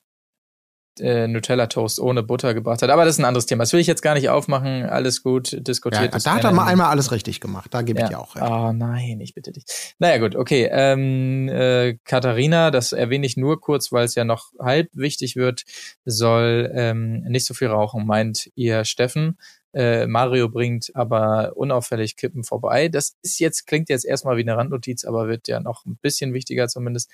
äh, 0.99 1.27
Nutella-Toast 1.29 2.01
ohne 2.01 2.23
Butter 2.23 2.53
gebracht 2.55 2.83
hat. 2.83 2.91
Aber 2.91 3.05
das 3.05 3.15
ist 3.15 3.19
ein 3.21 3.25
anderes 3.25 3.47
Thema. 3.47 3.63
Das 3.63 3.73
will 3.73 3.81
ich 3.81 3.87
jetzt 3.87 4.03
gar 4.03 4.15
nicht 4.15 4.29
aufmachen. 4.29 4.85
Alles 4.85 5.23
gut, 5.23 5.53
Ja, 5.53 5.61
diskutiert. 5.61 6.15
das 6.15 6.25
da 6.25 6.35
hat 6.35 6.45
er 6.45 6.53
mal 6.53 6.65
in- 6.65 6.69
einmal 6.71 6.89
alles 6.89 7.13
richtig 7.13 7.41
gemacht. 7.41 7.73
Da 7.73 7.83
gebe 7.83 7.99
ich 8.01 8.05
ja. 8.05 8.09
dir 8.09 8.19
auch 8.19 8.35
recht. 8.35 8.45
Oh 8.51 8.73
nein, 8.73 9.21
ich 9.21 9.35
bitte 9.35 9.53
dich. 9.53 9.65
Naja 9.99 10.19
gut, 10.19 10.35
okay. 10.37 10.69
Ähm, 10.73 11.49
äh, 11.49 11.97
Katharina, 12.05 12.71
das 12.71 12.93
erwähne 12.93 13.27
ich 13.27 13.37
nur 13.37 13.61
kurz, 13.61 13.93
weil 13.93 14.05
es 14.05 14.15
ja 14.15 14.25
noch 14.25 14.53
halb 14.59 14.89
wichtig 14.93 15.37
wird, 15.37 15.63
soll 16.05 16.71
ähm, 16.75 17.23
nicht 17.23 17.47
so 17.47 17.55
viel 17.55 17.69
rauchen, 17.69 18.07
meint 18.07 18.51
ihr 18.55 18.85
Steffen. 18.85 19.39
Äh, 19.73 20.09
Mario 20.09 20.49
bringt 20.49 20.91
aber 20.95 21.53
unauffällig 21.55 22.17
Kippen 22.17 22.43
vorbei. 22.43 22.89
Das 22.89 23.17
ist 23.23 23.39
jetzt, 23.39 23.67
klingt 23.69 23.89
jetzt 23.89 24.05
erstmal 24.05 24.37
wie 24.37 24.41
eine 24.43 24.57
Randnotiz, 24.57 25.05
aber 25.05 25.29
wird 25.29 25.47
ja 25.47 25.61
noch 25.61 25.85
ein 25.87 25.97
bisschen 26.03 26.35
wichtiger 26.35 26.67
zumindest. 26.67 27.09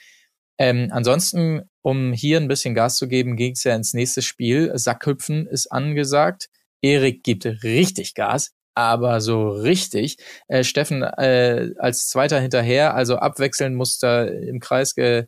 Ähm, 0.59 0.89
ansonsten, 0.91 1.69
um 1.87 2.13
hier 2.13 2.41
ein 2.41 2.49
bisschen 2.49 2.75
Gas 2.75 2.97
zu 2.97 3.07
geben, 3.07 3.37
ging 3.37 3.53
es 3.53 3.63
ja 3.63 3.77
ins 3.77 3.95
nächste 3.95 4.21
Spiel. 4.21 4.73
Sackhüpfen 4.77 5.47
ist 5.47 5.71
angesagt. 5.71 6.49
Erik 6.83 7.23
gibt 7.23 7.45
richtig 7.63 8.15
Gas, 8.15 8.51
aber 8.75 9.21
so 9.21 9.51
richtig. 9.51 10.17
Äh, 10.49 10.65
Steffen 10.65 11.03
äh, 11.05 11.71
als 11.79 12.09
Zweiter 12.09 12.41
hinterher, 12.41 12.97
also 12.97 13.19
abwechselnd 13.19 13.77
muss 13.77 14.01
da 14.01 14.25
im 14.25 14.59
Kreis 14.59 14.97
ge 14.97 15.27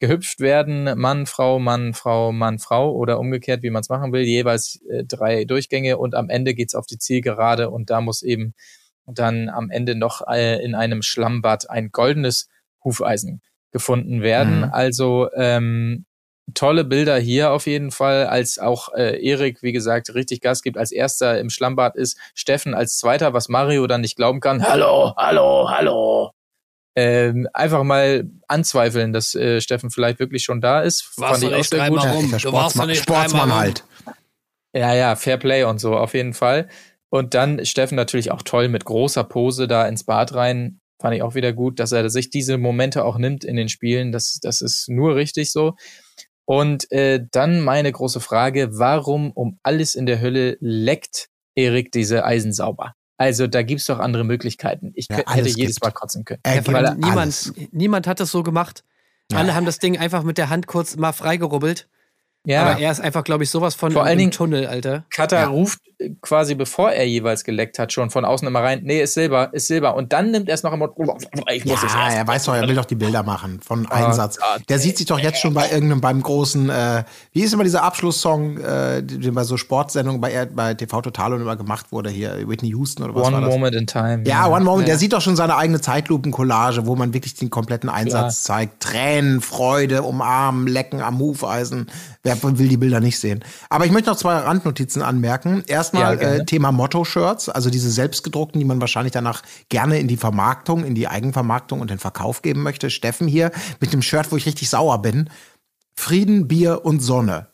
gehüpft 0.00 0.40
werden. 0.40 0.98
Mann, 0.98 1.26
Frau, 1.26 1.60
Mann, 1.60 1.94
Frau, 1.94 2.32
Mann, 2.32 2.58
Frau 2.58 2.92
oder 2.92 3.20
umgekehrt, 3.20 3.62
wie 3.62 3.70
man 3.70 3.82
es 3.82 3.88
machen 3.88 4.12
will. 4.12 4.22
Jeweils 4.22 4.80
äh, 4.90 5.04
drei 5.04 5.44
Durchgänge 5.44 5.96
und 5.96 6.16
am 6.16 6.28
Ende 6.28 6.54
geht's 6.54 6.74
auf 6.74 6.86
die 6.86 6.98
Zielgerade 6.98 7.70
und 7.70 7.90
da 7.90 8.00
muss 8.00 8.24
eben 8.24 8.54
dann 9.06 9.48
am 9.48 9.70
Ende 9.70 9.94
noch 9.94 10.26
äh, 10.26 10.60
in 10.60 10.74
einem 10.74 11.02
Schlammbad 11.02 11.70
ein 11.70 11.90
goldenes 11.92 12.48
Hufeisen 12.82 13.42
gefunden 13.74 14.22
werden. 14.22 14.58
Mhm. 14.58 14.70
Also 14.72 15.28
ähm, 15.34 16.06
tolle 16.54 16.84
Bilder 16.84 17.18
hier 17.18 17.50
auf 17.50 17.66
jeden 17.66 17.90
Fall, 17.90 18.26
als 18.26 18.58
auch 18.58 18.94
äh, 18.94 19.20
Erik, 19.20 19.62
wie 19.62 19.72
gesagt, 19.72 20.14
richtig 20.14 20.40
Gas 20.40 20.62
gibt, 20.62 20.78
als 20.78 20.92
erster 20.92 21.40
im 21.40 21.50
Schlammbad 21.50 21.96
ist, 21.96 22.16
Steffen 22.34 22.72
als 22.72 22.96
zweiter, 22.96 23.34
was 23.34 23.48
Mario 23.48 23.86
dann 23.88 24.00
nicht 24.00 24.16
glauben 24.16 24.40
kann. 24.40 24.66
Hallo, 24.66 25.12
hallo, 25.16 25.68
hallo. 25.68 26.30
Ähm, 26.96 27.48
einfach 27.52 27.82
mal 27.82 28.30
anzweifeln, 28.46 29.12
dass 29.12 29.34
äh, 29.34 29.60
Steffen 29.60 29.90
vielleicht 29.90 30.20
wirklich 30.20 30.44
schon 30.44 30.60
da 30.60 30.80
ist. 30.80 31.18
Warst 31.18 31.32
Fand 31.32 31.42
du 31.42 31.46
ich 31.48 31.52
auch 31.52 31.58
nicht 31.58 31.70
sehr 31.70 31.78
dreimal 31.80 31.98
gut. 31.98 32.06
Ja, 32.06 32.12
rum. 32.12 32.24
Du 32.26 32.30
warst 32.30 32.42
Sportsmann, 32.42 32.88
nicht 32.88 33.02
Sportsmann 33.02 33.54
halt. 33.54 33.84
Ja, 34.72 34.94
ja, 34.94 35.16
Fair 35.16 35.36
Play 35.38 35.64
und 35.64 35.80
so, 35.80 35.96
auf 35.96 36.14
jeden 36.14 36.34
Fall. 36.34 36.68
Und 37.10 37.34
dann 37.34 37.64
Steffen 37.66 37.96
natürlich 37.96 38.30
auch 38.30 38.42
toll 38.42 38.68
mit 38.68 38.84
großer 38.84 39.24
Pose 39.24 39.66
da 39.66 39.88
ins 39.88 40.04
Bad 40.04 40.34
rein. 40.34 40.80
Fand 41.04 41.14
ich 41.16 41.22
auch 41.22 41.34
wieder 41.34 41.52
gut, 41.52 41.80
dass 41.80 41.92
er 41.92 42.08
sich 42.08 42.30
diese 42.30 42.56
Momente 42.56 43.04
auch 43.04 43.18
nimmt 43.18 43.44
in 43.44 43.56
den 43.56 43.68
Spielen. 43.68 44.10
Das, 44.10 44.38
das 44.40 44.62
ist 44.62 44.88
nur 44.88 45.16
richtig 45.16 45.52
so. 45.52 45.74
Und 46.46 46.90
äh, 46.92 47.26
dann 47.30 47.60
meine 47.60 47.92
große 47.92 48.20
Frage, 48.20 48.78
warum 48.78 49.30
um 49.32 49.58
alles 49.62 49.96
in 49.96 50.06
der 50.06 50.22
Hölle 50.22 50.56
leckt 50.60 51.28
Erik 51.54 51.92
diese 51.92 52.24
Eisen 52.24 52.54
sauber? 52.54 52.94
Also 53.18 53.46
da 53.46 53.60
gibt's 53.60 53.84
doch 53.84 53.98
andere 53.98 54.24
Möglichkeiten. 54.24 54.92
Ich 54.94 55.08
Ja, 55.10 55.18
hätte 55.18 55.46
jedes 55.50 55.74
gibt. 55.74 55.84
Mal 55.84 55.90
kotzen 55.90 56.24
können. 56.24 56.40
Er 56.42 56.54
Ja, 56.54 56.60
gibt 56.62 56.74
alles. 56.74 56.96
niemand, 56.96 57.52
niemand 57.74 58.06
hat 58.06 58.18
das 58.18 58.30
so 58.30 58.42
gemacht. 58.42 58.82
Ja. 59.30 59.36
Alle 59.36 59.54
haben 59.54 59.66
das 59.66 59.80
Ding 59.80 59.98
einfach 59.98 60.22
mit 60.22 60.38
der 60.38 60.48
Hand 60.48 60.66
kurz 60.66 60.96
mal 60.96 61.12
freigerubbelt. 61.12 61.86
Ja, 62.46 62.62
Aber 62.62 62.78
er 62.80 62.90
ist 62.92 63.00
einfach, 63.00 63.24
glaube 63.24 63.44
ich, 63.44 63.50
sowas 63.50 63.74
von 63.74 63.90
Vor 63.92 64.02
im 64.02 64.08
allen 64.08 64.18
Dingen- 64.18 64.30
Tunnel, 64.30 64.66
Alter. 64.66 65.04
Cutter 65.10 65.40
Ja. 65.40 65.46
ruft 65.48 65.78
quasi, 66.20 66.54
bevor 66.54 66.90
er 66.90 67.06
jeweils 67.08 67.44
geleckt 67.44 67.78
hat, 67.78 67.92
schon 67.92 68.10
von 68.10 68.24
außen 68.26 68.46
immer 68.46 68.60
rein, 68.60 68.80
nee, 68.84 69.00
ist 69.00 69.14
Silber, 69.14 69.48
ist 69.54 69.68
Silber. 69.68 69.94
Und 69.94 70.12
dann 70.12 70.30
nimmt 70.32 70.48
er 70.50 70.54
es 70.54 70.62
noch 70.62 70.72
immer, 70.74 70.90
ich 71.50 71.64
muss 71.64 71.82
es 71.82 71.92
Ja, 71.94 72.04
erst. 72.06 72.16
er 72.18 72.26
weiß 72.26 72.44
doch, 72.44 72.54
er 72.54 72.68
will 72.68 72.74
doch 72.74 72.84
die 72.84 72.96
Bilder 72.96 73.22
machen 73.22 73.60
von 73.64 73.90
Einsatz. 73.90 74.36
Gott, 74.38 74.68
Der 74.68 74.78
sieht 74.78 74.98
sich 74.98 75.06
doch 75.06 75.18
jetzt 75.18 75.38
schon 75.40 75.54
bei 75.54 75.70
irgendeinem, 75.70 76.02
beim 76.02 76.20
großen, 76.20 76.68
äh, 76.68 77.04
wie 77.32 77.42
ist 77.42 77.54
immer 77.54 77.64
dieser 77.64 77.84
Abschlusssong, 77.84 78.58
äh, 78.58 79.02
den 79.02 79.32
bei 79.34 79.44
so 79.44 79.56
Sportsendungen 79.56 80.20
bei, 80.20 80.44
bei 80.46 80.74
TV 80.74 81.00
Total 81.00 81.32
und 81.32 81.40
immer 81.40 81.56
gemacht 81.56 81.90
wurde, 81.92 82.10
hier 82.10 82.46
Whitney 82.46 82.70
Houston 82.70 83.04
oder 83.04 83.14
was 83.14 83.26
One 83.28 83.36
war 83.36 83.40
das? 83.42 83.50
Moment 83.50 83.76
in 83.76 83.86
Time. 83.86 84.24
Ja, 84.26 84.46
One 84.48 84.64
Moment, 84.64 84.88
der 84.88 84.98
sieht 84.98 85.14
doch 85.14 85.22
schon 85.22 85.36
seine 85.36 85.56
eigene 85.56 85.80
Zeitlupencollage, 85.80 86.86
wo 86.86 86.96
man 86.96 87.14
wirklich 87.14 87.34
den 87.34 87.48
kompletten 87.48 87.88
Einsatz 87.88 88.42
zeigt. 88.42 88.80
Tränen, 88.82 89.40
Freude, 89.40 90.02
umarmen, 90.02 90.66
lecken 90.66 91.00
am 91.00 91.18
Hufeisen. 91.18 91.86
Wer 92.22 92.33
will 92.42 92.68
die 92.68 92.76
Bilder 92.76 93.00
nicht 93.00 93.18
sehen? 93.18 93.44
Aber 93.68 93.86
ich 93.86 93.92
möchte 93.92 94.10
noch 94.10 94.16
zwei 94.16 94.36
Randnotizen 94.36 95.02
anmerken. 95.02 95.64
Erstmal 95.66 96.20
Ja, 96.20 96.20
äh, 96.20 96.44
Thema 96.44 96.72
Motto-Shirts, 96.72 97.48
also 97.48 97.70
diese 97.70 97.90
selbstgedruckten, 97.90 98.58
die 98.58 98.64
man 98.64 98.80
wahrscheinlich 98.80 99.12
danach 99.12 99.42
gerne 99.68 99.98
in 99.98 100.08
die 100.08 100.16
Vermarktung, 100.16 100.84
in 100.84 100.94
die 100.94 101.08
Eigenvermarktung 101.08 101.80
und 101.80 101.90
den 101.90 101.98
Verkauf 101.98 102.42
geben 102.42 102.62
möchte. 102.62 102.90
Steffen 102.90 103.28
hier 103.28 103.50
mit 103.80 103.92
dem 103.92 104.02
Shirt, 104.02 104.30
wo 104.30 104.36
ich 104.36 104.46
richtig 104.46 104.70
sauer 104.70 105.00
bin. 105.02 105.30
Frieden, 105.96 106.48
Bier 106.48 106.84
und 106.84 107.00
Sonne. 107.00 107.48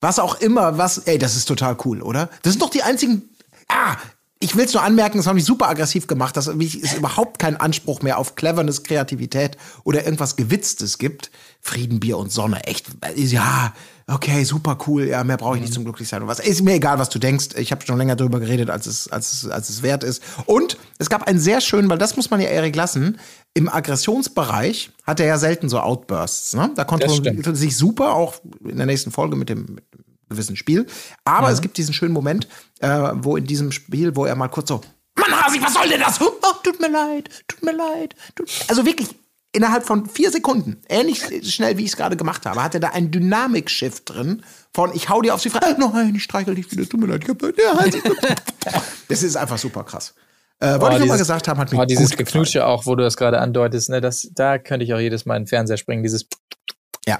Was 0.00 0.18
auch 0.18 0.40
immer, 0.40 0.78
was, 0.78 0.98
ey, 0.98 1.18
das 1.18 1.36
ist 1.36 1.46
total 1.46 1.76
cool, 1.84 2.02
oder? 2.02 2.30
Das 2.42 2.52
sind 2.52 2.62
doch 2.62 2.70
die 2.70 2.82
einzigen, 2.82 3.30
ah, 3.68 3.96
ich 4.42 4.56
will 4.56 4.64
es 4.64 4.72
nur 4.72 4.82
anmerken, 4.82 5.18
das 5.18 5.26
haben 5.26 5.36
mich 5.36 5.44
super 5.44 5.68
aggressiv 5.68 6.06
gemacht, 6.06 6.34
dass 6.34 6.46
es 6.46 6.74
ist 6.74 6.96
überhaupt 6.96 7.38
kein 7.38 7.58
Anspruch 7.58 8.00
mehr 8.00 8.16
auf 8.16 8.36
Cleverness, 8.36 8.82
Kreativität 8.82 9.58
oder 9.84 10.04
irgendwas 10.04 10.36
Gewitztes 10.36 10.96
gibt. 10.96 11.30
Frieden, 11.60 12.00
Bier 12.00 12.16
und 12.16 12.32
Sonne, 12.32 12.64
echt, 12.64 12.86
ja, 13.16 13.74
okay, 14.10 14.44
super 14.44 14.76
cool, 14.86 15.04
ja, 15.04 15.22
mehr 15.24 15.36
brauche 15.36 15.56
ich 15.56 15.62
nicht 15.62 15.72
zum 15.72 15.84
Glücklichsein. 15.84 16.22
Und 16.22 16.28
was, 16.28 16.40
ist 16.40 16.62
mir 16.62 16.74
egal, 16.74 16.98
was 16.98 17.08
du 17.08 17.18
denkst, 17.18 17.50
ich 17.56 17.70
habe 17.72 17.84
schon 17.86 17.98
länger 17.98 18.16
drüber 18.16 18.40
geredet, 18.40 18.70
als 18.70 18.86
es, 18.86 19.08
als, 19.08 19.32
es, 19.32 19.48
als 19.48 19.68
es 19.68 19.82
wert 19.82 20.04
ist. 20.04 20.22
Und 20.46 20.76
es 20.98 21.08
gab 21.08 21.26
einen 21.26 21.38
sehr 21.38 21.60
schönen, 21.60 21.88
weil 21.88 21.98
das 21.98 22.16
muss 22.16 22.30
man 22.30 22.40
ja 22.40 22.48
Erik 22.48 22.76
lassen, 22.76 23.18
im 23.54 23.68
Aggressionsbereich 23.68 24.90
hat 25.04 25.20
er 25.20 25.26
ja 25.26 25.38
selten 25.38 25.68
so 25.68 25.80
Outbursts, 25.80 26.54
ne? 26.54 26.70
Da 26.74 26.84
konnte 26.84 27.06
man 27.08 27.54
sich 27.54 27.76
super, 27.76 28.14
auch 28.14 28.34
in 28.64 28.76
der 28.76 28.86
nächsten 28.86 29.10
Folge 29.10 29.36
mit 29.36 29.48
dem, 29.48 29.60
mit 29.60 29.84
dem 29.94 30.04
gewissen 30.28 30.56
Spiel. 30.56 30.86
Aber 31.24 31.50
es 31.50 31.60
gibt 31.60 31.76
diesen 31.76 31.94
schönen 31.94 32.12
Moment, 32.12 32.48
äh, 32.80 33.10
wo 33.14 33.36
in 33.36 33.46
diesem 33.46 33.72
Spiel, 33.72 34.14
wo 34.16 34.24
er 34.24 34.36
mal 34.36 34.48
kurz 34.48 34.68
so, 34.68 34.80
Mann, 35.16 35.32
Hasi, 35.44 35.60
was 35.60 35.74
soll 35.74 35.88
denn 35.88 36.00
das? 36.00 36.20
Oh, 36.20 36.30
tut 36.62 36.80
mir 36.80 36.90
leid, 36.90 37.28
tut 37.48 37.62
mir 37.62 37.72
leid. 37.72 38.14
Tut 38.34 38.48
also 38.68 38.84
wirklich 38.84 39.08
innerhalb 39.52 39.84
von 39.84 40.06
vier 40.08 40.30
Sekunden, 40.30 40.80
ähnlich 40.88 41.22
schnell 41.52 41.76
wie 41.76 41.82
ich 41.84 41.90
es 41.90 41.96
gerade 41.96 42.16
gemacht 42.16 42.46
habe, 42.46 42.62
hat 42.62 42.74
er 42.74 42.80
da 42.80 42.88
einen 42.90 43.10
Dynamikshift 43.10 44.08
drin 44.08 44.42
von 44.72 44.94
ich 44.94 45.08
hau 45.08 45.20
dir 45.22 45.34
auf 45.34 45.42
die 45.42 45.50
Fresse, 45.50 45.76
nein, 45.78 46.14
ich 46.14 46.22
streichel 46.22 46.54
dich 46.54 46.70
wieder, 46.70 46.88
tut 46.88 47.00
mir 47.00 47.06
leid, 47.06 47.24
ich 47.24 47.28
hab, 47.30 47.42
ja, 47.42 47.78
Hasi. 47.78 48.00
Das 49.08 49.22
ist 49.24 49.36
einfach 49.36 49.58
super 49.58 49.82
krass. 49.84 50.14
Äh, 50.60 50.72
wollte 50.72 50.84
Oh, 50.84 50.88
ich 50.90 50.98
nur 50.98 50.98
mal 50.98 51.04
dieses- 51.14 51.18
gesagt 51.18 51.48
haben, 51.48 51.58
hat 51.58 51.72
mir 51.72 51.78
Oh, 51.80 51.84
dieses 51.84 52.10
gut 52.10 52.18
gefallen. 52.18 52.26
Geknutsche 52.26 52.66
auch, 52.66 52.86
wo 52.86 52.94
du 52.94 53.02
das 53.02 53.16
gerade 53.16 53.40
andeutest, 53.40 53.88
ne, 53.90 54.00
das, 54.00 54.28
da 54.34 54.58
könnte 54.58 54.84
ich 54.84 54.94
auch 54.94 54.98
jedes 55.00 55.24
Mal 55.26 55.36
in 55.36 55.42
den 55.44 55.48
Fernseher 55.48 55.78
springen, 55.78 56.02
dieses 56.02 56.26
Ja. 57.06 57.18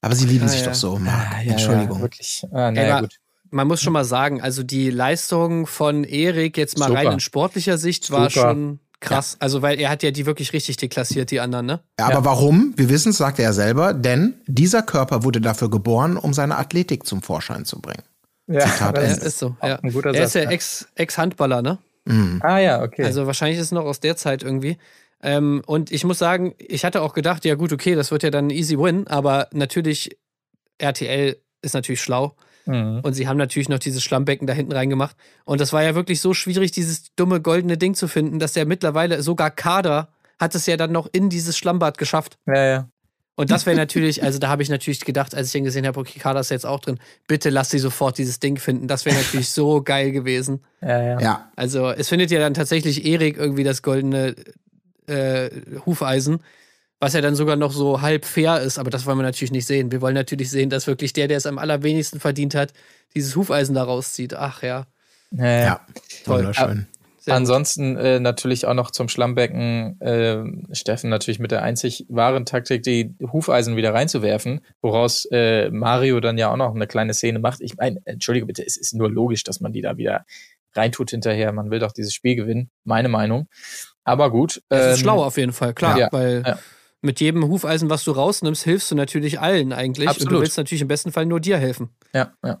Aber 0.00 0.14
sie 0.14 0.26
lieben 0.26 0.44
Ah, 0.44 0.48
sich 0.48 0.60
ja. 0.60 0.66
doch 0.68 0.74
so, 0.74 0.98
Marc. 0.98 1.32
Ah, 1.34 1.42
ja, 1.42 1.52
Entschuldigung. 1.52 1.96
Ja, 1.96 2.02
wirklich. 2.02 2.42
Ah, 2.52 2.68
Ey, 2.68 2.72
naja, 2.74 2.92
aber 2.98 3.06
gut. 3.08 3.16
Man 3.50 3.66
muss 3.66 3.80
schon 3.80 3.94
mal 3.94 4.04
sagen, 4.04 4.42
also 4.42 4.62
die 4.62 4.90
Leistung 4.90 5.66
von 5.66 6.04
Erik 6.04 6.56
jetzt 6.58 6.78
mal 6.78 6.88
Super. 6.88 6.98
rein 7.00 7.12
in 7.14 7.20
sportlicher 7.20 7.78
Sicht 7.78 8.10
war 8.10 8.28
Super. 8.30 8.50
schon 8.50 8.80
krass. 9.00 9.36
Also, 9.40 9.62
weil 9.62 9.78
er 9.80 9.90
hat 9.90 10.02
ja 10.02 10.10
die 10.10 10.26
wirklich 10.26 10.52
richtig 10.52 10.76
deklassiert, 10.76 11.30
die 11.30 11.40
anderen, 11.40 11.66
ne? 11.66 11.80
Ja, 11.98 12.06
aber 12.06 12.24
warum? 12.24 12.72
Wir 12.76 12.88
wissen 12.88 13.10
es, 13.10 13.18
sagt 13.18 13.38
er 13.38 13.46
ja 13.46 13.52
selber, 13.52 13.94
denn 13.94 14.34
dieser 14.46 14.82
Körper 14.82 15.24
wurde 15.24 15.40
dafür 15.40 15.70
geboren, 15.70 16.16
um 16.16 16.32
seine 16.34 16.56
Athletik 16.58 17.06
zum 17.06 17.22
Vorschein 17.22 17.64
zu 17.64 17.80
bringen. 17.80 18.02
Ja, 18.46 18.60
Zitat 18.60 18.96
das 18.96 19.04
Ja, 19.04 19.10
Ende. 19.14 19.26
ist 19.26 19.38
so. 19.38 19.56
Ja. 19.62 19.76
ein 19.76 19.92
guter 19.92 20.14
er 20.14 20.24
ist 20.24 20.32
Satz, 20.32 20.34
ja 20.34 20.42
ja. 20.44 20.50
Ex- 20.50 20.88
Ex-Handballer, 20.94 21.62
ne? 21.62 21.78
Ah 22.40 22.56
ja, 22.58 22.82
okay. 22.82 23.04
Also 23.04 23.26
wahrscheinlich 23.26 23.58
ist 23.58 23.66
es 23.66 23.72
noch 23.72 23.84
aus 23.84 24.00
der 24.00 24.16
Zeit 24.16 24.42
irgendwie. 24.42 24.78
Ähm, 25.22 25.62
und 25.66 25.92
ich 25.92 26.04
muss 26.04 26.18
sagen, 26.18 26.54
ich 26.56 26.84
hatte 26.86 27.02
auch 27.02 27.12
gedacht, 27.12 27.44
ja 27.44 27.54
gut, 27.54 27.72
okay, 27.72 27.94
das 27.94 28.10
wird 28.10 28.22
ja 28.22 28.30
dann 28.30 28.46
ein 28.46 28.50
easy 28.50 28.78
win, 28.78 29.06
aber 29.08 29.48
natürlich, 29.52 30.16
RTL 30.78 31.36
ist 31.60 31.74
natürlich 31.74 32.00
schlau. 32.00 32.34
Mhm. 32.68 33.00
Und 33.02 33.14
sie 33.14 33.26
haben 33.26 33.38
natürlich 33.38 33.68
noch 33.68 33.78
dieses 33.78 34.02
Schlammbecken 34.02 34.46
da 34.46 34.52
hinten 34.52 34.72
reingemacht. 34.72 35.16
Und 35.44 35.60
das 35.60 35.72
war 35.72 35.82
ja 35.82 35.94
wirklich 35.94 36.20
so 36.20 36.34
schwierig, 36.34 36.70
dieses 36.70 37.14
dumme 37.16 37.40
goldene 37.40 37.78
Ding 37.78 37.94
zu 37.94 38.08
finden, 38.08 38.38
dass 38.38 38.52
der 38.52 38.66
mittlerweile 38.66 39.22
sogar 39.22 39.50
Kader 39.50 40.08
hat 40.38 40.54
es 40.54 40.66
ja 40.66 40.76
dann 40.76 40.92
noch 40.92 41.08
in 41.10 41.30
dieses 41.30 41.56
Schlammbad 41.56 41.98
geschafft. 41.98 42.38
ja, 42.46 42.64
ja. 42.64 42.88
Und 43.36 43.52
das 43.52 43.66
wäre 43.66 43.76
natürlich, 43.76 44.22
also 44.24 44.40
da 44.40 44.48
habe 44.48 44.64
ich 44.64 44.68
natürlich 44.68 45.00
gedacht, 45.04 45.32
als 45.32 45.46
ich 45.46 45.52
den 45.52 45.62
gesehen 45.62 45.86
habe, 45.86 46.00
okay, 46.00 46.18
Kader 46.18 46.40
ist 46.40 46.50
jetzt 46.50 46.66
auch 46.66 46.80
drin, 46.80 46.98
bitte 47.28 47.50
lass 47.50 47.70
sie 47.70 47.78
sofort 47.78 48.18
dieses 48.18 48.40
Ding 48.40 48.58
finden. 48.58 48.88
Das 48.88 49.04
wäre 49.04 49.14
natürlich 49.14 49.50
so 49.50 49.80
geil 49.84 50.10
gewesen. 50.10 50.64
Ja, 50.82 51.02
ja. 51.02 51.20
Ja, 51.20 51.52
Also 51.54 51.88
es 51.90 52.08
findet 52.08 52.32
ja 52.32 52.40
dann 52.40 52.54
tatsächlich 52.54 53.06
Erik 53.06 53.36
irgendwie 53.36 53.62
das 53.62 53.82
goldene 53.82 54.34
äh, 55.06 55.50
Hufeisen, 55.86 56.40
was 57.00 57.12
ja 57.12 57.20
dann 57.20 57.34
sogar 57.34 57.56
noch 57.56 57.72
so 57.72 58.02
halb 58.02 58.24
fair 58.24 58.60
ist, 58.60 58.78
aber 58.78 58.90
das 58.90 59.06
wollen 59.06 59.18
wir 59.18 59.22
natürlich 59.22 59.52
nicht 59.52 59.66
sehen. 59.66 59.92
Wir 59.92 60.00
wollen 60.00 60.14
natürlich 60.14 60.50
sehen, 60.50 60.70
dass 60.70 60.86
wirklich 60.86 61.12
der, 61.12 61.28
der 61.28 61.36
es 61.36 61.46
am 61.46 61.58
allerwenigsten 61.58 62.20
verdient 62.20 62.54
hat, 62.54 62.72
dieses 63.14 63.36
Hufeisen 63.36 63.74
da 63.74 63.84
rauszieht. 63.84 64.34
Ach 64.34 64.62
ja. 64.62 64.86
ja, 65.30 65.46
ja. 65.46 65.80
Toll. 66.24 66.38
Wunderschön. 66.38 66.86
Sehr. 67.20 67.34
Ansonsten 67.34 67.96
äh, 67.96 68.20
natürlich 68.20 68.66
auch 68.66 68.74
noch 68.74 68.90
zum 68.90 69.08
Schlammbecken 69.08 70.00
äh, 70.00 70.74
Steffen 70.74 71.10
natürlich 71.10 71.38
mit 71.38 71.50
der 71.50 71.62
einzig 71.62 72.06
wahren 72.08 72.46
Taktik, 72.46 72.82
die 72.82 73.14
Hufeisen 73.20 73.76
wieder 73.76 73.92
reinzuwerfen, 73.92 74.60
woraus 74.80 75.26
äh, 75.30 75.68
Mario 75.70 76.20
dann 76.20 76.38
ja 76.38 76.50
auch 76.50 76.56
noch 76.56 76.74
eine 76.74 76.86
kleine 76.86 77.14
Szene 77.14 77.38
macht. 77.38 77.60
Ich 77.60 77.76
meine, 77.76 78.00
entschuldige 78.06 78.46
bitte, 78.46 78.64
es 78.64 78.76
ist 78.76 78.94
nur 78.94 79.10
logisch, 79.10 79.44
dass 79.44 79.60
man 79.60 79.72
die 79.72 79.82
da 79.82 79.96
wieder 79.96 80.24
reintut 80.74 81.10
hinterher. 81.10 81.52
Man 81.52 81.70
will 81.70 81.80
doch 81.80 81.92
dieses 81.92 82.14
Spiel 82.14 82.34
gewinnen, 82.34 82.70
meine 82.84 83.08
Meinung. 83.08 83.48
Aber 84.04 84.30
gut. 84.30 84.62
Das 84.68 84.86
ist 84.86 84.98
ähm, 84.98 85.02
schlau 85.02 85.22
auf 85.22 85.36
jeden 85.36 85.52
Fall, 85.52 85.74
klar, 85.74 85.98
ja, 85.98 86.08
weil 86.10 86.42
ja. 86.46 86.58
Mit 87.00 87.20
jedem 87.20 87.46
Hufeisen, 87.46 87.90
was 87.90 88.04
du 88.04 88.12
rausnimmst, 88.12 88.64
hilfst 88.64 88.90
du 88.90 88.94
natürlich 88.94 89.40
allen 89.40 89.72
eigentlich. 89.72 90.08
Und 90.08 90.16
du 90.16 90.22
Absolut. 90.24 90.42
willst 90.42 90.58
natürlich 90.58 90.82
im 90.82 90.88
besten 90.88 91.12
Fall 91.12 91.26
nur 91.26 91.40
dir 91.40 91.58
helfen. 91.58 91.90
Ja, 92.12 92.32
ja. 92.44 92.60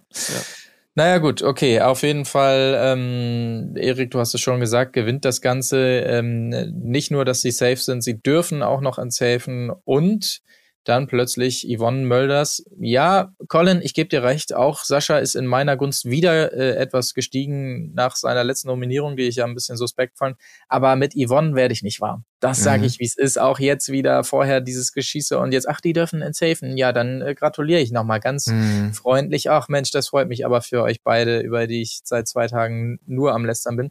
Naja, 0.94 1.18
gut, 1.18 1.42
okay. 1.42 1.80
Auf 1.80 2.02
jeden 2.02 2.24
Fall, 2.24 2.76
ähm, 2.76 3.74
Erik, 3.76 4.10
du 4.10 4.18
hast 4.18 4.34
es 4.34 4.40
schon 4.40 4.58
gesagt, 4.58 4.92
gewinnt 4.92 5.24
das 5.24 5.40
Ganze. 5.40 5.78
Ähm, 5.78 6.48
nicht 6.48 7.12
nur, 7.12 7.24
dass 7.24 7.40
sie 7.40 7.52
safe 7.52 7.76
sind, 7.76 8.02
sie 8.02 8.20
dürfen 8.20 8.64
auch 8.64 8.80
noch 8.80 8.98
entsafen 8.98 9.70
und 9.84 10.40
dann 10.88 11.06
plötzlich 11.06 11.68
Yvonne 11.68 12.04
Mölders. 12.04 12.64
Ja, 12.80 13.32
Colin, 13.46 13.80
ich 13.82 13.94
gebe 13.94 14.08
dir 14.08 14.22
recht, 14.22 14.54
auch 14.54 14.82
Sascha 14.84 15.18
ist 15.18 15.36
in 15.36 15.46
meiner 15.46 15.76
Gunst 15.76 16.06
wieder 16.06 16.52
äh, 16.52 16.76
etwas 16.76 17.14
gestiegen 17.14 17.92
nach 17.94 18.16
seiner 18.16 18.42
letzten 18.42 18.68
Nominierung, 18.68 19.16
die 19.16 19.24
ich 19.24 19.36
ja 19.36 19.44
ein 19.44 19.54
bisschen 19.54 19.76
suspekt 19.76 20.18
fand. 20.18 20.36
Aber 20.66 20.96
mit 20.96 21.14
Yvonne 21.14 21.54
werde 21.54 21.74
ich 21.74 21.82
nicht 21.82 22.00
warm. 22.00 22.24
Das 22.40 22.62
sage 22.62 22.80
Mhm. 22.82 22.84
ich, 22.86 22.98
wie 23.00 23.04
es 23.04 23.16
ist. 23.16 23.38
Auch 23.40 23.58
jetzt 23.58 23.90
wieder 23.90 24.22
vorher 24.22 24.60
dieses 24.60 24.92
Geschieße 24.92 25.38
und 25.38 25.52
jetzt, 25.52 25.68
ach, 25.68 25.80
die 25.80 25.92
dürfen 25.92 26.22
entsafen. 26.22 26.76
Ja, 26.76 26.92
dann 26.92 27.20
äh, 27.20 27.34
gratuliere 27.34 27.80
ich 27.80 27.90
nochmal 27.90 28.20
ganz 28.20 28.46
Hm. 28.46 28.92
freundlich. 28.94 29.50
Ach 29.50 29.68
Mensch, 29.68 29.90
das 29.90 30.08
freut 30.08 30.28
mich 30.28 30.46
aber 30.46 30.60
für 30.62 30.82
euch 30.82 31.02
beide, 31.02 31.40
über 31.40 31.66
die 31.66 31.82
ich 31.82 32.00
seit 32.04 32.28
zwei 32.28 32.46
Tagen 32.46 33.00
nur 33.06 33.32
am 33.34 33.44
Lästern 33.44 33.76
bin. 33.76 33.90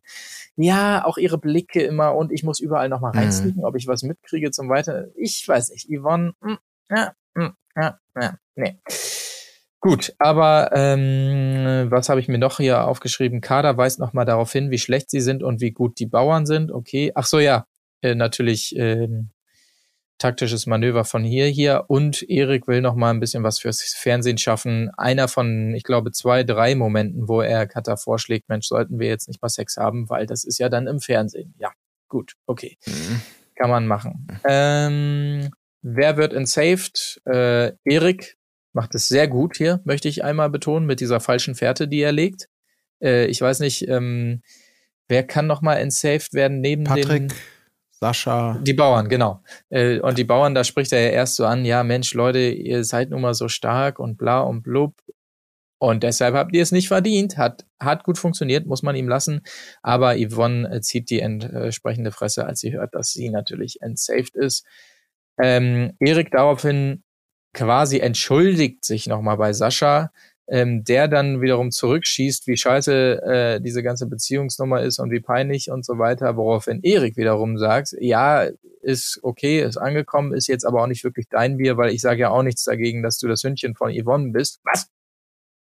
Ja, 0.55 1.03
auch 1.05 1.17
ihre 1.17 1.37
Blicke 1.37 1.81
immer 1.83 2.15
und 2.15 2.31
ich 2.31 2.43
muss 2.43 2.59
überall 2.59 2.87
nochmal 2.89 3.11
Mhm. 3.11 3.19
reinsneaken, 3.19 3.65
ob 3.65 3.75
ich 3.75 3.87
was 3.87 4.03
mitkriege 4.03 4.51
zum 4.51 4.69
Weiter. 4.69 5.07
Ich 5.15 5.45
weiß 5.45 5.69
nicht. 5.71 5.87
Yvonne, 5.89 6.31
mm, 6.39 6.53
ja, 6.89 7.13
mm, 7.35 7.47
ja, 7.75 7.99
ja, 8.19 8.37
nee. 8.55 8.79
Gut, 9.79 10.13
aber 10.17 10.71
ähm, 10.73 11.87
was 11.91 12.09
habe 12.09 12.19
ich 12.19 12.27
mir 12.27 12.39
noch 12.39 12.57
hier 12.57 12.85
aufgeschrieben? 12.87 13.41
Kader 13.41 13.77
weist 13.77 13.99
nochmal 13.99 14.25
darauf 14.25 14.51
hin, 14.51 14.71
wie 14.71 14.79
schlecht 14.79 15.11
sie 15.11 15.21
sind 15.21 15.43
und 15.43 15.61
wie 15.61 15.71
gut 15.71 15.99
die 15.99 16.07
Bauern 16.07 16.45
sind. 16.47 16.71
Okay, 16.71 17.11
ach 17.13 17.25
so, 17.27 17.39
ja, 17.39 17.65
äh, 18.01 18.15
natürlich 18.15 18.75
ähm, 18.75 19.31
taktisches 20.17 20.65
Manöver 20.65 21.05
von 21.05 21.23
hier 21.23 21.45
hier 21.47 21.85
und 21.87 22.27
Erik 22.27 22.67
will 22.67 22.81
noch 22.81 22.95
mal 22.95 23.11
ein 23.11 23.19
bisschen 23.19 23.43
was 23.43 23.59
fürs 23.59 23.81
Fernsehen 23.81 24.37
schaffen. 24.37 24.89
Einer 24.97 25.27
von, 25.27 25.73
ich 25.75 25.83
glaube, 25.83 26.11
zwei, 26.11 26.43
drei 26.43 26.75
Momenten, 26.75 27.27
wo 27.27 27.41
er 27.41 27.67
Kata 27.67 27.97
vorschlägt, 27.97 28.49
Mensch, 28.49 28.67
sollten 28.67 28.99
wir 28.99 29.07
jetzt 29.07 29.27
nicht 29.27 29.41
mal 29.41 29.49
Sex 29.49 29.77
haben, 29.77 30.09
weil 30.09 30.25
das 30.25 30.43
ist 30.43 30.57
ja 30.57 30.69
dann 30.69 30.87
im 30.87 30.99
Fernsehen. 30.99 31.53
Ja, 31.59 31.71
gut, 32.07 32.33
okay. 32.45 32.77
Mhm. 32.85 33.21
Kann 33.55 33.69
man 33.69 33.87
machen. 33.87 34.27
Ähm, 34.47 35.49
wer 35.81 36.17
wird 36.17 36.33
entsaved? 36.33 37.21
Äh, 37.25 37.73
Erik 37.85 38.37
macht 38.73 38.93
es 38.95 39.07
sehr 39.07 39.27
gut 39.27 39.57
hier, 39.57 39.81
möchte 39.83 40.07
ich 40.07 40.23
einmal 40.23 40.49
betonen, 40.49 40.85
mit 40.85 40.99
dieser 40.99 41.19
falschen 41.19 41.55
Fährte, 41.55 41.87
die 41.87 42.01
er 42.01 42.11
legt. 42.11 42.49
Äh, 43.01 43.25
ich 43.25 43.41
weiß 43.41 43.59
nicht, 43.59 43.87
ähm, 43.87 44.41
wer 45.07 45.23
kann 45.23 45.47
noch 45.47 45.61
mal 45.61 45.75
entsaved 45.75 46.33
werden 46.33 46.61
neben. 46.61 46.83
Patrick, 46.83 47.33
Sascha. 47.99 48.59
Die 48.61 48.73
Bauern, 48.73 49.09
genau. 49.09 49.41
Äh, 49.69 49.99
und 49.99 50.17
die 50.17 50.23
Bauern, 50.23 50.53
da 50.53 50.63
spricht 50.63 50.93
er 50.93 51.01
ja 51.01 51.09
erst 51.09 51.35
so 51.35 51.45
an, 51.45 51.65
ja, 51.65 51.83
Mensch, 51.83 52.13
Leute, 52.13 52.39
ihr 52.39 52.83
seid 52.83 53.09
nun 53.09 53.21
mal 53.21 53.33
so 53.33 53.47
stark 53.47 53.99
und 53.99 54.17
bla 54.17 54.41
und 54.41 54.61
blub. 54.61 54.93
Und 55.79 56.03
deshalb 56.03 56.35
habt 56.35 56.55
ihr 56.55 56.63
es 56.63 56.71
nicht 56.71 56.87
verdient. 56.87 57.37
Hat, 57.37 57.65
hat 57.79 58.03
gut 58.03 58.17
funktioniert, 58.17 58.65
muss 58.65 58.83
man 58.83 58.95
ihm 58.95 59.07
lassen. 59.07 59.41
Aber 59.81 60.15
Yvonne 60.15 60.69
äh, 60.71 60.81
zieht 60.81 61.09
die 61.09 61.21
entsprechende 61.21 62.11
Fresse, 62.11 62.45
als 62.45 62.59
sie 62.59 62.73
hört, 62.73 62.93
dass 62.95 63.13
sie 63.13 63.29
natürlich 63.29 63.81
entsaved 63.81 64.35
ist. 64.35 64.65
Ähm, 65.41 65.93
Erik 65.99 66.31
daraufhin 66.31 67.03
quasi 67.53 67.99
entschuldigt 67.99 68.83
sich 68.85 69.07
nochmal 69.07 69.37
bei 69.37 69.53
Sascha, 69.53 70.11
ähm, 70.49 70.83
der 70.83 71.07
dann 71.07 71.41
wiederum 71.41 71.71
zurückschießt, 71.71 72.47
wie 72.47 72.57
scheiße 72.57 73.21
äh, 73.23 73.61
diese 73.61 73.83
ganze 73.83 74.07
Beziehungsnummer 74.07 74.81
ist 74.81 74.99
und 74.99 75.11
wie 75.11 75.19
peinlich 75.19 75.69
und 75.69 75.85
so 75.85 75.97
weiter, 75.97 76.37
woraufhin 76.37 76.81
Erik 76.83 77.17
wiederum 77.17 77.57
sagt, 77.57 77.95
ja, 77.99 78.47
ist 78.81 79.19
okay, 79.23 79.61
ist 79.61 79.77
angekommen, 79.77 80.33
ist 80.33 80.47
jetzt 80.47 80.65
aber 80.65 80.81
auch 80.81 80.87
nicht 80.87 81.03
wirklich 81.03 81.27
dein 81.29 81.57
Bier, 81.57 81.77
weil 81.77 81.91
ich 81.91 82.01
sage 82.01 82.21
ja 82.21 82.29
auch 82.29 82.43
nichts 82.43 82.63
dagegen, 82.63 83.03
dass 83.03 83.17
du 83.17 83.27
das 83.27 83.43
Hündchen 83.43 83.75
von 83.75 83.91
Yvonne 83.91 84.31
bist. 84.31 84.61
Was? 84.63 84.89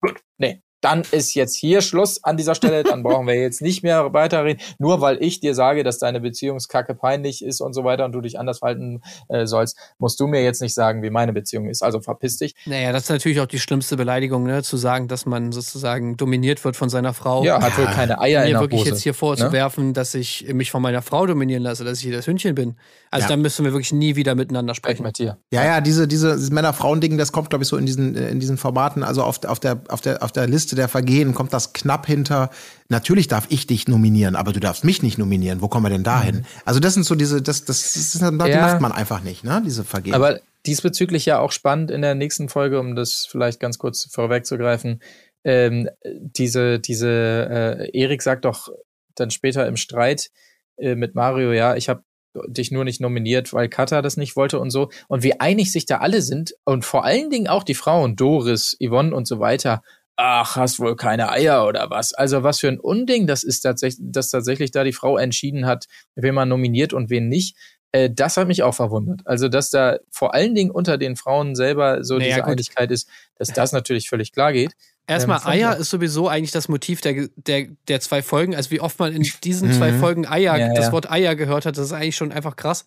Gut, 0.02 0.20
nee, 0.38 0.62
dann 0.82 1.04
ist 1.12 1.34
jetzt 1.34 1.56
hier 1.56 1.82
Schluss 1.82 2.24
an 2.24 2.38
dieser 2.38 2.56
Stelle. 2.56 2.84
Dann 2.84 3.04
brauchen 3.04 3.28
wir 3.28 3.36
jetzt 3.36 3.62
nicht 3.62 3.84
mehr 3.84 4.14
weiterreden. 4.14 4.62
Nur 4.78 5.02
weil 5.02 5.22
ich 5.24 5.40
dir 5.40 5.56
sage, 5.56 5.84
dass 5.84 5.98
deine 5.98 6.20
Beziehungskacke 6.20 6.94
peinlich 6.94 7.44
ist 7.44 7.62
und 7.62 7.74
so 7.74 7.84
weiter 7.84 8.06
und 8.06 8.12
du 8.12 8.22
dich 8.22 8.40
anders 8.40 8.60
verhalten 8.60 9.02
äh, 9.28 9.46
sollst, 9.46 9.78
musst 9.98 10.20
du 10.20 10.28
mir 10.28 10.44
jetzt 10.44 10.62
nicht 10.62 10.74
sagen, 10.74 11.02
wie 11.04 11.10
meine 11.10 11.34
Beziehung 11.34 11.68
ist. 11.68 11.82
Also 11.82 12.00
verpiss 12.00 12.38
dich. 12.38 12.54
Naja, 12.66 12.92
das 12.92 13.04
ist 13.04 13.10
natürlich 13.10 13.40
auch 13.40 13.48
die 13.48 13.60
schlimmste 13.60 13.98
Beleidigung, 13.98 14.44
ne? 14.44 14.64
zu 14.64 14.78
sagen, 14.78 15.08
dass 15.08 15.26
man 15.26 15.52
sozusagen 15.52 16.16
dominiert 16.18 16.64
wird 16.64 16.76
von 16.76 16.90
seiner 16.90 17.14
Frau. 17.14 17.44
Ja, 17.44 17.62
hat 17.62 17.78
wohl 17.78 17.86
keine 17.86 18.20
Eier 18.22 18.42
in 18.44 18.48
mir 18.50 18.54
der 18.54 18.62
wirklich 18.62 18.82
Hose. 18.82 18.90
jetzt 18.92 19.02
hier 19.02 19.14
vorzuwerfen, 19.14 19.94
dass 19.94 20.14
ich 20.14 20.48
mich 20.54 20.72
von 20.72 20.82
meiner 20.82 21.02
Frau 21.02 21.26
dominieren 21.26 21.64
lasse, 21.64 21.84
dass 21.84 21.98
ich 22.00 22.04
hier 22.06 22.16
das 22.16 22.28
Hündchen 22.28 22.56
bin. 22.56 22.76
Also 23.12 23.24
Ja. 23.24 23.30
dann 23.30 23.42
müssen 23.42 23.66
wir 23.66 23.72
wirklich 23.72 23.94
nie 23.94 24.16
wieder 24.16 24.36
miteinander 24.36 24.76
Sprech 24.76 24.98
sprechen. 24.98 25.04
mit 25.08 25.18
dir. 25.18 25.38
Ja, 25.52 25.66
ja, 25.66 25.82
diese, 25.82 26.08
diese 26.08 26.36
dieses 26.36 26.52
Männer-Frauen-Ding, 26.52 27.18
das 27.18 27.32
kommt, 27.32 27.50
glaube 27.50 27.64
ich, 27.64 27.70
so 27.70 27.78
in 27.78 27.86
diesen, 27.86 28.16
äh, 28.16 28.30
in 28.30 28.40
diesen 28.40 28.58
Formaten, 28.58 29.04
also 29.04 29.24
auf, 29.24 29.44
auf, 29.46 29.60
der, 29.60 29.82
auf, 29.90 30.02
der, 30.02 30.22
auf 30.24 30.32
der 30.32 30.48
Liste 30.48 30.67
der 30.76 30.88
Vergehen 30.88 31.34
kommt 31.34 31.54
das 31.54 31.74
knapp 31.74 32.06
hinter. 32.06 32.50
Natürlich 32.90 33.28
darf 33.28 33.46
ich 33.50 33.68
dich 33.68 33.88
nominieren, 33.88 34.36
aber 34.36 34.54
du 34.54 34.60
darfst 34.60 34.84
mich 34.84 35.02
nicht 35.04 35.18
nominieren. 35.18 35.62
Wo 35.62 35.68
kommen 35.68 35.86
wir 35.86 35.90
denn 35.90 36.04
da 36.04 36.22
hin? 36.22 36.46
Also, 36.66 36.80
das 36.80 36.94
sind 36.94 37.04
so 37.04 37.16
diese, 37.16 37.42
das, 37.42 37.66
das, 37.66 37.94
das, 37.94 37.96
ist, 37.96 38.22
die 38.22 38.50
Ja. 38.50 38.62
macht 38.62 38.82
man 38.82 38.92
einfach 38.92 39.22
nicht, 39.22 39.44
ne? 39.44 39.62
Diese 39.66 39.84
Vergehen. 39.84 40.14
Aber 40.14 40.40
diesbezüglich 40.66 41.26
ja 41.26 41.40
auch 41.40 41.52
spannend 41.52 41.92
in 41.92 42.02
der 42.02 42.16
nächsten 42.16 42.50
Folge, 42.50 42.80
um 42.80 42.96
das 42.96 43.28
vielleicht 43.30 43.60
ganz 43.60 43.78
kurz 43.78 44.08
vorwegzugreifen. 44.12 45.02
Ähm, 45.44 45.90
diese, 46.04 46.80
diese, 46.80 47.08
äh, 47.10 47.98
Erik 47.98 48.22
sagt 48.22 48.46
doch 48.46 48.70
dann 49.16 49.32
später 49.32 49.68
im 49.68 49.78
Streit 49.78 50.30
äh, 50.78 50.96
mit 50.96 51.16
Mario, 51.16 51.52
ja, 51.52 51.76
ich 51.76 51.90
habe 51.90 52.04
dich 52.48 52.72
nur 52.72 52.84
nicht 52.84 53.02
nominiert, 53.02 53.54
weil 53.54 53.70
Kata 53.70 54.02
das 54.02 54.18
nicht 54.18 54.36
wollte 54.36 54.60
und 54.60 54.70
so. 54.70 54.90
Und 55.08 55.24
wie 55.24 55.40
einig 55.40 55.72
sich 55.72 55.86
da 55.86 55.98
alle 55.98 56.22
sind 56.22 56.54
und 56.66 56.86
vor 56.86 57.04
allen 57.04 57.30
Dingen 57.30 57.48
auch 57.48 57.64
die 57.64 57.74
Frauen, 57.74 58.16
Doris, 58.16 58.78
Yvonne 58.80 59.16
und 59.16 59.28
so 59.28 59.40
weiter. 59.40 59.82
Ach, 60.20 60.56
hast 60.56 60.80
wohl 60.80 60.96
keine 60.96 61.30
Eier 61.30 61.66
oder 61.68 61.92
was? 61.92 62.14
Also 62.14 62.42
was 62.42 62.60
für 62.60 62.68
ein 62.68 62.80
Unding 62.80 63.28
das 63.28 63.44
ist 63.44 63.62
tatsächlich, 63.62 64.04
dass 64.12 64.32
tatsächlich 64.32 64.72
da 64.72 64.84
die 64.84 64.92
Frau 64.92 65.18
entschieden 65.18 65.68
hat, 65.68 65.86
wen 66.16 66.34
man 66.34 66.50
nominiert 66.50 66.92
und 66.92 67.12
wen 67.12 67.28
nicht. 67.28 67.56
Äh, 67.92 68.10
das 68.10 68.36
hat 68.36 68.48
mich 68.48 68.64
auch 68.64 68.74
verwundert. 68.74 69.22
Also, 69.26 69.48
dass 69.48 69.70
da 69.70 69.98
vor 70.12 70.34
allen 70.34 70.56
Dingen 70.56 70.72
unter 70.72 70.98
den 70.98 71.16
Frauen 71.16 71.56
selber 71.56 72.04
so 72.04 72.16
Naja, 72.18 72.30
diese 72.30 72.42
gut. 72.42 72.52
Einigkeit 72.54 72.92
ist, 72.92 73.10
dass 73.36 73.50
das 73.54 73.72
natürlich 73.72 74.10
völlig 74.10 74.34
klar 74.34 74.54
geht. 74.54 74.74
Erstmal 75.06 75.40
Ähm, 75.40 75.48
Eier 75.48 75.78
ist 75.78 75.90
sowieso 75.90 76.28
eigentlich 76.28 76.52
das 76.52 76.68
Motiv 76.68 77.00
der, 77.02 77.30
der, 77.36 77.68
der 77.88 78.02
zwei 78.02 78.22
Folgen. 78.22 78.56
Also 78.56 78.72
wie 78.72 78.82
oft 78.82 79.00
man 79.00 79.14
in 79.14 79.22
diesen 79.44 79.72
zwei 79.72 79.94
Folgen 79.94 80.28
Eier, 80.28 80.54
Mhm. 80.56 80.60
Ja, 80.60 80.74
das. 80.74 80.92
Wort 80.92 81.10
Eier 81.10 81.36
gehört 81.36 81.66
hat, 81.66 81.78
das 81.78 81.86
ist 81.86 81.94
eigentlich 81.94 82.18
schon 82.18 82.32
einfach 82.32 82.56
krass. 82.56 82.86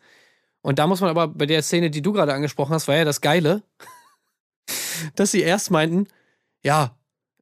Und 0.62 0.78
da 0.78 0.86
muss 0.86 1.00
man 1.00 1.08
aber 1.08 1.28
bei 1.28 1.46
der 1.46 1.62
Szene, 1.62 1.90
die 1.90 2.02
du 2.02 2.12
gerade 2.12 2.34
angesprochen 2.34 2.74
hast, 2.74 2.88
war 2.88 2.96
ja 2.96 3.04
das 3.04 3.22
Geile, 3.22 3.62
dass 5.14 5.30
sie 5.30 5.40
erst 5.40 5.70
meinten, 5.70 6.08
ja, 6.62 6.94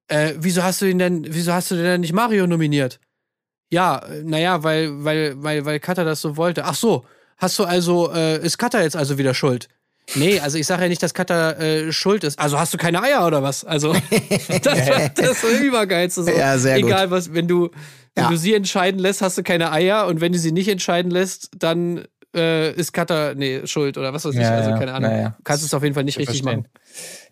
äh, 0.09 0.35
wieso 0.39 0.63
hast 0.63 0.81
du 0.83 0.87
ihn 0.87 0.99
denn, 0.99 1.27
wieso 1.29 1.53
hast 1.53 1.71
du 1.71 1.77
denn 1.77 2.01
nicht 2.01 2.13
Mario 2.13 2.47
nominiert? 2.47 2.99
Ja, 3.71 4.03
naja, 4.25 4.63
weil, 4.63 5.05
weil, 5.05 5.35
weil, 5.43 5.65
weil 5.65 5.79
Katha 5.81 6.05
das 6.05 6.21
so 6.23 6.37
wollte. 6.37 6.65
Ach 6.65 6.75
so, 6.75 7.05
hast 7.37 7.59
du 7.59 7.65
also, 7.65 8.11
äh, 8.13 8.43
ist 8.45 8.57
Katha 8.59 8.81
jetzt 8.83 8.97
also 8.97 9.19
wieder 9.19 9.35
schuld? 9.35 9.69
Nee, 10.15 10.41
also 10.41 10.57
ich 10.57 10.67
sage 10.67 10.83
ja 10.85 10.89
nicht, 10.89 11.03
dass 11.03 11.13
Katha 11.13 11.51
äh, 11.53 11.93
schuld 11.93 12.25
ist. 12.25 12.39
Also 12.39 12.59
hast 12.59 12.73
du 12.73 12.79
keine 12.79 13.03
Eier 13.03 13.27
oder 13.27 13.43
was? 13.43 13.65
Also 13.67 13.93
das, 14.63 14.89
war- 14.89 15.09
das 15.15 15.43
war 15.43 15.51
übergeil 15.61 16.11
zu 16.11 16.23
so. 16.23 16.31
Ja, 16.31 16.57
sehr 16.57 16.81
gut. 16.81 16.89
Egal 16.91 17.11
was, 17.11 17.35
wenn 17.35 17.47
du, 17.47 17.69
wenn 18.15 18.25
Ja. 18.25 18.31
du 18.31 18.37
sie 18.39 18.55
entscheiden 18.55 18.99
lässt, 18.99 19.21
hast 19.21 19.37
du 19.37 19.43
keine 19.43 19.71
Eier 19.71 20.07
und 20.07 20.23
wenn 20.23 20.33
du 20.33 20.39
sie 20.39 20.51
nicht 20.53 20.69
entscheiden 20.69 21.11
lässt, 21.11 21.51
dann 21.59 22.07
äh, 22.35 22.73
ist 22.73 22.95
Katha, 22.95 23.35
nee, 23.35 23.67
schuld 23.67 23.99
oder 23.99 24.15
was 24.15 24.25
weiß 24.25 24.35
ich. 24.35 24.41
Ja, 24.41 24.53
also 24.57 24.71
keine 24.71 24.95
Ahnung. 24.95 25.35
kannst 25.45 25.63
es 25.63 25.75
auf 25.75 25.83
jeden 25.83 25.95
Fall 25.95 26.05
nicht 26.05 26.19
richtig 26.19 26.43
verstehen. 26.43 26.61
machen. 26.63 26.73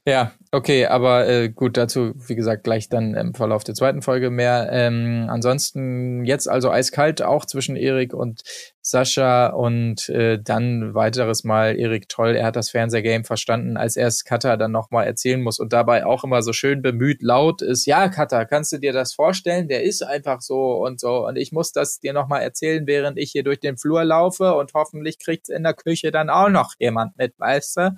Ja, 0.08 0.30
okay, 0.52 0.86
aber 0.86 1.26
äh, 1.26 1.48
gut, 1.48 1.76
dazu, 1.76 2.12
wie 2.28 2.36
gesagt, 2.36 2.62
gleich 2.62 2.88
dann 2.88 3.14
im 3.14 3.34
Verlauf 3.34 3.64
der 3.64 3.74
zweiten 3.74 4.02
Folge 4.02 4.30
mehr. 4.30 4.68
Ähm, 4.70 5.26
ansonsten 5.28 6.24
jetzt 6.24 6.48
also 6.48 6.70
eiskalt 6.70 7.22
auch 7.22 7.44
zwischen 7.44 7.74
Erik 7.74 8.14
und 8.14 8.42
Sascha 8.82 9.48
und 9.48 10.08
äh, 10.10 10.38
dann 10.40 10.94
weiteres 10.94 11.42
Mal 11.42 11.76
Erik 11.76 12.08
toll, 12.08 12.36
er 12.36 12.46
hat 12.46 12.54
das 12.54 12.70
Fernsehgame 12.70 13.24
verstanden, 13.24 13.76
als 13.76 13.96
er 13.96 14.06
es 14.06 14.22
Katha 14.22 14.56
dann 14.56 14.70
nochmal 14.70 15.06
erzählen 15.06 15.42
muss 15.42 15.58
und 15.58 15.72
dabei 15.72 16.06
auch 16.06 16.22
immer 16.22 16.40
so 16.40 16.52
schön 16.52 16.82
bemüht 16.82 17.20
laut 17.20 17.62
ist, 17.62 17.84
ja 17.86 18.08
Katha, 18.08 18.44
kannst 18.44 18.70
du 18.70 18.78
dir 18.78 18.92
das 18.92 19.12
vorstellen? 19.12 19.66
Der 19.66 19.82
ist 19.82 20.02
einfach 20.04 20.40
so 20.40 20.76
und 20.84 21.00
so 21.00 21.26
und 21.26 21.34
ich 21.34 21.50
muss 21.50 21.72
das 21.72 21.98
dir 21.98 22.12
nochmal 22.12 22.42
erzählen, 22.42 22.86
während 22.86 23.18
ich 23.18 23.32
hier 23.32 23.42
durch 23.42 23.58
den 23.58 23.76
Flur 23.76 24.04
laufe 24.04 24.54
und 24.54 24.72
hoffentlich 24.72 25.18
kriegt's 25.18 25.48
in 25.48 25.64
der 25.64 25.74
Küche 25.74 26.12
dann 26.12 26.30
auch 26.30 26.48
noch 26.48 26.74
jemand 26.78 27.18
mit, 27.18 27.34
weißt 27.38 27.76
du? 27.78 27.96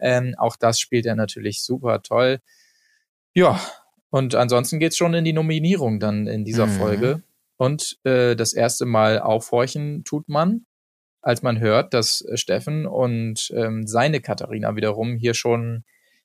Ähm, 0.00 0.34
auch 0.38 0.56
das 0.56 0.80
spielt 0.80 1.04
er 1.04 1.14
natürlich 1.14 1.41
super 1.62 2.02
toll. 2.02 2.40
Ja, 3.34 3.60
und 4.10 4.34
ansonsten 4.34 4.78
geht's 4.78 4.96
schon 4.96 5.14
in 5.14 5.24
die 5.24 5.32
Nominierung 5.32 5.98
dann 5.98 6.26
in 6.26 6.44
dieser 6.44 6.66
Mhm. 6.66 6.70
Folge. 6.72 7.22
Und 7.56 7.98
äh, 8.04 8.36
das 8.36 8.52
erste 8.52 8.84
Mal 8.86 9.18
aufhorchen 9.18 10.04
tut 10.04 10.28
man, 10.28 10.66
als 11.22 11.42
man 11.42 11.60
hört, 11.60 11.94
dass 11.94 12.20
äh, 12.22 12.36
Steffen 12.36 12.86
und 12.86 13.50
ähm, 13.54 13.86
seine 13.86 14.20
Katharina 14.20 14.76
wiederum 14.76 15.16
hier 15.16 15.34
schon 15.34 15.84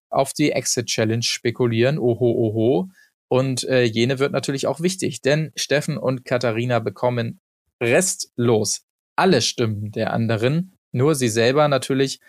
auf 0.10 0.34
die 0.34 0.52
Exit 0.52 0.88
Challenge 0.88 1.24
spekulieren. 1.24 2.00
Oho, 2.00 2.32
oho. 2.32 2.90
Und 3.30 3.64
äh, 3.66 3.84
jene 3.84 4.20
wird 4.20 4.32
natürlich 4.32 4.68
auch 4.68 4.80
wichtig, 4.82 5.22
denn 5.22 5.52
Steffen 5.56 5.98
und 5.98 6.26
Katharina 6.26 6.80
bekommen 6.80 7.40
restlos 7.82 8.86
alle 9.16 9.42
Stimmen 9.42 9.92
der 9.92 10.14
anderen. 10.14 10.77
Nur 10.92 11.16
sie 11.16 11.30
selber 11.30 11.68
natürlich 11.68 12.20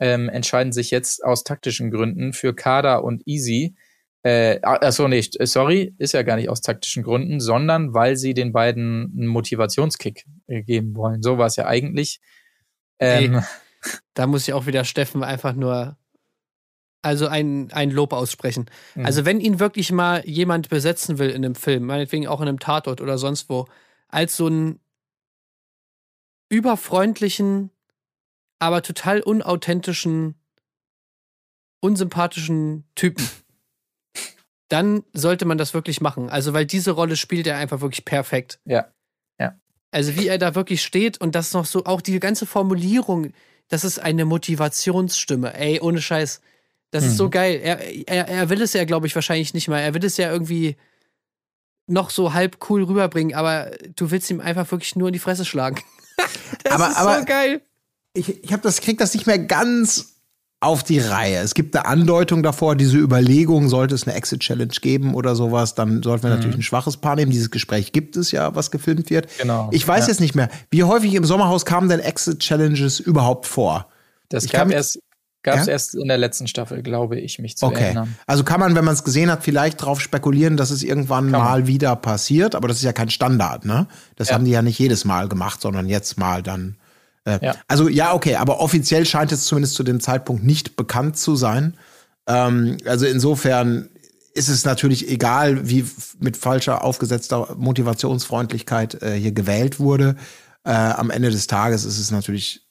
ähm, 0.00 0.28
entscheiden 0.28 0.72
sich 0.72 0.90
jetzt 0.90 1.24
aus 1.24 1.44
taktischen 1.44 1.90
Gründen 1.90 2.32
für 2.32 2.54
Kada 2.54 2.96
und 2.96 3.26
Easy. 3.26 3.74
Äh, 4.22 4.60
achso, 4.62 5.06
nicht, 5.06 5.36
sorry, 5.46 5.94
ist 5.98 6.12
ja 6.12 6.22
gar 6.22 6.36
nicht 6.36 6.48
aus 6.48 6.60
taktischen 6.60 7.02
Gründen, 7.02 7.40
sondern 7.40 7.94
weil 7.94 8.16
sie 8.16 8.34
den 8.34 8.52
beiden 8.52 9.14
einen 9.16 9.28
Motivationskick 9.28 10.24
äh, 10.48 10.62
geben 10.62 10.96
wollen. 10.96 11.22
So 11.22 11.38
war 11.38 11.46
es 11.46 11.56
ja 11.56 11.66
eigentlich. 11.66 12.20
Ähm, 12.98 13.42
Da 14.14 14.26
muss 14.26 14.48
ich 14.48 14.54
auch 14.54 14.66
wieder 14.66 14.84
Steffen 14.84 15.22
einfach 15.22 15.54
nur 15.54 15.96
also 17.02 17.28
ein, 17.28 17.70
ein 17.72 17.90
Lob 17.90 18.12
aussprechen. 18.12 18.66
Mhm. 18.96 19.06
Also 19.06 19.24
wenn 19.24 19.40
ihn 19.40 19.60
wirklich 19.60 19.92
mal 19.92 20.26
jemand 20.26 20.68
besetzen 20.68 21.18
will 21.18 21.30
in 21.30 21.44
einem 21.44 21.54
Film, 21.54 21.84
meinetwegen 21.84 22.26
auch 22.26 22.40
in 22.40 22.48
einem 22.48 22.58
Tatort 22.58 23.00
oder 23.00 23.16
sonst 23.16 23.48
wo, 23.48 23.66
als 24.08 24.36
so 24.36 24.46
einen 24.46 24.80
überfreundlichen, 26.48 27.70
aber 28.58 28.82
total 28.82 29.20
unauthentischen, 29.20 30.34
unsympathischen 31.80 32.84
Typen, 32.94 33.28
dann 34.68 35.04
sollte 35.12 35.44
man 35.44 35.58
das 35.58 35.74
wirklich 35.74 36.00
machen. 36.00 36.28
Also 36.30 36.52
weil 36.52 36.66
diese 36.66 36.92
Rolle 36.92 37.16
spielt 37.16 37.46
er 37.46 37.56
einfach 37.58 37.80
wirklich 37.80 38.04
perfekt. 38.04 38.60
Ja. 38.64 38.86
Also 39.92 40.16
wie 40.16 40.26
er 40.26 40.36
da 40.36 40.54
wirklich 40.54 40.82
steht 40.82 41.18
und 41.22 41.34
das 41.34 41.54
noch 41.54 41.64
so, 41.64 41.84
auch 41.86 42.02
die 42.02 42.18
ganze 42.20 42.44
Formulierung, 42.44 43.32
das 43.68 43.82
ist 43.82 43.98
eine 43.98 44.26
Motivationsstimme. 44.26 45.54
Ey, 45.54 45.80
ohne 45.80 46.02
Scheiß. 46.02 46.42
Das 46.90 47.04
ist 47.04 47.16
so 47.16 47.30
geil. 47.30 47.60
Er, 47.62 47.80
er, 48.08 48.28
er 48.28 48.50
will 48.50 48.60
es 48.60 48.74
ja, 48.74 48.84
glaube 48.84 49.06
ich, 49.06 49.14
wahrscheinlich 49.14 49.54
nicht 49.54 49.68
mal. 49.68 49.78
Er 49.78 49.94
will 49.94 50.04
es 50.04 50.18
ja 50.18 50.30
irgendwie 50.30 50.76
noch 51.86 52.10
so 52.10 52.34
halb 52.34 52.58
cool 52.68 52.82
rüberbringen, 52.82 53.34
aber 53.34 53.70
du 53.94 54.10
willst 54.10 54.28
ihm 54.30 54.40
einfach 54.40 54.70
wirklich 54.70 54.96
nur 54.96 55.08
in 55.08 55.12
die 55.14 55.18
Fresse 55.18 55.44
schlagen. 55.46 55.80
das 56.64 56.72
Aber- 56.74 56.88
ist 56.90 56.96
aber- 56.96 57.18
so 57.20 57.24
geil. 57.24 57.62
Ich, 58.16 58.44
ich 58.44 58.52
hab 58.52 58.62
das, 58.62 58.80
krieg 58.80 58.98
das 58.98 59.14
nicht 59.14 59.26
mehr 59.26 59.38
ganz 59.38 60.14
auf 60.60 60.82
die 60.82 60.98
Reihe. 60.98 61.38
Es 61.38 61.54
gibt 61.54 61.76
eine 61.76 61.84
Andeutung 61.86 62.42
davor, 62.42 62.76
diese 62.76 62.96
Überlegung, 62.96 63.68
sollte 63.68 63.94
es 63.94 64.04
eine 64.06 64.16
Exit-Challenge 64.16 64.72
geben 64.80 65.14
oder 65.14 65.36
sowas, 65.36 65.74
dann 65.74 66.02
sollten 66.02 66.24
wir 66.24 66.30
natürlich 66.30 66.56
ein 66.56 66.62
schwaches 66.62 66.96
Paar 66.96 67.14
nehmen. 67.14 67.30
Dieses 67.30 67.50
Gespräch 67.50 67.92
gibt 67.92 68.16
es 68.16 68.30
ja, 68.32 68.54
was 68.54 68.70
gefilmt 68.70 69.10
wird. 69.10 69.28
Genau, 69.38 69.68
Ich 69.72 69.86
weiß 69.86 70.04
ja. 70.06 70.08
jetzt 70.08 70.20
nicht 70.20 70.34
mehr, 70.34 70.48
wie 70.70 70.82
häufig 70.82 71.14
im 71.14 71.24
Sommerhaus 71.24 71.66
kamen 71.66 71.88
denn 71.90 72.00
Exit-Challenges 72.00 73.00
überhaupt 73.00 73.46
vor? 73.46 73.88
das 74.30 74.44
ich 74.44 74.50
gab 74.52 74.66
mich- 74.66 74.74
erst, 74.76 74.98
gab's 75.44 75.66
Ja? 75.66 75.72
erst 75.72 75.94
in 75.94 76.08
der 76.08 76.18
letzten 76.18 76.48
Staffel, 76.48 76.82
glaube 76.82 77.20
ich, 77.20 77.38
mich 77.38 77.56
zu 77.56 77.66
Okay. 77.66 77.84
erinnern. 77.84 78.16
Also 78.26 78.42
kann 78.42 78.58
man, 78.58 78.74
wenn 78.74 78.84
man 78.84 78.94
es 78.94 79.04
gesehen 79.04 79.30
hat, 79.30 79.44
vielleicht 79.44 79.82
darauf 79.82 80.00
spekulieren, 80.00 80.56
dass 80.56 80.70
es 80.70 80.82
irgendwann 80.82 81.30
Kann 81.30 81.40
man. 81.42 81.42
mal 81.50 81.66
wieder 81.68 81.94
passiert, 81.94 82.54
aber 82.56 82.66
das 82.66 82.78
ist 82.78 82.82
ja 82.82 82.92
kein 82.92 83.10
Standard, 83.10 83.64
ne? 83.66 83.86
Das 84.16 84.30
Ja. 84.30 84.34
haben 84.34 84.44
die 84.46 84.50
ja 84.50 84.62
nicht 84.62 84.78
jedes 84.80 85.04
Mal 85.04 85.28
gemacht, 85.28 85.60
sondern 85.60 85.86
jetzt 85.86 86.18
mal 86.18 86.42
dann. 86.42 86.76
Äh, 87.26 87.38
Ja. 87.42 87.54
Also 87.68 87.88
ja, 87.88 88.14
okay, 88.14 88.36
aber 88.36 88.60
offiziell 88.60 89.04
scheint 89.04 89.32
es 89.32 89.44
zumindest 89.44 89.74
zu 89.74 89.82
dem 89.82 90.00
Zeitpunkt 90.00 90.44
nicht 90.44 90.76
bekannt 90.76 91.18
zu 91.18 91.36
sein. 91.36 91.76
Ähm, 92.26 92.78
also 92.86 93.04
insofern 93.06 93.90
ist 94.32 94.48
es 94.48 94.64
natürlich 94.64 95.08
egal, 95.10 95.68
wie 95.68 95.84
mit 96.20 96.36
falscher 96.36 96.84
aufgesetzter 96.84 97.54
Motivationsfreundlichkeit 97.56 99.02
äh, 99.02 99.14
hier 99.14 99.32
gewählt 99.32 99.80
wurde. 99.80 100.16
Äh, 100.64 100.72
am 100.72 101.10
Ende 101.10 101.30
des 101.30 101.46
Tages 101.46 101.84
ist 101.84 101.98
es 101.98 102.10
natürlich 102.10 102.65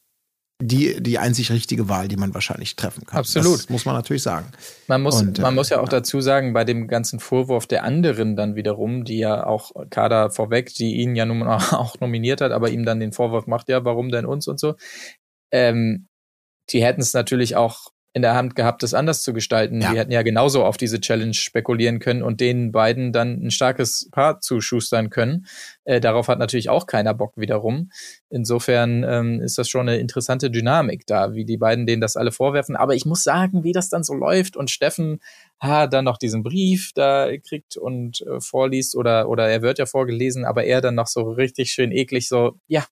die, 0.62 1.02
die 1.02 1.20
einzig 1.20 1.52
richtige 1.52 1.90
Wahl, 1.90 2.08
die 2.08 2.16
man 2.16 2.34
wahrscheinlich 2.34 2.76
treffen 2.76 3.06
kann. 3.06 3.20
Absolut. 3.20 3.60
Das 3.60 3.70
muss 3.70 3.86
man 3.86 3.96
natürlich 3.96 4.24
sagen. 4.24 4.48
Man 4.88 5.02
muss, 5.02 5.22
Und, 5.22 5.38
äh, 5.38 5.42
man 5.42 5.54
muss 5.54 5.70
ja 5.70 5.82
auch 5.82 5.90
dazu 5.90 6.22
sagen, 6.22 6.54
bei 6.54 6.64
dem 6.64 6.88
ganzen 6.88 7.20
Vorwurf 7.20 7.68
der 7.68 7.84
anderen 7.84 8.38
dann 8.38 8.56
wiederum, 8.56 9.04
die 9.04 9.18
ja 9.18 9.46
auch 9.46 9.72
Kader 9.90 10.32
vorweg, 10.32 10.74
die 10.74 10.96
ihn 10.96 11.16
ja 11.16 11.26
nun 11.26 11.44
auch 11.44 12.00
nominiert 12.00 12.40
hat, 12.40 12.52
aber 12.52 12.70
ihm 12.70 12.86
dann 12.86 13.02
den 13.02 13.12
Vorwurf 13.12 13.48
macht, 13.48 13.68
ja, 13.68 13.84
warum 13.84 14.10
denn 14.10 14.26
uns 14.26 14.48
und 14.48 14.60
so. 14.60 14.76
Ähm, 15.52 16.08
die 16.70 16.84
hätten 16.84 17.02
es 17.02 17.14
natürlich 17.14 17.56
auch 17.58 17.92
in 18.16 18.22
der 18.22 18.34
Hand 18.34 18.56
gehabt, 18.56 18.82
das 18.82 18.94
anders 18.94 19.24
zu 19.24 19.34
gestalten. 19.34 19.82
Ja. 19.82 19.92
Die 19.92 20.00
hätten 20.00 20.12
ja 20.14 20.22
genauso 20.22 20.64
auf 20.64 20.78
diese 20.78 21.02
Challenge 21.02 21.34
spekulieren 21.34 22.00
können 22.00 22.24
und 22.24 22.40
den 22.40 22.72
beiden 22.72 23.12
dann 23.12 23.46
ein 23.46 23.52
starkes 23.52 24.08
Paar 24.10 24.40
zuschustern 24.40 25.10
können. 25.10 25.48
Äh, 25.84 26.00
darauf 26.00 26.30
hat 26.30 26.40
natürlich 26.40 26.70
auch 26.70 26.88
keiner 26.88 27.14
Bock 27.14 27.34
wiederum. 27.36 27.92
Insofern 28.30 29.04
ähm, 29.04 29.42
ist 29.42 29.58
das 29.58 29.68
schon 29.68 29.90
eine 29.90 29.98
interessante 29.98 30.50
Dynamik 30.50 31.06
da, 31.06 31.34
wie 31.34 31.44
die 31.44 31.58
beiden 31.58 31.86
denen 31.86 32.00
das 32.00 32.16
alle 32.16 32.32
vorwerfen. 32.32 32.78
Aber 32.78 32.96
ich 32.96 33.06
muss 33.06 33.22
sagen, 33.22 33.66
wie 33.66 33.74
das 33.74 33.90
dann 33.90 34.06
so 34.06 34.14
läuft 34.14 34.56
und 34.56 34.72
Steffen 34.72 35.20
ha, 35.62 35.86
dann 35.86 36.06
noch 36.06 36.18
diesen 36.18 36.42
Brief 36.42 36.92
da 36.96 37.28
kriegt 37.46 37.76
und 37.76 38.22
äh, 38.22 38.40
vorliest 38.40 38.96
oder, 38.96 39.28
oder 39.28 39.50
er 39.50 39.62
wird 39.62 39.78
ja 39.78 39.86
vorgelesen, 39.86 40.46
aber 40.46 40.64
er 40.64 40.80
dann 40.80 40.96
noch 40.96 41.08
so 41.08 41.32
richtig 41.32 41.72
schön 41.72 41.92
eklig 41.92 42.30
so, 42.30 42.60
ja, 42.68 42.86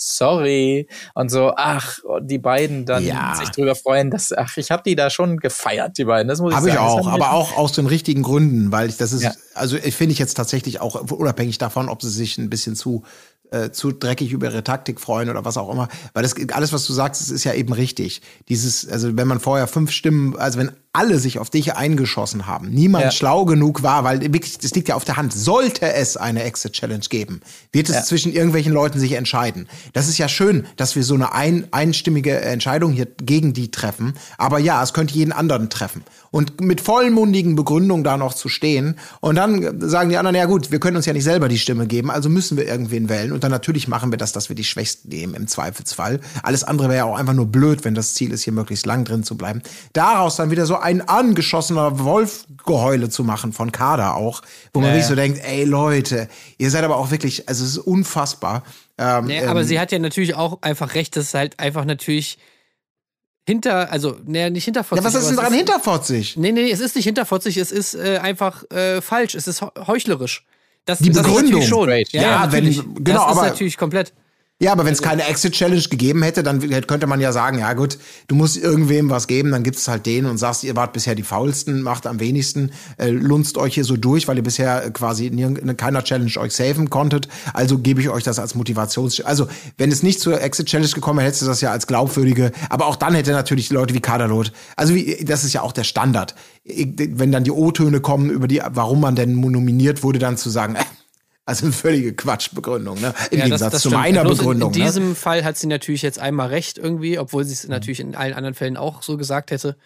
sorry 0.00 0.86
und 1.14 1.30
so, 1.30 1.52
ach, 1.56 1.98
die 2.22 2.38
beiden 2.38 2.86
dann 2.86 3.04
Ja. 3.04 3.34
sich 3.34 3.50
drüber 3.50 3.74
freuen, 3.74 4.10
dass, 4.10 4.32
ach, 4.32 4.56
ich 4.56 4.70
habe 4.70 4.82
die 4.86 4.94
da 4.96 5.10
schon 5.10 5.38
gefeiert, 5.38 5.98
die 5.98 6.04
beiden, 6.04 6.28
das 6.28 6.40
muss 6.40 6.52
ich 6.52 6.56
Habe 6.56 6.68
ich 6.68 6.74
sagen. 6.74 6.86
Auch, 6.86 7.06
aber 7.08 7.32
auch 7.32 7.56
aus 7.56 7.72
den 7.72 7.86
richtigen 7.86 8.22
Gründen, 8.22 8.72
weil 8.72 8.88
ich 8.88 8.96
das 8.96 9.12
ist, 9.12 9.22
Ja. 9.22 9.32
also 9.54 9.76
ich 9.76 9.94
finde 9.96 10.12
ich 10.12 10.18
jetzt 10.18 10.34
tatsächlich 10.34 10.80
auch 10.80 10.94
unabhängig 11.10 11.58
davon, 11.58 11.88
ob 11.88 12.00
sie 12.02 12.10
sich 12.10 12.38
ein 12.38 12.48
bisschen 12.48 12.76
zu 12.76 13.02
äh, 13.50 13.70
zu 13.70 13.92
dreckig 13.92 14.32
über 14.32 14.48
ihre 14.50 14.64
Taktik 14.64 15.00
freuen 15.00 15.28
oder 15.30 15.44
was 15.44 15.56
auch 15.56 15.70
immer, 15.70 15.88
weil 16.14 16.22
das 16.22 16.34
alles, 16.52 16.72
was 16.72 16.86
du 16.86 16.92
sagst, 16.92 17.20
das 17.20 17.30
ist 17.30 17.44
ja 17.44 17.54
eben 17.54 17.72
richtig. 17.72 18.22
Dieses, 18.48 18.88
also 18.88 19.16
wenn 19.16 19.28
man 19.28 19.40
vorher 19.40 19.66
fünf 19.66 19.90
Stimmen, 19.90 20.36
also 20.36 20.58
wenn 20.58 20.70
alle 20.92 21.18
sich 21.18 21.38
auf 21.38 21.48
dich 21.50 21.76
eingeschossen 21.76 22.46
haben, 22.46 22.70
niemand 22.70 23.04
Ja. 23.04 23.10
schlau 23.12 23.44
genug 23.44 23.82
war, 23.82 24.02
weil 24.04 24.20
wirklich, 24.20 24.58
das 24.58 24.74
liegt 24.74 24.88
ja 24.88 24.96
auf 24.96 25.04
der 25.04 25.16
Hand. 25.16 25.32
Sollte 25.32 25.92
es 25.92 26.16
eine 26.16 26.42
Exit-Challenge 26.42 27.04
geben, 27.08 27.40
wird 27.72 27.88
es 27.88 27.94
Ja. 27.94 28.02
zwischen 28.02 28.32
irgendwelchen 28.32 28.72
Leuten 28.72 28.98
sich 28.98 29.12
entscheiden. 29.12 29.68
Das 29.92 30.08
ist 30.08 30.18
ja 30.18 30.28
schön, 30.28 30.66
dass 30.76 30.96
wir 30.96 31.04
so 31.04 31.14
eine 31.14 31.32
ein, 31.32 31.68
einstimmige 31.72 32.40
Entscheidung 32.40 32.90
hier 32.92 33.06
gegen 33.06 33.52
die 33.52 33.70
treffen. 33.70 34.14
Aber 34.38 34.58
ja, 34.58 34.82
es 34.82 34.92
könnte 34.92 35.14
jeden 35.14 35.32
anderen 35.32 35.70
treffen. 35.70 36.02
Und 36.30 36.60
mit 36.60 36.80
vollmundigen 36.80 37.54
Begründungen 37.54 38.02
da 38.02 38.16
noch 38.16 38.34
zu 38.34 38.48
stehen. 38.48 38.96
Und 39.20 39.36
dann 39.36 39.80
sagen 39.88 40.10
die 40.10 40.16
anderen, 40.16 40.34
ja 40.36 40.46
gut, 40.46 40.72
wir 40.72 40.80
können 40.80 40.96
uns 40.96 41.06
ja 41.06 41.12
nicht 41.12 41.24
selber 41.24 41.48
die 41.48 41.58
Stimme 41.58 41.86
geben, 41.86 42.10
also 42.10 42.28
müssen 42.28 42.56
wir 42.56 42.66
irgendwen 42.66 43.08
wählen. 43.08 43.32
Und 43.38 43.44
dann 43.44 43.52
natürlich 43.52 43.86
machen 43.86 44.10
wir 44.10 44.18
das, 44.18 44.32
dass 44.32 44.48
wir 44.48 44.56
die 44.56 44.64
Schwächsten 44.64 45.10
nehmen 45.10 45.34
im 45.34 45.46
Zweifelsfall. 45.46 46.18
Alles 46.42 46.64
andere 46.64 46.88
wäre 46.88 46.98
ja 46.98 47.04
auch 47.04 47.16
einfach 47.16 47.34
nur 47.34 47.46
blöd, 47.46 47.84
wenn 47.84 47.94
das 47.94 48.14
Ziel 48.14 48.32
ist, 48.32 48.42
hier 48.42 48.52
möglichst 48.52 48.84
lang 48.84 49.04
drin 49.04 49.22
zu 49.22 49.36
bleiben. 49.36 49.62
Daraus 49.92 50.34
dann 50.34 50.50
wieder 50.50 50.66
so 50.66 50.76
ein 50.76 51.00
angeschossener 51.08 52.00
Wolfgeheule 52.00 53.10
zu 53.10 53.22
machen 53.22 53.52
von 53.52 53.70
Kader 53.70 54.16
auch, 54.16 54.42
wo 54.72 54.80
man 54.80 54.88
Ja, 54.88 54.94
wirklich 54.96 55.04
ja. 55.04 55.08
so 55.10 55.14
denkt, 55.14 55.40
ey 55.44 55.62
Leute, 55.62 56.28
ihr 56.58 56.70
seid 56.72 56.82
aber 56.82 56.96
auch 56.96 57.12
wirklich, 57.12 57.48
also 57.48 57.64
es 57.64 57.70
ist 57.70 57.78
unfassbar. 57.78 58.64
Ähm, 58.98 59.26
Nee, 59.26 59.44
aber 59.44 59.60
ähm, 59.60 59.66
sie 59.68 59.78
hat 59.78 59.92
ja 59.92 60.00
natürlich 60.00 60.34
auch 60.34 60.60
einfach 60.62 60.94
recht, 60.96 61.16
dass 61.16 61.26
es 61.26 61.34
halt 61.34 61.60
einfach 61.60 61.84
natürlich 61.84 62.38
hinter, 63.46 63.92
also, 63.92 64.16
nee, 64.26 64.50
nicht 64.50 64.64
hinterfotzig. 64.64 65.04
ja, 65.04 65.08
was 65.08 65.14
ist 65.14 65.22
aber 65.26 65.28
denn 65.30 65.36
daran 65.36 65.52
hinterfotzig? 65.54 66.36
Nee, 66.36 66.52
nee, 66.52 66.70
es 66.70 66.80
ist 66.80 66.96
nicht 66.96 67.04
hinterfotzig, 67.04 67.56
es 67.56 67.70
ist 67.72 67.94
äh, 67.94 68.18
einfach 68.18 68.68
äh, 68.72 69.00
falsch, 69.00 69.34
es 69.36 69.46
ist 69.46 69.62
heu- 69.62 69.70
heuchlerisch. 69.86 70.44
Das, 70.88 70.98
Die 71.00 71.10
das 71.10 71.18
ist 71.18 71.22
Begründung. 71.22 71.60
natürlich 71.60 71.68
schon. 71.68 71.88
Ja, 71.90 71.96
Ja, 71.96 72.22
ja, 72.22 72.52
wenn- 72.52 72.64
natürlich. 72.64 72.80
genau, 72.94 73.00
das 73.00 73.14
ist 73.14 73.38
aber- 73.38 73.48
natürlich 73.48 73.76
komplett. 73.76 74.12
Ja, 74.60 74.72
aber 74.72 74.84
wenn 74.84 74.92
es 74.92 75.02
keine 75.02 75.24
Exit-Challenge 75.24 75.82
gegeben 75.82 76.20
hätte, 76.24 76.42
dann 76.42 76.58
könnte 76.88 77.06
man 77.06 77.20
ja 77.20 77.30
sagen, 77.30 77.60
ja 77.60 77.74
gut, 77.74 77.96
du 78.26 78.34
musst 78.34 78.56
irgendwem 78.56 79.08
was 79.08 79.28
geben, 79.28 79.52
dann 79.52 79.62
gibst 79.62 79.82
es 79.82 79.88
halt 79.88 80.04
den 80.04 80.26
und 80.26 80.36
sagst, 80.38 80.64
ihr 80.64 80.74
wart 80.74 80.92
bisher 80.92 81.14
die 81.14 81.22
faulsten, 81.22 81.80
macht 81.80 82.08
am 82.08 82.18
wenigsten, 82.18 82.72
äh, 82.96 83.10
lunzt 83.10 83.56
euch 83.56 83.74
hier 83.74 83.84
so 83.84 83.96
durch, 83.96 84.26
weil 84.26 84.36
ihr 84.36 84.42
bisher 84.42 84.84
äh, 84.84 84.90
quasi 84.90 85.28
in, 85.28 85.76
keiner 85.76 86.02
Challenge 86.02 86.32
euch 86.38 86.54
saven 86.54 86.90
konntet, 86.90 87.28
also 87.54 87.78
gebe 87.78 88.00
ich 88.00 88.08
euch 88.08 88.24
das 88.24 88.40
als 88.40 88.56
Motivations... 88.56 89.20
Also, 89.20 89.46
wenn 89.76 89.92
es 89.92 90.02
nicht 90.02 90.18
zur 90.18 90.40
Exit-Challenge 90.42 90.90
gekommen 90.90 91.18
wäre, 91.18 91.28
hättest 91.28 91.42
du 91.42 91.46
das 91.46 91.60
ja 91.60 91.70
als 91.70 91.86
glaubwürdige, 91.86 92.50
aber 92.68 92.86
auch 92.86 92.96
dann 92.96 93.14
hätte 93.14 93.30
natürlich 93.30 93.70
Leute 93.70 93.94
wie 93.94 94.00
Kaderlot, 94.00 94.50
also 94.74 94.92
wie, 94.92 95.24
das 95.24 95.44
ist 95.44 95.52
ja 95.52 95.62
auch 95.62 95.72
der 95.72 95.84
Standard. 95.84 96.34
Wenn 96.64 97.30
dann 97.30 97.44
die 97.44 97.52
O-Töne 97.52 98.00
kommen 98.00 98.28
über 98.28 98.48
die, 98.48 98.60
warum 98.70 99.02
man 99.02 99.14
denn 99.14 99.38
nominiert 99.38 100.02
wurde, 100.02 100.18
dann 100.18 100.36
zu 100.36 100.50
sagen, 100.50 100.74
äh, 100.74 100.82
also 101.48 101.64
eine 101.64 101.72
völlige 101.72 102.12
Quatschbegründung, 102.14 103.00
ne? 103.00 103.14
Im 103.30 103.38
Ja, 103.38 103.44
Gegensatz 103.46 103.72
zu 103.74 103.78
stimmt. 103.88 103.94
meiner 103.94 104.22
Bloß 104.22 104.38
Begründung. 104.38 104.70
In, 104.70 104.76
in 104.76 104.80
ne? 104.80 104.86
diesem 104.86 105.16
Fall 105.16 105.44
hat 105.44 105.56
sie 105.56 105.66
natürlich 105.66 106.02
jetzt 106.02 106.18
einmal 106.18 106.48
recht 106.48 106.76
irgendwie, 106.76 107.18
obwohl 107.18 107.44
sie 107.44 107.54
es 107.54 107.66
natürlich 107.66 108.00
in 108.00 108.14
allen 108.14 108.34
anderen 108.34 108.54
Fällen 108.54 108.76
auch 108.76 109.02
so 109.02 109.16
gesagt 109.16 109.50
hätte. 109.50 109.76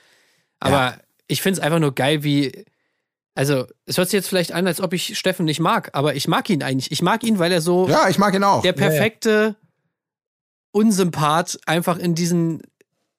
Aber 0.58 0.76
Ja. 0.76 0.96
ich 1.28 1.40
finde 1.40 1.60
es 1.60 1.64
einfach 1.64 1.78
nur 1.78 1.94
geil, 1.94 2.24
wie. 2.24 2.64
Also, 3.34 3.66
es 3.86 3.96
hört 3.96 4.08
sich 4.08 4.18
jetzt 4.18 4.28
vielleicht 4.28 4.52
an, 4.52 4.66
als 4.66 4.80
ob 4.80 4.92
ich 4.92 5.16
Steffen 5.16 5.44
nicht 5.46 5.60
mag, 5.60 5.90
aber 5.92 6.16
ich 6.16 6.26
mag 6.28 6.50
ihn 6.50 6.62
eigentlich. 6.64 6.90
Ich 6.90 7.00
mag 7.00 7.22
ihn, 7.22 7.38
weil 7.38 7.52
er 7.52 7.60
so 7.60 7.88
Ja, 7.88 8.08
ich 8.08 8.18
mag 8.18 8.34
ihn 8.34 8.42
auch. 8.44 8.62
der 8.62 8.72
perfekte 8.72 9.54
Unsympath 10.72 11.58
einfach 11.66 11.98
in 11.98 12.14
diesen, 12.14 12.62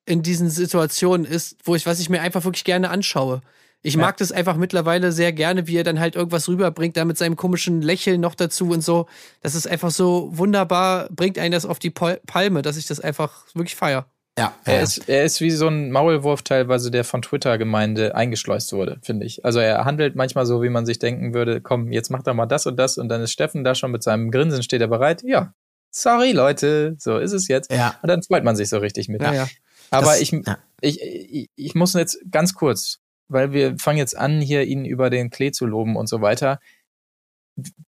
in 0.05 0.21
diesen 0.21 0.49
Situationen 0.49 1.25
ist, 1.25 1.55
wo 1.63 1.75
ich, 1.75 1.85
was 1.85 1.99
ich 1.99 2.09
mir 2.09 2.21
einfach 2.21 2.43
wirklich 2.43 2.63
gerne 2.63 2.89
anschaue. 2.89 3.41
Ich 3.85 3.97
mag 3.97 4.15
das 4.17 4.31
einfach 4.31 4.55
mittlerweile 4.55 5.11
sehr 5.11 5.33
gerne, 5.33 5.67
wie 5.67 5.75
er 5.77 5.83
dann 5.83 5.99
halt 5.99 6.15
irgendwas 6.15 6.47
rüberbringt, 6.47 6.95
da 6.97 7.03
mit 7.05 7.17
seinem 7.17 7.35
komischen 7.35 7.81
Lächeln 7.81 8.21
noch 8.21 8.33
dazu 8.33 8.69
und 8.69 8.81
so. 8.81 9.07
Das 9.41 9.55
ist 9.55 9.67
einfach 9.67 9.91
so 9.91 10.29
wunderbar, 10.31 11.09
bringt 11.11 11.37
einen 11.37 11.51
das 11.51 11.65
auf 11.65 11.79
die 11.79 11.89
Pal- 11.91 12.21
Palme, 12.25 12.61
dass 12.61 12.77
ich 12.77 12.87
das 12.87 12.99
einfach 13.01 13.45
wirklich 13.53 13.75
feier. 13.75 14.05
Ja, 14.39 14.55
Er 14.65 14.75
ja. 14.77 14.81
ist, 14.81 15.07
er 15.09 15.25
ist 15.25 15.41
wie 15.41 15.51
so 15.51 15.67
ein 15.67 15.91
Maulwurf 15.91 16.41
teilweise, 16.41 16.89
der 16.89 17.03
von 17.03 17.21
Twitter-Gemeinde 17.21 18.15
eingeschleust 18.15 18.73
wurde, 18.73 18.97
finde 19.03 19.25
ich. 19.27 19.45
Also 19.45 19.59
er 19.59 19.85
handelt 19.85 20.15
manchmal 20.15 20.45
so, 20.47 20.63
wie 20.63 20.69
man 20.69 20.85
sich 20.87 20.97
denken 20.97 21.33
würde, 21.35 21.61
komm, 21.61 21.91
jetzt 21.91 22.09
macht 22.09 22.25
er 22.25 22.33
mal 22.33 22.45
das 22.47 22.65
und 22.65 22.77
das 22.77 22.97
und 22.97 23.09
dann 23.09 23.21
ist 23.21 23.31
Steffen 23.31 23.63
da 23.63 23.75
schon 23.75 23.91
mit 23.91 24.01
seinem 24.01 24.31
Grinsen, 24.31 24.63
steht 24.63 24.81
er 24.81 24.87
bereit. 24.87 25.21
Ja, 25.23 25.53
sorry 25.91 26.31
Leute, 26.31 26.95
so 26.97 27.19
ist 27.19 27.33
es 27.33 27.47
jetzt. 27.47 27.71
Ja. 27.71 27.95
Und 28.01 28.07
dann 28.07 28.23
freut 28.23 28.43
man 28.43 28.55
sich 28.55 28.69
so 28.69 28.77
richtig 28.79 29.07
mit. 29.07 29.21
Ja, 29.21 29.33
ja. 29.33 29.47
Aber 29.91 30.07
Das- 30.07 30.21
ich, 30.21 30.31
ja. 30.31 30.57
ich, 30.81 30.99
ich, 31.01 31.49
ich 31.55 31.75
muss 31.75 31.93
jetzt 31.93 32.17
ganz 32.31 32.55
kurz, 32.55 33.01
weil 33.33 33.51
wir 33.51 33.77
fangen 33.77 33.97
jetzt 33.97 34.17
an, 34.17 34.41
hier 34.41 34.63
ihn 34.63 34.85
über 34.85 35.09
den 35.09 35.29
Klee 35.29 35.51
zu 35.51 35.65
loben 35.65 35.95
und 35.95 36.07
so 36.07 36.21
weiter. 36.21 36.59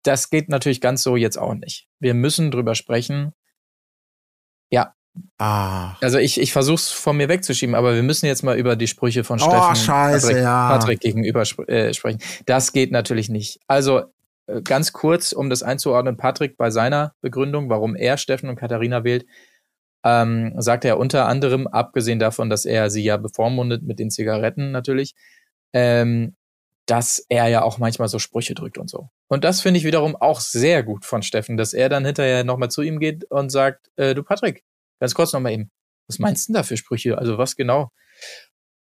Das 0.02 0.30
geht 0.30 0.48
natürlich 0.48 0.80
ganz 0.80 1.02
so 1.02 1.16
jetzt 1.16 1.38
auch 1.38 1.54
nicht. 1.54 1.88
Wir 2.00 2.14
müssen 2.14 2.50
drüber 2.50 2.74
sprechen. 2.74 3.32
Ah. 5.38 5.96
Also 6.00 6.18
ich, 6.18 6.40
ich 6.40 6.52
versuche 6.52 6.76
es 6.76 6.90
von 6.90 7.16
mir 7.16 7.28
wegzuschieben, 7.28 7.74
aber 7.74 7.94
wir 7.94 8.02
müssen 8.02 8.26
jetzt 8.26 8.42
mal 8.42 8.56
über 8.56 8.76
die 8.76 8.86
Sprüche 8.86 9.24
von 9.24 9.40
Oh, 9.40 9.44
Steffen 9.44 9.76
scheiße, 9.76 10.26
Patrick, 10.28 10.42
ja. 10.42 10.68
Patrick 10.68 11.00
gegenüber 11.00 11.44
spr 11.44 11.68
äh, 11.68 11.94
sprechen. 11.94 12.20
Das 12.46 12.72
geht 12.72 12.90
natürlich 12.90 13.28
nicht. 13.28 13.60
Also 13.66 14.02
äh, 14.46 14.62
ganz 14.62 14.92
kurz, 14.92 15.32
um 15.32 15.50
das 15.50 15.62
einzuordnen, 15.62 16.16
Patrick 16.16 16.56
bei 16.56 16.70
seiner 16.70 17.14
Begründung, 17.20 17.68
warum 17.68 17.94
er 17.94 18.16
Steffen 18.16 18.48
und 18.48 18.56
Katharina 18.56 19.04
wählt, 19.04 19.26
ähm, 20.04 20.52
sagt 20.58 20.84
er 20.84 20.98
unter 20.98 21.26
anderem, 21.26 21.66
abgesehen 21.66 22.18
davon, 22.18 22.50
dass 22.50 22.64
er 22.64 22.90
sie 22.90 23.02
ja 23.02 23.16
bevormundet 23.16 23.82
mit 23.82 23.98
den 23.98 24.10
Zigaretten 24.10 24.70
natürlich, 24.70 25.14
ähm, 25.72 26.36
dass 26.86 27.24
er 27.30 27.48
ja 27.48 27.62
auch 27.62 27.78
manchmal 27.78 28.08
so 28.08 28.18
Sprüche 28.18 28.54
drückt 28.54 28.76
und 28.76 28.90
so. 28.90 29.08
Und 29.28 29.44
das 29.44 29.62
finde 29.62 29.78
ich 29.78 29.84
wiederum 29.84 30.16
auch 30.16 30.40
sehr 30.40 30.82
gut 30.82 31.06
von 31.06 31.22
Steffen, 31.22 31.56
dass 31.56 31.72
er 31.72 31.88
dann 31.88 32.04
hinterher 32.04 32.44
nochmal 32.44 32.70
zu 32.70 32.82
ihm 32.82 33.00
geht 33.00 33.24
und 33.30 33.50
sagt, 33.50 33.90
äh, 33.96 34.14
du 34.14 34.22
Patrick, 34.22 34.64
ganz 35.00 35.14
kurz 35.14 35.32
nochmal 35.32 35.52
eben, 35.52 35.70
was 36.06 36.18
meinst 36.18 36.46
du 36.48 36.52
denn 36.52 36.60
da 36.60 36.62
für 36.62 36.76
Sprüche? 36.76 37.16
Also 37.16 37.38
was 37.38 37.56
genau? 37.56 37.90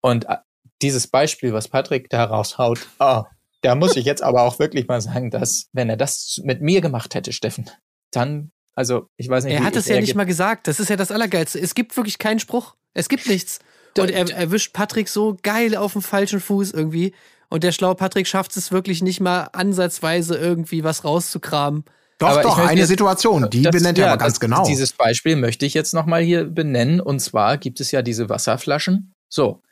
Und 0.00 0.26
äh, 0.28 0.36
dieses 0.82 1.08
Beispiel, 1.08 1.52
was 1.52 1.66
Patrick 1.66 2.08
da 2.10 2.24
raushaut, 2.24 2.86
oh, 3.00 3.24
da 3.62 3.74
muss 3.74 3.96
ich 3.96 4.04
jetzt 4.04 4.22
aber 4.22 4.42
auch 4.42 4.60
wirklich 4.60 4.86
mal 4.86 5.00
sagen, 5.00 5.30
dass, 5.32 5.68
wenn 5.72 5.90
er 5.90 5.96
das 5.96 6.40
mit 6.44 6.60
mir 6.60 6.80
gemacht 6.80 7.16
hätte, 7.16 7.32
Steffen, 7.32 7.68
dann, 8.12 8.52
also 8.78 9.08
ich 9.16 9.28
weiß 9.28 9.44
nicht, 9.44 9.54
Er 9.54 9.64
hat 9.64 9.76
es 9.76 9.88
ja 9.88 10.00
nicht 10.00 10.14
mal 10.14 10.24
gesagt. 10.24 10.68
Das 10.68 10.78
ist 10.80 10.88
ja 10.88 10.96
das 10.96 11.10
Allergeilste. 11.10 11.58
Es 11.60 11.74
gibt 11.74 11.96
wirklich 11.96 12.18
keinen 12.18 12.38
Spruch. 12.38 12.74
Es 12.94 13.08
gibt 13.08 13.26
nichts. 13.28 13.58
Und 13.98 14.10
er 14.10 14.30
erwischt 14.30 14.72
Patrick 14.72 15.08
so 15.08 15.36
geil 15.42 15.76
auf 15.76 15.92
dem 15.94 16.02
falschen 16.02 16.38
Fuß 16.40 16.70
irgendwie. 16.70 17.12
Und 17.50 17.64
der 17.64 17.72
schlaue 17.72 17.96
Patrick 17.96 18.26
schafft 18.28 18.56
es 18.56 18.70
wirklich 18.70 19.02
nicht 19.02 19.20
mal 19.20 19.48
ansatzweise 19.52 20.36
irgendwie 20.36 20.84
was 20.84 21.04
rauszukramen. 21.04 21.84
Doch, 22.18 22.28
Aber 22.28 22.42
doch, 22.42 22.58
eine 22.58 22.80
jetzt- 22.80 22.88
Situation, 22.88 23.48
die 23.50 23.62
Das- 23.62 23.74
benennt 23.74 23.98
er 23.98 24.06
ja, 24.06 24.12
aber 24.12 24.18
ganz 24.18 24.34
das- 24.34 24.40
genau. 24.40 24.64
Dieses 24.66 24.92
Beispiel 24.92 25.34
möchte 25.36 25.66
ich 25.66 25.74
jetzt 25.74 25.94
nochmal 25.94 26.22
hier 26.22 26.44
benennen. 26.44 27.00
Und 27.00 27.20
zwar 27.20 27.58
gibt 27.58 27.80
es 27.80 27.90
ja 27.90 28.02
diese 28.02 28.28
Wasserflaschen. 28.28 29.14
So. 29.28 29.62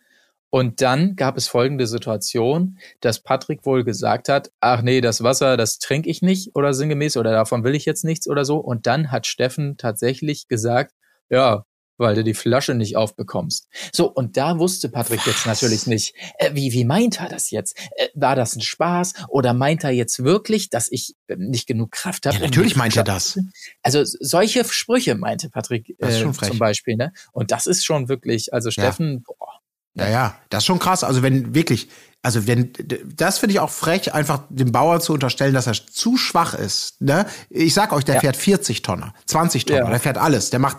Und 0.56 0.80
dann 0.80 1.16
gab 1.16 1.36
es 1.36 1.48
folgende 1.48 1.86
Situation, 1.86 2.78
dass 3.02 3.22
Patrick 3.22 3.66
wohl 3.66 3.84
gesagt 3.84 4.30
hat, 4.30 4.50
ach 4.58 4.80
nee, 4.80 5.02
das 5.02 5.22
Wasser, 5.22 5.58
das 5.58 5.78
trinke 5.78 6.08
ich 6.08 6.22
nicht 6.22 6.56
oder 6.56 6.72
sinngemäß 6.72 7.18
oder 7.18 7.32
davon 7.32 7.62
will 7.62 7.74
ich 7.74 7.84
jetzt 7.84 8.04
nichts 8.04 8.26
oder 8.26 8.46
so. 8.46 8.56
Und 8.56 8.86
dann 8.86 9.12
hat 9.12 9.26
Steffen 9.26 9.76
tatsächlich 9.76 10.48
gesagt, 10.48 10.94
ja, 11.28 11.66
weil 11.98 12.14
du 12.14 12.24
die 12.24 12.32
Flasche 12.32 12.74
nicht 12.74 12.96
aufbekommst. 12.96 13.68
So, 13.92 14.10
und 14.10 14.38
da 14.38 14.58
wusste 14.58 14.88
Patrick 14.88 15.20
Was? 15.20 15.26
jetzt 15.26 15.46
natürlich 15.46 15.86
nicht, 15.86 16.14
äh, 16.38 16.54
wie, 16.54 16.72
wie 16.72 16.86
meint 16.86 17.20
er 17.20 17.28
das 17.28 17.50
jetzt? 17.50 17.78
Äh, 17.96 18.08
war 18.14 18.34
das 18.34 18.56
ein 18.56 18.62
Spaß 18.62 19.12
oder 19.28 19.52
meint 19.52 19.84
er 19.84 19.90
jetzt 19.90 20.24
wirklich, 20.24 20.70
dass 20.70 20.90
ich 20.90 21.16
äh, 21.26 21.36
nicht 21.36 21.66
genug 21.66 21.92
Kraft 21.92 22.24
habe? 22.24 22.36
Ja, 22.36 22.42
natürlich 22.42 22.76
meint 22.76 22.96
er 22.96 23.04
das. 23.04 23.38
Also 23.82 24.02
solche 24.04 24.64
Sprüche 24.64 25.16
meinte 25.16 25.50
Patrick 25.50 25.94
äh, 25.98 26.32
zum 26.32 26.58
Beispiel. 26.58 26.96
Ne? 26.96 27.12
Und 27.32 27.50
das 27.50 27.66
ist 27.66 27.84
schon 27.84 28.08
wirklich, 28.08 28.54
also 28.54 28.70
Steffen, 28.70 29.24
ja. 29.28 29.45
Ja, 29.96 30.08
ja, 30.08 30.34
das 30.50 30.62
ist 30.62 30.66
schon 30.66 30.78
krass. 30.78 31.04
Also 31.04 31.22
wenn 31.22 31.54
wirklich, 31.54 31.88
also 32.22 32.46
wenn, 32.46 32.72
das 33.16 33.38
finde 33.38 33.54
ich 33.54 33.60
auch 33.60 33.70
frech, 33.70 34.12
einfach 34.12 34.42
dem 34.50 34.72
Bauer 34.72 35.00
zu 35.00 35.12
unterstellen, 35.12 35.54
dass 35.54 35.66
er 35.66 35.74
zu 35.74 36.16
schwach 36.16 36.54
ist. 36.54 37.00
Ne? 37.00 37.24
Ich 37.48 37.72
sag 37.72 37.92
euch, 37.92 38.04
der 38.04 38.16
ja. 38.16 38.20
fährt 38.20 38.36
40 38.36 38.82
Tonner, 38.82 39.14
20 39.26 39.64
Tonner, 39.64 39.80
ja. 39.80 39.90
der 39.90 40.00
fährt 40.00 40.18
alles, 40.18 40.50
der 40.50 40.58
macht, 40.58 40.78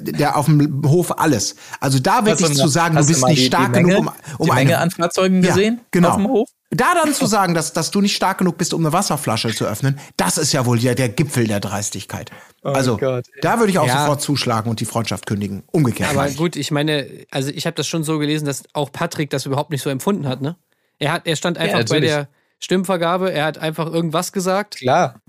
der 0.00 0.36
auf 0.36 0.46
dem 0.46 0.82
Hof 0.86 1.18
alles. 1.18 1.56
Also 1.80 1.98
da 1.98 2.26
wirklich 2.26 2.54
zu 2.54 2.68
sagen, 2.68 2.96
du 2.96 3.06
bist 3.06 3.24
nicht 3.26 3.42
die, 3.42 3.46
stark 3.46 3.72
die 3.72 3.82
Menge, 3.82 3.94
genug, 3.96 4.12
um, 4.38 4.38
um 4.38 4.46
die 4.46 4.52
Menge 4.54 4.78
an 4.78 4.90
Fahrzeugen 4.90 5.42
gesehen? 5.42 5.76
Ja, 5.76 5.84
genau. 5.92 6.08
Auf 6.08 6.16
dem 6.16 6.28
Hof? 6.28 6.48
Da 6.70 6.94
dann 6.94 7.14
zu 7.14 7.26
sagen, 7.26 7.54
dass, 7.54 7.72
dass 7.72 7.90
du 7.90 8.00
nicht 8.00 8.16
stark 8.16 8.38
genug 8.38 8.58
bist, 8.58 8.74
um 8.74 8.84
eine 8.84 8.92
Wasserflasche 8.92 9.54
zu 9.54 9.64
öffnen, 9.64 10.00
das 10.16 10.38
ist 10.38 10.52
ja 10.52 10.66
wohl 10.66 10.78
der, 10.78 10.94
der 10.94 11.08
Gipfel 11.08 11.46
der 11.46 11.60
Dreistigkeit. 11.60 12.30
Oh 12.66 12.72
also 12.72 12.96
Gott. 12.96 13.26
da 13.42 13.60
würde 13.60 13.70
ich 13.70 13.78
auch 13.78 13.86
ja. 13.86 14.00
sofort 14.00 14.20
zuschlagen 14.20 14.68
und 14.68 14.80
die 14.80 14.86
Freundschaft 14.86 15.24
kündigen. 15.24 15.62
Umgekehrt. 15.70 16.10
Aber 16.10 16.28
gut, 16.30 16.56
ich 16.56 16.72
meine, 16.72 17.06
also 17.30 17.50
ich 17.50 17.64
habe 17.64 17.76
das 17.76 17.86
schon 17.86 18.02
so 18.02 18.18
gelesen, 18.18 18.44
dass 18.44 18.64
auch 18.72 18.90
Patrick 18.90 19.30
das 19.30 19.46
überhaupt 19.46 19.70
nicht 19.70 19.82
so 19.82 19.90
empfunden 19.90 20.26
hat, 20.26 20.40
ne? 20.40 20.56
Er 20.98 21.12
hat, 21.12 21.28
er 21.28 21.36
stand 21.36 21.58
einfach 21.58 21.78
ja, 21.78 21.84
bei 21.88 22.00
der 22.00 22.28
Stimmvergabe, 22.58 23.30
er 23.30 23.44
hat 23.44 23.58
einfach 23.58 23.86
irgendwas 23.86 24.32
gesagt. 24.32 24.78
Klar. 24.78 25.20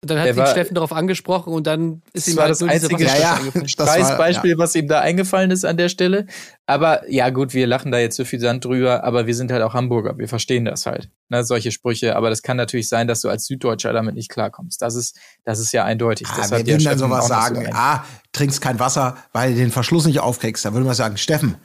Und 0.00 0.10
dann 0.10 0.20
hat 0.20 0.32
sich 0.32 0.46
Steffen 0.46 0.76
darauf 0.76 0.92
angesprochen 0.92 1.52
und 1.52 1.66
dann 1.66 2.02
ist 2.12 2.28
ihm 2.28 2.36
war 2.36 2.44
halt 2.44 2.52
das 2.52 2.62
einzige 2.62 3.02
ja, 3.02 3.16
ja, 3.16 3.40
das 3.52 4.16
Beispiel, 4.16 4.52
ja. 4.52 4.58
was 4.58 4.76
ihm 4.76 4.86
da 4.86 5.00
eingefallen 5.00 5.50
ist 5.50 5.64
an 5.64 5.76
der 5.76 5.88
Stelle. 5.88 6.26
Aber 6.66 7.10
ja, 7.10 7.30
gut, 7.30 7.52
wir 7.52 7.66
lachen 7.66 7.90
da 7.90 7.98
jetzt 7.98 8.14
so 8.14 8.24
viel 8.24 8.38
Sand 8.38 8.64
drüber, 8.64 9.02
aber 9.02 9.26
wir 9.26 9.34
sind 9.34 9.50
halt 9.50 9.60
auch 9.62 9.74
Hamburger, 9.74 10.16
wir 10.16 10.28
verstehen 10.28 10.66
das 10.66 10.86
halt. 10.86 11.10
Ne, 11.30 11.42
solche 11.42 11.72
Sprüche. 11.72 12.14
Aber 12.14 12.30
das 12.30 12.42
kann 12.42 12.56
natürlich 12.56 12.88
sein, 12.88 13.08
dass 13.08 13.22
du 13.22 13.28
als 13.28 13.46
Süddeutscher 13.46 13.92
damit 13.92 14.14
nicht 14.14 14.28
klarkommst. 14.28 14.80
Das 14.82 14.94
ist, 14.94 15.18
das 15.44 15.58
ist 15.58 15.72
ja 15.72 15.84
eindeutig. 15.84 16.28
Ah, 16.30 16.36
das 16.36 16.52
wir 16.52 16.64
würden 16.64 16.84
dann 16.84 16.98
sowas 16.98 17.26
sagen, 17.26 17.64
so 17.64 17.72
ah, 17.72 18.04
trinkst 18.30 18.60
kein 18.60 18.78
Wasser, 18.78 19.16
weil 19.32 19.54
du 19.54 19.56
den 19.56 19.72
Verschluss 19.72 20.06
nicht 20.06 20.20
aufkriegst. 20.20 20.64
Da 20.64 20.74
würde 20.74 20.86
man 20.86 20.94
sagen, 20.94 21.16
Steffen, 21.16 21.56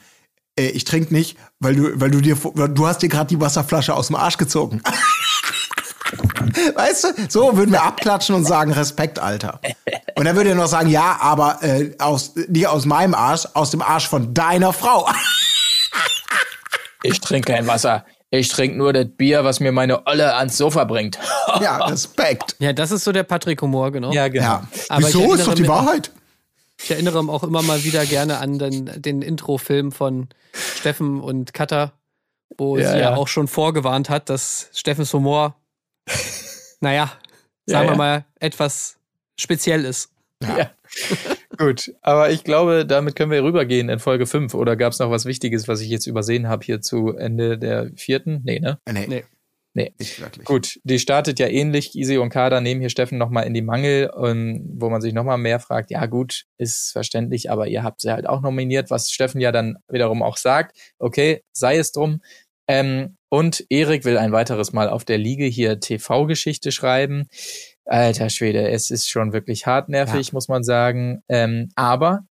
äh, 0.58 0.70
ich 0.70 0.86
trinke 0.86 1.14
nicht, 1.14 1.38
weil 1.60 1.76
du, 1.76 2.02
weil 2.02 2.10
du 2.10 2.20
dir, 2.20 2.36
du 2.36 2.88
hast 2.88 3.04
dir 3.04 3.10
gerade 3.10 3.28
die 3.28 3.40
Wasserflasche 3.40 3.94
aus 3.94 4.08
dem 4.08 4.16
Arsch 4.16 4.38
gezogen. 4.38 4.82
Weißt 6.76 7.04
du, 7.04 7.08
so 7.30 7.58
würden 7.58 7.72
wir 7.72 7.84
abklatschen 7.84 8.36
und 8.36 8.46
sagen 8.46 8.72
Respekt, 8.72 9.20
Alter. 9.20 9.60
Und 10.16 10.26
dann 10.26 10.36
würde 10.36 10.50
er 10.50 10.56
noch 10.56 10.68
sagen, 10.68 10.90
ja, 10.90 11.18
aber 11.20 11.60
äh, 11.62 11.92
aus, 12.00 12.34
nicht 12.48 12.68
aus 12.68 12.86
meinem 12.86 13.14
Arsch, 13.14 13.48
aus 13.54 13.72
dem 13.72 13.82
Arsch 13.82 14.08
von 14.08 14.34
deiner 14.34 14.74
Frau. 14.74 15.10
ich 17.04 17.20
trinke 17.22 17.54
kein 17.54 17.68
Wasser. 17.68 18.06
Ich 18.30 18.48
trinke 18.48 18.78
nur 18.78 18.94
das 18.94 19.06
Bier, 19.16 19.44
was 19.44 19.60
mir 19.60 19.72
meine 19.72 20.08
Olle 20.08 20.36
ans 20.36 20.58
Sofa 20.58 20.86
bringt. 20.86 21.20
ja, 21.62 21.78
Respekt. 21.86 22.56
Ja, 22.60 22.74
das 22.74 22.92
ist 22.92 23.04
so 23.04 23.12
der 23.12 23.24
Patrick-Humor, 23.24 23.92
genau. 23.92 24.12
Ja, 24.12 24.28
genau. 24.28 24.44
Ja. 24.44 24.68
Aber 24.90 25.08
Wieso? 25.08 25.34
Ist 25.34 25.48
doch 25.48 25.54
die 25.54 25.68
Wahrheit. 25.68 26.12
Ich 26.82 26.90
erinnere 26.90 27.20
auch 27.20 27.44
immer 27.44 27.62
mal 27.62 27.84
wieder 27.84 28.06
gerne 28.06 28.40
an 28.40 28.58
den, 28.58 28.90
den 29.02 29.22
Intro-Film 29.22 29.92
von 29.92 30.30
Steffen 30.52 31.22
und 31.22 31.54
Katha, 31.54 31.94
wo 32.58 32.78
ja, 32.78 32.92
sie 32.92 32.98
ja, 32.98 33.12
ja 33.12 33.16
auch 33.16 33.28
schon 33.28 33.48
vorgewarnt 33.48 34.10
hat, 34.10 34.30
dass 34.30 34.70
Steffens 34.74 35.14
Humor 35.14 35.56
naja, 36.84 37.14
sagen 37.66 37.88
ja, 37.88 37.94
wir 37.94 37.98
mal, 37.98 38.26
etwas 38.40 38.98
speziell 39.40 39.86
ist. 39.86 40.12
Ja. 40.42 40.72
Gut, 41.58 41.94
aber 42.02 42.30
ich 42.32 42.44
glaube, 42.44 42.86
damit 42.86 43.16
können 43.16 43.32
wir 43.32 43.44
rübergehen 43.44 43.88
in 43.88 44.00
Folge 44.00 44.26
5. 44.26 44.54
Oder 44.54 44.76
gab 44.76 44.92
es 44.92 45.00
noch 45.00 45.10
was 45.10 45.26
Wichtiges, 45.26 45.68
was 45.68 45.80
ich 45.82 45.90
jetzt 45.90 46.08
übersehen 46.08 46.50
habe 46.50 46.66
hier 46.66 46.82
zu 46.82 47.16
Ende 47.16 47.58
der 47.58 47.92
vierten? 47.96 48.42
Nee, 48.44 48.60
ne? 48.60 48.80
Nee. 48.92 49.08
nee. 49.08 49.24
Nee. 49.76 49.94
Nicht 49.98 50.22
wirklich. 50.22 50.46
Gut, 50.46 50.80
die 50.84 51.00
startet 51.00 51.40
ja 51.40 51.48
ähnlich. 51.48 51.96
Easy 51.96 52.18
und 52.18 52.30
Kader 52.30 52.62
nehmen 52.62 52.82
hier 52.82 52.92
Steffen 52.92 53.18
nochmal 53.18 53.48
in 53.48 53.56
die 53.56 53.64
Mangel, 53.64 54.10
um, 54.10 54.62
wo 54.76 54.90
man 54.90 55.02
sich 55.02 55.14
nochmal 55.14 55.40
mehr 55.40 55.60
fragt. 55.60 55.90
Ja, 55.90 56.06
gut, 56.06 56.44
ist 56.58 56.92
verständlich, 56.92 57.50
aber 57.50 57.68
ihr 57.68 57.82
habt 57.82 58.02
sie 58.02 58.12
halt 58.12 58.28
auch 58.28 58.42
nominiert, 58.42 58.92
was 58.92 59.10
Steffen 59.10 59.42
ja 59.42 59.52
dann 59.52 59.78
wiederum 59.88 60.22
auch 60.22 60.38
sagt. 60.38 60.78
Okay, 61.00 61.44
sei 61.54 61.78
es 61.78 61.92
drum. 61.92 62.22
Ähm, 62.68 63.18
und 63.34 63.66
Erik 63.72 64.06
will 64.06 64.20
ein 64.20 64.32
weiteres 64.32 64.74
Mal 64.74 64.88
auf 64.88 65.06
der 65.06 65.18
Liege 65.18 65.46
hier 65.46 65.80
TV-Geschichte 65.80 66.72
schreiben. 66.72 67.26
Alter 67.84 68.30
Schwede, 68.30 68.70
es 68.70 68.92
ist 68.92 69.10
schon 69.10 69.34
wirklich 69.34 69.66
hartnervig, 69.66 70.28
ja. 70.28 70.34
muss 70.34 70.50
man 70.50 70.64
sagen. 70.64 71.24
Ähm, 71.28 71.70
aber 71.74 72.26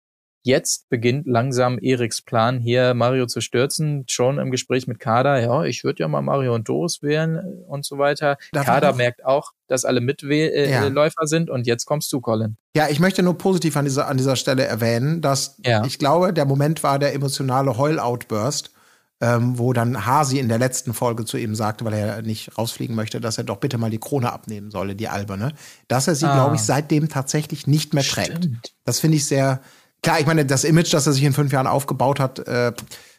jetzt 0.43 0.89
beginnt 0.89 1.25
langsam 1.25 1.79
Eriks 1.79 2.21
Plan, 2.21 2.59
hier 2.59 2.93
Mario 2.95 3.27
zu 3.27 3.39
stürzen. 3.39 4.03
Schon 4.09 4.39
im 4.39 4.51
Gespräch 4.51 4.87
mit 4.87 4.99
Kader, 4.99 5.39
ja, 5.39 5.63
ich 5.63 5.85
würde 5.85 6.03
ja 6.03 6.09
mal 6.09 6.21
Mario 6.21 6.53
und 6.53 6.67
Doris 6.67 7.01
wählen 7.01 7.37
äh, 7.37 7.63
und 7.69 7.85
so 7.85 7.97
weiter. 7.97 8.35
Darf 8.51 8.65
Kader 8.65 8.91
merkt 8.91 9.23
auch, 9.23 9.53
dass 9.67 9.85
alle 9.85 10.01
Mitläufer 10.01 10.33
äh, 10.33 10.69
ja. 10.69 11.27
sind 11.27 11.49
und 11.49 11.65
jetzt 11.65 11.85
kommst 11.85 12.11
du, 12.11 12.19
Colin. 12.19 12.57
Ja, 12.75 12.89
ich 12.89 12.99
möchte 12.99 13.23
nur 13.23 13.37
positiv 13.37 13.77
an 13.77 13.85
dieser, 13.85 14.09
an 14.09 14.17
dieser 14.17 14.35
Stelle 14.35 14.65
erwähnen, 14.65 15.21
dass 15.21 15.61
ja. 15.63 15.85
ich 15.85 15.97
glaube, 15.97 16.33
der 16.33 16.43
Moment 16.43 16.83
war 16.83 16.99
der 16.99 17.13
emotionale 17.13 17.77
Heul-Outburst 17.77 18.73
ähm, 19.21 19.59
wo 19.59 19.73
dann 19.73 20.05
Hasi 20.05 20.39
in 20.39 20.47
der 20.47 20.59
letzten 20.59 20.93
Folge 20.93 21.25
zu 21.25 21.37
ihm 21.37 21.55
sagte, 21.55 21.83
weil 21.85 21.93
er 21.93 22.21
nicht 22.21 22.57
rausfliegen 22.57 22.95
möchte, 22.95 23.19
dass 23.19 23.37
er 23.37 23.43
doch 23.43 23.57
bitte 23.57 23.77
mal 23.77 23.89
die 23.89 23.99
Krone 23.99 24.31
abnehmen 24.31 24.71
solle, 24.71 24.95
die 24.95 25.09
alberne, 25.09 25.53
dass 25.87 26.07
er 26.07 26.15
sie, 26.15 26.25
ah. 26.25 26.35
glaube 26.35 26.55
ich, 26.55 26.61
seitdem 26.61 27.09
tatsächlich 27.09 27.67
nicht 27.67 27.93
mehr 27.93 28.03
trägt. 28.03 28.37
Stimmt. 28.37 28.73
Das 28.85 28.99
finde 28.99 29.17
ich 29.17 29.25
sehr 29.25 29.61
klar. 30.01 30.19
Ich 30.19 30.25
meine, 30.25 30.45
das 30.45 30.63
Image, 30.63 30.93
das 30.93 31.05
er 31.05 31.13
sich 31.13 31.23
in 31.23 31.33
fünf 31.33 31.51
Jahren 31.51 31.67
aufgebaut 31.67 32.19
hat, 32.19 32.39
äh, 32.47 32.71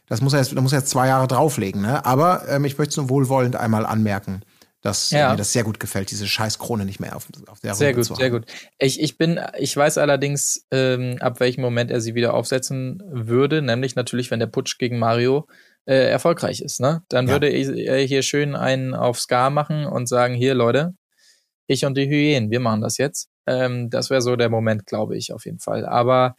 das 0.07 0.21
muss 0.23 0.33
er 0.33 0.41
jetzt, 0.41 0.57
da 0.57 0.61
muss 0.61 0.73
er 0.73 0.81
jetzt 0.81 0.91
zwei 0.91 1.07
Jahre 1.07 1.29
drauflegen. 1.29 1.83
Ne? 1.83 2.05
Aber 2.05 2.49
ähm, 2.49 2.65
ich 2.65 2.79
möchte 2.79 2.91
es 2.91 2.97
nur 2.97 3.11
wohlwollend 3.11 3.57
einmal 3.57 3.85
anmerken 3.85 4.43
dass 4.83 5.11
ja. 5.11 5.31
mir 5.31 5.37
das 5.37 5.53
sehr 5.53 5.65
gut 5.65 5.79
gefällt, 5.79 6.11
diese 6.11 6.27
scheiß 6.27 6.59
Krone 6.59 6.85
nicht 6.85 7.01
mehr 7.01 7.15
auf, 7.15 7.29
auf 7.49 7.61
der 7.61 7.73
Runde 7.73 7.77
Sehr 7.77 7.95
gut, 7.95 8.05
zu 8.05 8.15
haben. 8.15 8.21
sehr 8.21 8.31
gut. 8.31 8.47
Ich, 8.79 9.01
ich 9.01 9.19
bin, 9.19 9.39
ich 9.59 9.77
weiß 9.77 9.99
allerdings, 9.99 10.67
ähm, 10.71 11.17
ab 11.21 11.41
welchem 11.41 11.61
Moment 11.61 11.91
er 11.91 12.01
sie 12.01 12.15
wieder 12.15 12.35
aufsetzen 12.35 13.03
würde, 13.07 13.61
nämlich 13.61 13.95
natürlich, 13.95 14.31
wenn 14.31 14.41
der 14.41 14.47
Putsch 14.47 14.79
gegen 14.79 14.99
Mario 14.99 15.47
äh, 15.91 16.09
erfolgreich 16.09 16.61
ist. 16.61 16.79
Ne? 16.79 17.03
Dann 17.09 17.27
ja. 17.27 17.33
würde 17.33 17.49
er 17.49 17.99
hier 17.99 18.23
schön 18.23 18.55
einen 18.55 18.95
auf 18.95 19.19
Ska 19.19 19.51
machen 19.51 19.87
und 19.87 20.09
sagen, 20.09 20.35
hier 20.35 20.55
Leute, 20.55 20.95
ich 21.67 21.85
und 21.85 21.97
die 21.97 22.09
Hyänen, 22.09 22.51
wir 22.53 22.61
machen 22.61 22.81
das 22.81 22.97
jetzt. 22.97 23.29
Ähm, 23.49 23.91
das 23.91 24.09
wäre 24.09 24.23
so 24.23 24.37
der 24.37 24.51
Moment, 24.51 24.87
glaube 24.87 25.17
ich, 25.17 25.33
auf 25.33 25.47
jeden 25.47 25.59
Fall. 25.59 25.85
Aber 25.85 26.37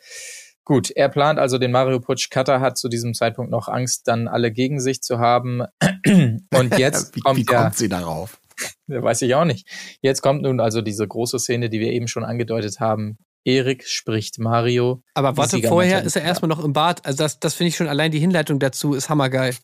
gut, 0.64 0.90
er 0.90 1.10
plant 1.10 1.38
also 1.38 1.58
den 1.58 1.72
Mario 1.72 2.00
Putsch. 2.00 2.30
Cutter 2.30 2.62
hat 2.62 2.78
zu 2.78 2.88
diesem 2.88 3.14
Zeitpunkt 3.14 3.52
noch 3.52 3.68
Angst, 3.68 4.08
dann 4.08 4.30
alle 4.30 4.54
gegen 4.54 4.80
sich 4.80 5.02
zu 5.02 5.20
haben. 5.20 5.64
und 6.06 6.78
jetzt 6.78 7.18
wie, 7.18 7.20
kommt, 7.20 7.38
wie 7.38 7.46
kommt 7.46 7.76
sie 7.76 7.90
darauf? 7.90 8.40
Weiß 8.88 9.22
ich 9.22 9.36
auch 9.36 9.46
nicht. 9.46 9.68
Jetzt 10.02 10.22
kommt 10.22 10.44
nun 10.44 10.62
also 10.62 10.82
diese 10.82 11.06
große 11.06 11.40
Szene, 11.40 11.70
die 11.70 11.82
wir 11.82 11.92
eben 11.92 12.08
schon 12.08 12.24
angedeutet 12.24 12.80
haben. 12.80 13.18
Erik 13.44 13.88
spricht 13.88 14.40
Mario. 14.40 15.04
Aber 15.14 15.36
warte, 15.38 15.62
vorher 15.62 16.04
ist 16.04 16.16
er 16.16 16.24
erstmal 16.24 16.50
noch 16.50 16.64
im 16.64 16.74
Bad. 16.74 17.06
Also 17.06 17.24
das, 17.24 17.40
das 17.40 17.56
finde 17.56 17.70
ich 17.70 17.76
schon 17.76 17.88
allein 17.88 18.12
die 18.12 18.20
Hinleitung 18.20 18.60
dazu 18.60 18.94
ist 18.94 19.10
hammergeil. 19.10 19.56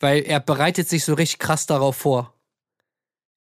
Weil 0.00 0.22
er 0.22 0.40
bereitet 0.40 0.88
sich 0.88 1.04
so 1.04 1.14
richtig 1.14 1.38
krass 1.38 1.66
darauf 1.66 1.96
vor. 1.96 2.34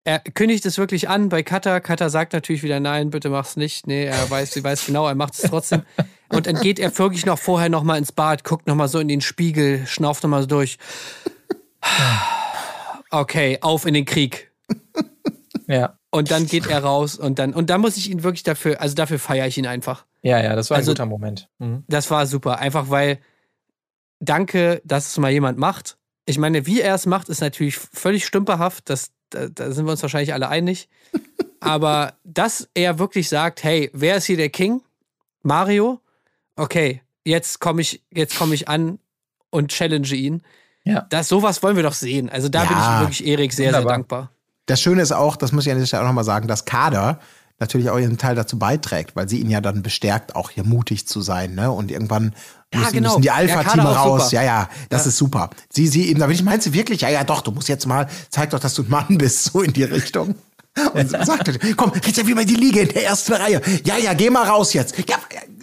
Er 0.04 0.20
kündigt 0.20 0.66
es 0.66 0.78
wirklich 0.78 1.10
an 1.10 1.30
bei 1.30 1.42
Kata. 1.42 1.80
Kata 1.80 2.10
sagt 2.10 2.34
natürlich 2.34 2.62
wieder, 2.62 2.80
nein, 2.80 3.10
bitte 3.10 3.30
mach's 3.30 3.56
nicht. 3.56 3.88
Nee, 3.88 4.06
er 4.06 4.30
weiß, 4.30 4.52
sie 4.52 4.64
weiß 4.64 4.86
genau, 4.86 5.08
er 5.08 5.16
macht 5.16 5.34
es 5.34 5.42
trotzdem. 5.50 5.82
Und 6.30 6.46
dann 6.46 6.60
geht 6.60 6.80
er 6.80 6.96
wirklich 6.98 7.26
noch 7.26 7.40
vorher 7.40 7.70
noch 7.70 7.84
mal 7.84 7.98
ins 7.98 8.12
Bad, 8.12 8.44
guckt 8.44 8.68
noch 8.68 8.76
mal 8.76 8.88
so 8.88 9.00
in 9.00 9.08
den 9.08 9.22
Spiegel, 9.22 9.86
schnauft 9.88 10.24
noch 10.24 10.30
mal 10.30 10.42
so 10.42 10.48
durch. 10.48 10.78
Okay, 13.12 13.60
auf 13.62 13.86
in 13.86 13.94
den 13.94 14.06
Krieg. 14.06 14.52
Ja. 15.68 15.98
Und 16.16 16.32
dann 16.32 16.46
geht 16.46 16.68
er 16.68 16.82
raus 16.82 17.18
und 17.18 17.40
dann, 17.40 17.54
und 17.54 17.70
da 17.70 17.78
muss 17.78 17.98
ich 17.98 18.10
ihn 18.10 18.24
wirklich 18.24 18.44
dafür, 18.44 18.80
also 18.80 18.96
dafür 18.96 19.20
feiere 19.20 19.48
ich 19.48 19.58
ihn 19.58 19.68
einfach. 19.68 20.06
Ja, 20.22 20.42
ja, 20.42 20.56
das 20.56 20.70
war 20.70 20.78
also, 20.78 20.92
ein 20.92 20.96
guter 20.96 21.06
Moment. 21.06 21.50
Mhm. 21.60 21.84
Das 21.90 22.10
war 22.10 22.26
super. 22.26 22.60
Einfach 22.60 22.90
weil, 22.90 23.20
danke, 24.22 24.82
dass 24.86 25.08
es 25.08 25.18
mal 25.18 25.30
jemand 25.32 25.60
macht. 25.60 25.98
Ich 26.26 26.38
meine, 26.38 26.66
wie 26.66 26.80
er 26.80 26.96
es 26.96 27.06
macht, 27.06 27.28
ist 27.28 27.42
natürlich 27.42 27.78
völlig 27.78 28.26
stümperhaft. 28.26 28.90
Das, 28.90 29.12
da, 29.30 29.50
da 29.50 29.72
sind 29.72 29.88
wir 29.88 29.92
uns 29.92 30.04
wahrscheinlich 30.04 30.34
alle 30.34 30.48
einig. 30.48 30.88
Aber 31.60 32.14
dass 32.24 32.70
er 32.74 32.98
wirklich 32.98 33.28
sagt, 33.28 33.66
hey, 33.66 33.90
wer 33.92 34.16
ist 34.16 34.26
hier 34.26 34.38
der 34.38 34.50
King? 34.50 34.82
Mario? 35.44 36.00
Okay, 36.56 37.02
jetzt 37.26 37.60
komme 37.60 37.82
ich, 37.82 38.02
jetzt 38.10 38.38
komme 38.38 38.56
ich 38.56 38.70
an 38.70 39.00
und 39.50 39.70
challenge 39.70 40.14
ihn. 40.14 40.44
Ja. 40.86 41.08
Das, 41.10 41.28
sowas 41.28 41.62
wollen 41.62 41.76
wir 41.76 41.84
doch 41.84 41.94
sehen. 41.94 42.30
Also 42.30 42.48
da 42.48 42.64
ja, 42.64 42.70
bin 42.70 42.78
ich 42.78 43.00
wirklich 43.02 43.28
Erik 43.28 43.52
sehr, 43.52 43.74
wunderbar. 43.74 43.90
sehr 43.90 43.98
dankbar. 43.98 44.32
Das 44.66 44.82
Schöne 44.82 45.02
ist 45.02 45.12
auch, 45.12 45.36
das 45.36 45.52
muss 45.52 45.66
ich 45.66 45.72
an 45.72 45.78
dieser 45.78 45.88
Stelle 45.88 46.04
auch 46.04 46.08
nochmal 46.08 46.24
sagen, 46.24 46.48
dass 46.48 46.66
Kader 46.66 47.20
natürlich 47.60 47.90
auch 47.90 47.98
ihren 47.98 48.18
Teil 48.18 48.36
dazu 48.36 48.60
beiträgt, 48.60 49.16
weil 49.16 49.30
sie 49.30 49.40
ihn 49.40 49.50
ja 49.50 49.62
dann 49.62 49.82
bestärkt, 49.82 50.36
auch 50.36 50.50
hier 50.50 50.64
mutig 50.64 51.08
zu 51.08 51.22
sein, 51.22 51.56
ne? 51.56 51.72
Und 51.72 51.90
irgendwann 51.90 52.36
ja, 52.74 52.80
müssen, 52.80 52.94
genau. 52.94 53.10
müssen 53.10 53.22
die 53.22 53.32
Alpha-Team 53.32 53.84
ja, 53.84 53.92
raus. 53.92 54.32
Ja, 54.32 54.44
ja, 54.44 54.70
das 54.90 55.06
ja. 55.06 55.10
ist 55.10 55.18
super. 55.18 55.50
Sie, 55.70 55.88
sie 55.88 56.10
eben, 56.10 56.20
da 56.20 56.28
ich, 56.30 56.44
meinst 56.44 56.68
du 56.68 56.74
wirklich, 56.74 57.02
ja, 57.02 57.10
ja, 57.10 57.24
doch, 57.24 57.42
du 57.42 57.52
musst 57.52 57.70
jetzt 57.70 57.86
mal, 57.86 58.08
zeig 58.30 58.50
doch, 58.50 58.60
dass 58.60 58.74
du 58.74 58.84
ein 58.84 58.90
Mann 58.90 59.06
bist, 59.18 59.46
so 59.46 59.62
in 59.62 59.72
die 59.72 59.84
Richtung. 59.84 60.36
Und 60.94 61.10
sagte, 61.26 61.58
komm, 61.78 61.94
jetzt 62.06 62.18
ja 62.18 62.28
wie 62.28 62.34
bei 62.34 62.44
die 62.44 62.56
Liege 62.56 62.82
in 62.82 62.90
der 62.90 63.06
ersten 63.06 63.34
Reihe. 63.34 63.62
Ja, 63.86 63.98
ja, 63.98 64.14
geh 64.14 64.30
mal 64.30 64.46
raus 64.46 64.74
jetzt. 64.74 64.98
Ja, 65.08 65.16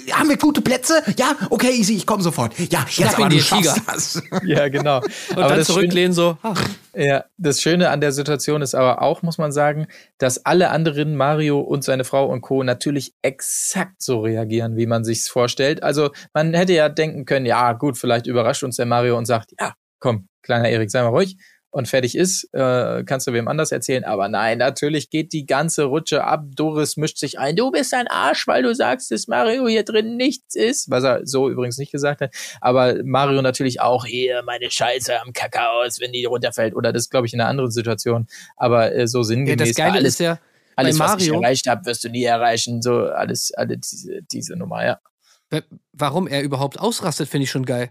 ja, 0.06 0.16
haben 0.16 0.30
wir 0.30 0.38
gute 0.38 0.62
Plätze? 0.62 1.02
Ja, 1.18 1.36
okay, 1.50 1.72
easy, 1.72 1.94
ich 1.94 2.06
komme 2.06 2.22
sofort. 2.22 2.58
Ja, 2.58 2.80
jetzt 2.80 2.92
Schnapp 2.92 3.14
aber 3.18 3.24
ihn 3.24 3.30
du 3.30 3.40
schaffst 3.40 3.82
das. 3.86 4.22
Ja, 4.44 4.68
genau. 4.68 5.00
Und 5.00 5.36
dann 5.36 5.62
zurücklehnen 5.64 6.14
so. 6.14 6.38
ah, 6.42 6.54
Ja, 6.94 7.24
das 7.38 7.62
Schöne 7.62 7.88
an 7.88 8.02
der 8.02 8.12
Situation 8.12 8.60
ist 8.60 8.74
aber 8.74 9.00
auch, 9.00 9.22
muss 9.22 9.38
man 9.38 9.50
sagen, 9.50 9.86
dass 10.18 10.44
alle 10.44 10.68
anderen, 10.68 11.16
Mario 11.16 11.58
und 11.60 11.84
seine 11.84 12.04
Frau 12.04 12.26
und 12.26 12.42
Co. 12.42 12.62
natürlich 12.64 13.14
exakt 13.22 14.02
so 14.02 14.20
reagieren, 14.20 14.76
wie 14.76 14.86
man 14.86 15.02
sich's 15.02 15.28
vorstellt. 15.28 15.82
Also 15.82 16.10
man 16.34 16.52
hätte 16.52 16.74
ja 16.74 16.90
denken 16.90 17.24
können, 17.24 17.46
ja 17.46 17.72
gut, 17.72 17.96
vielleicht 17.96 18.26
überrascht 18.26 18.62
uns 18.62 18.76
der 18.76 18.84
Mario 18.84 19.16
und 19.16 19.24
sagt, 19.24 19.52
ja, 19.58 19.72
komm, 20.00 20.28
kleiner 20.42 20.68
Erik, 20.68 20.90
sei 20.90 21.02
mal 21.02 21.08
ruhig 21.08 21.36
und 21.72 21.88
fertig 21.88 22.16
ist, 22.16 22.44
äh, 22.52 23.02
kannst 23.04 23.26
du 23.26 23.32
wem 23.32 23.48
anders 23.48 23.72
erzählen. 23.72 24.04
Aber 24.04 24.28
nein, 24.28 24.58
natürlich 24.58 25.10
geht 25.10 25.32
die 25.32 25.46
ganze 25.46 25.84
Rutsche 25.84 26.22
ab. 26.22 26.44
Doris 26.54 26.96
mischt 26.96 27.16
sich 27.18 27.38
ein. 27.38 27.56
Du 27.56 27.70
bist 27.70 27.92
ein 27.94 28.06
Arsch, 28.08 28.46
weil 28.46 28.62
du 28.62 28.74
sagst, 28.74 29.10
dass 29.10 29.26
Mario 29.26 29.66
hier 29.66 29.82
drin 29.82 30.16
nichts 30.16 30.54
ist. 30.54 30.90
Was 30.90 31.02
er 31.02 31.22
so 31.26 31.48
übrigens 31.48 31.78
nicht 31.78 31.90
gesagt 31.90 32.20
hat. 32.20 32.34
Aber 32.60 32.96
Mario 33.04 33.42
natürlich 33.42 33.80
auch 33.80 34.04
hier 34.04 34.42
meine 34.44 34.70
Scheiße 34.70 35.18
am 35.20 35.32
Kakaos, 35.32 35.98
wenn 35.98 36.12
die 36.12 36.24
runterfällt. 36.26 36.74
Oder 36.76 36.92
das 36.92 37.08
glaube 37.10 37.26
ich 37.26 37.32
in 37.32 37.40
einer 37.40 37.48
anderen 37.48 37.70
Situation. 37.70 38.26
Aber 38.56 38.94
äh, 38.94 39.08
so 39.08 39.18
Ja, 39.20 39.24
sinngemäß. 39.24 39.68
das 39.68 39.74
Geile 39.74 39.94
alles, 39.94 40.08
ist 40.14 40.20
ja, 40.20 40.38
alles 40.76 40.98
was 40.98 41.22
ich 41.22 41.32
erreicht 41.32 41.66
habe, 41.66 41.86
wirst 41.86 42.04
du 42.04 42.10
nie 42.10 42.24
erreichen. 42.24 42.82
So 42.82 43.06
alles, 43.06 43.50
alle 43.54 43.78
diese, 43.78 44.20
diese 44.30 44.56
Nummer, 44.56 44.84
ja. 44.84 45.00
wa- 45.48 45.62
warum 45.94 46.26
er 46.28 46.42
überhaupt 46.42 46.78
ausrastet, 46.78 47.28
finde 47.30 47.44
ich 47.44 47.50
schon 47.50 47.64
geil. 47.64 47.88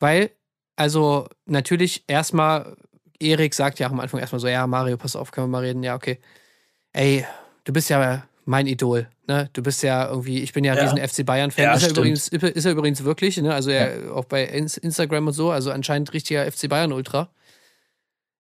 Weil, 0.00 0.30
also 0.76 1.28
natürlich 1.46 2.04
erstmal, 2.08 2.76
Erik 3.24 3.54
sagt 3.54 3.78
ja 3.78 3.86
auch 3.88 3.92
am 3.92 4.00
Anfang 4.00 4.20
erstmal 4.20 4.40
so, 4.40 4.48
ja, 4.48 4.66
Mario, 4.66 4.96
pass 4.96 5.16
auf, 5.16 5.30
können 5.32 5.46
wir 5.48 5.50
mal 5.58 5.64
reden? 5.64 5.82
Ja, 5.82 5.94
okay. 5.94 6.18
Ey, 6.92 7.24
du 7.64 7.72
bist 7.72 7.88
ja 7.90 8.24
mein 8.44 8.66
Idol, 8.66 9.08
ne? 9.26 9.48
Du 9.54 9.62
bist 9.62 9.82
ja 9.82 10.06
irgendwie, 10.08 10.40
ich 10.42 10.52
bin 10.52 10.64
ja, 10.64 10.74
Ja. 10.76 10.82
riesen 10.82 10.98
FC 10.98 11.24
Bayern-Fan. 11.24 11.64
Ja, 11.64 11.72
ist, 11.74 11.82
er 11.82 11.90
stimmt. 11.90 11.98
übrigens, 11.98 12.28
ist 12.28 12.64
er 12.64 12.72
übrigens 12.72 13.04
wirklich, 13.04 13.36
ne? 13.38 13.54
Also 13.54 13.70
er 13.70 14.14
auch 14.14 14.26
bei 14.26 14.44
Ins- 14.44 14.76
Instagram 14.76 15.26
und 15.28 15.32
so, 15.32 15.50
also 15.50 15.70
anscheinend 15.70 16.12
richtiger 16.12 16.44
FC 16.50 16.68
Bayern-Ultra. 16.68 17.30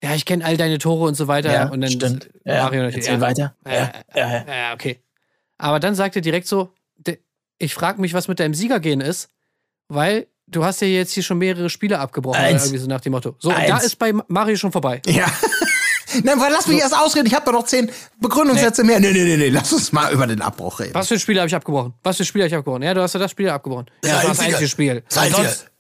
Ja, 0.04 0.14
ich 0.16 0.26
kenne 0.26 0.44
all 0.44 0.58
deine 0.58 0.78
Tore 0.80 1.06
und 1.08 1.16
so 1.16 1.28
weiter. 1.30 1.72
und 1.72 1.80
dann 1.80 2.20
Mario 2.44 2.82
natürlich. 2.84 3.08
Erzähl 3.08 3.14
ja, 3.16 3.22
weiter. 3.22 3.56
Ja, 3.66 3.74
ja, 3.74 3.94
ja, 4.16 4.46
ja, 4.48 4.74
okay. 4.74 5.00
Aber 5.58 5.80
dann 5.80 5.96
sagt 5.96 6.16
er 6.18 6.22
direkt 6.22 6.48
so, 6.48 6.74
ich 7.58 7.74
frage 7.74 8.02
mich, 8.02 8.14
was 8.14 8.28
mit 8.28 8.42
deinem 8.42 8.54
Siegergehen 8.54 9.00
ist, 9.00 9.30
weil 9.88 10.28
du 10.48 10.64
hast 10.64 10.82
ja 10.82 10.88
jetzt 10.88 11.12
hier 11.14 11.24
schon 11.24 11.38
mehrere 11.38 11.70
Spiele 11.70 12.00
abgebrochen, 12.00 12.40
Eins. 12.40 12.64
irgendwie 12.66 12.80
so 12.80 12.88
nach 12.88 13.02
dem 13.02 13.12
Motto. 13.12 13.36
So, 13.40 13.50
Eins. 13.50 13.68
da 13.70 13.78
ist 13.78 13.98
bei 13.98 14.14
Mario 14.28 14.56
schon 14.56 14.72
vorbei. 14.72 15.02
Ja. 15.06 15.26
Nein, 16.24 16.40
weil 16.40 16.52
lass 16.52 16.68
mich 16.68 16.80
erst 16.80 16.96
ausreden. 16.96 17.26
Ich 17.26 17.34
habe 17.34 17.44
doch 17.46 17.54
noch 17.54 17.66
zehn 17.66 17.90
Begründungssätze 18.20 18.84
mehr. 18.84 19.00
Nee, 19.00 19.14
nee, 19.14 19.24
nee, 19.24 19.36
nee. 19.38 19.50
Lass 19.50 19.74
uns 19.74 19.92
mal 19.92 20.14
über 20.14 20.28
den 20.28 20.42
Abbruch 20.42 20.80
reden. 20.80 20.94
Was 20.94 21.08
für 21.08 21.16
ein 21.16 21.20
Spiel 21.20 21.40
habe 21.40 21.48
ich 21.48 21.56
abgebrochen? 21.56 21.96
Was 22.04 22.18
für 22.18 22.24
ein 22.24 22.26
Spiel 22.28 22.42
habe 22.44 22.50
ich 22.50 22.54
abgebrochen? 22.56 22.84
Ja, 22.84 22.94
du 22.94 23.02
hast 23.02 23.14
ja 23.14 23.20
das 23.20 23.32
Spiel 23.32 23.50
abgebrochen. 23.50 23.88
Ja, 24.06 24.14
das 24.16 24.24
war 24.24 24.30
das 24.30 24.40
einzige. 24.40 24.48
einzige 24.58 24.70
Spiel. 24.70 24.94
Ihr? 24.96 25.04
Sonst- 25.10 25.72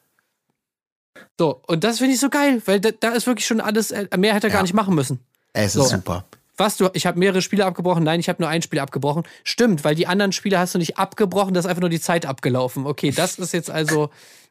So, 1.39 1.61
und 1.67 1.83
das 1.83 1.99
finde 1.99 2.13
ich 2.15 2.19
so 2.19 2.29
geil, 2.29 2.61
weil 2.65 2.79
da, 2.79 2.89
da 2.99 3.09
ist 3.09 3.27
wirklich 3.27 3.45
schon 3.45 3.61
alles, 3.61 3.91
äh, 3.91 4.07
mehr 4.17 4.33
hätte 4.33 4.47
er 4.47 4.51
Ja. 4.51 4.55
gar 4.55 4.61
nicht 4.63 4.73
machen 4.73 4.95
müssen. 4.95 5.19
Es 5.53 5.75
ist 5.75 5.89
So. 5.89 5.97
super. 5.97 6.25
Was, 6.57 6.77
du, 6.77 6.89
ich 6.93 7.05
habe 7.07 7.17
mehrere 7.17 7.41
Spiele 7.41 7.65
abgebrochen? 7.65 8.03
Nein, 8.03 8.19
ich 8.19 8.29
habe 8.29 8.41
nur 8.41 8.49
ein 8.49 8.61
Spiel 8.61 8.79
abgebrochen. 8.79 9.23
Stimmt, 9.43 9.83
weil 9.83 9.95
die 9.95 10.05
anderen 10.07 10.31
Spiele 10.31 10.59
hast 10.59 10.75
du 10.75 10.79
nicht 10.79 10.97
abgebrochen, 10.97 11.53
da 11.53 11.59
ist 11.59 11.65
einfach 11.65 11.81
nur 11.81 11.89
die 11.89 11.99
Zeit 12.01 12.25
abgelaufen. 12.27 12.85
Okay, 12.85 13.11
das 13.11 13.39
ist 13.39 13.53
jetzt 13.53 13.71
also 13.71 14.09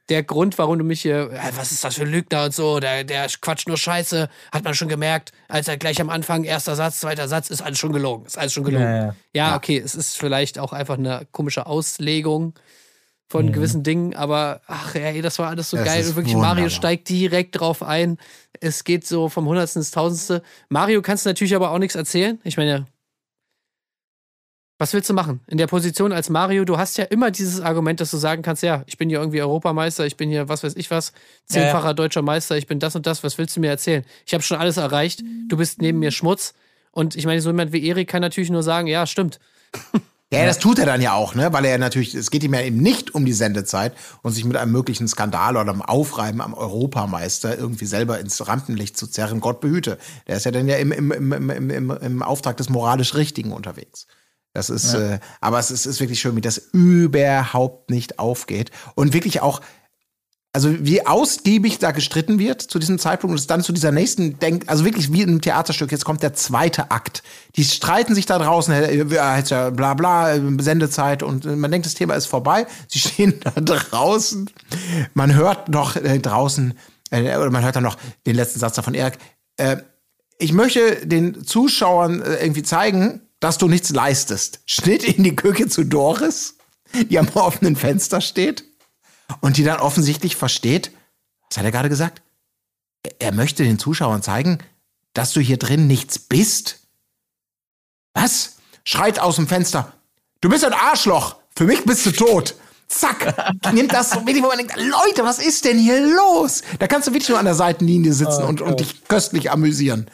der 0.08 0.22
Grund, 0.24 0.58
warum 0.58 0.78
du 0.78 0.84
mich 0.84 1.02
hier, 1.02 1.30
äh, 1.30 1.52
was 1.56 1.72
ist 1.72 1.84
das 1.84 1.94
für 1.94 2.02
ein 2.02 2.10
Lügner 2.10 2.44
und 2.44 2.54
so, 2.54 2.80
der, 2.80 3.04
der 3.04 3.26
quatscht 3.40 3.68
nur 3.68 3.76
Scheiße, 3.78 4.28
hat 4.52 4.64
man 4.64 4.74
schon 4.74 4.88
gemerkt, 4.88 5.32
als 5.48 5.68
er 5.68 5.76
gleich 5.76 6.00
am 6.00 6.10
Anfang, 6.10 6.44
erster 6.44 6.74
Satz, 6.76 7.00
zweiter 7.00 7.28
Satz, 7.28 7.50
ist 7.50 7.62
alles 7.62 7.78
schon 7.78 7.92
gelogen, 7.92 8.26
ist 8.26 8.36
alles 8.38 8.52
schon 8.52 8.64
gelogen. 8.64 8.84
Ja, 8.84 9.06
Ja, 9.06 9.14
ja. 9.32 9.56
okay, 9.56 9.78
es 9.78 9.94
ist 9.94 10.16
vielleicht 10.18 10.58
auch 10.58 10.72
einfach 10.72 10.98
eine 10.98 11.26
komische 11.30 11.66
Auslegung 11.66 12.54
von 13.28 13.46
Mhm. 13.46 13.52
gewissen 13.52 13.82
Dingen, 13.82 14.14
aber 14.14 14.60
ach 14.66 14.94
ey, 14.94 15.22
das 15.22 15.38
war 15.38 15.48
alles 15.48 15.70
so 15.70 15.78
Es 15.78 15.84
geil. 15.84 16.06
Und 16.06 16.16
wirklich, 16.16 16.34
Mario 16.34 16.48
wunderbar. 16.64 16.70
steigt 16.70 17.08
direkt 17.08 17.58
drauf 17.58 17.82
ein. 17.82 18.18
Es 18.60 18.84
geht 18.84 19.06
so 19.06 19.28
vom 19.30 19.46
Hundertsten 19.46 19.80
ins 19.80 19.90
Tausendste. 19.90 20.42
Mario 20.68 21.00
kannst 21.00 21.24
du 21.24 21.30
natürlich 21.30 21.54
aber 21.56 21.70
auch 21.70 21.78
nichts 21.78 21.94
erzählen. 21.94 22.38
Ich 22.44 22.56
meine, 22.58 22.84
was 24.82 24.92
willst 24.94 25.08
du 25.08 25.14
machen? 25.14 25.38
In 25.46 25.58
der 25.58 25.68
Position 25.68 26.10
als 26.10 26.28
Mario, 26.28 26.64
du 26.64 26.76
hast 26.76 26.98
ja 26.98 27.04
immer 27.04 27.30
dieses 27.30 27.60
Argument, 27.60 28.00
dass 28.00 28.10
du 28.10 28.16
sagen 28.16 28.42
kannst, 28.42 28.64
ja, 28.64 28.82
ich 28.86 28.98
bin 28.98 29.08
hier 29.08 29.20
irgendwie 29.20 29.40
Europameister, 29.40 30.04
ich 30.06 30.16
bin 30.16 30.28
hier 30.28 30.48
was 30.48 30.64
weiß 30.64 30.74
ich 30.74 30.90
was, 30.90 31.12
zehnfacher 31.46 31.94
deutscher 31.94 32.20
Meister, 32.20 32.56
ich 32.56 32.66
bin 32.66 32.80
das 32.80 32.96
und 32.96 33.06
das, 33.06 33.22
was 33.22 33.38
willst 33.38 33.56
du 33.56 33.60
mir 33.60 33.70
erzählen? 33.70 34.04
Ich 34.26 34.34
habe 34.34 34.42
schon 34.42 34.56
alles 34.56 34.78
erreicht, 34.78 35.22
du 35.48 35.56
bist 35.56 35.80
neben 35.80 36.00
mir 36.00 36.10
Schmutz. 36.10 36.54
Und 36.90 37.14
ich 37.14 37.26
meine, 37.26 37.40
so 37.40 37.50
jemand 37.50 37.72
wie 37.72 37.86
Erik 37.86 38.08
kann 38.08 38.22
natürlich 38.22 38.50
nur 38.50 38.64
sagen, 38.64 38.88
ja, 38.88 39.06
stimmt. 39.06 39.38
Ja, 40.32 40.46
das 40.46 40.58
tut 40.58 40.80
er 40.80 40.86
dann 40.86 41.00
ja 41.00 41.12
auch, 41.12 41.34
ne? 41.34 41.52
Weil 41.52 41.66
er 41.66 41.78
natürlich, 41.78 42.14
es 42.14 42.30
geht 42.30 42.42
ihm 42.42 42.54
ja 42.54 42.62
eben 42.62 42.78
nicht 42.78 43.14
um 43.14 43.24
die 43.24 43.34
Sendezeit 43.34 43.92
und 44.22 44.32
sich 44.32 44.44
mit 44.44 44.56
einem 44.56 44.72
möglichen 44.72 45.06
Skandal 45.06 45.56
oder 45.58 45.70
einem 45.70 45.82
Aufreiben 45.82 46.40
am 46.40 46.54
Europameister 46.54 47.56
irgendwie 47.56 47.84
selber 47.84 48.18
ins 48.18 48.48
Rampenlicht 48.48 48.96
zu 48.96 49.06
zerren. 49.06 49.40
Gott 49.40 49.60
behüte. 49.60 49.98
Der 50.26 50.38
ist 50.38 50.44
ja 50.44 50.50
dann 50.50 50.66
ja 50.66 50.76
im, 50.76 50.90
im, 50.90 51.12
im, 51.12 51.50
im, 51.50 51.70
im, 51.70 51.90
im 51.90 52.22
Auftrag 52.22 52.56
des 52.56 52.68
moralisch 52.68 53.14
Richtigen 53.14 53.52
unterwegs. 53.52 54.06
Das 54.54 54.68
ist, 54.68 54.92
äh, 54.92 55.18
aber 55.40 55.58
es 55.58 55.70
ist, 55.70 55.86
ist 55.86 56.00
wirklich 56.00 56.20
schön, 56.20 56.36
wie 56.36 56.42
das 56.42 56.58
überhaupt 56.72 57.90
nicht 57.90 58.18
aufgeht. 58.18 58.70
Und 58.94 59.14
wirklich 59.14 59.40
auch, 59.40 59.62
also 60.52 60.84
wie 60.84 61.06
ausgiebig 61.06 61.78
da 61.78 61.92
gestritten 61.92 62.38
wird 62.38 62.60
zu 62.60 62.78
diesem 62.78 62.98
Zeitpunkt 62.98 63.32
und 63.32 63.38
es 63.38 63.46
dann 63.46 63.62
zu 63.62 63.72
dieser 63.72 63.92
nächsten 63.92 64.38
Denk, 64.38 64.64
also 64.66 64.84
wirklich 64.84 65.10
wie 65.10 65.22
in 65.22 65.30
einem 65.30 65.40
Theaterstück, 65.40 65.90
jetzt 65.90 66.04
kommt 66.04 66.22
der 66.22 66.34
zweite 66.34 66.90
Akt. 66.90 67.22
Die 67.56 67.64
streiten 67.64 68.14
sich 68.14 68.26
da 68.26 68.38
draußen, 68.38 68.74
äh, 68.74 69.04
ja, 69.04 69.38
jetzt 69.38 69.50
ja 69.50 69.70
bla 69.70 69.94
bla, 69.94 70.34
äh, 70.34 70.40
Sendezeit 70.58 71.22
und 71.22 71.46
äh, 71.46 71.56
man 71.56 71.70
denkt, 71.70 71.86
das 71.86 71.94
Thema 71.94 72.14
ist 72.14 72.26
vorbei. 72.26 72.66
Sie 72.88 72.98
stehen 72.98 73.40
da 73.42 73.52
draußen. 73.52 74.50
Man 75.14 75.34
hört 75.34 75.70
noch 75.70 75.96
äh, 75.96 76.18
draußen, 76.18 76.74
äh, 77.10 77.38
oder 77.38 77.50
man 77.50 77.64
hört 77.64 77.76
dann 77.76 77.84
noch 77.84 77.96
den 78.26 78.36
letzten 78.36 78.58
Satz 78.58 78.74
da 78.74 78.82
von 78.82 78.92
Erik. 78.92 79.16
Äh, 79.56 79.78
ich 80.36 80.52
möchte 80.52 81.06
den 81.06 81.42
Zuschauern 81.46 82.20
äh, 82.20 82.34
irgendwie 82.42 82.62
zeigen, 82.62 83.22
dass 83.42 83.58
du 83.58 83.66
nichts 83.66 83.90
leistest. 83.90 84.60
Schnitt 84.66 85.02
in 85.02 85.24
die 85.24 85.34
Küche 85.34 85.66
zu 85.68 85.84
Doris, 85.84 86.54
die 87.10 87.18
am 87.18 87.28
offenen 87.34 87.74
Fenster 87.74 88.20
steht 88.20 88.64
und 89.40 89.56
die 89.56 89.64
dann 89.64 89.80
offensichtlich 89.80 90.36
versteht, 90.36 90.92
was 91.50 91.58
hat 91.58 91.64
er 91.64 91.72
gerade 91.72 91.88
gesagt? 91.88 92.22
Er- 93.18 93.32
möchte 93.34 93.64
den 93.64 93.80
Zuschauern 93.80 94.22
zeigen, 94.22 94.58
dass 95.12 95.32
du 95.32 95.40
hier 95.40 95.56
drin 95.56 95.88
nichts 95.88 96.20
bist. 96.20 96.86
Was? 98.14 98.58
Schreit 98.84 99.18
aus 99.18 99.36
dem 99.36 99.48
Fenster. 99.48 99.92
Du 100.40 100.48
bist 100.48 100.64
ein 100.64 100.72
Arschloch. 100.72 101.36
Für 101.56 101.64
mich 101.64 101.84
bist 101.84 102.06
du 102.06 102.12
tot. 102.12 102.54
Zack. 102.86 103.34
Nimmt 103.72 103.92
das 103.92 104.10
so 104.10 104.24
wirklich, 104.24 104.42
wo 104.42 104.48
man 104.48 104.58
denkt, 104.58 104.76
Leute, 104.76 105.24
was 105.24 105.40
ist 105.40 105.64
denn 105.64 105.78
hier 105.80 106.00
los? 106.14 106.62
Da 106.78 106.86
kannst 106.86 107.08
du 107.08 107.12
wirklich 107.12 107.28
nur 107.28 107.40
an 107.40 107.44
der 107.46 107.54
Seitenlinie 107.56 108.12
sitzen 108.12 108.44
und, 108.44 108.60
und 108.60 108.78
dich 108.78 109.02
köstlich 109.08 109.50
amüsieren. 109.50 110.08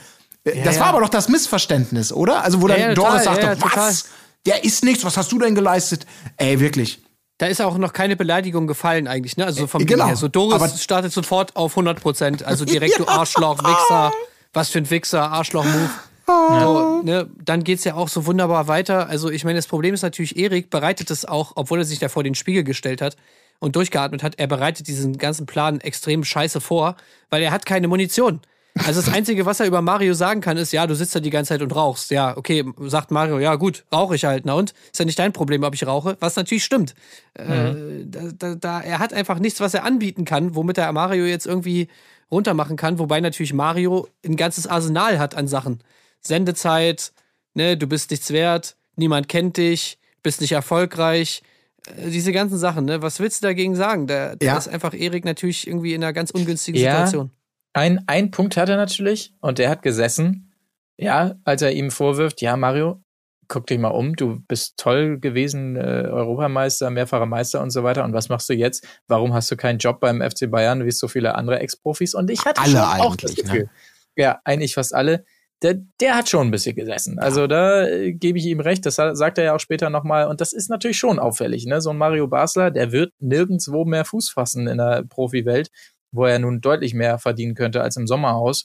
Äh, 0.54 0.62
das 0.64 0.76
ja. 0.76 0.80
war 0.82 0.88
aber 0.88 1.00
doch 1.00 1.08
das 1.08 1.28
Missverständnis, 1.28 2.12
oder? 2.12 2.42
Also, 2.42 2.60
wo 2.62 2.66
dann 2.68 2.80
Ja, 2.80 2.88
ja, 2.88 2.94
Doris 2.94 3.10
total, 3.10 3.24
sagte, 3.24 3.42
ja, 3.46 3.52
ja, 3.52 3.56
total. 3.56 3.88
was? 3.88 4.04
Der 4.46 4.64
ist 4.64 4.84
nichts, 4.84 5.04
was 5.04 5.16
hast 5.16 5.30
du 5.32 5.38
denn 5.38 5.54
geleistet? 5.54 6.06
Ey, 6.36 6.60
wirklich. 6.60 7.00
Da 7.38 7.46
ist 7.46 7.60
auch 7.60 7.78
noch 7.78 7.92
keine 7.92 8.16
Beleidigung 8.16 8.66
gefallen 8.66 9.06
eigentlich, 9.06 9.36
ne? 9.36 9.44
Also 9.46 9.66
vom 9.66 9.82
Äh, 9.82 9.84
genau. 9.84 10.06
her. 10.06 10.16
So 10.16 10.28
Doris 10.28 10.54
Aber- 10.60 10.68
startet 10.68 11.12
sofort 11.12 11.54
auf 11.56 11.72
100 11.76 12.00
Prozent. 12.00 12.42
Also 12.42 12.64
direkt, 12.64 12.98
du 12.98 13.06
Arschloch, 13.06 13.58
Wichser. 13.62 14.12
Was 14.52 14.70
für 14.70 14.78
ein 14.78 14.90
Wichser, 14.90 15.30
Arschloch-Move. 15.30 15.90
So, 16.26 17.02
ne? 17.04 17.28
Dann 17.44 17.64
geht's 17.64 17.84
ja 17.84 17.94
auch 17.94 18.08
so 18.08 18.26
wunderbar 18.26 18.68
weiter. 18.68 19.08
Also 19.08 19.30
ich 19.30 19.44
meine, 19.44 19.56
das 19.58 19.66
Problem 19.66 19.94
ist 19.94 20.02
natürlich, 20.02 20.36
Erik 20.36 20.68
bereitet 20.70 21.10
es 21.10 21.24
auch, 21.24 21.52
obwohl 21.54 21.78
er 21.78 21.84
sich 21.84 21.98
da 21.98 22.08
vor 22.08 22.22
den 22.22 22.34
Spiegel 22.34 22.64
gestellt 22.64 23.00
hat 23.00 23.16
und 23.60 23.76
durchgeatmet 23.76 24.22
hat, 24.22 24.34
er 24.38 24.46
bereitet 24.46 24.88
diesen 24.88 25.16
ganzen 25.16 25.46
Plan 25.46 25.80
extrem 25.80 26.24
scheiße 26.24 26.60
vor, 26.60 26.96
weil 27.30 27.42
er 27.42 27.50
hat 27.50 27.64
keine 27.66 27.88
Munition. 27.88 28.40
Also 28.86 29.00
das 29.02 29.12
Einzige, 29.12 29.44
was 29.46 29.60
er 29.60 29.66
über 29.66 29.82
Mario 29.82 30.14
sagen 30.14 30.40
kann, 30.40 30.56
ist, 30.56 30.72
ja, 30.72 30.86
du 30.86 30.94
sitzt 30.94 31.14
da 31.14 31.20
die 31.20 31.30
ganze 31.30 31.50
Zeit 31.50 31.62
und 31.62 31.74
rauchst. 31.74 32.10
Ja, 32.10 32.36
okay, 32.36 32.64
sagt 32.86 33.10
Mario, 33.10 33.38
ja 33.38 33.54
gut, 33.56 33.84
rauche 33.92 34.14
ich 34.14 34.24
halt. 34.24 34.44
Na 34.46 34.54
und? 34.54 34.72
Ist 34.92 34.98
ja 34.98 35.04
nicht 35.04 35.18
dein 35.18 35.32
Problem, 35.32 35.62
ob 35.62 35.74
ich 35.74 35.86
rauche, 35.86 36.16
was 36.20 36.36
natürlich 36.36 36.64
stimmt. 36.64 36.94
Äh, 37.34 37.74
da, 38.04 38.20
da, 38.36 38.54
da, 38.54 38.80
er 38.80 38.98
hat 38.98 39.12
einfach 39.12 39.38
nichts, 39.38 39.60
was 39.60 39.74
er 39.74 39.84
anbieten 39.84 40.24
kann, 40.24 40.54
womit 40.54 40.78
er 40.78 40.90
Mario 40.92 41.24
jetzt 41.26 41.46
irgendwie 41.46 41.88
runtermachen 42.30 42.76
kann, 42.76 42.98
wobei 42.98 43.20
natürlich 43.20 43.52
Mario 43.54 44.08
ein 44.24 44.36
ganzes 44.36 44.66
Arsenal 44.66 45.18
hat 45.18 45.34
an 45.34 45.48
Sachen. 45.48 45.82
Sendezeit, 46.20 47.12
ne, 47.54 47.76
du 47.76 47.86
bist 47.86 48.10
nichts 48.10 48.30
wert, 48.32 48.76
niemand 48.96 49.28
kennt 49.28 49.56
dich, 49.56 49.98
bist 50.22 50.40
nicht 50.40 50.52
erfolgreich. 50.52 51.42
Äh, 51.86 52.10
Diese 52.10 52.32
ganzen 52.32 52.58
Sachen, 52.58 52.84
ne? 52.84 53.02
Was 53.02 53.18
willst 53.18 53.42
du 53.42 53.46
dagegen 53.46 53.74
sagen? 53.76 54.06
Da, 54.06 54.36
da 54.36 54.46
Ja. 54.46 54.56
ist 54.58 54.68
einfach 54.68 54.92
Erik 54.94 55.24
natürlich 55.24 55.66
irgendwie 55.66 55.94
in 55.94 56.02
einer 56.04 56.12
ganz 56.12 56.30
ungünstigen 56.30 56.80
Ja. 56.80 56.90
Situation. 56.92 57.30
Ein, 57.72 58.02
ein 58.06 58.30
Punkt 58.30 58.56
hat 58.56 58.68
er 58.68 58.76
natürlich 58.76 59.34
und 59.40 59.58
der 59.58 59.70
hat 59.70 59.82
gesessen, 59.82 60.52
ja, 60.96 61.36
als 61.44 61.62
er 61.62 61.72
ihm 61.72 61.90
vorwirft, 61.90 62.40
ja, 62.42 62.56
Mario, 62.56 63.02
guck 63.46 63.66
dich 63.66 63.78
mal 63.78 63.88
um, 63.88 64.14
du 64.16 64.40
bist 64.48 64.76
toll 64.76 65.18
gewesen, 65.18 65.76
äh, 65.76 65.80
Europameister, 66.10 66.90
mehrfacher 66.90 67.26
Meister 67.26 67.62
und 67.62 67.70
so 67.70 67.82
weiter. 67.82 68.04
Und 68.04 68.12
was 68.12 68.28
machst 68.28 68.48
du 68.48 68.52
jetzt? 68.52 68.86
Warum 69.06 69.32
hast 69.32 69.50
du 69.50 69.56
keinen 69.56 69.78
Job 69.78 70.00
beim 70.00 70.20
FC 70.20 70.50
Bayern 70.50 70.84
wie 70.84 70.90
so 70.90 71.08
viele 71.08 71.34
andere 71.34 71.60
Ex-Profis? 71.60 72.14
Und 72.14 72.30
ich 72.30 72.44
hatte 72.44 72.60
Alle 72.60 72.72
schon 72.72 72.80
auch 73.00 73.16
das 73.16 73.36
ne? 73.36 73.42
Gefühl, 73.42 73.70
ja, 74.16 74.40
eigentlich 74.44 74.74
fast 74.74 74.94
alle, 74.94 75.24
der, 75.62 75.76
der 76.00 76.16
hat 76.16 76.28
schon 76.28 76.48
ein 76.48 76.50
bisschen 76.50 76.76
gesessen. 76.76 77.18
Also 77.18 77.46
da 77.46 77.86
äh, 77.86 78.12
gebe 78.12 78.38
ich 78.38 78.46
ihm 78.46 78.60
recht, 78.60 78.84
das 78.84 78.96
sa- 78.96 79.14
sagt 79.14 79.38
er 79.38 79.44
ja 79.44 79.54
auch 79.54 79.60
später 79.60 79.88
nochmal. 79.88 80.26
Und 80.26 80.40
das 80.40 80.52
ist 80.52 80.68
natürlich 80.68 80.98
schon 80.98 81.18
auffällig. 81.18 81.64
Ne? 81.66 81.80
So 81.80 81.90
ein 81.90 81.96
Mario 81.98 82.28
Basler, 82.28 82.70
der 82.70 82.92
wird 82.92 83.12
nirgendwo 83.18 83.84
mehr 83.84 84.04
Fuß 84.04 84.30
fassen 84.30 84.66
in 84.68 84.78
der 84.78 85.04
Profiwelt, 85.08 85.70
wo 86.12 86.24
er 86.24 86.38
nun 86.38 86.60
deutlich 86.60 86.94
mehr 86.94 87.18
verdienen 87.18 87.54
könnte 87.54 87.82
als 87.82 87.96
im 87.96 88.06
Sommerhaus. 88.06 88.64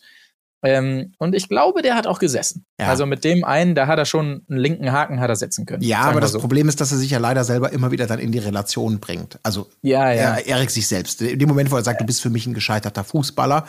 Ähm, 0.65 1.13
und 1.17 1.35
ich 1.35 1.49
glaube, 1.49 1.81
der 1.81 1.93
hat 1.95 2.07
auch 2.07 2.19
gesessen. 2.19 2.65
Ja. 2.79 2.87
Also 2.87 3.05
mit 3.05 3.25
dem 3.25 3.43
einen, 3.43 3.75
da 3.75 3.87
hat 3.87 3.99
er 3.99 4.05
schon 4.05 4.45
einen 4.49 4.59
linken 4.59 4.93
Haken 4.93 5.19
hat 5.19 5.29
er 5.29 5.35
setzen 5.35 5.65
können. 5.65 5.83
Ja, 5.83 5.99
aber 6.03 6.21
das 6.21 6.31
so. 6.31 6.39
Problem 6.39 6.69
ist, 6.69 6.79
dass 6.79 6.93
er 6.93 6.97
sich 6.97 7.09
ja 7.11 7.17
leider 7.17 7.43
selber 7.43 7.73
immer 7.73 7.91
wieder 7.91 8.07
dann 8.07 8.19
in 8.19 8.31
die 8.31 8.39
Relation 8.39 8.99
bringt. 9.01 9.39
Also 9.43 9.67
Ja, 9.81 10.09
ja. 10.13 10.35
er, 10.35 10.47
Erik 10.47 10.71
sich 10.71 10.87
selbst. 10.87 11.21
In 11.21 11.37
dem 11.37 11.49
Moment, 11.49 11.69
wo 11.69 11.75
er 11.75 11.83
sagt, 11.83 11.99
du 11.99 12.05
bist 12.05 12.21
für 12.21 12.29
mich 12.29 12.47
ein 12.47 12.53
gescheiterter 12.53 13.03
Fußballer. 13.03 13.65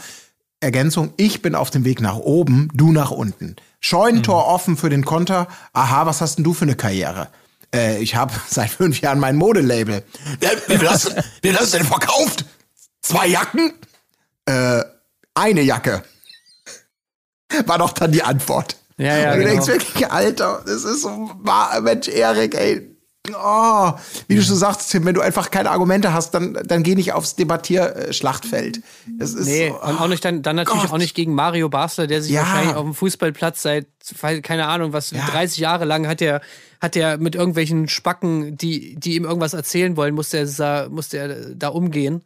Ergänzung, 0.61 1.13
ich 1.17 1.43
bin 1.43 1.57
auf 1.57 1.71
dem 1.71 1.85
Weg 1.85 2.01
nach 2.01 2.17
oben, 2.17 2.69
du 2.75 2.93
nach 2.93 3.11
unten. 3.11 3.57
Scheunentor 3.81 4.45
Mhm. 4.45 4.49
offen 4.55 4.77
für 4.77 4.89
den 4.89 5.05
Konter. 5.05 5.49
Aha, 5.73 6.07
was 6.07 6.21
hast 6.21 6.37
denn 6.37 6.45
du 6.45 6.55
für 6.55 6.65
eine 6.65 6.77
Karriere? 6.77 7.27
Äh, 7.75 8.01
ich 8.01 8.15
habe 8.15 8.33
seit 8.49 8.71
fünf 8.71 9.01
Jahren 9.01 9.19
mein 9.19 9.35
Modelabel. 9.35 10.05
Ja, 10.41 10.51
wie 10.69 10.79
viel 10.79 10.89
hast 10.89 11.75
du 11.75 11.77
denn 11.79 11.87
verkauft? 11.87 12.45
Zwei 13.05 13.27
Jacken? 13.27 13.73
Äh, 14.47 14.83
eine 15.35 15.61
Jacke. 15.61 16.03
War 17.67 17.79
doch 17.79 17.93
dann 17.93 18.13
die 18.13 18.23
Antwort. 18.23 18.77
Ja, 18.97 19.17
ja, 19.17 19.33
Und 19.33 19.39
du 19.41 19.45
genau. 19.45 19.51
denkst 19.53 19.67
wirklich, 19.67 20.11
Alter, 20.11 20.63
das 20.65 20.85
ist 20.85 21.03
so, 21.03 21.31
Mensch, 21.83 22.09
Erik, 22.09 22.55
ey. 22.55 22.91
Oh, 23.35 23.93
wie 24.29 24.37
du 24.37 24.43
schon 24.43 24.57
sagst, 24.57 24.91
Tim, 24.91 25.05
wenn 25.07 25.15
du 25.15 25.21
einfach 25.23 25.51
keine 25.51 25.71
Argumente 25.71 26.13
hast, 26.13 26.33
dann, 26.35 26.59
dann 26.65 26.83
geh 26.83 26.95
nicht 26.95 27.13
aufs 27.15 27.37
Debattierschlachtfeld. 27.37 28.83
Das 29.19 29.33
ist 29.33 29.47
Nee, 29.47 29.69
so, 29.71 29.81
und 29.83 30.01
auch 30.01 30.09
nicht 30.09 30.25
dann, 30.25 30.43
dann 30.43 30.57
natürlich 30.57 30.83
Gott. 30.83 30.93
auch 30.93 30.99
nicht 30.99 31.15
gegen 31.15 31.35
Mario 31.35 31.69
Basler, 31.71 32.07
der 32.07 32.23
sich 32.23 32.33
Ja. 32.33 32.43
wahrscheinlich 32.43 32.75
auf 32.77 32.85
dem 32.85 32.95
Fußballplatz 32.95 33.63
seit, 33.63 33.87
keine 34.43 34.67
Ahnung, 34.67 34.93
was, 34.93 35.11
Ja. 35.11 35.27
30 35.27 35.59
Jahre 35.59 35.85
lang 35.87 36.07
hat 36.07 36.21
er, 36.23 36.43
hat 36.83 36.97
er 36.97 37.17
mit 37.19 37.35
irgendwelchen 37.35 37.89
Spacken, 37.89 38.57
die, 38.59 38.95
die 38.97 39.15
ihm 39.17 39.25
irgendwas 39.25 39.55
erzählen 39.55 39.97
wollen, 39.97 40.15
musste 40.15 40.39
er, 40.39 40.47
da- 40.47 40.89
musste 40.91 41.19
er 41.19 41.55
da 41.55 41.69
umgehen. 41.69 42.23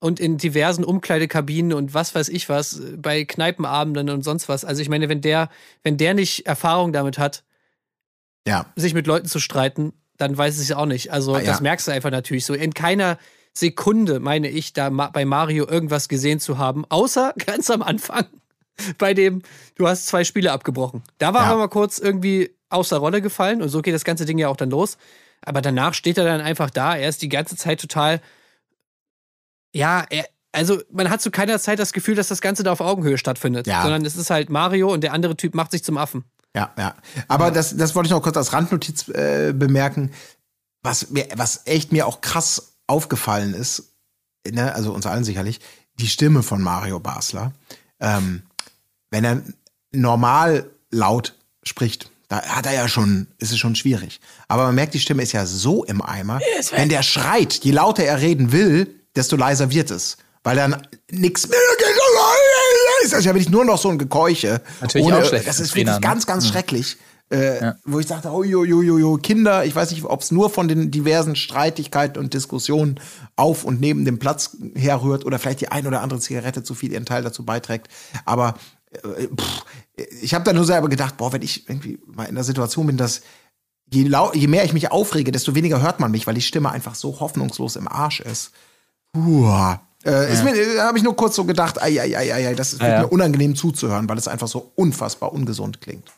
Und 0.00 0.20
in 0.20 0.38
diversen 0.38 0.84
Umkleidekabinen 0.84 1.72
und 1.72 1.92
was 1.92 2.14
weiß 2.14 2.28
ich 2.28 2.48
was, 2.48 2.80
bei 2.96 3.24
Kneipenabenden 3.24 4.10
und 4.10 4.22
sonst 4.22 4.48
was. 4.48 4.64
Also 4.64 4.80
ich 4.80 4.88
meine, 4.88 5.08
wenn 5.08 5.20
der, 5.20 5.48
wenn 5.82 5.96
der 5.96 6.14
nicht 6.14 6.46
Erfahrung 6.46 6.92
damit 6.92 7.18
hat, 7.18 7.42
ja. 8.46 8.66
sich 8.76 8.94
mit 8.94 9.06
Leuten 9.08 9.26
zu 9.26 9.40
streiten, 9.40 9.92
dann 10.16 10.36
weiß 10.38 10.56
ich 10.60 10.70
es 10.70 10.76
auch 10.76 10.86
nicht. 10.86 11.12
Also 11.12 11.34
Ah, 11.34 11.40
ja. 11.40 11.46
das 11.46 11.60
merkst 11.60 11.88
du 11.88 11.92
einfach 11.92 12.10
natürlich 12.10 12.44
so. 12.46 12.54
In 12.54 12.74
keiner 12.74 13.18
Sekunde 13.54 14.20
meine 14.20 14.48
ich, 14.48 14.72
da 14.72 14.88
bei 14.90 15.24
Mario 15.24 15.66
irgendwas 15.66 16.08
gesehen 16.08 16.38
zu 16.38 16.58
haben, 16.58 16.84
außer 16.88 17.34
ganz 17.46 17.68
am 17.70 17.82
Anfang 17.82 18.26
bei 18.98 19.14
dem, 19.14 19.42
du 19.74 19.88
hast 19.88 20.06
zwei 20.06 20.22
Spiele 20.22 20.52
abgebrochen. 20.52 21.02
Da 21.18 21.34
war 21.34 21.42
Ja. 21.46 21.50
er 21.52 21.56
mal 21.58 21.68
kurz 21.68 21.98
irgendwie 21.98 22.50
außer 22.70 22.98
Rolle 22.98 23.20
gefallen 23.20 23.62
und 23.62 23.68
so 23.68 23.82
geht 23.82 23.94
das 23.94 24.04
ganze 24.04 24.26
Ding 24.26 24.38
ja 24.38 24.48
auch 24.48 24.56
dann 24.56 24.70
los. 24.70 24.96
Aber 25.42 25.60
danach 25.60 25.94
steht 25.94 26.18
er 26.18 26.24
dann 26.24 26.40
einfach 26.40 26.70
da. 26.70 26.96
Er 26.96 27.08
ist 27.08 27.22
die 27.22 27.28
ganze 27.28 27.56
Zeit 27.56 27.80
total, 27.80 28.20
ja, 29.74 30.04
er, 30.10 30.26
also 30.52 30.80
man 30.90 31.10
hat 31.10 31.20
zu 31.20 31.30
keiner 31.30 31.58
Zeit 31.58 31.78
das 31.78 31.92
Gefühl, 31.92 32.14
dass 32.14 32.28
das 32.28 32.40
Ganze 32.40 32.62
da 32.62 32.72
auf 32.72 32.80
Augenhöhe 32.80 33.18
stattfindet, 33.18 33.66
Ja. 33.66 33.82
sondern 33.82 34.04
es 34.04 34.16
ist 34.16 34.30
halt 34.30 34.50
Mario 34.50 34.92
und 34.92 35.02
der 35.02 35.12
andere 35.12 35.36
Typ 35.36 35.54
macht 35.54 35.70
sich 35.70 35.84
zum 35.84 35.98
Affen. 35.98 36.24
Ja, 36.56 36.72
ja. 36.78 36.94
Aber 37.28 37.50
Das, 37.50 37.76
das 37.76 37.94
wollte 37.94 38.06
ich 38.08 38.12
noch 38.12 38.22
kurz 38.22 38.36
als 38.36 38.52
Randnotiz 38.52 39.08
äh, 39.08 39.52
bemerken. 39.54 40.10
Was, 40.82 41.10
mir, 41.10 41.26
was 41.36 41.62
echt 41.66 41.92
mir 41.92 42.06
auch 42.06 42.20
krass 42.20 42.76
aufgefallen 42.86 43.52
ist, 43.54 43.92
ne, 44.50 44.74
also 44.74 44.92
uns 44.92 45.06
allen 45.06 45.24
sicherlich, 45.24 45.60
die 46.00 46.08
Stimme 46.08 46.42
von 46.42 46.62
Mario 46.62 46.98
Basler. 47.00 47.52
Ähm, 48.00 48.42
wenn 49.10 49.24
er 49.24 49.42
normal 49.92 50.70
laut 50.90 51.34
spricht, 51.62 52.10
da 52.28 52.42
hat 52.42 52.66
er 52.66 52.72
ja 52.74 52.88
schon, 52.88 53.26
ist 53.38 53.52
es 53.52 53.58
schon 53.58 53.74
schwierig. 53.74 54.20
Aber 54.48 54.64
man 54.66 54.74
merkt, 54.74 54.94
die 54.94 55.00
Stimme 55.00 55.22
ist 55.22 55.32
ja 55.32 55.46
so 55.46 55.84
im 55.84 56.00
Eimer. 56.02 56.40
Wenn 56.72 56.88
der 56.88 57.02
schreit, 57.02 57.54
je 57.54 57.72
lauter 57.72 58.04
er 58.04 58.20
reden 58.20 58.52
will, 58.52 58.97
desto 59.16 59.36
leiser 59.36 59.70
wird 59.70 59.90
es. 59.90 60.16
Weil 60.44 60.56
dann 60.56 60.86
nix 61.10 61.48
mehr 61.48 61.58
ist. 63.04 63.14
Also 63.14 63.28
ja 63.28 63.34
wirklich 63.34 63.50
nur 63.50 63.64
noch 63.64 63.78
so 63.78 63.88
ein 63.88 63.98
Gekeuche. 63.98 64.60
Natürlich 64.80 65.06
Ohne, 65.06 65.18
auch 65.18 65.24
schlecht 65.24 65.46
Das 65.46 65.60
ist 65.60 65.72
Trainer, 65.72 65.92
wirklich 65.92 66.08
ne? 66.08 66.08
ganz, 66.08 66.26
ganz 66.26 66.48
schrecklich. 66.48 66.96
Äh, 67.30 67.72
Wo 67.84 67.98
ich 67.98 68.06
sagte, 68.06 68.30
oh, 68.30 68.42
jo, 68.42 68.64
jo, 68.64 68.80
jo, 68.80 69.18
Kinder, 69.18 69.64
ich 69.66 69.76
weiß 69.76 69.90
nicht, 69.90 70.02
ob 70.04 70.22
es 70.22 70.30
nur 70.30 70.48
von 70.48 70.66
den 70.66 70.90
diversen 70.90 71.36
Streitigkeiten 71.36 72.18
und 72.18 72.32
Diskussionen 72.32 73.00
auf 73.36 73.64
und 73.64 73.80
neben 73.80 74.06
dem 74.06 74.18
Platz 74.18 74.56
herrührt 74.74 75.26
oder 75.26 75.38
vielleicht 75.38 75.60
die 75.60 75.68
ein 75.68 75.86
oder 75.86 76.00
andere 76.00 76.20
Zigarette 76.20 76.62
zu 76.62 76.74
viel 76.74 76.92
ihren 76.92 77.04
Teil 77.04 77.22
dazu 77.22 77.44
beiträgt. 77.44 77.88
Aber 78.24 78.54
äh, 78.92 79.26
pff, 79.26 79.64
ich 80.22 80.32
habe 80.32 80.44
da 80.44 80.54
nur 80.54 80.64
selber 80.64 80.88
gedacht, 80.88 81.18
boah, 81.18 81.32
wenn 81.32 81.42
ich 81.42 81.68
irgendwie 81.68 81.98
mal 82.06 82.24
in 82.24 82.34
der 82.34 82.44
Situation 82.44 82.86
bin, 82.86 82.96
dass 82.96 83.20
je, 83.92 84.10
je 84.32 84.46
mehr 84.46 84.64
ich 84.64 84.72
mich 84.72 84.90
aufrege, 84.90 85.30
desto 85.30 85.54
weniger 85.54 85.82
hört 85.82 86.00
man 86.00 86.10
mich, 86.10 86.26
weil 86.26 86.34
die 86.34 86.40
Stimme 86.40 86.70
einfach 86.70 86.94
so 86.94 87.20
hoffnungslos 87.20 87.76
im 87.76 87.88
Arsch 87.88 88.20
ist. 88.20 88.52
Puh. 89.24 89.78
Äh, 90.04 90.42
mir, 90.44 90.54
äh, 90.54 90.78
habe 90.80 90.98
ich 90.98 91.04
nur 91.04 91.16
kurz 91.16 91.36
so 91.36 91.44
gedacht, 91.44 91.82
ai, 91.82 92.00
ai, 92.00 92.16
ai, 92.16 92.48
ai, 92.48 92.54
das 92.54 92.72
ist 92.72 92.82
Ja, 92.82 92.88
ja. 92.88 93.00
mir 93.00 93.08
unangenehm 93.08 93.56
zuzuhören, 93.56 94.08
weil 94.08 94.16
es 94.18 94.28
einfach 94.28 94.48
so 94.48 94.72
unfassbar 94.76 95.32
ungesund 95.32 95.80
klingt. 95.80 96.10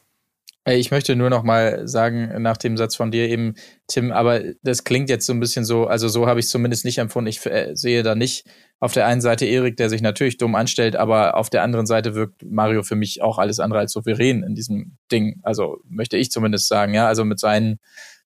Ich 0.66 0.90
möchte 0.90 1.16
nur 1.16 1.30
noch 1.30 1.42
mal 1.42 1.88
sagen, 1.88 2.42
nach 2.42 2.58
dem 2.58 2.76
Satz 2.76 2.94
von 2.94 3.10
dir 3.10 3.28
eben, 3.28 3.54
Tim, 3.88 4.12
aber 4.12 4.42
das 4.62 4.84
klingt 4.84 5.08
jetzt 5.08 5.24
so 5.24 5.32
ein 5.32 5.40
bisschen 5.40 5.64
so, 5.64 5.86
also 5.86 6.08
so 6.08 6.26
habe 6.26 6.38
ich 6.38 6.46
es 6.46 6.52
zumindest 6.52 6.84
nicht 6.84 6.98
empfunden. 6.98 7.28
Ich 7.28 7.44
äh, 7.46 7.74
sehe 7.74 8.02
da 8.02 8.14
nicht 8.14 8.44
auf 8.78 8.92
der 8.92 9.06
einen 9.06 9.22
Seite 9.22 9.46
Erik, 9.46 9.78
der 9.78 9.88
sich 9.88 10.02
natürlich 10.02 10.36
dumm 10.36 10.54
anstellt, 10.54 10.96
aber 10.96 11.36
auf 11.36 11.48
der 11.48 11.62
anderen 11.62 11.86
Seite 11.86 12.14
wirkt 12.14 12.44
Mario 12.44 12.82
für 12.82 12.94
mich 12.94 13.22
auch 13.22 13.38
alles 13.38 13.58
andere 13.58 13.80
als 13.80 13.92
souverän 13.92 14.42
in 14.42 14.54
diesem 14.54 14.98
Ding. 15.10 15.40
Also 15.42 15.78
möchte 15.88 16.18
ich 16.18 16.30
zumindest 16.30 16.68
sagen, 16.68 16.92
ja, 16.92 17.06
also 17.06 17.24
mit 17.24 17.40
seinen 17.40 17.80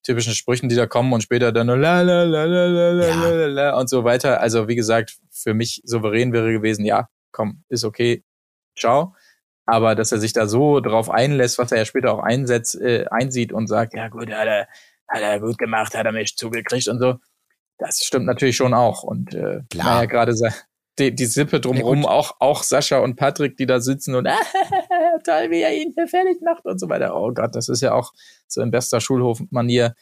typischen 0.05 0.35
Sprüchen, 0.35 0.69
die 0.69 0.77
da 0.77 0.87
kommen 0.87 1.13
und 1.13 1.23
später 1.23 1.51
dann 1.51 1.67
nur 1.67 1.77
la 1.77 2.03
la 2.03 2.23
la 2.23 2.45
la 2.45 2.67
la 2.67 2.91
la 2.93 3.09
Ja. 3.09 3.29
la 3.31 3.47
la 3.47 3.79
und 3.79 3.89
so 3.91 4.05
weiter. 4.05 4.41
Also 4.41 4.69
wie 4.69 4.77
gesagt, 4.77 5.17
für 5.33 5.55
mich 5.55 5.81
souverän 5.85 6.33
wäre 6.33 6.53
gewesen, 6.53 6.85
ja, 6.85 7.09
komm, 7.33 7.65
ist 7.69 7.85
okay, 7.85 8.23
ciao. 8.79 9.15
Aber 9.67 9.95
dass 9.95 10.13
er 10.13 10.19
sich 10.19 10.33
da 10.35 10.47
so 10.47 10.81
drauf 10.81 11.09
einlässt, 11.11 11.59
was 11.59 11.73
er 11.73 11.79
ja 11.79 11.85
später 11.87 12.13
auch 12.13 12.23
einsetzt, 12.23 12.79
äh, 12.81 13.07
einsieht 13.11 13.53
und 13.53 13.67
sagt, 13.67 13.95
ja 13.95 14.09
gut, 14.09 14.31
hat 14.31 14.47
er, 14.47 14.69
hat 15.09 15.23
er 15.23 15.41
gut 15.41 15.57
gemacht, 15.59 15.95
hat 15.97 16.05
er 16.07 16.13
mich 16.13 16.37
zugekriegt 16.37 16.87
und 16.89 16.99
so, 17.01 17.17
das 17.79 18.01
stimmt 18.05 18.27
natürlich 18.27 18.57
schon 18.57 18.75
auch. 18.75 19.03
Und 19.03 19.35
äh, 19.35 19.63
Klar. 19.71 19.85
naja, 19.97 20.05
gerade 20.05 20.35
sa- 20.37 20.53
die, 20.99 21.15
die 21.15 21.27
Sippe 21.27 21.61
drumherum, 21.61 22.07
auch, 22.07 22.37
auch 22.39 22.63
Sascha 22.63 22.99
und 22.99 23.17
Patrick, 23.17 23.57
die 23.57 23.67
da 23.67 23.81
sitzen 23.81 24.15
und 24.15 24.25
toll, 25.25 25.51
wie 25.51 25.63
er 25.63 25.75
ihn 25.75 25.93
hier 25.95 26.07
fertig 26.07 26.41
macht 26.43 26.65
und 26.65 26.79
so 26.79 26.89
weiter. 26.89 27.17
Oh 27.17 27.33
Gott, 27.33 27.55
das 27.55 27.69
ist 27.69 27.81
ja 27.81 27.93
auch 27.93 28.13
so 28.47 28.63
in 28.63 28.71
bester 28.71 29.01
Schulhof-Manier. 29.01 29.95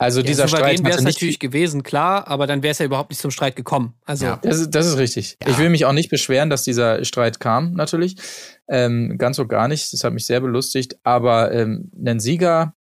Also 0.00 0.22
dieser 0.22 0.48
Streit 0.48 0.82
wäre 0.82 0.96
es 0.96 1.02
natürlich 1.02 1.38
gewesen, 1.38 1.82
klar, 1.82 2.26
aber 2.26 2.46
dann 2.46 2.62
wäre 2.62 2.72
es 2.72 2.78
ja 2.78 2.86
überhaupt 2.86 3.10
nicht 3.10 3.20
zum 3.20 3.30
Streit 3.30 3.54
gekommen. 3.54 3.92
Also 4.06 4.24
Ja. 4.24 4.38
Das 4.40 4.58
ist, 4.58 4.70
das 4.70 4.86
ist 4.86 4.96
richtig. 4.96 5.36
Ja. 5.42 5.50
Ich 5.50 5.58
will 5.58 5.68
mich 5.68 5.84
auch 5.84 5.92
nicht 5.92 6.08
beschweren, 6.08 6.48
dass 6.48 6.64
dieser 6.64 7.04
Streit 7.04 7.38
kam, 7.38 7.72
natürlich. 7.72 8.16
Ähm, 8.66 9.18
ganz 9.18 9.38
und 9.38 9.48
gar 9.48 9.68
nicht. 9.68 9.92
Das 9.92 10.02
hat 10.02 10.14
mich 10.14 10.24
sehr 10.24 10.40
belustigt. 10.40 10.96
Aber 11.02 11.52
ähm, 11.52 11.90
einen 11.98 12.18
Sieger 12.18 12.74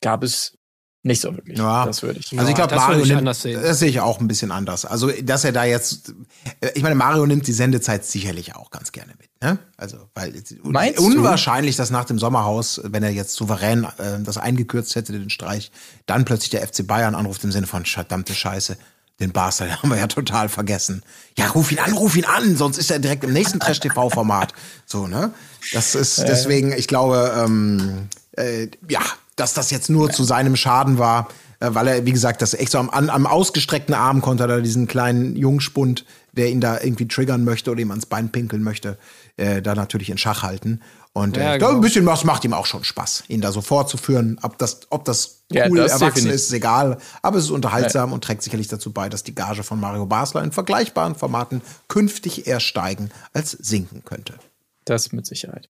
gab 0.00 0.24
es 0.24 0.58
nicht 1.02 1.22
so 1.22 1.34
wirklich. 1.34 1.56
Ja. 1.56 1.86
Das 1.86 2.02
würde 2.02 2.20
ich. 2.20 2.38
Also 2.38 2.50
ich 2.50 2.54
glaube, 2.54 2.74
das 2.74 2.82
Mario 2.82 3.00
ich 3.00 3.08
nimmt, 3.08 3.20
anders 3.20 3.40
sehen. 3.40 3.60
das 3.62 3.78
sehe 3.78 3.88
ich 3.88 4.00
auch 4.00 4.20
ein 4.20 4.28
bisschen 4.28 4.52
anders. 4.52 4.84
Also, 4.84 5.10
dass 5.22 5.44
er 5.44 5.52
da 5.52 5.64
jetzt, 5.64 6.12
äh, 6.60 6.70
ich 6.74 6.82
meine, 6.82 6.94
Mario 6.94 7.24
nimmt 7.24 7.46
die 7.46 7.52
Sendezeit 7.52 8.04
sicherlich 8.04 8.54
auch 8.54 8.70
ganz 8.70 8.92
gerne 8.92 9.14
mit. 9.18 9.30
Ne? 9.42 9.58
Also, 9.78 9.96
weil 10.14 10.34
es 10.34 10.50
ist 10.50 10.62
Meinst 10.62 10.98
du? 10.98 11.06
unwahrscheinlich, 11.06 11.76
dass 11.76 11.90
nach 11.90 12.04
dem 12.04 12.18
Sommerhaus, 12.18 12.82
wenn 12.84 13.02
er 13.02 13.10
jetzt 13.10 13.34
souverän 13.34 13.84
äh, 13.84 14.20
das 14.22 14.36
eingekürzt 14.36 14.94
hätte, 14.94 15.12
den 15.12 15.30
Streich, 15.30 15.72
dann 16.04 16.26
plötzlich 16.26 16.50
der 16.50 16.66
FC 16.66 16.86
Bayern 16.86 17.14
anruft 17.14 17.44
im 17.44 17.52
Sinne 17.52 17.66
von 17.66 17.86
verdammte 17.86 18.34
Scheiße. 18.34 18.76
Den 19.20 19.32
Barca, 19.32 19.64
den 19.64 19.76
haben 19.82 19.88
wir 19.88 19.96
ja 19.96 20.06
total 20.06 20.50
vergessen. 20.50 21.02
Ja, 21.38 21.48
ruf 21.48 21.72
ihn 21.72 21.78
an, 21.78 21.94
ruf 21.94 22.14
ihn 22.14 22.26
an, 22.26 22.56
sonst 22.56 22.76
ist 22.76 22.90
er 22.90 22.98
direkt 22.98 23.24
im 23.24 23.32
nächsten 23.32 23.58
Trash-TV-Format. 23.58 24.52
So, 24.84 25.06
ne? 25.06 25.32
Das 25.72 25.94
ist 25.94 26.18
deswegen, 26.18 26.72
ich 26.72 26.88
glaube, 26.88 27.32
ähm, 27.42 28.08
äh, 28.32 28.68
ja, 28.88 29.00
dass 29.40 29.54
das 29.54 29.70
jetzt 29.70 29.90
nur 29.90 30.10
zu 30.10 30.22
seinem 30.24 30.54
Schaden 30.56 30.98
war, 30.98 31.28
äh, 31.60 31.68
weil 31.72 31.88
er, 31.88 32.06
wie 32.06 32.12
gesagt, 32.12 32.42
das 32.42 32.54
echt 32.54 32.72
so 32.72 32.78
am, 32.78 32.90
am 32.90 33.26
ausgestreckten 33.26 33.94
Arm 33.94 34.20
konnte 34.22 34.44
er 34.44 34.48
da 34.48 34.60
diesen 34.60 34.86
kleinen 34.86 35.36
Jungspund, 35.36 36.04
der 36.32 36.50
ihn 36.50 36.60
da 36.60 36.80
irgendwie 36.80 37.08
triggern 37.08 37.44
möchte 37.44 37.70
oder 37.70 37.80
ihm 37.80 37.90
ans 37.90 38.06
Bein 38.06 38.30
pinkeln 38.30 38.62
möchte, 38.62 38.98
äh, 39.36 39.60
da 39.60 39.74
natürlich 39.74 40.10
in 40.10 40.18
Schach 40.18 40.42
halten. 40.42 40.80
Und 41.12 41.36
äh, 41.36 41.40
Ja, 41.40 41.52
ich 41.54 41.58
glaube, 41.58 41.72
ein 41.72 41.76
genau. 41.76 41.82
bisschen 41.82 42.06
was 42.06 42.22
macht 42.24 42.44
ihm 42.44 42.52
auch 42.52 42.66
schon 42.66 42.84
Spaß, 42.84 43.24
ihn 43.26 43.40
da 43.40 43.50
so 43.50 43.60
vorzuführen. 43.62 44.38
Ob 44.42 44.58
das, 44.58 44.82
ob 44.90 45.04
das 45.04 45.42
Ja, 45.50 45.68
cool 45.68 45.78
das 45.78 45.92
erwachsen 45.92 46.14
definitiv. 46.14 46.34
ist, 46.34 46.46
ist 46.46 46.52
egal. 46.52 46.98
Aber 47.22 47.38
es 47.38 47.44
ist 47.46 47.50
unterhaltsam 47.50 48.12
und 48.12 48.22
trägt 48.22 48.42
sicherlich 48.42 48.68
dazu 48.68 48.92
bei, 48.92 49.08
dass 49.08 49.24
die 49.24 49.34
Gage 49.34 49.64
von 49.64 49.80
Mario 49.80 50.06
Basler 50.06 50.44
in 50.44 50.52
vergleichbaren 50.52 51.16
Formaten 51.16 51.62
künftig 51.88 52.46
eher 52.46 52.60
steigen 52.60 53.10
als 53.32 53.50
sinken 53.50 54.04
könnte. 54.04 54.34
Das 54.84 55.10
mit 55.12 55.26
Sicherheit. 55.26 55.68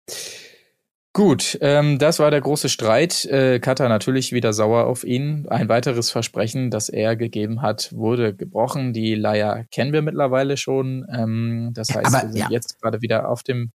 Gut, 1.12 1.58
ähm, 1.60 1.98
das 1.98 2.20
war 2.20 2.30
der 2.30 2.40
große 2.40 2.68
Streit. 2.68 3.24
Äh, 3.24 3.58
Kata 3.58 3.88
natürlich 3.88 4.32
wieder 4.32 4.52
sauer 4.52 4.86
auf 4.86 5.02
ihn. 5.02 5.48
Ein 5.48 5.68
weiteres 5.68 6.10
Versprechen, 6.10 6.70
das 6.70 6.88
er 6.88 7.16
gegeben 7.16 7.62
hat, 7.62 7.92
wurde 7.92 8.34
gebrochen. 8.34 8.92
Die 8.92 9.16
Leier 9.16 9.64
kennen 9.72 9.92
wir 9.92 10.02
mittlerweile 10.02 10.56
schon. 10.56 11.04
Ähm, 11.12 11.70
das 11.74 11.88
heißt, 11.90 12.06
aber 12.06 12.28
wir 12.28 12.32
sind 12.32 12.36
ja. 12.38 12.48
jetzt 12.50 12.80
gerade 12.80 13.02
wieder 13.02 13.28
auf 13.28 13.42
dem 13.42 13.72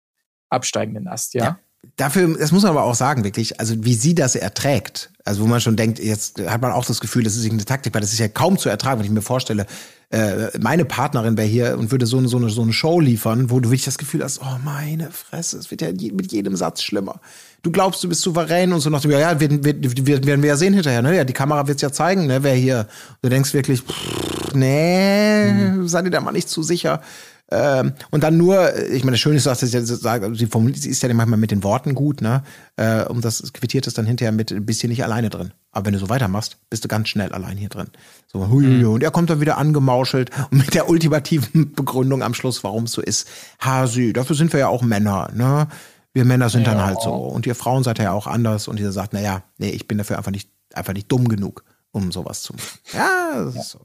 absteigenden 0.49 1.07
Ast, 1.07 1.33
ja? 1.33 1.57
dafür, 1.95 2.37
das 2.37 2.51
muss 2.51 2.63
man 2.63 2.71
aber 2.71 2.83
auch 2.83 2.95
sagen, 2.95 3.23
wirklich, 3.23 3.59
also 3.59 3.75
wie 3.83 3.93
sie 3.93 4.15
das 4.15 4.35
erträgt, 4.35 5.11
also 5.23 5.43
wo 5.43 5.47
man 5.47 5.61
schon 5.61 5.75
denkt, 5.75 5.99
jetzt 5.99 6.39
hat 6.39 6.61
man 6.61 6.71
auch 6.71 6.85
das 6.85 6.99
Gefühl, 6.99 7.23
das 7.23 7.35
ist 7.35 7.43
irgendeine 7.43 7.65
Taktik, 7.65 7.93
weil 7.93 8.01
das 8.01 8.13
ist 8.13 8.19
ja 8.19 8.27
kaum 8.27 8.57
zu 8.57 8.69
ertragen, 8.69 8.99
wenn 8.99 9.05
ich 9.05 9.11
mir 9.11 9.21
vorstelle, 9.21 9.65
äh, 10.11 10.49
meine 10.59 10.83
Partnerin 10.83 11.37
wäre 11.37 11.47
hier 11.47 11.77
und 11.77 11.91
würde 11.91 12.05
so 12.05 12.17
eine, 12.17 12.27
so, 12.27 12.37
eine, 12.37 12.49
so 12.49 12.61
eine 12.61 12.73
Show 12.73 12.99
liefern, 12.99 13.49
wo 13.49 13.61
du 13.61 13.69
wirklich 13.69 13.85
das 13.85 13.97
Gefühl 13.97 14.23
hast, 14.23 14.41
oh 14.41 14.57
meine 14.63 15.09
Fresse, 15.09 15.57
es 15.57 15.71
wird 15.71 15.81
ja 15.81 15.89
mit 15.89 16.31
jedem 16.31 16.55
Satz 16.57 16.81
schlimmer. 16.81 17.21
Du 17.63 17.71
glaubst, 17.71 18.03
du 18.03 18.09
bist 18.09 18.21
souverän 18.21 18.73
und 18.73 18.81
so 18.81 18.89
nach 18.89 19.01
dem, 19.01 19.11
ja, 19.11 19.19
ja, 19.19 19.39
werden, 19.39 19.63
werden, 19.63 20.05
werden 20.05 20.41
wir 20.41 20.49
ja 20.49 20.57
sehen 20.57 20.73
hinterher, 20.73 21.01
ne? 21.01 21.15
Ja, 21.15 21.23
die 21.23 21.33
Kamera 21.33 21.65
wird's 21.67 21.81
ja 21.81 21.91
zeigen, 21.91 22.27
ne, 22.27 22.43
wer 22.43 22.55
hier. 22.55 22.87
Du 23.21 23.29
denkst 23.29 23.53
wirklich, 23.53 23.81
pff, 23.81 24.53
nee, 24.53 25.51
mhm. 25.51 25.87
sei 25.87 26.01
dir 26.01 26.09
da 26.09 26.19
mal 26.19 26.31
nicht 26.33 26.49
zu 26.49 26.61
sicher. 26.61 27.01
Ähm, 27.49 27.93
und 28.09 28.23
dann 28.23 28.37
nur, 28.37 28.77
ich 28.91 29.03
meine, 29.03 29.15
das 29.15 29.21
Schöne 29.21 29.37
ist, 29.37 29.45
dass 29.45 29.59
sie, 29.59 29.67
sie, 29.67 30.47
formuliert, 30.47 30.81
sie 30.81 30.89
ist 30.89 31.03
ja 31.03 31.13
manchmal 31.13 31.39
mit 31.39 31.51
den 31.51 31.63
Worten 31.63 31.95
gut, 31.95 32.21
ne? 32.21 32.43
Äh, 32.75 33.05
und 33.05 33.23
das 33.23 33.53
quittiert 33.53 33.87
es 33.87 33.93
dann 33.93 34.05
hinterher 34.05 34.31
mit, 34.31 34.53
bist 34.65 34.81
hier 34.81 34.89
nicht 34.89 35.03
alleine 35.03 35.29
drin. 35.29 35.53
Aber 35.71 35.85
wenn 35.85 35.93
du 35.93 35.99
so 35.99 36.09
weitermachst, 36.09 36.57
bist 36.69 36.83
du 36.83 36.87
ganz 36.87 37.07
schnell 37.09 37.31
allein 37.31 37.57
hier 37.57 37.69
drin. 37.69 37.87
So, 38.27 38.49
hui, 38.49 38.65
mhm. 38.65 38.89
und 38.89 39.03
er 39.03 39.11
kommt 39.11 39.29
dann 39.29 39.39
wieder 39.39 39.57
angemauschelt 39.57 40.29
und 40.51 40.57
mit 40.57 40.73
der 40.73 40.89
ultimativen 40.89 41.73
Begründung 41.73 42.23
am 42.23 42.33
Schluss, 42.33 42.63
warum 42.63 42.83
es 42.83 42.91
so 42.91 43.01
ist. 43.01 43.27
Hasi, 43.59 44.13
dafür 44.13 44.35
sind 44.35 44.51
wir 44.53 44.59
ja 44.59 44.67
auch 44.67 44.81
Männer, 44.81 45.29
ne? 45.33 45.67
Wir 46.13 46.25
Männer 46.25 46.49
sind 46.49 46.67
ja. 46.67 46.73
dann 46.73 46.85
halt 46.85 47.01
so. 47.01 47.13
Und 47.13 47.45
ihr 47.45 47.55
Frauen 47.55 47.83
seid 47.83 47.97
ja 47.99 48.11
auch 48.11 48.27
anders. 48.27 48.67
Und 48.67 48.81
ihr 48.81 48.91
sagt, 48.91 49.13
naja, 49.13 49.43
nee, 49.57 49.69
ich 49.69 49.87
bin 49.87 49.97
dafür 49.97 50.17
einfach 50.17 50.31
nicht, 50.31 50.49
einfach 50.73 50.91
nicht 50.91 51.09
dumm 51.09 51.29
genug 51.29 51.63
um 51.91 52.11
sowas 52.11 52.41
zu 52.41 52.53
machen. 52.53 52.79
Ja, 52.93 53.43
das 53.45 53.55
ist 53.55 53.69
so. 53.69 53.79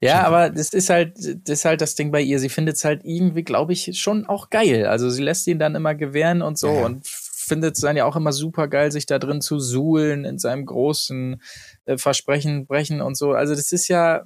ja 0.00 0.24
aber 0.24 0.50
das 0.50 0.72
ist 0.72 0.88
halt, 0.88 1.16
das 1.16 1.58
ist 1.58 1.64
halt 1.64 1.80
das 1.80 1.94
Ding 1.96 2.12
bei 2.12 2.20
ihr. 2.20 2.38
Sie 2.38 2.48
findet 2.48 2.76
es 2.76 2.84
halt 2.84 3.04
irgendwie, 3.04 3.42
glaube 3.42 3.72
ich, 3.72 3.98
schon 4.00 4.26
auch 4.26 4.50
geil. 4.50 4.86
Also 4.86 5.10
sie 5.10 5.22
lässt 5.22 5.46
ihn 5.48 5.58
dann 5.58 5.74
immer 5.74 5.94
gewähren 5.94 6.42
und 6.42 6.58
so 6.58 6.68
ja. 6.68 6.86
und 6.86 7.06
findet 7.50 7.74
es 7.74 7.80
dann 7.80 7.96
ja 7.96 8.04
auch 8.04 8.14
immer 8.14 8.32
super 8.32 8.68
geil, 8.68 8.92
sich 8.92 9.06
da 9.06 9.18
drin 9.18 9.40
zu 9.40 9.58
suhlen 9.58 10.24
in 10.24 10.38
seinem 10.38 10.64
großen 10.64 11.42
äh, 11.84 11.98
Versprechen 11.98 12.66
brechen 12.66 13.02
und 13.02 13.16
so. 13.16 13.32
Also 13.32 13.56
das 13.56 13.72
ist 13.72 13.88
ja, 13.88 14.22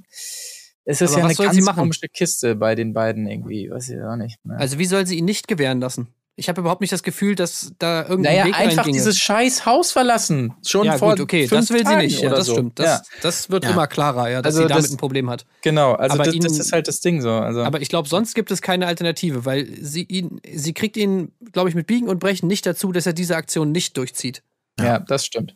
es 0.85 1.01
ist 1.01 1.13
aber 1.13 1.21
ja 1.21 1.25
eine 1.25 1.35
ganz 1.35 1.75
komische 1.75 2.09
Kiste 2.09 2.55
bei 2.55 2.75
den 2.75 2.93
beiden 2.93 3.27
irgendwie. 3.27 3.71
Weiß 3.71 3.89
ich 3.89 4.01
auch 4.03 4.17
nicht. 4.17 4.45
Ne? 4.45 4.57
Also 4.59 4.79
wie 4.79 4.85
soll 4.85 5.07
sie 5.07 5.17
ihn 5.17 5.25
nicht 5.25 5.49
gewähren 5.49 5.81
lassen? 5.81 6.09
Ich 6.37 6.49
habe 6.49 6.61
überhaupt 6.61 6.81
nicht 6.81 6.93
das 6.93 7.05
Gefühl, 7.05 7.37
dass 7.37 7.73
da 7.79 8.03
irgendein 8.03 8.35
naja, 8.35 8.47
Weg 8.47 8.59
einfach 8.59 8.79
reinginge. 8.79 8.97
dieses 8.97 9.19
scheiß 9.19 9.67
Haus 9.67 9.93
verlassen. 9.93 10.53
Schon 10.67 10.87
ja, 10.87 10.99
vor 10.99 11.11
gut, 11.11 11.21
okay, 11.21 11.47
das 11.47 11.71
will 11.71 11.87
sie 11.87 11.97
nicht. 11.97 12.21
Ja, 12.21 12.31
das 12.31 12.47
so. 12.47 12.55
stimmt. 12.55 12.79
Das, 12.81 12.87
ja. 12.87 13.03
das 13.23 13.51
wird 13.51 13.63
ja. 13.63 13.71
immer 13.71 13.87
klarer, 13.87 14.29
ja, 14.29 14.43
dass 14.43 14.57
also 14.57 14.63
sie 14.63 14.69
damit 14.69 14.85
das, 14.85 14.91
ein 14.91 14.97
Problem 14.97 15.31
hat. 15.31 15.47
Genau, 15.63 15.93
also 15.93 16.19
das, 16.19 16.35
ihn, 16.35 16.43
das, 16.43 16.59
ist 16.59 16.73
halt 16.73 16.89
das 16.89 17.01
Ding 17.01 17.21
so. 17.21 17.31
Also. 17.31 17.63
Aber 17.63 17.81
ich 17.81 17.89
glaube, 17.89 18.09
sonst 18.09 18.35
gibt 18.35 18.51
es 18.51 18.63
keine 18.63 18.89
Alternative, 18.89 19.45
weil 19.45 19.67
sie 19.81 20.03
ihn, 20.03 20.41
sie 20.53 20.75
kriegt 20.75 20.97
ihn, 20.97 21.31
glaube 21.53 21.69
ich, 21.69 21.77
mit 21.77 21.87
Biegen 21.87 22.09
und 22.09 22.19
Brechen 22.19 22.49
nicht 22.49 22.67
dazu, 22.67 22.91
dass 22.91 23.07
er 23.07 23.13
diese 23.13 23.37
Aktion 23.37 23.71
nicht 23.71 23.97
durchzieht. 23.97 24.43
Ja, 24.81 24.99
das 24.99 25.25
stimmt. 25.25 25.55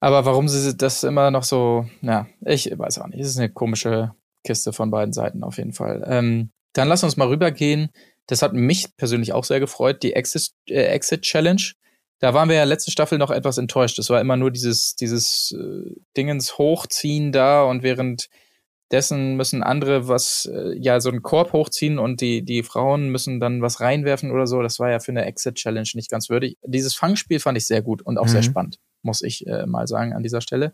Aber 0.00 0.24
warum 0.24 0.48
sie 0.48 0.76
das 0.76 1.04
immer 1.04 1.30
noch 1.30 1.44
so, 1.44 1.86
ja, 2.02 2.26
ich 2.44 2.72
weiß 2.76 2.98
auch 2.98 3.06
nicht. 3.06 3.20
Es 3.20 3.28
ist 3.28 3.38
eine 3.38 3.50
komische 3.50 4.14
Kiste 4.44 4.72
von 4.72 4.90
beiden 4.90 5.12
Seiten 5.12 5.44
auf 5.44 5.58
jeden 5.58 5.72
Fall. 5.72 6.04
Ähm, 6.08 6.50
dann 6.72 6.88
lass 6.88 7.04
uns 7.04 7.16
mal 7.16 7.28
rübergehen 7.28 7.90
das 8.26 8.42
hat 8.42 8.52
mich 8.52 8.96
persönlich 8.96 9.32
auch 9.32 9.44
sehr 9.44 9.60
gefreut, 9.60 10.02
die 10.02 10.14
Exit, 10.14 10.50
äh, 10.68 10.84
Exit 10.86 11.22
Challenge. 11.22 11.62
Da 12.18 12.34
waren 12.34 12.48
wir 12.48 12.56
ja 12.56 12.64
letzte 12.64 12.90
Staffel 12.90 13.18
noch 13.18 13.30
etwas 13.30 13.58
enttäuscht. 13.58 13.98
Es 13.98 14.10
war 14.10 14.20
immer 14.20 14.36
nur 14.36 14.50
dieses, 14.50 14.96
dieses 14.96 15.52
äh, 15.52 15.94
Dingens 16.16 16.58
hochziehen 16.58 17.30
da 17.30 17.62
und 17.64 17.82
währenddessen 17.82 19.36
müssen 19.36 19.62
andere 19.62 20.08
was, 20.08 20.48
äh, 20.52 20.74
ja, 20.78 20.98
so 21.00 21.10
einen 21.10 21.22
Korb 21.22 21.52
hochziehen 21.52 21.98
und 21.98 22.20
die, 22.20 22.42
die 22.42 22.62
Frauen 22.62 23.10
müssen 23.10 23.38
dann 23.38 23.62
was 23.62 23.80
reinwerfen 23.80 24.30
oder 24.30 24.46
so. 24.46 24.62
Das 24.62 24.80
war 24.80 24.90
ja 24.90 24.98
für 24.98 25.12
eine 25.12 25.26
Exit 25.26 25.56
Challenge 25.56 25.88
nicht 25.94 26.10
ganz 26.10 26.30
würdig. 26.30 26.56
Dieses 26.64 26.94
Fangspiel 26.94 27.38
fand 27.38 27.58
ich 27.58 27.66
sehr 27.66 27.82
gut 27.82 28.02
und 28.02 28.18
auch 28.18 28.24
mhm. 28.24 28.30
sehr 28.30 28.42
spannend, 28.42 28.78
muss 29.02 29.22
ich 29.22 29.46
äh, 29.46 29.66
mal 29.66 29.86
sagen 29.86 30.14
an 30.14 30.22
dieser 30.22 30.40
Stelle. 30.40 30.72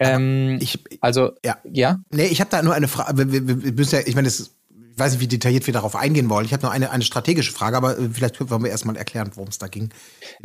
Ähm, 0.00 0.58
ich, 0.60 0.78
also, 1.00 1.32
ja. 1.44 1.58
ja? 1.64 2.00
Nee, 2.10 2.26
ich 2.26 2.40
habe 2.40 2.50
da 2.50 2.62
nur 2.62 2.74
eine 2.74 2.88
Frage. 2.88 3.32
Wir, 3.32 3.48
wir, 3.48 3.62
wir 3.62 3.72
müssen 3.72 3.96
ja, 3.96 4.02
ich 4.06 4.14
meine, 4.14 4.26
das 4.26 4.57
weiß 4.98 5.12
nicht, 5.12 5.20
wie 5.20 5.28
detailliert 5.28 5.66
wir 5.66 5.74
darauf 5.74 5.96
eingehen 5.96 6.28
wollen. 6.30 6.44
Ich 6.44 6.52
habe 6.52 6.64
noch 6.64 6.72
eine, 6.72 6.90
eine 6.90 7.04
strategische 7.04 7.52
Frage, 7.52 7.76
aber 7.76 7.98
äh, 7.98 8.08
vielleicht 8.12 8.50
wollen 8.50 8.62
wir 8.62 8.70
erstmal 8.70 8.96
erklären, 8.96 9.30
worum 9.34 9.48
es 9.48 9.58
da 9.58 9.68
ging. 9.68 9.90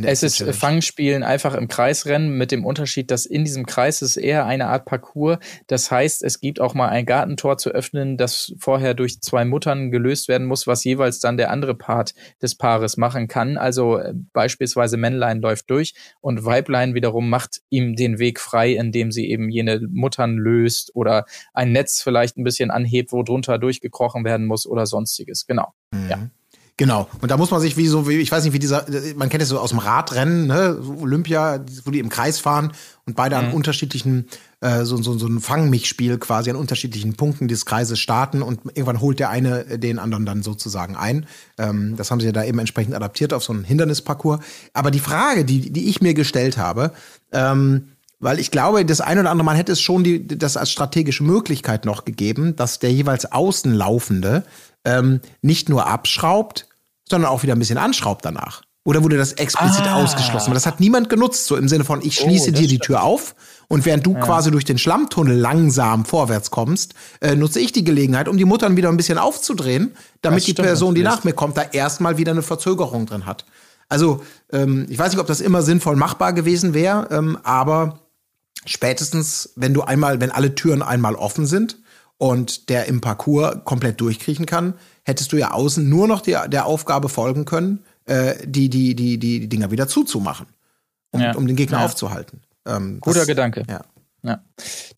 Es 0.01 0.23
ist 0.23 0.37
Challenge. 0.37 0.53
Fangspielen 0.53 1.23
einfach 1.23 1.53
im 1.53 1.67
Kreisrennen 1.67 2.37
mit 2.37 2.51
dem 2.51 2.65
Unterschied, 2.65 3.11
dass 3.11 3.25
in 3.25 3.45
diesem 3.45 3.65
Kreis 3.65 4.01
ist 4.01 4.17
eher 4.17 4.45
eine 4.45 4.67
Art 4.67 4.85
Parcours. 4.85 5.37
Das 5.67 5.91
heißt, 5.91 6.23
es 6.23 6.39
gibt 6.39 6.59
auch 6.59 6.73
mal 6.73 6.89
ein 6.89 7.05
Gartentor 7.05 7.57
zu 7.57 7.69
öffnen, 7.71 8.17
das 8.17 8.53
vorher 8.59 8.93
durch 8.93 9.21
zwei 9.21 9.45
Muttern 9.45 9.91
gelöst 9.91 10.27
werden 10.27 10.47
muss, 10.47 10.67
was 10.67 10.83
jeweils 10.83 11.19
dann 11.19 11.37
der 11.37 11.51
andere 11.51 11.75
Part 11.75 12.13
des 12.41 12.55
Paares 12.55 12.97
machen 12.97 13.27
kann. 13.27 13.57
Also 13.57 13.97
äh, 13.97 14.13
beispielsweise 14.33 14.97
Männlein 14.97 15.41
läuft 15.41 15.69
durch 15.69 15.93
und 16.21 16.45
Weiblein 16.45 16.93
wiederum 16.93 17.29
macht 17.29 17.61
ihm 17.69 17.95
den 17.95 18.19
Weg 18.19 18.39
frei, 18.39 18.73
indem 18.73 19.11
sie 19.11 19.29
eben 19.29 19.49
jene 19.49 19.81
Muttern 19.91 20.37
löst 20.37 20.91
oder 20.95 21.25
ein 21.53 21.71
Netz 21.71 22.01
vielleicht 22.01 22.37
ein 22.37 22.43
bisschen 22.43 22.71
anhebt, 22.71 23.11
wo 23.11 23.23
drunter 23.23 23.57
durchgekrochen 23.57 24.23
werden 24.23 24.42
werden 24.43 24.47
muss 24.47 24.65
oder 24.65 24.85
sonstiges. 24.85 25.45
Genau. 25.47 25.73
Mhm. 25.91 26.09
Ja. 26.09 26.29
Genau. 26.75 27.07
Und 27.21 27.29
da 27.29 27.37
muss 27.37 27.51
man 27.51 27.61
sich 27.61 27.77
wie 27.77 27.87
so, 27.87 28.09
wie, 28.09 28.17
ich 28.17 28.31
weiß 28.31 28.43
nicht, 28.43 28.53
wie 28.53 28.59
dieser, 28.59 28.87
man 29.15 29.29
kennt 29.29 29.43
es 29.43 29.49
so 29.49 29.59
aus 29.59 29.69
dem 29.69 29.77
Radrennen, 29.77 30.47
ne? 30.47 30.75
Olympia, 30.99 31.63
wo 31.85 31.91
die 31.91 31.99
im 31.99 32.09
Kreis 32.09 32.39
fahren 32.39 32.71
und 33.05 33.15
beide 33.15 33.37
mhm. 33.37 33.45
an 33.45 33.53
unterschiedlichen, 33.53 34.27
äh, 34.59 34.83
so, 34.83 34.97
so, 34.97 35.15
so 35.19 35.27
ein 35.27 35.39
Fang-mich-Spiel 35.39 36.17
quasi 36.17 36.49
an 36.49 36.55
unterschiedlichen 36.55 37.13
Punkten 37.13 37.47
des 37.47 37.67
Kreises 37.67 37.99
starten 37.99 38.41
und 38.41 38.61
irgendwann 38.65 39.01
holt 39.01 39.19
der 39.19 39.29
eine 39.29 39.77
den 39.77 39.99
anderen 39.99 40.25
dann 40.25 40.41
sozusagen 40.41 40.95
ein. 40.95 41.27
Ähm, 41.59 41.95
das 41.95 42.09
haben 42.09 42.19
sie 42.19 42.25
ja 42.25 42.31
da 42.31 42.43
eben 42.43 42.57
entsprechend 42.57 42.95
adaptiert 42.95 43.33
auf 43.33 43.43
so 43.43 43.53
einen 43.53 43.65
Hindernisparcours. 43.65 44.39
Aber 44.73 44.89
die 44.89 44.99
Frage, 44.99 45.45
die, 45.45 45.71
die 45.71 45.89
ich 45.89 46.01
mir 46.01 46.15
gestellt 46.15 46.57
habe, 46.57 46.91
ähm, 47.31 47.89
weil 48.23 48.39
ich 48.39 48.51
glaube, 48.51 48.85
das 48.85 49.01
ein 49.01 49.19
oder 49.19 49.29
andere 49.29 49.45
Mal 49.45 49.57
hätte 49.57 49.71
es 49.71 49.81
schon 49.81 50.03
die, 50.03 50.27
das 50.27 50.57
als 50.57 50.71
strategische 50.71 51.23
Möglichkeit 51.23 51.85
noch 51.85 52.05
gegeben, 52.05 52.55
dass 52.55 52.79
der 52.79 52.91
jeweils 52.91 53.31
Außenlaufende 53.31 54.43
ähm, 54.85 55.19
nicht 55.41 55.69
nur 55.69 55.87
abschraubt, 55.87 56.67
sondern 57.07 57.29
auch 57.29 57.43
wieder 57.43 57.53
ein 57.53 57.59
bisschen 57.59 57.77
anschraubt 57.77 58.25
danach. 58.25 58.63
Oder 58.85 59.03
wurde 59.03 59.17
das 59.17 59.33
explizit 59.33 59.85
ah. 59.87 59.95
ausgeschlossen? 59.95 60.47
Weil 60.47 60.55
das 60.55 60.65
hat 60.65 60.79
niemand 60.79 61.09
genutzt, 61.09 61.45
so 61.45 61.55
im 61.55 61.69
Sinne 61.69 61.85
von, 61.85 62.01
ich 62.01 62.15
schließe 62.15 62.49
oh, 62.49 62.53
dir 62.53 62.67
die 62.67 62.79
Tür 62.79 63.03
auf 63.03 63.33
und 63.69 63.85
während 63.85 64.05
du 64.05 64.13
ja. 64.13 64.19
quasi 64.19 64.51
durch 64.51 64.65
den 64.65 64.77
Schlammtunnel 64.77 65.37
langsam 65.37 66.03
vorwärts 66.03 66.51
kommst, 66.51 66.93
äh, 67.21 67.35
nutze 67.35 67.61
ich 67.61 67.71
die 67.71 67.85
Gelegenheit, 67.85 68.27
um 68.27 68.37
die 68.37 68.45
Muttern 68.45 68.75
wieder 68.75 68.89
ein 68.89 68.97
bisschen 68.97 69.17
aufzudrehen, 69.17 69.95
damit 70.21 70.45
die 70.47 70.53
Person, 70.53 70.95
die 70.95 71.03
nach 71.03 71.23
mir 71.23 71.33
kommt, 71.33 71.57
da 71.57 71.61
erstmal 71.61 72.17
wieder 72.17 72.31
eine 72.31 72.41
Verzögerung 72.41 73.05
drin 73.05 73.25
hat. 73.25 73.45
Also, 73.87 74.23
ähm, 74.51 74.85
ich 74.89 74.99
weiß 74.99 75.11
nicht, 75.11 75.21
ob 75.21 75.27
das 75.27 75.39
immer 75.39 75.61
sinnvoll 75.61 75.95
machbar 75.95 76.33
gewesen 76.33 76.73
wäre, 76.73 77.07
ähm, 77.11 77.37
aber 77.43 77.99
spätestens, 78.65 79.53
wenn 79.55 79.73
du 79.73 79.81
einmal, 79.81 80.21
wenn 80.21 80.31
alle 80.31 80.55
Türen 80.55 80.81
einmal 80.81 81.15
offen 81.15 81.45
sind 81.45 81.77
und 82.17 82.69
der 82.69 82.85
im 82.85 83.01
Parcours 83.01 83.57
komplett 83.63 83.99
durchkriechen 84.01 84.45
kann, 84.45 84.75
hättest 85.03 85.31
du 85.31 85.37
ja 85.37 85.51
außen 85.51 85.87
nur 85.87 86.07
noch 86.07 86.21
die, 86.21 86.37
der 86.47 86.65
Aufgabe 86.65 87.09
folgen 87.09 87.45
können, 87.45 87.83
äh, 88.05 88.35
die, 88.45 88.69
die, 88.69 88.95
die, 88.95 89.17
die, 89.17 89.39
die 89.39 89.49
Dinger 89.49 89.71
wieder 89.71 89.87
zuzumachen, 89.87 90.47
um, 91.11 91.21
ja. 91.21 91.35
um 91.35 91.47
den 91.47 91.55
Gegner 91.55 91.79
ja. 91.79 91.85
aufzuhalten. 91.85 92.41
Ähm, 92.65 92.99
Guter 93.01 93.19
das, 93.19 93.27
Gedanke. 93.27 93.63
Ja. 93.69 93.81
Ja, 94.25 94.41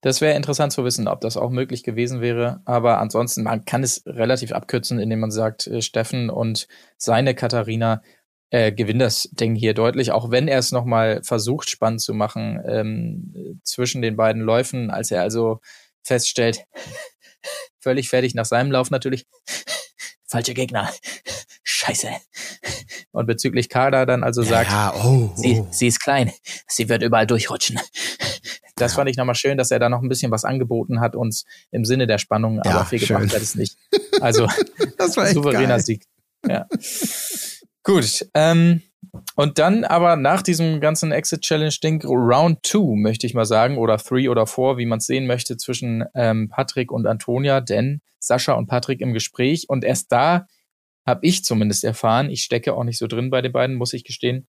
das 0.01 0.21
wäre 0.21 0.35
interessant 0.35 0.71
zu 0.71 0.83
wissen, 0.83 1.07
ob 1.07 1.19
das 1.19 1.35
auch 1.35 1.49
möglich 1.49 1.81
gewesen 1.83 2.21
wäre. 2.21 2.61
Aber 2.65 2.99
ansonsten, 2.99 3.41
man 3.41 3.65
kann 3.65 3.81
es 3.81 4.03
relativ 4.05 4.51
abkürzen, 4.51 4.99
indem 4.99 5.19
man 5.19 5.31
sagt, 5.31 5.65
äh, 5.65 5.81
Steffen 5.81 6.29
und 6.29 6.67
seine 6.97 7.33
Katharina 7.33 8.03
äh, 8.49 8.71
gewinnt 8.71 9.01
das 9.01 9.29
Ding 9.31 9.55
hier 9.55 9.73
deutlich, 9.73 10.11
auch 10.11 10.31
wenn 10.31 10.47
er 10.47 10.59
es 10.59 10.71
nochmal 10.71 11.21
versucht, 11.23 11.69
spannend 11.69 12.01
zu 12.01 12.13
machen 12.13 12.61
ähm, 12.67 13.59
zwischen 13.63 14.01
den 14.01 14.15
beiden 14.15 14.41
Läufen, 14.41 14.91
als 14.91 15.11
er 15.11 15.21
also 15.21 15.59
feststellt, 16.03 16.65
völlig 17.79 18.09
fertig 18.09 18.35
nach 18.35 18.45
seinem 18.45 18.71
Lauf 18.71 18.91
natürlich, 18.91 19.25
falscher 20.27 20.53
Gegner, 20.53 20.91
scheiße. 21.63 22.09
Und 23.11 23.25
bezüglich 23.27 23.69
Kader 23.69 24.05
dann 24.05 24.23
also 24.23 24.41
sagt, 24.41 24.69
ja, 24.69 24.93
oh, 24.95 25.31
oh. 25.31 25.31
Sie, 25.35 25.63
sie 25.71 25.87
ist 25.87 26.01
klein, 26.01 26.31
sie 26.67 26.89
wird 26.89 27.01
überall 27.01 27.27
durchrutschen. 27.27 27.79
Das 28.75 28.91
ja. 28.91 28.95
fand 28.97 29.09
ich 29.09 29.15
nochmal 29.15 29.35
schön, 29.35 29.57
dass 29.57 29.71
er 29.71 29.79
da 29.79 29.87
noch 29.87 30.01
ein 30.01 30.09
bisschen 30.09 30.31
was 30.31 30.43
angeboten 30.43 30.99
hat, 30.99 31.15
uns 31.15 31.45
im 31.71 31.85
Sinne 31.85 32.07
der 32.07 32.17
Spannung, 32.17 32.61
ja, 32.63 32.71
aber 32.71 32.85
viel 32.85 32.99
schön. 32.99 33.17
gemacht 33.17 33.33
hat 33.33 33.41
es 33.41 33.55
nicht. 33.55 33.77
Also, 34.19 34.47
souveräner 35.33 35.67
geil. 35.67 35.79
Sieg. 35.79 36.05
Ja. 36.47 36.67
Gut. 37.85 38.27
Ähm, 38.33 38.81
und 39.35 39.59
dann 39.59 39.83
aber 39.83 40.15
nach 40.15 40.41
diesem 40.41 40.81
ganzen 40.81 41.11
Exit 41.11 41.41
Challenge 41.41 41.75
Ding 41.83 42.03
Round 42.03 42.65
2, 42.65 42.95
möchte 42.99 43.27
ich 43.27 43.35
mal 43.35 43.45
sagen, 43.45 43.77
oder 43.77 43.97
3 43.97 44.29
oder 44.29 44.47
4, 44.47 44.77
wie 44.77 44.87
man 44.87 44.97
es 44.97 45.05
sehen 45.05 45.27
möchte, 45.27 45.55
zwischen 45.55 46.03
ähm, 46.15 46.49
Patrick 46.49 46.91
und 46.91 47.05
Antonia, 47.05 47.61
denn 47.61 48.01
Sascha 48.19 48.53
und 48.53 48.65
Patrick 48.65 49.01
im 49.01 49.13
Gespräch. 49.13 49.69
Und 49.69 49.83
erst 49.83 50.11
da 50.11 50.47
habe 51.05 51.25
ich 51.27 51.45
zumindest 51.45 51.83
erfahren, 51.83 52.31
ich 52.31 52.41
stecke 52.41 52.73
auch 52.73 52.83
nicht 52.83 52.97
so 52.97 53.05
drin 53.05 53.29
bei 53.29 53.43
den 53.43 53.51
beiden, 53.51 53.75
muss 53.75 53.93
ich 53.93 54.03
gestehen, 54.03 54.47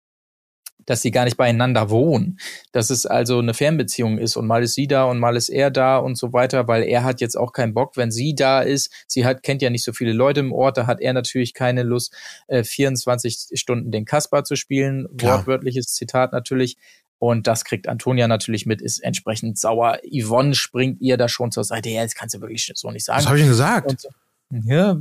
dass 0.85 1.01
sie 1.01 1.11
gar 1.11 1.25
nicht 1.25 1.37
beieinander 1.37 1.89
wohnen, 1.89 2.39
dass 2.71 2.89
es 2.89 3.05
also 3.05 3.39
eine 3.39 3.53
Fernbeziehung 3.53 4.17
ist 4.17 4.35
und 4.35 4.47
mal 4.47 4.63
ist 4.63 4.73
sie 4.73 4.87
da 4.87 5.05
und 5.05 5.19
mal 5.19 5.35
ist 5.35 5.49
er 5.49 5.71
da 5.71 5.97
und 5.97 6.17
so 6.17 6.33
weiter, 6.33 6.67
weil 6.67 6.83
er 6.83 7.03
hat 7.03 7.21
jetzt 7.21 7.37
auch 7.37 7.53
keinen 7.53 7.73
Bock, 7.73 7.97
wenn 7.97 8.11
sie 8.11 8.35
da 8.35 8.61
ist. 8.61 8.91
Sie 9.07 9.25
hat 9.25 9.43
kennt 9.43 9.61
ja 9.61 9.69
nicht 9.69 9.83
so 9.83 9.93
viele 9.93 10.13
Leute 10.13 10.39
im 10.39 10.51
Ort, 10.51 10.77
da 10.77 10.87
hat 10.87 11.01
er 11.01 11.13
natürlich 11.13 11.53
keine 11.53 11.83
Lust, 11.83 12.13
äh, 12.47 12.63
24 12.63 13.49
Stunden 13.53 13.91
den 13.91 14.05
Kasper 14.05 14.43
zu 14.43 14.55
spielen. 14.55 15.07
Klar. 15.17 15.39
Wortwörtliches 15.39 15.87
Zitat 15.87 16.31
natürlich. 16.31 16.77
Und 17.19 17.45
das 17.45 17.65
kriegt 17.65 17.87
Antonia 17.87 18.27
natürlich 18.27 18.65
mit, 18.65 18.81
ist 18.81 18.97
entsprechend 18.97 19.59
sauer. 19.59 19.99
Yvonne 20.11 20.55
springt 20.55 21.01
ihr 21.01 21.17
da 21.17 21.29
schon 21.29 21.51
zur 21.51 21.63
Seite. 21.63 21.89
Ja, 21.89 22.01
das 22.01 22.15
kannst 22.15 22.33
du 22.33 22.41
wirklich 22.41 22.71
so 22.73 22.89
nicht 22.89 23.05
sagen. 23.05 23.19
Was 23.19 23.27
habe 23.27 23.37
ich 23.37 23.43
denn 23.43 23.51
gesagt? 23.51 24.07
Und, 24.49 24.65
ja, 24.65 24.97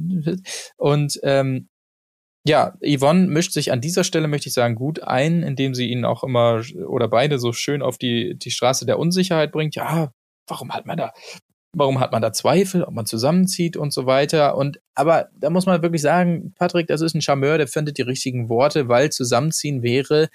und 0.77 1.19
ähm, 1.23 1.70
ja, 2.47 2.75
Yvonne 2.83 3.27
mischt 3.27 3.53
sich 3.53 3.71
an 3.71 3.81
dieser 3.81 4.05
Stelle, 4.05 4.29
möchte 4.29 4.49
ich 4.49 4.55
sagen, 4.55 4.75
gut 4.75 5.03
ein, 5.03 5.43
indem 5.43 5.75
sie 5.75 5.91
ihn 5.91 6.05
auch 6.05 6.25
immer 6.25 6.63
oder 6.87 7.09
beide 7.09 7.39
so 7.39 7.53
schön 7.53 7.83
auf 7.83 7.99
die, 7.99 8.37
die 8.39 8.51
Straße 8.51 8.87
der 8.87 8.99
Unsicherheit 8.99 9.53
bringt. 9.53 9.75
Ja, 9.75 10.13
warum 10.47 10.73
hat 10.73 10.87
man 10.87 10.97
da, 10.97 11.13
warum 11.75 12.01
hat 12.01 12.13
man 12.13 12.23
da 12.23 12.33
Zweifel, 12.33 12.83
ob 12.83 12.95
man 12.95 13.07
zusammenzieht 13.07 13.77
und 13.77 13.93
so 13.93 14.07
weiter. 14.07 14.57
Und 14.57 14.81
aber 14.95 15.29
da 15.35 15.51
muss 15.51 15.67
man 15.67 15.83
wirklich 15.83 16.03
sagen, 16.03 16.55
Patrick, 16.59 16.87
das 16.87 17.03
ist 17.03 17.15
ein 17.15 17.23
Charmeur, 17.23 17.59
der 17.59 17.69
findet 17.69 17.99
die 17.99 18.03
richtigen 18.03 18.49
Worte, 18.49 18.89
weil 18.89 19.11
zusammenziehen 19.11 19.83
wäre, 19.83 20.29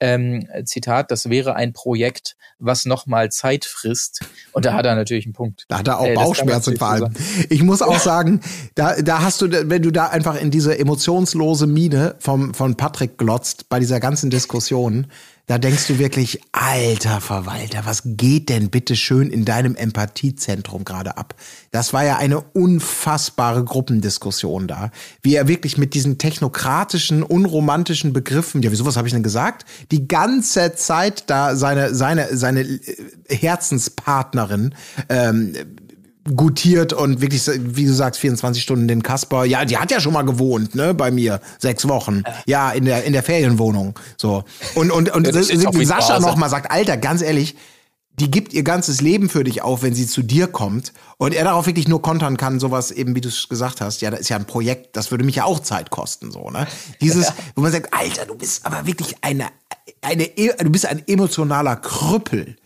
ähm, 0.00 0.46
Zitat, 0.64 1.10
das 1.10 1.30
wäre 1.30 1.54
ein 1.54 1.72
Projekt, 1.72 2.36
was 2.58 2.84
nochmal 2.84 3.30
Zeit 3.30 3.64
frisst. 3.64 4.20
Und 4.52 4.64
da 4.64 4.74
hat 4.74 4.86
er 4.86 4.94
natürlich 4.94 5.26
einen 5.26 5.32
Punkt. 5.32 5.64
Da 5.68 5.78
hat 5.78 5.88
er 5.88 5.98
auch 5.98 6.06
Äh, 6.06 6.14
Bauchschmerzen 6.14 6.76
vor 6.76 6.88
allem. 6.88 7.14
Ich 7.50 7.62
muss 7.62 7.82
auch 7.82 7.98
sagen, 7.98 8.40
da, 8.74 9.00
da 9.00 9.22
hast 9.22 9.40
du, 9.42 9.70
wenn 9.70 9.82
du 9.82 9.90
da 9.90 10.06
einfach 10.06 10.40
in 10.40 10.50
diese 10.50 10.78
emotionslose 10.78 11.66
Miene 11.66 12.16
vom, 12.18 12.54
von 12.54 12.76
Patrick 12.76 13.18
glotzt 13.18 13.68
bei 13.68 13.78
dieser 13.78 14.00
ganzen 14.00 14.30
Diskussion, 14.30 15.06
da 15.46 15.58
denkst 15.58 15.86
du 15.86 15.98
wirklich, 16.00 16.40
alter 16.50 17.20
Verwalter, 17.20 17.82
was 17.84 18.02
geht 18.04 18.48
denn 18.48 18.68
bitte 18.68 18.96
schön 18.96 19.30
in 19.30 19.44
deinem 19.44 19.76
Empathiezentrum 19.76 20.84
gerade 20.84 21.16
ab? 21.16 21.36
Das 21.70 21.92
war 21.92 22.04
ja 22.04 22.16
eine 22.16 22.40
unfassbare 22.40 23.64
Gruppendiskussion 23.64 24.66
da, 24.66 24.90
wie 25.22 25.36
er 25.36 25.46
wirklich 25.46 25.78
mit 25.78 25.94
diesen 25.94 26.18
technokratischen, 26.18 27.22
unromantischen 27.22 28.12
Begriffen, 28.12 28.60
ja, 28.62 28.72
wieso 28.72 28.86
was 28.86 28.96
habe 28.96 29.06
ich 29.06 29.14
denn 29.14 29.22
gesagt? 29.22 29.66
Die 29.92 30.08
ganze 30.08 30.74
Zeit 30.74 31.30
da 31.30 31.54
seine, 31.54 31.94
seine, 31.94 32.36
seine 32.36 32.62
äh, 32.62 32.96
Herzenspartnerin 33.28 34.74
ähm, 35.08 35.54
gutiert 36.34 36.92
und 36.92 37.20
wirklich, 37.20 37.46
wie 37.46 37.84
du 37.84 37.92
sagst, 37.92 38.20
24 38.20 38.62
Stunden 38.62 38.88
den 38.88 39.02
Kasper. 39.02 39.44
Ja, 39.44 39.64
die 39.64 39.76
hat 39.76 39.90
ja 39.90 40.00
schon 40.00 40.12
mal 40.12 40.22
gewohnt, 40.22 40.74
ne, 40.74 40.94
bei 40.94 41.10
mir. 41.10 41.40
Sechs 41.58 41.86
Wochen. 41.88 42.22
Ja, 42.46 42.70
in 42.72 42.84
der, 42.84 43.04
in 43.04 43.12
der 43.12 43.22
Ferienwohnung. 43.22 43.98
So. 44.16 44.44
Und, 44.74 44.90
und, 44.90 45.10
und 45.14 45.26
Ja, 45.26 45.32
Sascha 45.86 46.00
zu 46.00 46.14
Hause. 46.14 46.26
noch 46.26 46.36
mal 46.36 46.48
sagt, 46.48 46.70
Alter, 46.70 46.96
ganz 46.96 47.22
ehrlich, 47.22 47.56
die 48.18 48.30
gibt 48.30 48.54
ihr 48.54 48.62
ganzes 48.62 49.00
Leben 49.00 49.28
für 49.28 49.44
dich 49.44 49.62
auf, 49.62 49.82
wenn 49.82 49.94
sie 49.94 50.06
zu 50.06 50.22
dir 50.22 50.46
kommt. 50.46 50.92
Und 51.18 51.34
er 51.34 51.44
darauf 51.44 51.66
wirklich 51.66 51.86
nur 51.86 52.00
kontern 52.02 52.36
kann, 52.36 52.58
sowas 52.60 52.90
eben, 52.90 53.14
wie 53.14 53.20
du 53.20 53.28
es 53.28 53.48
gesagt 53.48 53.80
hast. 53.80 54.00
Ja, 54.00 54.10
das 54.10 54.20
ist 54.20 54.28
ja 54.30 54.36
ein 54.36 54.46
Projekt, 54.46 54.96
das 54.96 55.10
würde 55.10 55.24
mich 55.24 55.36
ja 55.36 55.44
auch 55.44 55.60
Zeit 55.60 55.90
kosten, 55.90 56.30
so, 56.30 56.50
ne? 56.50 56.66
Dieses, 57.00 57.32
wo 57.54 57.62
man 57.62 57.72
sagt, 57.72 57.92
Alter, 57.92 58.24
du 58.26 58.34
bist 58.34 58.64
aber 58.64 58.86
wirklich 58.86 59.16
eine, 59.20 59.48
eine, 60.00 60.28
du 60.28 60.70
bist 60.70 60.86
ein 60.86 61.02
emotionaler 61.06 61.76
Krüppel. 61.76 62.56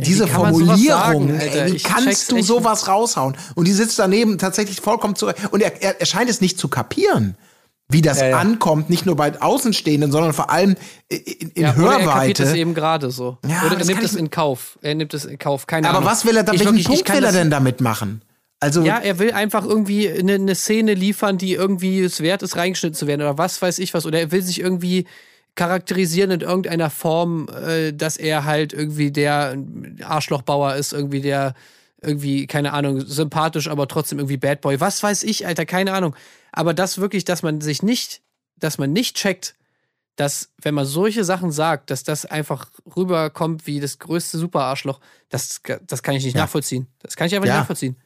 Diese 0.00 0.24
sowas 0.26 0.32
Formulierung, 0.34 1.28
sagen, 1.28 1.40
ey, 1.40 1.72
wie 1.72 1.78
kannst 1.78 2.30
du 2.30 2.42
sowas 2.42 2.86
raushauen? 2.88 3.36
Und 3.54 3.66
die 3.66 3.72
sitzt 3.72 3.98
daneben 3.98 4.38
tatsächlich 4.38 4.80
vollkommen 4.80 5.16
zurück. 5.16 5.36
Und 5.50 5.60
er, 5.62 5.82
er, 5.82 6.00
er 6.00 6.06
scheint 6.06 6.30
es 6.30 6.40
nicht 6.40 6.58
zu 6.58 6.68
kapieren, 6.68 7.36
wie 7.88 8.02
das 8.02 8.20
Ja, 8.20 8.28
ja. 8.28 8.38
ankommt, 8.38 8.90
nicht 8.90 9.06
nur 9.06 9.16
bei 9.16 9.40
Außenstehenden, 9.40 10.12
sondern 10.12 10.32
vor 10.34 10.50
allem 10.50 10.76
in, 11.08 11.18
in 11.54 11.62
Ja, 11.62 11.74
oder 11.74 11.98
er 12.00 12.06
kapiert 12.06 12.38
es 12.38 12.46
Hörweite. 12.46 12.58
eben 12.60 12.74
gerade 12.74 13.10
so. 13.10 13.38
Ja, 13.48 13.62
oder 13.66 13.78
er 13.78 13.84
nimmt 13.86 14.02
es 14.02 14.14
in 14.14 14.30
Kauf. 14.30 14.78
Er 14.82 14.94
nimmt 14.94 15.14
es 15.14 15.24
in 15.24 15.38
Kauf. 15.38 15.66
Keine 15.66 15.88
Aber 15.88 15.98
Ahnung. 15.98 16.10
was 16.10 16.24
will 16.26 16.36
er 16.36 16.42
da, 16.44 16.52
welchen 16.52 16.66
wirklich- 16.66 16.82
ich 16.82 16.86
Punkt 16.88 17.12
will 17.12 17.24
er 17.24 17.32
denn 17.32 17.50
damit 17.50 17.80
machen? 17.80 18.22
Also, 18.60 18.82
Ja, 18.82 18.98
er 18.98 19.18
will 19.18 19.32
einfach 19.32 19.64
irgendwie 19.64 20.10
eine, 20.10 20.34
eine 20.34 20.54
Szene 20.54 20.94
liefern, 20.94 21.38
die 21.38 21.54
irgendwie 21.54 22.00
es 22.02 22.20
wert 22.20 22.42
ist, 22.42 22.56
reingeschnitten 22.56 22.96
zu 22.96 23.06
werden 23.06 23.22
oder 23.22 23.38
was 23.38 23.62
weiß 23.62 23.78
ich 23.78 23.94
was. 23.94 24.04
Oder 24.04 24.18
er 24.20 24.32
will 24.32 24.42
sich 24.42 24.60
irgendwie 24.60 25.06
charakterisieren 25.54 26.30
in 26.30 26.40
irgendeiner 26.40 26.90
Form, 26.90 27.48
äh, 27.48 27.92
dass 27.92 28.16
er 28.16 28.44
halt 28.44 28.72
irgendwie 28.72 29.10
der 29.10 29.56
Arschlochbauer 30.02 30.74
ist, 30.76 30.92
irgendwie 30.92 31.20
der 31.20 31.54
irgendwie, 32.00 32.46
keine 32.46 32.72
Ahnung, 32.74 33.00
sympathisch, 33.00 33.66
aber 33.68 33.88
trotzdem 33.88 34.18
irgendwie 34.20 34.36
Bad 34.36 34.60
Boy. 34.60 34.80
Was 34.80 35.02
weiß 35.02 35.24
ich, 35.24 35.46
Alter, 35.46 35.66
keine 35.66 35.92
Ahnung. 35.92 36.14
Aber 36.52 36.72
das 36.72 36.98
wirklich, 36.98 37.24
dass 37.24 37.42
man 37.42 37.60
sich 37.60 37.82
nicht, 37.82 38.22
dass 38.56 38.78
man 38.78 38.92
nicht 38.92 39.16
checkt, 39.16 39.56
dass, 40.14 40.50
wenn 40.62 40.74
man 40.74 40.86
solche 40.86 41.24
Sachen 41.24 41.50
sagt, 41.52 41.90
dass 41.90 42.04
das 42.04 42.24
einfach 42.24 42.70
rüberkommt 42.96 43.66
wie 43.66 43.80
das 43.80 43.98
größte 43.98 44.38
Superarschloch, 44.38 45.00
das, 45.28 45.60
das 45.86 46.02
kann 46.02 46.14
ich 46.14 46.24
nicht 46.24 46.34
Ja. 46.36 46.42
nachvollziehen. 46.42 46.86
Das 47.00 47.16
kann 47.16 47.26
ich 47.26 47.34
einfach 47.34 47.46
Ja. 47.46 47.54
nicht 47.54 47.60
nachvollziehen. 47.62 47.96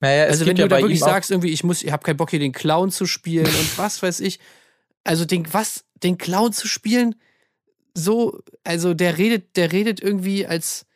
Naja, 0.00 0.24
Also 0.24 0.44
wenn 0.46 0.56
ja 0.56 0.64
du 0.64 0.68
da 0.68 0.76
bei 0.76 0.82
wirklich 0.82 1.00
sagst, 1.00 1.30
irgendwie, 1.30 1.50
ich 1.50 1.64
muss, 1.64 1.82
ich 1.82 1.90
habe 1.90 2.02
keinen 2.04 2.16
Bock 2.16 2.30
hier 2.30 2.38
den 2.38 2.52
Clown 2.52 2.90
zu 2.90 3.06
spielen 3.06 3.46
und 3.46 3.78
was 3.78 4.02
weiß 4.02 4.20
ich. 4.20 4.38
Also 5.04 5.24
den, 5.24 5.52
was, 5.52 5.84
den 6.02 6.18
Clown 6.18 6.52
zu 6.52 6.68
spielen, 6.68 7.14
so, 7.94 8.40
also 8.64 8.94
der 8.94 9.18
redet, 9.18 9.56
der 9.56 9.72
redet 9.72 10.00
irgendwie 10.00 10.46
als 10.46 10.86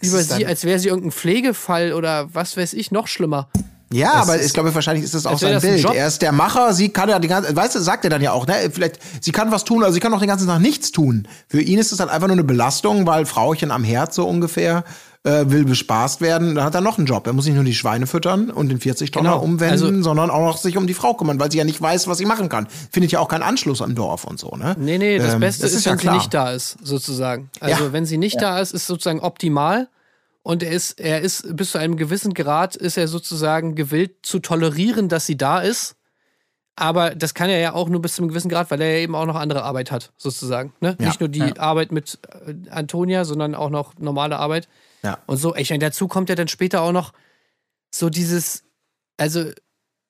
das 0.00 0.08
über 0.08 0.22
sie, 0.22 0.46
als 0.46 0.64
wäre 0.64 0.78
sie 0.78 0.88
irgendein 0.88 1.12
Pflegefall 1.12 1.92
oder 1.92 2.34
was 2.34 2.56
weiß 2.56 2.72
ich, 2.74 2.90
noch 2.90 3.08
schlimmer. 3.08 3.48
Ja, 3.92 4.20
Das 4.20 4.28
aber 4.28 4.42
ich 4.42 4.52
glaube, 4.52 4.74
wahrscheinlich 4.74 5.04
ist 5.04 5.14
das 5.14 5.26
auch 5.26 5.38
sein 5.38 5.52
das 5.52 5.62
Bild. 5.62 5.84
Er 5.84 6.06
ist 6.06 6.22
der 6.22 6.32
Macher, 6.32 6.72
sie 6.72 6.88
kann 6.88 7.08
ja 7.08 7.18
die 7.18 7.28
ganze, 7.28 7.54
weißt 7.54 7.74
du, 7.74 7.80
sagt 7.80 8.04
er 8.04 8.10
dann 8.10 8.22
ja 8.22 8.32
auch, 8.32 8.46
ne? 8.46 8.70
Vielleicht, 8.72 8.98
sie 9.20 9.32
kann 9.32 9.50
was 9.50 9.64
tun, 9.64 9.82
also 9.82 9.92
sie 9.92 10.00
kann 10.00 10.14
auch 10.14 10.18
den 10.18 10.28
ganzen 10.28 10.46
Tag 10.46 10.60
nichts 10.60 10.92
tun. 10.92 11.28
Für 11.48 11.60
ihn 11.60 11.78
ist 11.78 11.92
es 11.92 11.98
dann 11.98 12.08
einfach 12.08 12.26
nur 12.28 12.36
eine 12.36 12.44
Belastung, 12.44 13.06
weil 13.06 13.26
Frauchen 13.26 13.70
am 13.70 13.84
Herd 13.84 14.14
so 14.14 14.26
ungefähr 14.26 14.84
äh, 15.24 15.44
will 15.50 15.64
bespaßt 15.64 16.20
werden. 16.20 16.56
Dann 16.56 16.64
hat 16.64 16.74
er 16.74 16.80
noch 16.80 16.98
einen 16.98 17.06
Job. 17.06 17.26
Er 17.28 17.32
muss 17.32 17.46
nicht 17.46 17.54
nur 17.54 17.62
die 17.64 17.74
Schweine 17.74 18.06
füttern 18.08 18.50
und 18.50 18.68
den 18.70 18.80
40-Tonner 18.80 19.30
Genau. 19.34 19.42
umwenden, 19.42 19.70
Also- 19.72 20.02
sondern 20.02 20.30
auch 20.30 20.40
noch 20.40 20.56
sich 20.56 20.76
um 20.76 20.86
die 20.88 20.94
Frau 20.94 21.14
kümmern, 21.14 21.38
weil 21.38 21.50
sie 21.50 21.58
ja 21.58 21.64
nicht 21.64 21.80
weiß, 21.80 22.08
was 22.08 22.18
sie 22.18 22.26
machen 22.26 22.48
kann. 22.48 22.66
Findet 22.90 23.12
ja 23.12 23.20
auch 23.20 23.28
keinen 23.28 23.42
Anschluss 23.44 23.82
am 23.82 23.94
Dorf 23.94 24.24
und 24.24 24.40
so, 24.40 24.56
ne? 24.56 24.74
Nee, 24.78 24.98
nee, 24.98 25.18
das 25.18 25.34
Ähm, 25.34 25.40
Beste 25.40 25.62
das 25.62 25.72
ist, 25.72 25.78
ist 25.78 25.84
ja 25.84 25.92
wenn 25.92 25.98
klar. 25.98 26.14
sie 26.14 26.18
nicht 26.18 26.34
da 26.34 26.50
ist, 26.50 26.76
sozusagen. 26.82 27.50
Also 27.60 27.84
Ja. 27.84 27.92
wenn 27.92 28.04
sie 28.04 28.18
nicht 28.18 28.40
da 28.42 28.58
ist, 28.58 28.72
ist 28.74 28.86
sozusagen 28.88 29.20
optimal. 29.20 29.88
Und 30.44 30.64
er 30.64 30.72
ist, 30.72 30.98
er 30.98 31.20
ist 31.20 31.54
bis 31.56 31.70
zu 31.70 31.78
einem 31.78 31.96
gewissen 31.96 32.34
Grad 32.34 32.74
ist 32.74 32.96
er 32.98 33.06
sozusagen 33.06 33.76
gewillt 33.76 34.16
zu 34.22 34.40
tolerieren, 34.40 35.08
dass 35.08 35.24
sie 35.24 35.36
da 35.36 35.60
ist. 35.60 35.94
Aber 36.74 37.14
das 37.14 37.34
kann 37.34 37.48
er 37.48 37.60
ja 37.60 37.74
auch 37.74 37.88
nur 37.88 38.02
bis 38.02 38.14
zu 38.16 38.22
einem 38.22 38.30
gewissen 38.30 38.48
Grad, 38.48 38.70
weil 38.72 38.80
er 38.80 38.90
ja 38.96 38.98
eben 39.04 39.14
auch 39.14 39.26
noch 39.26 39.36
andere 39.36 39.62
Arbeit 39.62 39.92
hat, 39.92 40.10
sozusagen. 40.16 40.72
Ne? 40.80 40.96
Ja. 40.98 41.06
Nicht 41.06 41.20
nur 41.20 41.28
die 41.28 41.60
Arbeit 41.60 41.92
mit 41.92 42.18
äh, 42.46 42.70
Antonia, 42.70 43.24
sondern 43.24 43.54
auch 43.54 43.70
noch 43.70 43.92
normale 44.00 44.36
Arbeit. 44.38 44.66
Ja. 45.02 45.18
Und 45.26 45.36
so, 45.36 45.54
ich 45.56 45.70
meine, 45.70 45.84
dazu 45.84 46.08
kommt 46.08 46.28
ja 46.28 46.34
dann 46.34 46.48
später 46.48 46.82
auch 46.82 46.92
noch 46.92 47.12
so 47.90 48.08
dieses, 48.08 48.64
also 49.16 49.50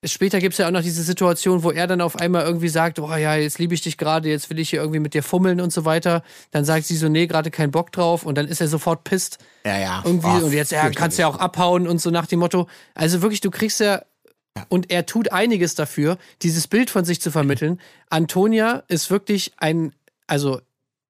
später 0.05 0.41
gibt 0.41 0.53
es 0.53 0.59
ja 0.59 0.67
auch 0.67 0.73
noch 0.73 0.83
diese 0.83 1.03
Situation, 1.03 1.63
wo 1.63 1.71
er 1.71 1.87
dann 1.87 2.01
auf 2.01 2.17
einmal 2.17 2.45
irgendwie 2.45 2.69
sagt, 2.69 2.99
oh 2.99 3.15
ja, 3.15 3.35
jetzt 3.37 3.59
liebe 3.59 3.75
ich 3.75 3.83
dich 3.83 3.97
gerade, 3.99 4.29
jetzt 4.29 4.51
will 4.51 4.59
ich 4.59 4.71
hier 4.71 4.81
irgendwie 4.81 5.01
mit 5.01 5.15
dir 5.15 5.23
fummeln 5.23 5.61
und 5.61 5.73
so 5.73 5.85
weiter. 5.85 6.23
Dann 6.51 6.65
sagt 6.65 6.87
sie 6.87 6.97
so, 6.97 7.09
nee, 7.09 7.27
gerade 7.27 7.51
keinen 7.51 7.71
Bock 7.71 7.93
drauf 7.93 8.25
und 8.25 8.37
dann 8.37 8.49
ist 8.49 8.61
er 8.61 8.69
sofort 8.69 9.05
pisst 9.05 9.39
Ja, 9.65 9.79
ja. 9.79 10.03
irgendwie 10.05 10.27
Oh, 10.27 10.47
und 10.47 10.53
jetzt 10.53 10.73
ja, 10.73 10.91
kannst 10.91 11.19
ja 11.19 11.27
auch 11.27 11.39
abhauen 11.39 11.87
und 11.87 12.01
so 12.01 12.11
nach 12.11 12.27
dem 12.27 12.41
Motto. 12.41 12.69
Also 12.95 13.23
wirklich, 13.23 13.41
du 13.41 13.51
kriegst 13.51 13.81
ja 13.81 14.03
und 14.69 14.91
er 14.91 15.07
tut 15.07 15.33
einiges 15.33 15.75
dafür, 15.75 16.19
dieses 16.43 16.69
Bild 16.69 16.91
von 16.91 17.05
sich 17.05 17.21
zu 17.21 17.31
vermitteln. 17.31 17.81
Antonia 18.11 18.83
ist 18.89 19.11
wirklich 19.11 19.53
ein, 19.57 19.95
also 20.27 20.61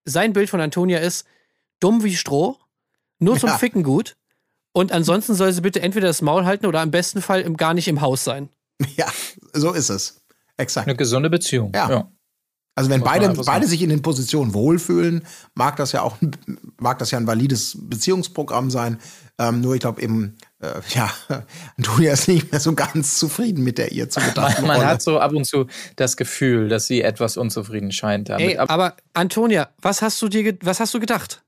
sein 0.04 0.32
Bild 0.32 0.50
von 0.50 0.60
Antonia 0.60 0.98
ist 0.98 1.26
dumm 1.80 2.04
wie 2.04 2.14
Stroh, 2.14 2.59
nur 3.22 3.38
zum 3.38 3.48
Ja. 3.50 3.58
Ficken 3.58 3.82
gut. 3.82 4.14
Und 4.72 4.90
ansonsten 4.92 5.34
soll 5.34 5.52
sie 5.52 5.60
bitte 5.60 5.82
entweder 5.82 6.06
das 6.06 6.22
Maul 6.22 6.44
halten 6.44 6.66
oder 6.66 6.82
im 6.82 6.90
besten 6.90 7.20
Fall 7.20 7.42
im, 7.42 7.56
gar 7.56 7.74
nicht 7.74 7.88
im 7.88 8.00
Haus 8.00 8.24
sein. 8.24 8.48
Ja, 8.96 9.06
so 9.52 9.72
ist 9.72 9.90
es. 9.90 10.22
Exakt. 10.56 10.86
eine 10.88 10.96
gesunde 10.96 11.30
Beziehung. 11.30 11.72
Ja. 11.74 12.08
Also 12.74 12.88
wenn 12.88 13.00
man 13.00 13.08
beide, 13.08 13.42
beide 13.44 13.66
sich 13.66 13.82
in 13.82 13.90
den 13.90 14.00
Positionen 14.00 14.54
wohlfühlen, 14.54 15.26
mag 15.54 15.76
das 15.76 15.92
ja 15.92 16.00
auch 16.02 16.16
mag 16.78 16.98
das 16.98 17.10
ja 17.10 17.18
ein 17.18 17.26
valides 17.26 17.76
Beziehungsprogramm 17.78 18.70
sein. 18.70 18.98
Ähm, 19.38 19.60
nur 19.60 19.74
ich 19.74 19.80
glaube 19.80 20.00
eben, 20.00 20.38
äh, 20.60 20.80
ja, 20.94 21.10
Antonia 21.76 22.14
ist 22.14 22.28
nicht 22.28 22.50
mehr 22.50 22.60
so 22.60 22.74
ganz 22.74 23.18
zufrieden 23.18 23.62
mit 23.62 23.76
der 23.76 23.92
ihr 23.92 24.08
zugedachten 24.08 24.66
Man 24.66 24.76
Rolle. 24.76 24.88
hat 24.88 25.02
so 25.02 25.18
ab 25.18 25.32
und 25.32 25.46
zu 25.46 25.66
das 25.96 26.16
Gefühl, 26.16 26.68
dass 26.70 26.86
sie 26.86 27.02
etwas 27.02 27.36
unzufrieden 27.36 27.92
scheint 27.92 28.30
damit. 28.30 28.48
Ey, 28.48 28.56
Aber 28.58 28.96
Antonia, 29.12 29.68
was 29.82 30.00
hast 30.00 30.20
du 30.22 30.28
dir, 30.28 30.56
was 30.62 30.80
hast 30.80 30.94
du 30.94 31.00
gedacht? 31.00 31.42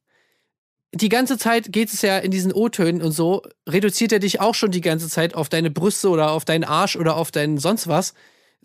Die 0.95 1.09
ganze 1.09 1.39
Zeit 1.39 1.73
geht 1.73 1.93
es 1.93 2.03
ja 2.03 2.19
in 2.19 2.31
diesen 2.31 2.53
O-Tönen 2.53 3.03
und 3.03 3.13
so, 3.13 3.43
reduziert 3.69 4.13
er 4.13 4.21
dich 4.21 4.41
auch 4.41 4.55
schon 4.55 4.71
die 4.71 4.81
ganze 4.81 5.09
Zeit 5.09 5.35
auf 5.35 5.49
deine 5.49 5.71
Brüste 5.71 6.09
oder 6.09 6.31
auf 6.31 6.45
deinen 6.45 6.65
Arsch 6.65 6.97
oder 6.97 7.17
auf 7.17 7.31
deinen 7.31 7.59
sonst 7.59 7.89
was. 7.89 8.15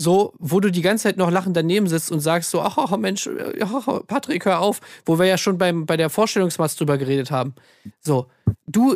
So, 0.02 0.34
wo 0.40 0.62
du 0.62 0.72
die 0.72 0.82
ganze 0.82 1.04
Zeit 1.04 1.18
noch 1.18 1.30
lachend 1.30 1.58
daneben 1.58 1.88
sitzt 1.88 2.10
und 2.10 2.22
sagst 2.22 2.52
so, 2.52 2.62
ach, 2.62 2.78
ach 2.78 2.96
Mensch, 2.98 3.28
ach, 3.62 4.02
Patrick, 4.08 4.46
hör 4.46 4.60
auf, 4.60 4.80
wo 5.06 5.20
wir 5.20 5.26
ja 5.26 5.38
schon 5.38 5.58
beim, 5.58 5.86
bei 5.86 5.98
der 5.98 6.10
Vorstellungsmatz 6.10 6.78
drüber 6.78 6.98
geredet 6.98 7.32
haben. 7.32 7.54
So, 8.00 8.28
du 8.66 8.96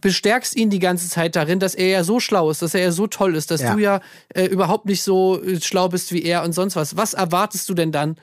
bestärkst 0.00 0.56
ihn 0.56 0.68
die 0.70 0.80
ganze 0.80 1.08
Zeit 1.08 1.36
darin, 1.36 1.60
dass 1.60 1.76
er 1.76 1.86
ja 1.88 2.02
so 2.02 2.18
schlau 2.18 2.50
ist, 2.50 2.62
dass 2.62 2.74
er 2.74 2.80
ja 2.80 2.90
so 2.90 3.06
toll 3.06 3.36
ist, 3.36 3.52
dass 3.52 3.60
Ja. 3.60 3.74
du 3.74 3.78
ja 3.80 4.00
äh, 4.34 4.46
überhaupt 4.46 4.86
nicht 4.86 5.02
so 5.04 5.40
äh, 5.40 5.60
schlau 5.60 5.88
bist 5.88 6.12
wie 6.12 6.22
er 6.24 6.42
und 6.42 6.52
sonst 6.52 6.74
was. 6.74 6.96
Was 6.96 7.14
erwartest 7.14 7.68
du 7.68 7.74
denn 7.74 7.92
dann, 7.92 8.16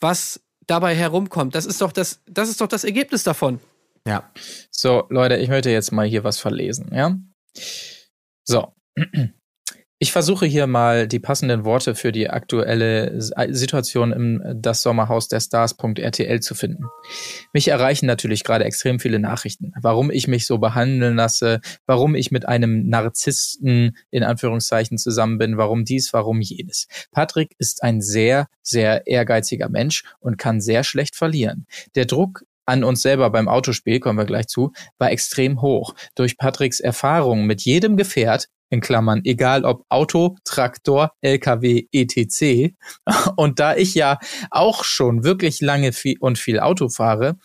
was 0.00 0.40
dabei 0.66 0.94
herumkommt. 0.94 1.54
Das 1.54 1.66
ist 1.66 1.82
doch 1.82 1.92
das, 1.92 2.20
das 2.26 2.48
ist 2.48 2.62
doch 2.62 2.68
das 2.68 2.84
Ergebnis 2.84 3.22
davon. 3.22 3.60
Ja. 4.06 4.30
So, 4.70 5.06
Leute, 5.08 5.36
ich 5.36 5.48
möchte 5.48 5.70
jetzt 5.70 5.92
mal 5.92 6.06
hier 6.06 6.24
was 6.24 6.38
verlesen, 6.38 6.90
ja? 6.92 7.16
So. 8.44 8.74
Ich 10.00 10.12
versuche 10.12 10.44
hier 10.44 10.66
mal 10.66 11.08
die 11.08 11.20
passenden 11.20 11.64
Worte 11.64 11.94
für 11.94 12.12
die 12.12 12.28
aktuelle 12.28 13.14
Situation 13.54 14.12
im 14.12 14.42
Das 14.56 14.82
Sommerhaus 14.82 15.28
der 15.28 15.40
Stars.rtl 15.40 16.40
zu 16.40 16.54
finden. 16.54 16.84
Mich 17.54 17.68
erreichen 17.68 18.04
natürlich 18.04 18.44
gerade 18.44 18.64
extrem 18.64 19.00
viele 19.00 19.18
Nachrichten, 19.18 19.72
warum 19.80 20.10
ich 20.10 20.28
mich 20.28 20.46
so 20.46 20.58
behandeln 20.58 21.16
lasse, 21.16 21.60
warum 21.86 22.16
ich 22.16 22.30
mit 22.30 22.46
einem 22.46 22.86
Narzissten 22.88 23.96
in 24.10 24.24
Anführungszeichen 24.24 24.98
zusammen 24.98 25.38
bin, 25.38 25.56
warum 25.56 25.86
dies, 25.86 26.12
warum 26.12 26.42
jenes. 26.42 26.88
Patrick 27.10 27.54
ist 27.58 27.82
ein 27.82 28.02
sehr, 28.02 28.48
sehr 28.62 29.06
ehrgeiziger 29.06 29.70
Mensch 29.70 30.04
und 30.18 30.36
kann 30.36 30.60
sehr 30.60 30.84
schlecht 30.84 31.16
verlieren. 31.16 31.66
Der 31.94 32.04
Druck 32.04 32.44
an 32.66 32.84
uns 32.84 33.02
selber 33.02 33.30
beim 33.30 33.48
Autospiel, 33.48 34.00
kommen 34.00 34.18
wir 34.18 34.24
gleich 34.24 34.46
zu, 34.46 34.72
war 34.98 35.10
extrem 35.10 35.60
hoch. 35.60 35.94
Durch 36.14 36.36
Patricks 36.36 36.80
Erfahrung 36.80 37.46
mit 37.46 37.62
jedem 37.62 37.96
Gefährt, 37.96 38.48
in 38.70 38.80
Klammern, 38.80 39.20
egal 39.24 39.64
ob 39.64 39.84
Auto, 39.88 40.36
Traktor, 40.44 41.12
LKW, 41.20 41.86
etc. 41.92 42.74
Und 43.36 43.60
da 43.60 43.76
ich 43.76 43.94
ja 43.94 44.18
auch 44.50 44.84
schon 44.84 45.24
wirklich 45.24 45.60
lange 45.60 45.92
viel 45.92 46.16
und 46.20 46.38
viel 46.38 46.60
Auto 46.60 46.88
fahre, 46.88 47.36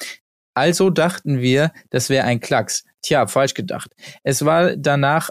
also 0.55 0.89
dachten 0.89 1.39
wir, 1.39 1.71
das 1.89 2.09
wäre 2.09 2.25
ein 2.25 2.39
Klacks. 2.39 2.83
Tja, 3.01 3.27
falsch 3.27 3.53
gedacht. 3.53 3.91
Es 4.23 4.43
war 4.43 4.75
danach 4.75 5.29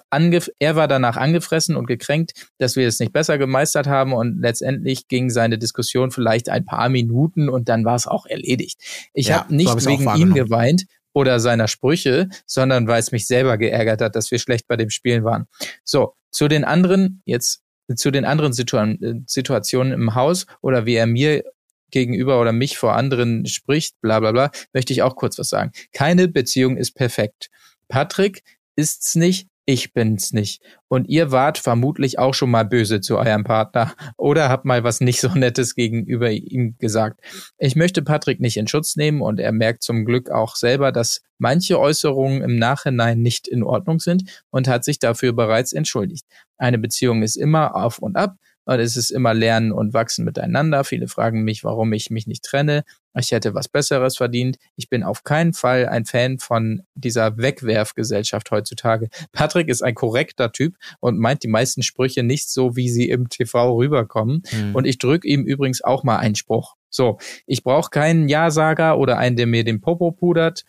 er 0.59 0.77
war 0.77 0.89
danach 0.89 1.17
angefressen 1.17 1.77
und 1.77 1.87
gekränkt, 1.87 2.33
dass 2.59 2.77
wir 2.77 2.89
es 2.89 2.99
nicht 2.99 3.13
besser 3.13 3.37
gemeistert 3.37 3.87
haben 3.87 4.13
und 4.13 4.41
letztendlich 4.41 5.09
ging 5.09 5.29
seine 5.29 5.59
Diskussion 5.59 6.11
vielleicht 6.11 6.49
ein 6.49 6.65
paar 6.65 6.89
Minuten 6.89 7.49
und 7.49 7.69
dann 7.69 7.85
war 7.85 7.97
es 7.97 8.07
auch 8.07 8.27
erledigt. 8.27 8.81
Ich 9.13 9.29
ja, 9.29 9.41
habe 9.41 9.55
nicht 9.55 9.69
so 9.69 9.75
hab 9.75 9.87
wegen 9.87 10.17
ihm 10.17 10.35
geweint 10.35 10.85
oder 11.13 11.41
seiner 11.41 11.69
Sprüche, 11.69 12.29
sondern 12.47 12.87
weil 12.87 13.01
es 13.01 13.13
mich 13.13 13.27
selber 13.27 13.59
geärgert 13.59 14.01
hat, 14.01 14.17
dass 14.17 14.31
wir 14.31 14.39
schlecht 14.39 14.67
bei 14.67 14.77
dem 14.77 14.91
Spielen 14.91 15.25
waren. 15.25 15.47
So, 15.85 16.15
zu 16.31 16.49
den 16.49 16.65
anderen 16.65 17.23
jetzt 17.25 17.63
zu 17.97 18.11
den 18.11 18.27
anderen 18.27 18.53
Situationen 18.53 19.93
im 19.93 20.15
Haus 20.15 20.47
oder 20.61 20.85
wie 20.85 20.95
er 20.95 21.07
mir 21.07 21.43
gegenüber 21.91 22.41
oder 22.41 22.53
mich 22.53 22.79
vor 22.79 22.95
anderen 22.95 23.47
spricht, 23.47 24.01
bla 24.01 24.21
bla 24.21 24.33
bla, 24.33 24.51
möchte 24.73 24.93
ich 24.93 25.03
auch 25.03 25.17
kurz 25.17 25.39
was 25.39 25.49
sagen. 25.49 25.73
Keine 25.93 26.29
Beziehung 26.29 26.77
ist 26.77 26.93
perfekt. 26.93 27.51
Patrick 27.89 28.43
ist's 28.77 29.15
nicht, 29.15 29.49
ich 29.71 29.93
bin's 29.93 30.33
nicht. 30.33 30.63
Und 30.89 31.11
ihr 31.11 31.31
wart 31.31 31.59
vermutlich 31.59 32.19
auch 32.19 32.33
schon 32.33 32.51
mal 32.51 32.65
böse 32.65 33.03
zu 33.03 33.19
eurem 33.19 33.45
Partner 33.45 33.93
oder 34.17 34.49
habt 34.49 34.65
mal 34.65 34.83
was 34.83 35.03
nicht 35.03 35.21
so 35.21 35.29
Nettes 35.29 35.75
gegenüber 35.75 36.31
ihm 36.31 36.77
gesagt. 36.79 37.21
Ich 37.59 37.77
möchte 37.77 38.01
Patrick 38.01 38.41
nicht 38.41 38.57
in 38.57 38.67
Schutz 38.67 38.97
nehmen 38.97 39.21
und 39.21 39.39
er 39.41 39.53
merkt 39.53 39.83
zum 39.83 40.07
Glück 40.07 40.31
auch 40.31 40.57
selber, 40.57 40.91
dass 40.91 41.21
manche 41.37 41.79
Äußerungen 41.79 42.41
im 42.41 42.57
Nachhinein 42.57 43.21
nicht 43.21 43.47
in 43.47 43.63
Ordnung 43.63 44.01
sind 44.01 44.43
und 44.49 44.69
hat 44.69 44.85
sich 44.85 45.01
dafür 45.01 45.35
bereits 45.35 45.75
entschuldigt. 45.75 46.25
Eine 46.57 46.79
Beziehung 46.79 47.23
ist 47.23 47.37
immer 47.37 47.77
auf 47.77 47.99
und 47.99 48.17
ab 48.17 48.37
und 48.69 48.81
es 48.81 48.99
ist 48.99 49.11
immer 49.11 49.33
Lernen 49.33 49.73
und 49.73 49.95
Wachsen 49.95 50.27
miteinander. 50.27 50.85
Viele 50.85 51.09
fragen 51.09 51.43
mich, 51.43 51.65
warum 51.65 51.91
ich 51.95 52.11
mich 52.11 52.27
nicht 52.27 52.45
trenne. 52.45 52.85
Ich 53.19 53.33
hätte 53.33 53.55
was 53.55 53.67
Besseres 53.67 54.19
verdient. 54.19 54.59
Ich 54.77 54.91
bin 54.91 55.03
auf 55.03 55.25
keinen 55.25 55.55
Fall 55.55 55.89
ein 55.89 56.05
Fan 56.05 56.39
von 56.39 56.83
dieser 56.95 57.39
Wegwerfgesellschaft 57.39 58.51
heutzutage. 58.51 59.09
Patrick 59.33 59.69
ist 59.69 59.81
ein 59.81 59.95
korrekter 59.95 60.53
Typ 60.53 60.77
und 61.01 61.19
meint 61.19 61.45
die 61.45 61.49
meisten 61.49 61.83
Sprüche 61.83 62.23
nicht 62.23 62.51
so, 62.51 62.77
wie 62.77 62.91
sie 62.91 63.09
im 63.09 63.31
TV 63.31 63.75
rüberkommen. 63.75 64.43
Mhm. 64.53 64.75
Und 64.75 64.85
ich 64.85 64.99
drücke 64.99 65.27
ihm 65.27 65.45
übrigens 65.45 65.83
auch 65.83 66.05
mal 66.05 66.19
einen 66.19 66.35
Spruch. 66.35 66.77
So, 66.91 67.17
ich 67.47 67.63
brauche 67.63 67.89
keinen 67.89 68.29
Ja-Sager 68.29 68.99
oder 68.99 69.17
einen, 69.17 69.37
der 69.37 69.47
mir 69.47 69.65
den 69.65 69.81
Popo 69.81 70.13
pudert. 70.13 70.67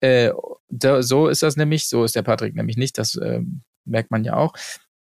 Äh, 0.00 0.30
da, 0.70 1.02
so 1.02 1.28
ist 1.28 1.42
das 1.42 1.56
nämlich. 1.56 1.86
So 1.86 2.04
ist 2.04 2.16
der 2.16 2.22
Patrick 2.22 2.54
nämlich 2.54 2.78
nicht. 2.78 2.96
Das 2.96 3.14
äh, 3.16 3.42
merkt 3.84 4.10
man 4.10 4.24
ja 4.24 4.36
auch 4.36 4.54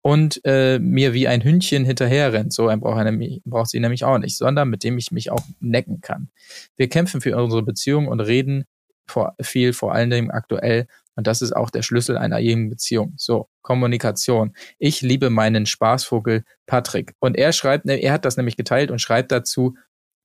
und 0.07 0.39
äh, 0.45 0.79
mir 0.79 1.13
wie 1.13 1.27
ein 1.27 1.43
Hündchen 1.43 1.84
hinterher 1.84 2.31
rennt. 2.31 2.53
So 2.53 2.69
ein 2.69 2.79
braucht, 2.79 3.03
nämlich, 3.03 3.41
braucht 3.43 3.69
sie 3.69 3.81
nämlich 3.81 4.05
auch 4.05 4.17
nicht, 4.19 4.38
sondern 4.38 4.69
mit 4.69 4.85
dem 4.85 4.97
ich 4.97 5.11
mich 5.11 5.31
auch 5.31 5.41
necken 5.59 5.99
kann. 5.99 6.29
Wir 6.77 6.88
kämpfen 6.88 7.19
für 7.19 7.35
unsere 7.35 7.61
Beziehung 7.61 8.07
und 8.07 8.21
reden 8.21 8.63
vor, 9.05 9.35
viel, 9.41 9.73
vor 9.73 9.93
allen 9.93 10.09
Dingen 10.09 10.31
aktuell. 10.31 10.88
Und 11.17 11.27
das 11.27 11.41
ist 11.41 11.53
auch 11.53 11.69
der 11.69 11.81
Schlüssel 11.81 12.17
einer 12.17 12.39
jeden 12.39 12.69
Beziehung. 12.69 13.15
So, 13.17 13.49
Kommunikation. 13.63 14.55
Ich 14.79 15.01
liebe 15.01 15.29
meinen 15.29 15.65
Spaßvogel 15.65 16.45
Patrick. 16.67 17.13
Und 17.19 17.35
er 17.35 17.51
schreibt, 17.51 17.84
ne, 17.84 17.95
er 17.97 18.13
hat 18.13 18.23
das 18.23 18.38
nämlich 18.38 18.55
geteilt 18.55 18.91
und 18.91 18.99
schreibt 18.99 19.34
dazu, 19.34 19.75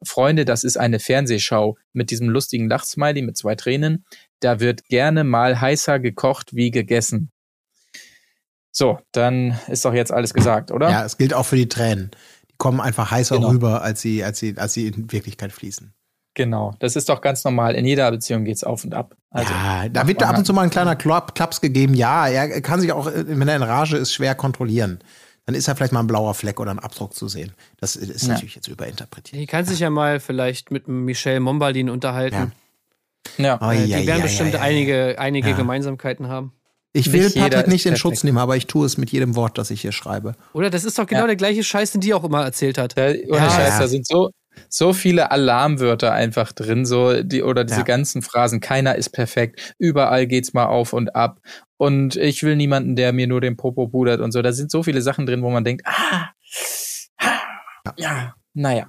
Freunde, 0.04 0.44
das 0.44 0.62
ist 0.62 0.76
eine 0.76 1.00
Fernsehschau 1.00 1.76
mit 1.92 2.12
diesem 2.12 2.28
lustigen 2.28 2.68
Lachsmiley 2.68 3.22
mit 3.22 3.36
zwei 3.36 3.56
Tränen. 3.56 4.04
Da 4.38 4.60
wird 4.60 4.84
gerne 4.84 5.24
mal 5.24 5.60
heißer 5.60 5.98
gekocht 5.98 6.54
wie 6.54 6.70
gegessen. 6.70 7.31
So, 8.72 8.98
dann 9.12 9.58
ist 9.68 9.84
doch 9.84 9.92
jetzt 9.92 10.10
alles 10.10 10.32
gesagt, 10.32 10.70
oder? 10.70 10.90
Ja, 10.90 11.04
es 11.04 11.18
gilt 11.18 11.34
auch 11.34 11.44
für 11.44 11.56
die 11.56 11.68
Tränen. 11.68 12.10
Die 12.50 12.54
kommen 12.56 12.80
einfach 12.80 13.10
heißer 13.10 13.36
genau. 13.36 13.50
rüber, 13.50 13.82
als 13.82 14.00
sie, 14.00 14.24
als, 14.24 14.38
sie, 14.38 14.56
als 14.56 14.72
sie 14.72 14.86
in 14.86 15.12
Wirklichkeit 15.12 15.52
fließen. 15.52 15.92
Genau, 16.34 16.72
das 16.78 16.96
ist 16.96 17.10
doch 17.10 17.20
ganz 17.20 17.44
normal. 17.44 17.74
In 17.74 17.84
jeder 17.84 18.10
Beziehung 18.10 18.44
geht's 18.44 18.64
auf 18.64 18.84
und 18.84 18.94
ab. 18.94 19.14
Also, 19.30 19.52
ja, 19.52 19.88
da 19.90 20.08
wird 20.08 20.22
da 20.22 20.30
ab 20.30 20.38
und 20.38 20.46
zu 20.46 20.54
mal 20.54 20.62
ein 20.62 20.70
kleiner 20.70 20.96
Klaps 20.96 21.60
gegeben. 21.60 21.92
Ja, 21.92 22.26
er 22.26 22.62
kann 22.62 22.80
sich 22.80 22.92
auch, 22.92 23.06
wenn 23.06 23.46
er 23.46 23.56
in 23.56 23.62
Rage 23.62 23.98
ist, 23.98 24.14
schwer 24.14 24.34
kontrollieren. 24.34 25.00
Dann 25.44 25.54
ist 25.54 25.68
er 25.68 25.76
vielleicht 25.76 25.92
mal 25.92 26.00
ein 26.00 26.06
blauer 26.06 26.32
Fleck 26.34 26.58
oder 26.58 26.70
ein 26.70 26.78
Abdruck 26.78 27.14
zu 27.14 27.28
sehen. 27.28 27.52
Das 27.78 27.96
ist 27.96 28.22
ja. 28.22 28.34
natürlich 28.34 28.54
jetzt 28.54 28.68
überinterpretiert. 28.68 29.42
Die 29.42 29.46
kann 29.46 29.66
sich 29.66 29.80
ja 29.80 29.90
mal 29.90 30.20
vielleicht 30.20 30.70
mit 30.70 30.88
Michelle 30.88 31.40
Mombaldin 31.40 31.90
unterhalten. 31.90 32.52
Ja. 33.36 33.44
ja. 33.44 33.58
Oh, 33.60 33.70
ja 33.72 33.98
die 33.98 34.06
werden 34.06 34.22
bestimmt 34.22 34.54
einige, 34.56 35.16
einige 35.18 35.52
Gemeinsamkeiten 35.54 36.28
haben. 36.28 36.52
Ich 36.94 37.12
will 37.12 37.24
nicht 37.24 37.36
Patrick 37.36 37.68
nicht 37.68 37.86
in 37.86 37.96
Schutz 37.96 38.22
nehmen, 38.22 38.38
aber 38.38 38.56
ich 38.56 38.66
tue 38.66 38.84
es 38.84 38.98
mit 38.98 39.10
jedem 39.10 39.34
Wort, 39.34 39.56
das 39.56 39.70
ich 39.70 39.80
hier 39.80 39.92
schreibe. 39.92 40.34
Oder 40.52 40.68
das 40.68 40.84
ist 40.84 40.98
doch 40.98 41.06
genau 41.06 41.22
ja. 41.22 41.26
der 41.28 41.36
gleiche 41.36 41.64
Scheiß, 41.64 41.92
den 41.92 42.02
die 42.02 42.12
auch 42.12 42.24
immer 42.24 42.44
erzählt 42.44 42.76
hat. 42.76 42.96
Ja, 42.98 43.06
ohne 43.06 43.38
ja. 43.38 43.50
Scheiß, 43.50 43.78
da 43.78 43.88
sind 43.88 44.06
so, 44.06 44.30
so 44.68 44.92
viele 44.92 45.30
Alarmwörter 45.30 46.12
einfach 46.12 46.52
drin, 46.52 46.84
so 46.84 47.22
die 47.22 47.42
oder 47.42 47.64
diese 47.64 47.80
ja. 47.80 47.84
ganzen 47.84 48.20
Phrasen. 48.20 48.60
Keiner 48.60 48.96
ist 48.96 49.08
perfekt. 49.08 49.74
Überall 49.78 50.26
geht's 50.26 50.52
mal 50.52 50.66
auf 50.66 50.92
und 50.92 51.16
ab. 51.16 51.40
Und 51.78 52.16
ich 52.16 52.42
will 52.42 52.56
niemanden, 52.56 52.94
der 52.94 53.14
mir 53.14 53.26
nur 53.26 53.40
den 53.40 53.56
Popo 53.56 53.88
pudert 53.88 54.20
und 54.20 54.32
so. 54.32 54.42
Da 54.42 54.52
sind 54.52 54.70
so 54.70 54.82
viele 54.82 55.00
Sachen 55.00 55.24
drin, 55.24 55.42
wo 55.42 55.50
man 55.50 55.64
denkt, 55.64 55.86
ah, 55.86 56.28
ah 57.18 57.92
ja, 57.96 58.34
naja. 58.52 58.88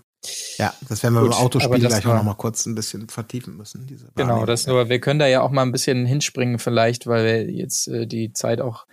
Ja, 0.58 0.74
das 0.88 1.04
werden 1.04 1.16
wir 1.16 1.22
Gut, 1.22 1.32
beim 1.32 1.40
Autospiel 1.40 1.80
gleich 1.80 2.06
auch 2.06 2.16
noch 2.16 2.24
mal 2.24 2.36
kurz 2.36 2.66
ein 2.66 2.76
bisschen 2.76 3.10
vertiefen 3.10 3.58
müssen. 3.58 3.86
Genau, 4.16 4.46
das 4.46 4.68
nur. 4.68 4.90
Wir 4.90 5.00
können 5.00 5.20
da 5.20 5.28
ja 5.28 5.42
auch 5.42 5.52
mal 5.52 5.64
ein 5.64 5.72
bisschen 5.72 6.06
hinspringen 6.06 6.60
vielleicht, 6.60 7.08
weil 7.08 7.26
wir 7.26 7.52
jetzt 7.52 7.88
äh, 7.88 8.08
die 8.08 8.34
Zeit 8.34 8.62
auch 8.62 8.86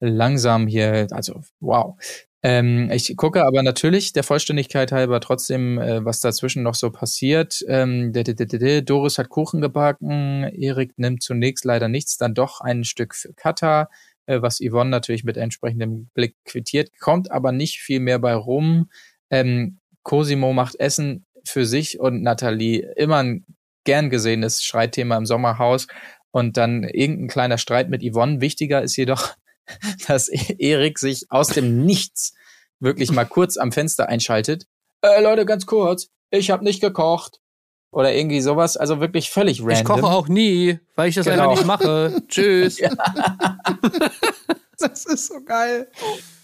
langsam 0.00 0.66
hier, 0.66 1.06
also 1.10 1.42
wow. 1.60 1.96
Ähm, 2.44 2.90
ich 2.90 3.16
gucke 3.16 3.44
aber 3.44 3.62
natürlich 3.62 4.12
der 4.12 4.24
Vollständigkeit 4.24 4.90
halber 4.90 5.20
trotzdem, 5.20 5.78
äh, 5.78 6.04
was 6.04 6.18
dazwischen 6.18 6.64
noch 6.64 6.74
so 6.74 6.90
passiert. 6.90 7.64
Ähm, 7.68 8.12
Doris 8.12 9.18
hat 9.18 9.28
Kuchen 9.28 9.60
gebacken, 9.60 10.42
Erik 10.42 10.98
nimmt 10.98 11.22
zunächst 11.22 11.64
leider 11.64 11.88
nichts, 11.88 12.16
dann 12.16 12.34
doch 12.34 12.60
ein 12.60 12.82
Stück 12.82 13.14
für 13.14 13.32
Kata, 13.34 13.88
äh, 14.26 14.42
was 14.42 14.58
Yvonne 14.58 14.90
natürlich 14.90 15.22
mit 15.22 15.36
entsprechendem 15.36 16.10
Blick 16.14 16.34
quittiert, 16.44 16.90
kommt 16.98 17.30
aber 17.30 17.52
nicht 17.52 17.78
viel 17.78 18.00
mehr 18.00 18.18
bei 18.18 18.34
rum. 18.34 18.90
Ähm, 19.30 19.78
Cosimo 20.02 20.52
macht 20.52 20.80
Essen 20.80 21.24
für 21.44 21.66
sich 21.66 22.00
und 22.00 22.22
Nathalie 22.22 22.92
immer 22.96 23.18
ein 23.18 23.44
gern 23.84 24.10
gesehenes 24.10 24.62
Streitthema 24.62 25.16
im 25.16 25.26
Sommerhaus. 25.26 25.86
Und 26.30 26.56
dann 26.56 26.84
irgendein 26.84 27.28
kleiner 27.28 27.58
Streit 27.58 27.90
mit 27.90 28.02
Yvonne. 28.02 28.40
Wichtiger 28.40 28.82
ist 28.82 28.96
jedoch, 28.96 29.34
dass 30.06 30.28
Erik 30.28 30.98
sich 30.98 31.26
aus 31.30 31.48
dem 31.48 31.84
Nichts 31.84 32.34
wirklich 32.80 33.12
mal 33.12 33.24
kurz 33.24 33.56
am 33.56 33.72
Fenster 33.72 34.08
einschaltet. 34.08 34.66
Äh, 35.02 35.22
Leute, 35.22 35.44
ganz 35.44 35.66
kurz, 35.66 36.08
ich 36.30 36.50
habe 36.50 36.64
nicht 36.64 36.80
gekocht. 36.80 37.38
Oder 37.90 38.14
irgendwie 38.14 38.40
sowas, 38.40 38.78
also 38.78 39.00
wirklich 39.00 39.28
völlig 39.28 39.60
random. 39.60 39.76
Ich 39.76 39.84
koche 39.84 40.06
auch 40.06 40.26
nie, 40.26 40.78
weil 40.96 41.10
ich 41.10 41.14
das 41.14 41.26
genau. 41.26 41.50
einfach 41.50 41.56
nicht 41.56 41.66
mache. 41.66 42.22
Tschüss. 42.28 42.78
das 44.78 45.04
ist 45.04 45.26
so 45.26 45.44
geil. 45.44 45.90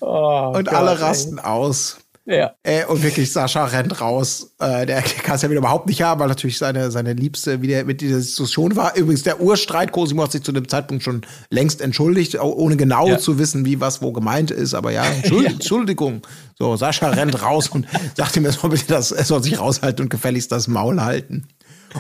Oh, 0.00 0.52
und 0.54 0.66
Gott, 0.66 0.74
alle 0.74 1.00
rasten 1.00 1.38
ey. 1.38 1.44
aus. 1.44 1.96
Ja. 2.28 2.52
Äh, 2.62 2.84
und 2.84 3.02
wirklich, 3.02 3.32
Sascha 3.32 3.64
rennt 3.64 4.02
raus. 4.02 4.54
Äh, 4.60 4.84
der 4.84 5.00
kann 5.00 5.36
es 5.36 5.42
ja 5.42 5.48
wieder 5.48 5.60
überhaupt 5.60 5.86
nicht 5.86 6.02
haben, 6.02 6.20
weil 6.20 6.28
natürlich 6.28 6.58
seine, 6.58 6.90
seine 6.90 7.14
Liebste 7.14 7.62
wieder 7.62 7.84
mit 7.84 8.02
dieser 8.02 8.18
Diskussion 8.18 8.76
war. 8.76 8.94
Übrigens, 8.96 9.22
der 9.22 9.40
Urstreit, 9.40 9.92
Cosimo 9.92 10.24
hat 10.24 10.32
sich 10.32 10.42
zu 10.42 10.52
dem 10.52 10.68
Zeitpunkt 10.68 11.02
schon 11.02 11.22
längst 11.48 11.80
entschuldigt, 11.80 12.38
ohne 12.38 12.76
genau 12.76 13.08
ja. 13.08 13.18
zu 13.18 13.38
wissen, 13.38 13.64
wie 13.64 13.80
was 13.80 14.02
wo 14.02 14.12
gemeint 14.12 14.50
ist. 14.50 14.74
Aber 14.74 14.90
ja, 14.90 15.04
Entschuld 15.06 15.44
ja. 15.46 15.50
Entschuldigung. 15.52 16.20
So, 16.58 16.76
Sascha 16.76 17.08
rennt 17.08 17.42
raus 17.42 17.68
und 17.68 17.86
sagt 18.14 18.36
ihm, 18.36 18.44
er 18.44 18.52
soll 18.52 18.70
bitte 18.70 18.84
das, 18.88 19.10
er 19.10 19.24
soll 19.24 19.42
sich 19.42 19.58
raushalten 19.58 20.04
und 20.04 20.10
gefälligst 20.10 20.52
das 20.52 20.68
Maul 20.68 21.00
halten. 21.00 21.48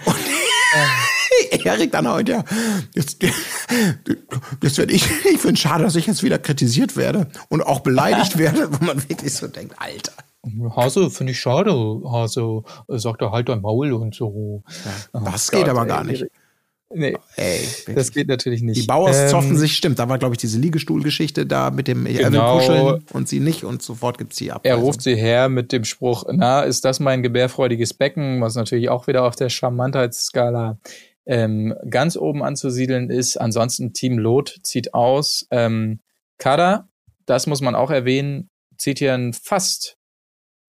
Und 0.04 0.16
Erik 1.64 1.92
dann 1.92 2.08
heute, 2.10 2.32
ja, 2.32 2.44
jetzt, 2.94 3.22
jetzt 4.62 4.78
werde 4.78 4.92
ich, 4.92 5.04
ich 5.32 5.38
finde 5.38 5.54
es 5.54 5.60
schade, 5.60 5.84
dass 5.84 5.96
ich 5.96 6.06
jetzt 6.06 6.22
wieder 6.22 6.38
kritisiert 6.38 6.96
werde 6.96 7.28
und 7.48 7.62
auch 7.62 7.80
beleidigt 7.80 8.38
werde, 8.38 8.68
wo 8.72 8.84
man 8.84 9.08
wirklich 9.08 9.34
so 9.34 9.46
denkt, 9.48 9.74
Alter. 9.78 10.12
Hase, 10.76 11.10
finde 11.10 11.32
ich 11.32 11.40
schade, 11.40 11.72
Hase, 12.10 12.62
äh, 12.88 12.98
sagt 12.98 13.20
er 13.22 13.32
halt 13.32 13.48
dein 13.48 13.60
Maul 13.60 13.92
und 13.92 14.14
so. 14.14 14.62
Ja, 15.12 15.20
das 15.20 15.50
Gott, 15.50 15.60
geht 15.60 15.68
aber 15.68 15.82
ey, 15.82 15.88
gar 15.88 16.04
nicht. 16.04 16.20
Erik. 16.22 16.32
Nee, 16.90 17.18
Ey, 17.36 17.68
das 17.94 18.12
geht 18.12 18.28
natürlich 18.28 18.62
nicht. 18.62 18.80
Die 18.80 18.86
Bauers 18.86 19.28
zoffen 19.28 19.50
Ähm, 19.50 19.56
sich, 19.58 19.76
stimmt. 19.76 19.98
Da 19.98 20.08
war, 20.08 20.16
glaube 20.16 20.34
ich, 20.34 20.38
diese 20.38 20.58
Liegestuhlgeschichte 20.58 21.44
da 21.44 21.70
mit 21.70 21.86
dem, 21.86 22.06
er 22.06 22.14
will 22.14 22.24
Genau. 22.30 22.56
kuscheln 22.58 23.04
und 23.12 23.28
sie 23.28 23.40
nicht 23.40 23.64
und 23.64 23.82
sofort 23.82 24.16
gibt's 24.16 24.36
die 24.36 24.50
ab. 24.52 24.62
Er 24.64 24.76
ruft 24.76 25.02
sie 25.02 25.14
her 25.14 25.50
mit 25.50 25.70
dem 25.72 25.84
Spruch, 25.84 26.24
na, 26.32 26.62
ist 26.62 26.86
das 26.86 26.98
mein 26.98 27.22
gebärfreudiges 27.22 27.92
Becken, 27.92 28.40
was 28.40 28.54
natürlich 28.54 28.88
auch 28.88 29.06
wieder 29.06 29.24
auf 29.24 29.36
der 29.36 29.50
Charmantheitsskala 29.50 30.78
ähm, 31.28 31.74
ganz 31.88 32.16
oben 32.16 32.42
anzusiedeln 32.42 33.10
ist. 33.10 33.36
Ansonsten 33.36 33.92
Team 33.92 34.18
Lot 34.18 34.58
zieht 34.62 34.94
aus. 34.94 35.46
Ähm, 35.50 36.00
Kada, 36.38 36.88
das 37.26 37.46
muss 37.46 37.60
man 37.60 37.74
auch 37.74 37.90
erwähnen, 37.90 38.48
zieht 38.76 38.98
hier 38.98 39.14
ein 39.14 39.34
fast, 39.34 39.98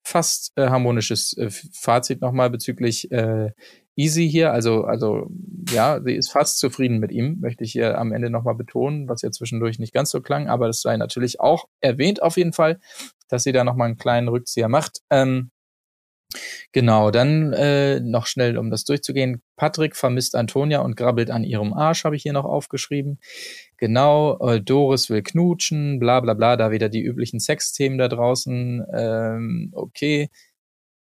fast 0.03 0.52
äh, 0.57 0.68
harmonisches 0.68 1.36
äh, 1.38 1.49
Fazit 1.49 2.22
nochmal 2.22 2.49
bezüglich 2.49 3.10
äh, 3.11 3.52
Easy 3.95 4.30
hier. 4.30 4.52
Also, 4.52 4.84
also 4.84 5.27
ja, 5.69 6.02
sie 6.03 6.15
ist 6.15 6.31
fast 6.31 6.60
zufrieden 6.60 6.99
mit 6.99 7.11
ihm, 7.11 7.40
möchte 7.40 7.64
ich 7.64 7.72
hier 7.72 7.98
am 7.98 8.11
Ende 8.11 8.30
nochmal 8.30 8.56
betonen, 8.56 9.07
was 9.07 9.22
ja 9.22 9.31
zwischendurch 9.31 9.80
nicht 9.80 9.94
ganz 9.94 10.10
so 10.10 10.22
klang, 10.22 10.49
aber 10.49 10.68
das 10.68 10.81
sei 10.81 10.98
natürlich 10.98 11.40
auch 11.40 11.65
erwähnt 11.80 12.22
auf 12.22 12.36
jeden 12.36 12.53
Fall, 12.53 12.80
dass 13.30 13.44
sie 13.44 13.52
da 13.52 13.64
nochmal 13.64 13.88
einen 13.88 13.98
kleinen 13.98 14.27
Rückzieher 14.27 14.68
macht. 14.69 15.02
Ähm, 15.10 15.52
Genau, 16.72 17.10
dann 17.10 17.53
äh, 17.53 17.99
noch 17.99 18.27
schnell, 18.27 18.57
um 18.57 18.69
das 18.69 18.84
durchzugehen. 18.85 19.41
Patrick 19.56 19.95
vermisst 19.95 20.35
Antonia 20.35 20.81
und 20.81 20.95
grabbelt 20.95 21.31
an 21.31 21.43
ihrem 21.43 21.73
Arsch, 21.73 22.03
habe 22.03 22.15
ich 22.15 22.22
hier 22.22 22.34
noch 22.34 22.45
aufgeschrieben. 22.45 23.19
Genau, 23.77 24.38
äh, 24.47 24.61
Doris 24.61 25.10
will 25.10 25.23
knutschen, 25.23 25.99
bla 25.99 26.19
bla 26.19 26.35
bla, 26.35 26.56
da 26.56 26.69
wieder 26.72 26.89
die 26.89 27.01
üblichen 27.01 27.39
Sexthemen 27.39 27.97
da 27.97 28.07
draußen. 28.07 28.85
Ähm, 28.93 29.69
okay. 29.73 30.30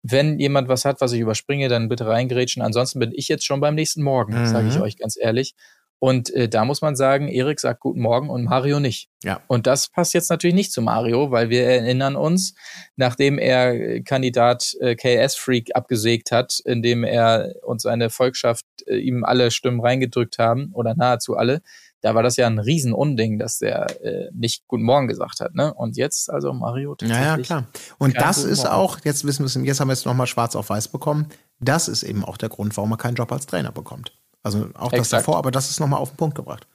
Wenn 0.02 0.40
jemand 0.40 0.68
was 0.68 0.84
hat, 0.84 1.00
was 1.00 1.14
ich 1.14 1.22
überspringe, 1.22 1.70
dann 1.70 1.88
bitte 1.90 2.08
reingrätschen. 2.08 2.62
Ansonsten 2.62 3.00
bin 3.00 3.12
ich 3.14 3.28
jetzt 3.30 3.46
schon 3.46 3.62
beim 3.62 3.76
nächsten 3.76 4.04
Morgen, 4.04 4.34
Mhm. 4.42 4.46
sage 4.48 4.68
ich 4.68 4.80
euch 4.80 4.98
ganz 4.98 5.16
ehrlich. 5.18 5.56
Und 6.04 6.34
äh, 6.34 6.50
da 6.50 6.66
muss 6.66 6.82
man 6.82 6.98
sagen, 6.98 7.30
Erik 7.30 7.62
sagt 7.62 7.80
Guten 7.80 8.02
Morgen 8.02 8.30
und 8.30 8.44
Mario 8.44 8.82
nicht. 8.82 9.08
Ja. 9.24 9.40
Und 9.48 9.68
das 9.68 9.88
passt 9.88 10.14
jetzt 10.14 10.30
natürlich 10.30 10.54
nicht 10.54 10.74
zu 10.74 10.82
Mario, 10.82 11.32
weil 11.32 11.50
wir 11.50 11.64
erinnern 11.64 12.18
uns, 12.18 12.56
nachdem 12.98 13.38
er 13.38 13.74
äh, 13.74 14.02
Kandidat 14.02 14.76
äh, 14.82 14.98
KS 14.98 15.38
Freak 15.38 15.70
abgesägt 15.76 16.34
hat, 16.34 16.60
indem 16.66 17.06
er 17.06 17.54
und 17.62 17.80
seine 17.80 18.10
Volkschaft 18.10 18.66
äh, 18.86 18.98
ihm 18.98 19.24
alle 19.24 19.50
Stimmen 19.50 19.80
reingedrückt 19.80 20.40
haben 20.40 20.72
oder 20.74 20.94
nahezu 20.94 21.38
alle, 21.38 21.62
da 22.02 22.14
war 22.14 22.22
das 22.22 22.36
ja 22.36 22.48
ein 22.48 22.60
Riesenunding, 22.60 23.40
dass 23.40 23.60
der 23.60 24.04
äh, 24.04 24.30
nicht 24.34 24.68
Guten 24.68 24.84
Morgen 24.84 25.08
gesagt 25.08 25.40
hat. 25.40 25.56
Ne? 25.56 25.74
Und 25.74 25.96
jetzt 25.96 26.30
also 26.30 26.52
Mario 26.52 26.98
Ja, 27.00 27.08
ja, 27.08 27.16
tatsächlich. 27.16 27.48
klar. 27.48 27.68
Und 27.98 28.18
das 28.18 28.44
ist 28.44 28.68
auch, 28.70 29.00
jetzt 29.06 29.26
wissen 29.26 29.44
wir 29.44 29.46
es, 29.46 29.56
jetzt 29.56 29.80
haben 29.80 29.88
wir 29.88 29.94
es 29.94 30.04
nochmal 30.04 30.28
schwarz 30.28 30.58
auf 30.58 30.70
weiß 30.70 30.90
bekommen. 30.90 31.30
Das 31.62 31.88
ist 31.88 32.04
eben 32.04 32.26
auch 32.26 32.36
der 32.36 32.50
Grund, 32.50 32.76
warum 32.76 32.92
er 32.92 32.98
keinen 32.98 33.16
Job 33.16 33.32
als 33.32 33.46
Trainer 33.46 33.72
bekommt. 33.72 34.12
Also 34.44 34.70
auch 34.74 34.92
das 34.92 35.00
Exakt. 35.00 35.22
davor, 35.22 35.38
aber 35.38 35.52
das 35.52 35.70
ist 35.70 35.80
nochmal 35.80 36.00
auf 36.00 36.12
den 36.12 36.18
Punkt 36.18 36.36
gebracht. 36.36 36.68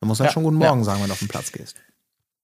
Da 0.00 0.06
muss 0.06 0.20
er 0.20 0.26
Ja, 0.26 0.32
schon 0.32 0.42
guten 0.42 0.60
ja. 0.60 0.68
Morgen 0.68 0.84
sagen, 0.84 1.00
wenn 1.00 1.06
du 1.06 1.12
auf 1.12 1.20
den 1.20 1.28
Platz 1.28 1.52
gehst. 1.52 1.76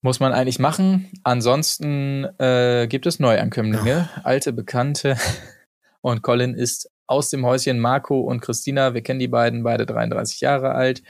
Muss 0.01 0.21
man 0.21 0.31
eigentlich 0.31 0.59
machen. 0.59 1.11
Ansonsten 1.23 2.23
äh, 2.39 2.87
gibt 2.87 3.05
es 3.05 3.19
Neuankömmlinge, 3.19 4.09
alte 4.23 4.53
Bekannte. 4.53 5.17
Und 6.01 6.21
Colin 6.21 6.53
ist 6.53 6.89
aus 7.07 7.29
dem 7.29 7.45
Häuschen 7.45 7.79
Marco 7.79 8.21
und 8.21 8.39
Christina. 8.39 8.93
Wir 8.93 9.01
kennen 9.01 9.19
die 9.19 9.27
beiden, 9.27 9.63
beide 9.63 9.85
33 9.85 10.39
Jahre 10.39 10.71
alt. 10.71 11.03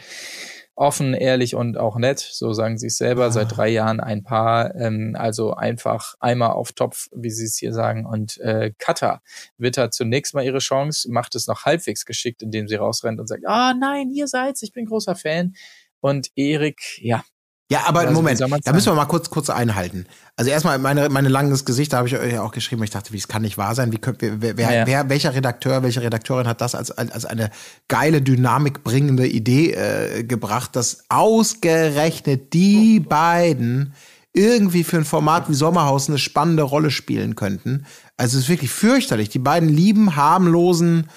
Offen, 0.79 1.13
ehrlich 1.13 1.55
und 1.55 1.77
auch 1.77 1.97
nett, 1.97 2.19
so 2.19 2.53
sagen 2.53 2.77
sie 2.77 2.87
es 2.87 2.95
selber. 2.95 3.31
Seit 3.31 3.57
drei 3.57 3.67
Jahren 3.67 3.99
ein 3.99 4.23
Paar. 4.23 4.73
Ähm, 4.75 5.13
also 5.19 5.53
einfach 5.53 6.15
einmal 6.21 6.51
auf 6.51 6.71
Topf, 6.71 7.09
wie 7.13 7.31
sie 7.31 7.43
es 7.43 7.57
hier 7.57 7.73
sagen. 7.73 8.05
Und 8.05 8.37
äh, 8.37 8.71
Kata 8.77 9.21
wittert 9.57 9.93
zunächst 9.93 10.33
mal 10.33 10.45
ihre 10.45 10.59
Chance, 10.59 11.11
macht 11.11 11.35
es 11.35 11.47
noch 11.47 11.65
halbwegs 11.65 12.05
geschickt, 12.05 12.41
indem 12.41 12.69
sie 12.69 12.75
rausrennt 12.75 13.19
und 13.19 13.27
sagt, 13.27 13.45
ah 13.45 13.73
nein, 13.73 14.09
ihr 14.09 14.29
seid's, 14.29 14.63
ich 14.63 14.71
bin 14.71 14.85
großer 14.85 15.15
Fan. 15.15 15.53
Und 15.99 16.29
Erik, 16.37 16.79
ja, 17.01 17.25
Ja, 17.71 17.83
aber 17.85 17.99
Also, 17.99 18.13
Moment, 18.13 18.41
da 18.41 18.73
müssen 18.73 18.87
wir 18.87 18.95
mal 18.95 19.05
kurz, 19.05 19.29
kurz 19.29 19.51
einhalten. 19.51 20.07
Also 20.35 20.49
erstmal 20.49 20.79
meine, 20.79 21.07
meine 21.09 21.29
langes 21.29 21.65
Gesicht, 21.65 21.93
da 21.93 21.97
habe 21.97 22.07
ich 22.07 22.17
euch 22.17 22.33
ja 22.33 22.41
auch 22.41 22.51
geschrieben, 22.51 22.81
ich 22.83 22.89
dachte, 22.89 23.13
wie 23.13 23.17
es 23.17 23.27
kann 23.27 23.43
nicht 23.43 23.59
wahr 23.59 23.75
sein. 23.75 23.91
Wie 23.91 23.99
könnt, 23.99 24.21
wer, 24.21 24.57
wer, 24.57 24.71
Ja, 24.73 24.87
wer, 24.87 25.09
welcher 25.09 25.35
Redakteur, 25.35 25.83
welche 25.83 26.01
Redakteurin 26.01 26.47
hat 26.47 26.61
das 26.61 26.73
als, 26.73 26.89
als 26.89 27.25
eine 27.25 27.51
geile, 27.87 28.23
Dynamik 28.23 28.83
bringende 28.83 29.27
Idee 29.27 29.73
äh, 29.73 30.23
gebracht, 30.23 30.75
dass 30.75 31.03
ausgerechnet 31.09 32.53
die 32.53 32.99
beiden 32.99 33.93
irgendwie 34.33 34.83
für 34.83 34.97
ein 34.97 35.05
Format 35.05 35.47
wie 35.49 35.53
Sommerhaus 35.53 36.09
eine 36.09 36.17
spannende 36.17 36.63
Rolle 36.63 36.89
spielen 36.89 37.35
könnten. 37.35 37.85
Also 38.17 38.37
es 38.37 38.45
ist 38.45 38.49
wirklich 38.49 38.71
fürchterlich. 38.71 39.29
Die 39.29 39.39
beiden 39.39 39.69
lieben, 39.69 40.15
harmlosen, 40.15 41.07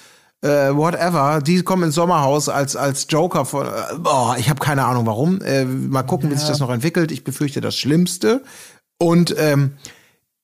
äh, 0.43 0.75
whatever, 0.75 1.41
die 1.41 1.63
kommen 1.63 1.83
ins 1.83 1.95
Sommerhaus 1.95 2.49
als, 2.49 2.75
als 2.75 3.07
Joker 3.09 3.45
von, 3.45 3.65
äh, 3.65 3.69
boah, 3.97 4.35
ich 4.37 4.49
habe 4.49 4.59
keine 4.59 4.85
Ahnung 4.85 5.05
warum. 5.05 5.41
Äh, 5.41 5.65
mal 5.65 6.03
gucken, 6.03 6.29
wie 6.29 6.35
sich 6.35 6.47
das 6.47 6.59
noch 6.59 6.69
entwickelt. 6.69 7.11
Ich 7.11 7.23
befürchte 7.23 7.61
das 7.61 7.75
Schlimmste. 7.75 8.43
Und 8.99 9.33
ähm, 9.39 9.73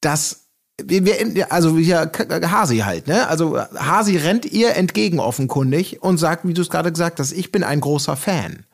das, 0.02 0.46
wir, 0.82 1.06
wir, 1.06 1.52
also 1.52 1.76
K- 1.76 2.50
Hasi 2.50 2.78
halt, 2.80 3.08
ne? 3.08 3.28
Also 3.28 3.60
Hasi 3.76 4.18
rennt 4.18 4.46
ihr 4.46 4.76
entgegen 4.76 5.20
offenkundig 5.20 6.02
und 6.02 6.18
sagt, 6.18 6.48
wie 6.48 6.54
du 6.54 6.62
es 6.62 6.70
gerade 6.70 6.92
gesagt 6.92 7.20
hast, 7.20 7.34
ich 7.34 7.52
bin 7.52 7.64
ein 7.64 7.82
großer 7.82 8.16
Fan. 8.16 8.66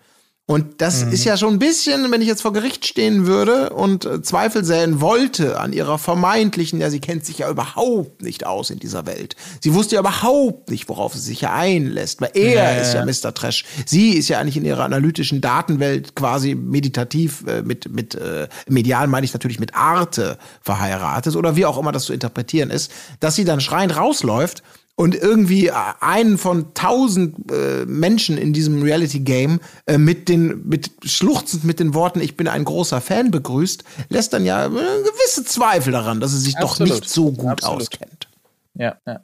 Und 0.48 0.80
das 0.80 1.02
ist 1.02 1.24
ja 1.24 1.38
schon 1.38 1.56
ein 1.56 1.60
bisschen, 1.60 2.12
wenn 2.12 2.22
ich 2.22 2.28
jetzt 2.28 2.44
vor 2.44 2.54
Gericht 2.54 2.86
stehen 2.86 3.26
würde 3.26 3.72
und 3.72 4.06
äh, 4.06 4.22
Zweifel 4.22 4.64
säen 4.64 5.02
wollte 5.02 5.60
an 5.60 5.74
ihrer 5.74 5.98
vermeintlichen, 5.98 6.80
ja, 6.80 6.92
sie 6.92 7.00
kennt 7.00 7.26
sich 7.26 7.40
ja 7.40 7.50
überhaupt 7.50 8.22
nicht 8.22 8.46
aus 8.46 8.70
in 8.70 8.78
dieser 8.78 9.08
Welt. 9.08 9.36
Sie 9.62 9.74
wusste 9.74 9.96
ja 9.96 10.02
überhaupt 10.02 10.70
nicht, 10.70 10.88
worauf 10.88 11.16
sie 11.16 11.20
sich 11.20 11.42
ja 11.42 11.56
einlässt, 11.56 12.22
weil 12.22 12.30
er 12.36 12.76
Ja, 12.76 12.80
ist 12.80 12.94
ja 12.94 13.04
ja. 13.04 13.06
Mr. 13.06 13.34
Trash. 13.34 13.66
Sie 13.88 14.12
ist 14.12 14.28
ja 14.28 14.38
eigentlich 14.38 14.58
in 14.58 14.66
ihrer 14.66 14.84
analytischen 14.84 15.42
Datenwelt 15.42 16.14
quasi 16.14 16.54
meditativ 16.54 17.44
äh, 17.48 17.64
mit, 17.64 17.92
mit 17.92 18.14
äh, 18.14 18.48
medial 18.68 19.08
meine 19.08 19.26
ich 19.26 19.34
natürlich 19.34 19.60
mit 19.60 19.74
Arte 19.74 20.38
verheiratet 20.62 21.36
oder 21.36 21.56
wie 21.56 21.66
auch 21.66 21.80
immer 21.80 21.92
das 21.92 22.06
zu 22.06 22.14
interpretieren 22.14 22.70
ist, 22.70 22.92
dass 23.20 23.34
sie 23.34 23.46
dann 23.46 23.62
schreiend 23.62 23.98
rausläuft 23.98 24.62
und 24.96 25.16
irgendwie 25.16 25.68
äh, 25.68 25.74
einen 26.00 26.38
von 26.38 26.74
tausend 26.74 27.52
äh, 27.52 27.86
Menschen 27.86 28.38
in 28.38 28.54
diesem 28.54 28.82
Reality-Game 28.82 29.60
äh, 29.88 29.98
mit 29.98 30.30
den, 30.30 30.68
mit 30.68 30.92
schluchzend 31.04 31.64
mit 31.66 31.80
den 31.80 31.94
Worten, 31.94 32.22
ich 32.22 32.38
bin 32.38 32.48
ein 32.48 32.64
großer 32.64 33.02
Fan 33.02 33.32
begrüßt, 33.32 33.84
lässt 34.10 34.34
dann 34.34 34.46
ja 34.46 34.66
äh, 34.66 34.70
gewisse 34.70 35.44
Zweifel 35.44 35.92
daran, 35.92 36.20
dass 36.20 36.32
sie 36.32 36.40
sich 36.40 36.56
doch 36.56 36.72
Absolut. 36.72 36.94
nicht 36.94 37.10
so 37.10 37.32
gut 37.32 37.50
Absolut. 37.50 37.82
auskennt. 37.82 38.30
Ja, 38.74 38.98
ja. 39.06 39.22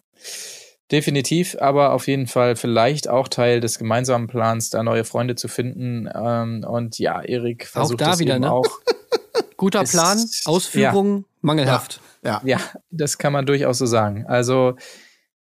Definitiv, 0.92 1.56
aber 1.62 1.94
auf 1.94 2.08
jeden 2.08 2.28
Fall 2.28 2.58
vielleicht 2.58 3.08
auch 3.08 3.30
Teil 3.30 3.62
des 3.62 3.80
gemeinsamen 3.80 4.28
Plans, 4.28 4.72
da 4.72 4.84
neue 4.84 5.06
Freunde 5.06 5.36
zu 5.36 5.48
finden. 5.48 6.10
Ähm, 6.14 6.66
und 6.68 7.00
ja, 7.00 7.22
Erik 7.22 7.66
versucht 7.66 8.02
da 8.02 8.14
es 8.14 8.20
wieder, 8.20 8.36
eben 8.36 8.44
ne? 8.44 8.52
auch. 8.52 8.66
Guter 9.56 9.86
Plan, 9.86 10.22
Ausführung 10.44 11.24
mangelhaft. 11.40 12.02
Ja. 12.26 12.42
Ja, 12.44 12.60
das 12.90 13.18
kann 13.18 13.32
man 13.32 13.46
durchaus 13.46 13.78
so 13.78 13.86
sagen. 13.86 14.26
Also, 14.28 14.76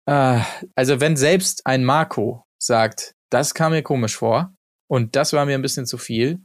also 0.05 0.99
wenn 0.99 1.15
selbst 1.15 1.65
ein 1.65 1.83
Marco 1.83 2.45
sagt, 2.57 3.15
das 3.29 3.53
kam 3.53 3.71
mir 3.71 3.83
komisch 3.83 4.15
vor 4.17 4.53
und 4.87 5.15
das 5.15 5.33
war 5.33 5.45
mir 5.45 5.55
ein 5.55 5.61
bisschen 5.61 5.85
zu 5.85 5.97
viel, 5.97 6.39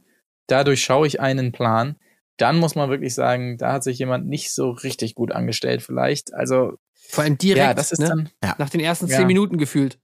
dadurch 0.47 0.83
schaue 0.83 1.07
ich 1.07 1.19
einen 1.19 1.51
Plan, 1.51 1.97
dann 2.37 2.57
muss 2.57 2.75
man 2.75 2.89
wirklich 2.89 3.13
sagen, 3.13 3.57
da 3.57 3.73
hat 3.73 3.83
sich 3.83 3.99
jemand 3.99 4.27
nicht 4.27 4.53
so 4.53 4.69
richtig 4.71 5.13
gut 5.15 5.31
angestellt 5.33 5.81
vielleicht. 5.81 6.33
Also, 6.33 6.73
Vor 7.09 7.23
allem 7.25 7.37
direkt, 7.37 7.65
ja, 7.67 7.73
das 7.73 7.91
ist 7.91 7.99
ne? 7.99 8.07
dann, 8.07 8.29
nach 8.57 8.69
den 8.69 8.79
ersten 8.79 9.07
Ja. 9.07 9.17
zehn 9.17 9.27
Minuten 9.27 9.57
gefühlt. 9.57 9.99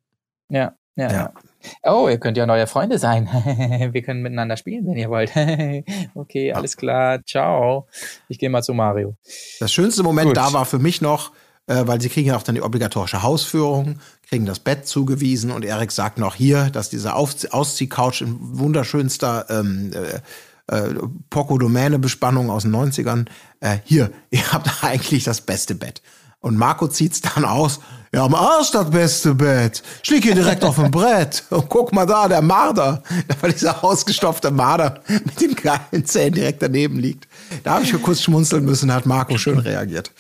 ja, 0.50 0.76
ja, 0.98 1.08
Ja. 1.10 1.12
ja. 1.12 1.34
Oh, 1.82 2.08
ihr 2.08 2.20
könnt 2.20 2.38
ja 2.38 2.46
neue 2.46 2.68
Freunde 2.68 3.00
sein. 3.00 3.26
Wir 3.92 4.04
können 4.04 4.22
miteinander 4.22 4.56
spielen, 4.56 4.86
wenn 4.86 4.98
ihr 4.98 5.10
wollt. 5.10 5.32
okay, 6.14 6.54
alles 6.54 6.78
klar. 6.78 7.24
Ciao. 7.26 7.88
Ich 8.30 8.38
gehe 8.38 8.52
mal 8.52 8.62
zu 8.62 8.76
Mario. 8.76 9.18
Das 9.60 9.74
schönste 9.74 10.04
Moment 10.04 10.28
Gut. 10.28 10.38
da 10.38 10.54
war 10.54 10.66
für 10.66 10.78
mich 10.78 11.02
noch, 11.02 11.32
äh, 11.68 11.86
weil 11.86 12.02
sie 12.02 12.10
kriegen 12.10 12.30
ja 12.30 12.38
auch 12.38 12.44
dann 12.44 12.56
die 12.56 12.62
obligatorische 12.62 13.24
Hausführung, 13.24 14.00
kriegen 14.28 14.46
das 14.46 14.60
Bett 14.60 14.88
zugewiesen 14.88 15.52
und 15.52 15.66
Erik 15.66 15.92
sagt 15.92 16.18
noch 16.18 16.36
hier, 16.36 16.70
dass 16.70 16.90
diese 16.90 17.16
Ausziehcouch 17.16 18.22
in 18.22 18.38
wunderschönster 18.40 19.46
ähm, 19.50 19.92
äh, 19.94 20.20
äh, 20.68 20.94
Poco-Domäne-Bespannung 21.30 22.50
aus 22.50 22.64
den 22.64 22.76
90ern, 22.76 23.26
äh, 23.60 23.78
hier, 23.84 24.12
ihr 24.32 24.52
habt 24.52 24.84
eigentlich 24.84 25.24
das 25.24 25.42
beste 25.42 25.76
Bett. 25.76 26.02
Und 26.40 26.58
Marco 26.58 26.88
zieht's 26.88 27.22
dann 27.22 27.44
aus. 27.44 27.80
Ja, 28.14 28.24
am 28.24 28.36
Arsch 28.36 28.70
das 28.70 28.92
beste 28.92 29.34
Bett. 29.34 29.82
Ich 30.04 30.12
lieg 30.12 30.24
hier 30.24 30.36
direkt 30.36 30.64
auf 30.64 30.76
dem 30.76 30.92
Brett. 30.92 31.44
Und 31.50 31.68
guck 31.70 31.92
mal 31.92 32.06
da, 32.06 32.28
der 32.28 32.44
Marder. 32.44 33.02
War 33.42 33.50
dieser 33.50 33.84
ausgestopfte 33.84 34.52
Marder 34.52 35.02
mit 35.08 35.42
den 35.42 35.56
geilen 35.56 36.06
Zähnen 36.06 36.36
direkt 36.36 36.62
daneben 36.62 37.00
liegt. 37.00 37.28
Da 37.64 37.74
habe 37.74 37.84
ich 37.84 38.02
kurz 38.02 38.22
schmunzeln 38.22 38.64
müssen, 38.64 38.94
hat 38.94 39.08
Marco 39.08 39.40
schön 39.40 39.58
reagiert. 39.58 40.12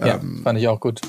Ja, 0.00 0.16
Ähm, 0.16 0.40
fand 0.42 0.58
ich 0.58 0.68
auch 0.68 0.80
gut. 0.80 1.00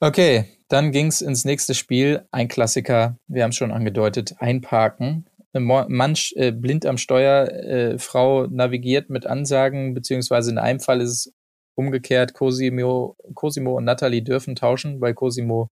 Okay, 0.00 0.44
dann 0.68 0.92
ging's 0.92 1.20
ins 1.20 1.44
nächste 1.44 1.74
Spiel. 1.74 2.26
Ein 2.30 2.48
Klassiker, 2.48 3.16
wir 3.26 3.42
haben 3.42 3.50
es 3.50 3.56
schon 3.56 3.72
angedeutet, 3.72 4.34
einparken. 4.38 5.26
Mann 5.54 6.14
äh, 6.34 6.52
blind 6.52 6.86
am 6.86 6.98
Steuer, 6.98 7.48
äh, 7.48 7.98
Frau 7.98 8.46
navigiert 8.46 9.10
mit 9.10 9.26
Ansagen, 9.26 9.94
beziehungsweise 9.94 10.50
in 10.50 10.58
einem 10.58 10.78
Fall 10.78 11.00
ist 11.00 11.10
es 11.10 11.34
umgekehrt 11.74 12.34
Cosimo, 12.34 13.16
Cosimo 13.34 13.76
und 13.76 13.84
Natalie 13.84 14.22
dürfen 14.22 14.56
tauschen, 14.56 15.00
weil 15.00 15.14
Cosimo 15.14 15.70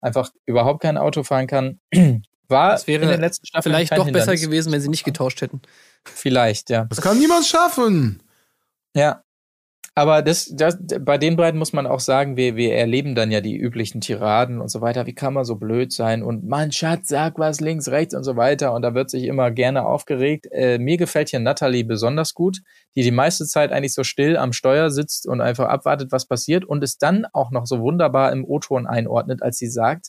einfach 0.00 0.30
überhaupt 0.46 0.82
kein 0.82 0.96
Auto 0.96 1.22
fahren 1.22 1.46
kann. 1.46 1.80
War 2.48 2.72
Das 2.72 2.86
wäre 2.86 3.02
in 3.04 3.08
den 3.08 3.20
letzten 3.20 3.46
Staffeln 3.46 3.74
Vielleicht 3.74 3.92
doch 3.92 4.04
besser 4.04 4.32
Hindernis. 4.32 4.42
gewesen, 4.42 4.72
wenn 4.72 4.80
sie 4.80 4.88
nicht 4.88 5.04
getauscht 5.04 5.40
hätten. 5.40 5.62
Vielleicht, 6.04 6.68
ja. 6.70 6.84
Das 6.84 7.00
kann 7.00 7.18
niemand 7.18 7.46
schaffen. 7.46 8.22
Ja. 8.94 9.22
Aber 9.94 10.22
das, 10.22 10.50
das, 10.54 10.78
bei 11.00 11.18
den 11.18 11.36
beiden 11.36 11.58
muss 11.58 11.74
man 11.74 11.86
auch 11.86 12.00
sagen, 12.00 12.38
wir, 12.38 12.56
wir 12.56 12.74
erleben 12.74 13.14
dann 13.14 13.30
ja 13.30 13.42
die 13.42 13.58
üblichen 13.58 14.00
Tiraden 14.00 14.62
und 14.62 14.68
so 14.68 14.80
weiter. 14.80 15.04
Wie 15.04 15.14
kann 15.14 15.34
man 15.34 15.44
so 15.44 15.56
blöd 15.56 15.92
sein? 15.92 16.22
Und 16.22 16.48
Mann, 16.48 16.72
Schatz, 16.72 17.08
sag 17.08 17.38
was 17.38 17.60
links, 17.60 17.88
rechts 17.88 18.14
und 18.14 18.24
so 18.24 18.36
weiter. 18.36 18.72
Und 18.72 18.80
da 18.80 18.94
wird 18.94 19.10
sich 19.10 19.24
immer 19.24 19.50
gerne 19.50 19.84
aufgeregt. 19.84 20.46
Äh, 20.50 20.78
mir 20.78 20.96
gefällt 20.96 21.28
hier 21.28 21.40
Natalie 21.40 21.84
besonders 21.84 22.32
gut, 22.32 22.62
die 22.96 23.02
die 23.02 23.10
meiste 23.10 23.44
Zeit 23.44 23.70
eigentlich 23.70 23.92
so 23.92 24.02
still 24.02 24.38
am 24.38 24.54
Steuer 24.54 24.90
sitzt 24.90 25.28
und 25.28 25.42
einfach 25.42 25.68
abwartet, 25.68 26.10
was 26.10 26.26
passiert 26.26 26.64
und 26.64 26.82
es 26.82 26.96
dann 26.96 27.26
auch 27.34 27.50
noch 27.50 27.66
so 27.66 27.80
wunderbar 27.80 28.32
im 28.32 28.46
O-Ton 28.46 28.86
einordnet, 28.86 29.42
als 29.42 29.58
sie 29.58 29.68
sagt, 29.68 30.06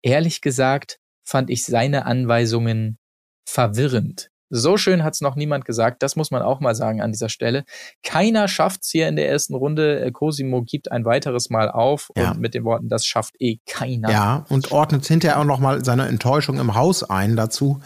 ehrlich 0.00 0.40
gesagt 0.40 0.98
fand 1.22 1.50
ich 1.50 1.66
seine 1.66 2.06
Anweisungen 2.06 2.98
verwirrend. 3.46 4.30
So 4.52 4.76
schön 4.76 5.04
hat's 5.04 5.20
noch 5.20 5.36
niemand 5.36 5.64
gesagt. 5.64 6.02
Das 6.02 6.16
muss 6.16 6.30
man 6.32 6.42
auch 6.42 6.58
mal 6.60 6.74
sagen 6.74 7.00
an 7.00 7.12
dieser 7.12 7.28
Stelle. 7.28 7.64
Keiner 8.02 8.48
schafft's 8.48 8.90
hier 8.90 9.06
in 9.08 9.14
der 9.16 9.28
ersten 9.28 9.54
Runde. 9.54 10.00
Äh, 10.04 10.10
Cosimo 10.10 10.62
gibt 10.62 10.90
ein 10.90 11.04
weiteres 11.04 11.50
Mal 11.50 11.70
auf 11.70 12.10
Ja. 12.16 12.32
und 12.32 12.40
mit 12.40 12.54
den 12.54 12.64
Worten, 12.64 12.88
das 12.88 13.06
schafft 13.06 13.36
eh 13.40 13.58
keiner. 13.66 14.10
Ja, 14.10 14.44
und 14.48 14.72
ordnet 14.72 15.06
hinterher 15.06 15.38
auch 15.38 15.44
noch 15.44 15.60
mal 15.60 15.84
seine 15.84 16.08
Enttäuschung 16.08 16.58
im 16.58 16.74
Haus 16.74 17.04
ein 17.04 17.36
dazu. 17.36 17.80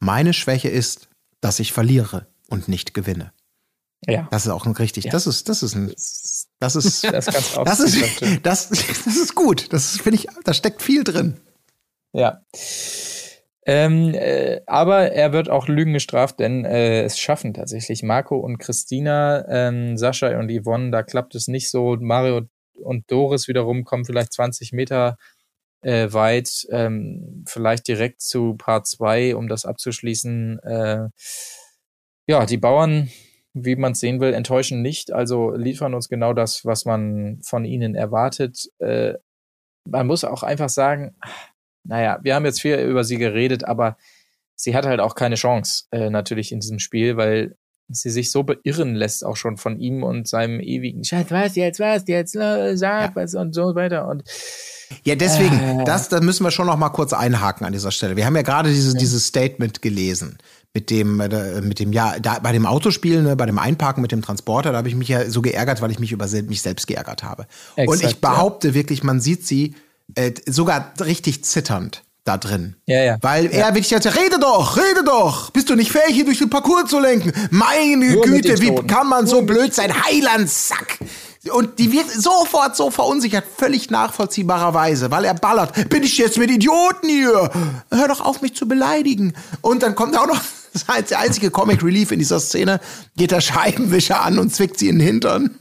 Meine 0.00 0.32
Schwäche 0.32 0.68
ist, 0.68 1.08
dass 1.40 1.60
ich 1.60 1.72
verliere 1.72 2.26
und 2.48 2.68
nicht 2.68 2.94
gewinne. 2.94 3.32
ja. 4.06 4.26
Das 4.30 4.46
ist 4.46 4.52
auch 4.52 4.64
ein 4.64 4.72
richtig. 4.72 5.04
Ja. 5.04 5.10
Das 5.12 5.26
ist, 5.26 5.48
das 5.48 5.62
ist 5.62 5.74
ein, 5.74 5.88
Das, 6.60 6.74
ist, 6.76 7.04
das 7.12 7.26
das 7.26 7.80
ist, 7.80 8.22
das, 8.42 8.68
das 8.70 9.06
ist 9.06 9.34
gut. 9.34 9.72
Das 9.72 9.98
finde 10.00 10.20
ich, 10.20 10.26
da 10.44 10.54
steckt 10.54 10.80
viel 10.80 11.04
drin. 11.04 11.36
Ja. 12.14 12.40
Ähm, 13.70 14.14
äh, 14.14 14.62
aber 14.66 15.12
er 15.12 15.34
wird 15.34 15.50
auch 15.50 15.68
Lügen 15.68 15.92
gestraft, 15.92 16.40
denn 16.40 16.64
äh, 16.64 17.02
es 17.02 17.18
schaffen 17.18 17.52
tatsächlich 17.52 18.02
Marco 18.02 18.38
und 18.38 18.56
Christina, 18.56 19.44
ähm, 19.46 19.98
Sascha 19.98 20.38
und 20.38 20.50
Yvonne, 20.50 20.90
da 20.90 21.02
klappt 21.02 21.34
es 21.34 21.48
nicht 21.48 21.70
so. 21.70 21.94
Mario 22.00 22.48
und 22.82 23.10
Doris 23.10 23.46
wiederum 23.46 23.84
kommen 23.84 24.06
vielleicht 24.06 24.32
20 24.32 24.72
Meter 24.72 25.18
äh, 25.82 26.10
weit, 26.14 26.66
ähm, 26.70 27.44
vielleicht 27.46 27.86
direkt 27.88 28.22
zu 28.22 28.54
Part 28.54 28.86
2, 28.86 29.36
um 29.36 29.48
das 29.48 29.66
abzuschließen. 29.66 30.60
Äh, 30.60 31.08
ja, 32.26 32.46
die 32.46 32.56
Bauern, 32.56 33.10
wie 33.52 33.76
man 33.76 33.92
es 33.92 34.00
sehen 34.00 34.20
will, 34.20 34.32
enttäuschen 34.32 34.80
nicht, 34.80 35.12
also 35.12 35.50
liefern 35.50 35.92
uns 35.92 36.08
genau 36.08 36.32
das, 36.32 36.64
was 36.64 36.86
man 36.86 37.40
von 37.42 37.66
ihnen 37.66 37.94
erwartet. 37.94 38.70
Äh, 38.78 39.18
man 39.84 40.06
muss 40.06 40.24
auch 40.24 40.42
einfach 40.42 40.70
sagen, 40.70 41.16
naja, 41.88 42.18
wir 42.22 42.34
haben 42.34 42.44
jetzt 42.44 42.60
viel 42.60 42.76
über 42.76 43.02
sie 43.02 43.16
geredet, 43.18 43.64
aber 43.66 43.96
sie 44.54 44.76
hat 44.76 44.86
halt 44.86 45.00
auch 45.00 45.14
keine 45.14 45.34
Chance, 45.34 45.84
äh, 45.90 46.10
natürlich 46.10 46.52
in 46.52 46.60
diesem 46.60 46.78
Spiel, 46.78 47.16
weil 47.16 47.56
sie 47.90 48.10
sich 48.10 48.30
so 48.30 48.42
beirren 48.42 48.94
lässt, 48.94 49.24
auch 49.24 49.36
schon 49.36 49.56
von 49.56 49.80
ihm 49.80 50.02
und 50.02 50.28
seinem 50.28 50.60
ewigen 50.60 51.04
Schatz, 51.04 51.30
was 51.30 51.56
jetzt, 51.56 51.80
was 51.80 52.02
jetzt, 52.06 52.36
äh, 52.36 52.76
sag 52.76 53.16
Ja. 53.16 53.22
was 53.22 53.34
und 53.34 53.54
so 53.54 53.74
weiter. 53.74 54.06
Und 54.06 54.22
Ja, 55.04 55.14
deswegen, 55.14 55.58
Äh. 55.80 55.84
das, 55.84 56.08
da 56.08 56.20
müssen 56.20 56.44
wir 56.44 56.50
schon 56.50 56.66
noch 56.66 56.76
mal 56.76 56.88
kurz 56.90 57.12
einhaken 57.12 57.66
an 57.66 57.72
dieser 57.72 57.90
Stelle. 57.90 58.16
Wir 58.16 58.26
haben 58.26 58.36
ja 58.36 58.42
gerade 58.42 58.70
dieses, 58.70 58.94
dieses 58.94 59.26
Statement 59.26 59.80
gelesen 59.82 60.38
mit 60.74 60.90
dem, 60.90 61.20
äh, 61.20 61.60
mit 61.62 61.78
dem, 61.78 61.92
ja, 61.92 62.18
da, 62.20 62.38
bei 62.38 62.52
dem 62.52 62.66
Autospiel, 62.66 63.22
ne, 63.22 63.36
bei 63.36 63.46
dem 63.46 63.58
Einparken 63.58 64.02
mit 64.02 64.12
dem 64.12 64.22
Transporter, 64.22 64.72
da 64.72 64.78
habe 64.78 64.88
ich 64.88 64.94
mich 64.94 65.08
ja 65.08 65.28
so 65.30 65.40
geärgert, 65.42 65.80
weil 65.80 65.90
ich 65.90 65.98
mich 65.98 66.12
über 66.12 66.26
mich 66.42 66.62
selbst 66.62 66.86
geärgert 66.86 67.22
habe. 67.22 67.46
Und 67.76 67.84
Exakt, 67.84 68.04
ich 68.04 68.20
behaupte 68.20 68.74
wirklich, 68.74 69.02
man 69.02 69.20
sieht 69.20 69.46
sie 69.46 69.74
äh, 70.14 70.32
sogar 70.46 70.92
richtig 71.00 71.44
zitternd 71.44 72.02
da 72.24 72.36
drin. 72.36 72.76
Ja, 72.86 73.02
ja. 73.02 73.16
Weil 73.22 73.46
er 73.46 73.68
wirklich 73.68 73.90
jetzt, 73.90 74.06
rede 74.06 74.38
doch, 74.38 74.76
rede 74.76 75.02
doch. 75.04 75.50
Bist 75.50 75.70
du 75.70 75.74
nicht 75.74 75.90
fähig, 75.90 76.14
hier 76.14 76.24
durch 76.26 76.38
den 76.38 76.50
Parcours 76.50 76.90
zu 76.90 77.00
lenken? 77.00 77.32
Meine 77.50 78.12
Nur 78.12 78.22
Güte, 78.22 78.60
wie 78.60 78.74
kann 78.86 79.08
man 79.08 79.26
so 79.26 79.42
blöd 79.42 79.74
sein? 79.74 79.92
Heilandsack! 80.04 80.98
Und 81.52 81.78
die 81.78 81.90
wird 81.92 82.10
sofort 82.10 82.76
so 82.76 82.90
verunsichert, 82.90 83.44
völlig 83.56 83.90
nachvollziehbarerweise, 83.90 85.10
weil 85.10 85.24
er 85.24 85.34
ballert. 85.34 85.88
Bin 85.88 86.02
ich 86.02 86.18
jetzt 86.18 86.36
mit 86.36 86.50
Idioten 86.50 87.08
hier? 87.08 87.50
Hör 87.90 88.08
doch 88.08 88.20
auf, 88.20 88.42
mich 88.42 88.54
zu 88.54 88.68
beleidigen. 88.68 89.32
Und 89.62 89.82
dann 89.82 89.94
kommt 89.94 90.18
auch 90.18 90.26
noch, 90.26 90.40
das 90.72 90.82
ist 90.98 91.10
der 91.10 91.20
einzige 91.20 91.50
Comic 91.50 91.82
Relief 91.82 92.10
in 92.10 92.18
dieser 92.18 92.40
Szene, 92.40 92.80
geht 93.16 93.30
der 93.30 93.40
Scheibenwischer 93.40 94.22
an 94.22 94.38
und 94.38 94.54
zwickt 94.54 94.78
sie 94.78 94.88
in 94.88 94.98
den 94.98 95.06
Hintern. 95.06 95.58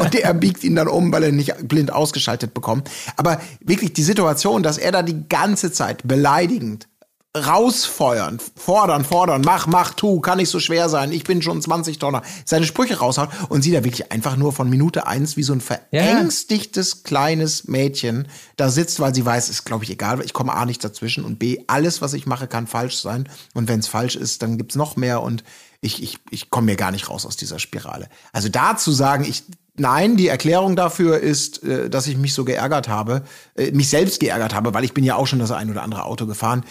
Und 0.00 0.14
der 0.14 0.32
biegt 0.34 0.64
ihn 0.64 0.76
dann 0.76 0.88
um, 0.88 1.12
weil 1.12 1.24
er 1.24 1.32
nicht 1.32 1.68
blind 1.68 1.92
ausgeschaltet 1.92 2.54
bekommt. 2.54 2.90
Aber 3.16 3.40
wirklich 3.60 3.92
die 3.92 4.02
Situation, 4.02 4.62
dass 4.62 4.78
er 4.78 4.92
da 4.92 5.02
die 5.02 5.28
ganze 5.28 5.72
Zeit 5.72 6.06
beleidigend 6.06 6.88
rausfeuern, 7.34 8.38
fordern, 8.56 9.06
fordern, 9.06 9.40
mach, 9.42 9.66
mach, 9.66 9.94
tu, 9.94 10.20
kann 10.20 10.36
nicht 10.36 10.50
so 10.50 10.60
schwer 10.60 10.90
sein, 10.90 11.12
ich 11.12 11.24
bin 11.24 11.40
schon 11.40 11.62
20 11.62 11.98
Tonner, 11.98 12.20
seine 12.44 12.66
Sprüche 12.66 12.98
raushaut 12.98 13.30
und 13.48 13.62
sie 13.62 13.72
da 13.72 13.84
wirklich 13.84 14.12
einfach 14.12 14.36
nur 14.36 14.52
von 14.52 14.68
Minute 14.68 15.06
eins 15.06 15.38
wie 15.38 15.42
so 15.42 15.54
ein 15.54 15.62
verängstigtes 15.62 17.04
kleines 17.04 17.68
Mädchen 17.68 18.28
da 18.56 18.68
sitzt, 18.68 19.00
weil 19.00 19.14
sie 19.14 19.24
weiß, 19.24 19.48
ist 19.48 19.64
glaube 19.64 19.84
ich 19.84 19.90
egal, 19.90 20.20
ich 20.20 20.34
komme 20.34 20.52
A 20.52 20.66
nicht 20.66 20.84
dazwischen 20.84 21.24
und 21.24 21.38
B, 21.38 21.60
alles, 21.68 22.02
was 22.02 22.12
ich 22.12 22.26
mache, 22.26 22.48
kann 22.48 22.66
falsch 22.66 22.98
sein 22.98 23.26
und 23.54 23.66
wenn 23.66 23.80
es 23.80 23.88
falsch 23.88 24.16
ist, 24.16 24.42
dann 24.42 24.58
gibt's 24.58 24.76
noch 24.76 24.96
mehr 24.96 25.22
und 25.22 25.42
ich, 25.80 26.02
ich, 26.02 26.18
ich 26.30 26.50
komme 26.50 26.66
mir 26.66 26.76
gar 26.76 26.92
nicht 26.92 27.08
raus 27.08 27.24
aus 27.24 27.36
dieser 27.36 27.58
Spirale. 27.58 28.08
Also 28.32 28.50
da 28.50 28.76
zu 28.76 28.92
sagen, 28.92 29.24
ich, 29.24 29.42
nein, 29.82 30.16
die 30.16 30.28
Erklärung 30.28 30.76
dafür 30.76 31.18
ist, 31.18 31.62
äh, 31.64 31.90
dass 31.90 32.06
ich 32.06 32.16
mich 32.16 32.32
so 32.32 32.44
geärgert 32.44 32.88
habe, 32.88 33.22
äh, 33.56 33.70
mich 33.72 33.90
selbst 33.90 34.20
geärgert 34.20 34.54
habe, 34.54 34.72
weil 34.72 34.84
ich 34.84 34.94
bin 34.94 35.04
ja 35.04 35.16
auch 35.16 35.26
schon 35.26 35.38
das 35.40 35.50
ein 35.50 35.70
oder 35.70 35.82
andere 35.82 36.04
Auto 36.06 36.26
gefahren. 36.26 36.64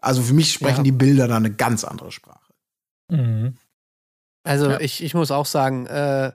Also 0.00 0.22
für 0.22 0.34
mich 0.34 0.52
sprechen 0.52 0.78
Ja. 0.78 0.82
die 0.84 0.92
Bilder 0.92 1.28
da 1.28 1.36
eine 1.36 1.52
ganz 1.52 1.84
andere 1.84 2.12
Sprache. 2.12 2.52
Mhm. 3.10 3.56
Also 4.44 4.70
Ja. 4.70 4.80
ich, 4.80 5.02
ich 5.02 5.14
muss 5.14 5.30
auch 5.30 5.46
sagen, 5.46 5.86
äh, 5.86 6.32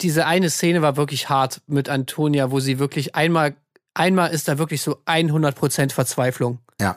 diese 0.00 0.26
eine 0.26 0.50
Szene 0.50 0.82
war 0.82 0.96
wirklich 0.96 1.28
hart 1.28 1.62
mit 1.66 1.88
Antonia, 1.88 2.50
wo 2.50 2.60
sie 2.60 2.78
wirklich 2.78 3.14
einmal, 3.14 3.54
einmal 3.94 4.30
ist 4.30 4.48
da 4.48 4.58
wirklich 4.58 4.82
so 4.82 4.98
100% 5.06 5.92
Verzweiflung. 5.92 6.58
Ja. 6.80 6.96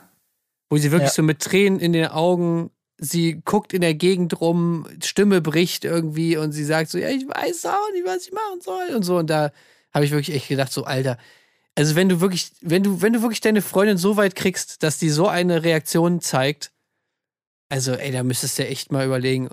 Wo 0.69 0.77
sie 0.77 0.91
wirklich 0.91 1.09
Ja. 1.11 1.15
so 1.15 1.23
mit 1.23 1.41
Tränen 1.41 1.79
in 1.79 1.93
den 1.93 2.07
Augen, 2.07 2.71
sie 2.97 3.41
guckt 3.45 3.73
in 3.73 3.81
der 3.81 3.93
Gegend 3.93 4.41
rum, 4.41 4.87
Stimme 5.03 5.41
bricht 5.41 5.85
irgendwie 5.85 6.37
und 6.37 6.51
sie 6.51 6.65
sagt 6.65 6.89
so, 6.89 6.97
ja, 6.97 7.09
ich 7.09 7.27
weiß 7.27 7.65
auch 7.67 7.91
nicht, 7.93 8.05
was 8.05 8.27
ich 8.27 8.33
machen 8.33 8.61
soll 8.61 8.95
und 8.95 9.03
so. 9.03 9.17
Und 9.17 9.29
da 9.29 9.51
habe 9.93 10.05
ich 10.05 10.11
wirklich 10.11 10.35
echt 10.35 10.47
gedacht, 10.47 10.71
so, 10.71 10.83
Alter, 10.83 11.17
also 11.75 11.95
wenn 11.95 12.09
du 12.09 12.21
wirklich, 12.21 12.51
wenn 12.61 12.83
du, 12.83 13.01
wenn 13.01 13.13
du 13.13 13.21
wirklich 13.21 13.41
deine 13.41 13.61
Freundin 13.61 13.97
so 13.97 14.17
weit 14.17 14.35
kriegst, 14.35 14.81
dass 14.81 14.97
die 14.97 15.09
so 15.09 15.27
eine 15.27 15.63
Reaktion 15.63 16.21
zeigt, 16.21 16.71
also 17.69 17.93
ey, 17.93 18.11
da 18.11 18.23
müsstest 18.23 18.57
du 18.57 18.65
echt 18.65 18.91
mal 18.91 19.05
überlegen, 19.05 19.49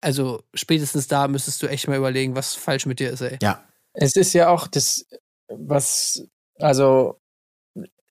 also 0.00 0.42
spätestens 0.54 1.06
da 1.06 1.28
müsstest 1.28 1.62
du 1.62 1.68
echt 1.68 1.86
mal 1.86 1.98
überlegen, 1.98 2.34
was 2.34 2.54
falsch 2.54 2.86
mit 2.86 2.98
dir 2.98 3.10
ist, 3.10 3.20
ey. 3.20 3.38
Ja. 3.42 3.64
Es 3.92 4.16
ist 4.16 4.32
ja 4.32 4.48
auch 4.48 4.66
das, 4.66 5.06
was, 5.48 6.26
also 6.58 7.20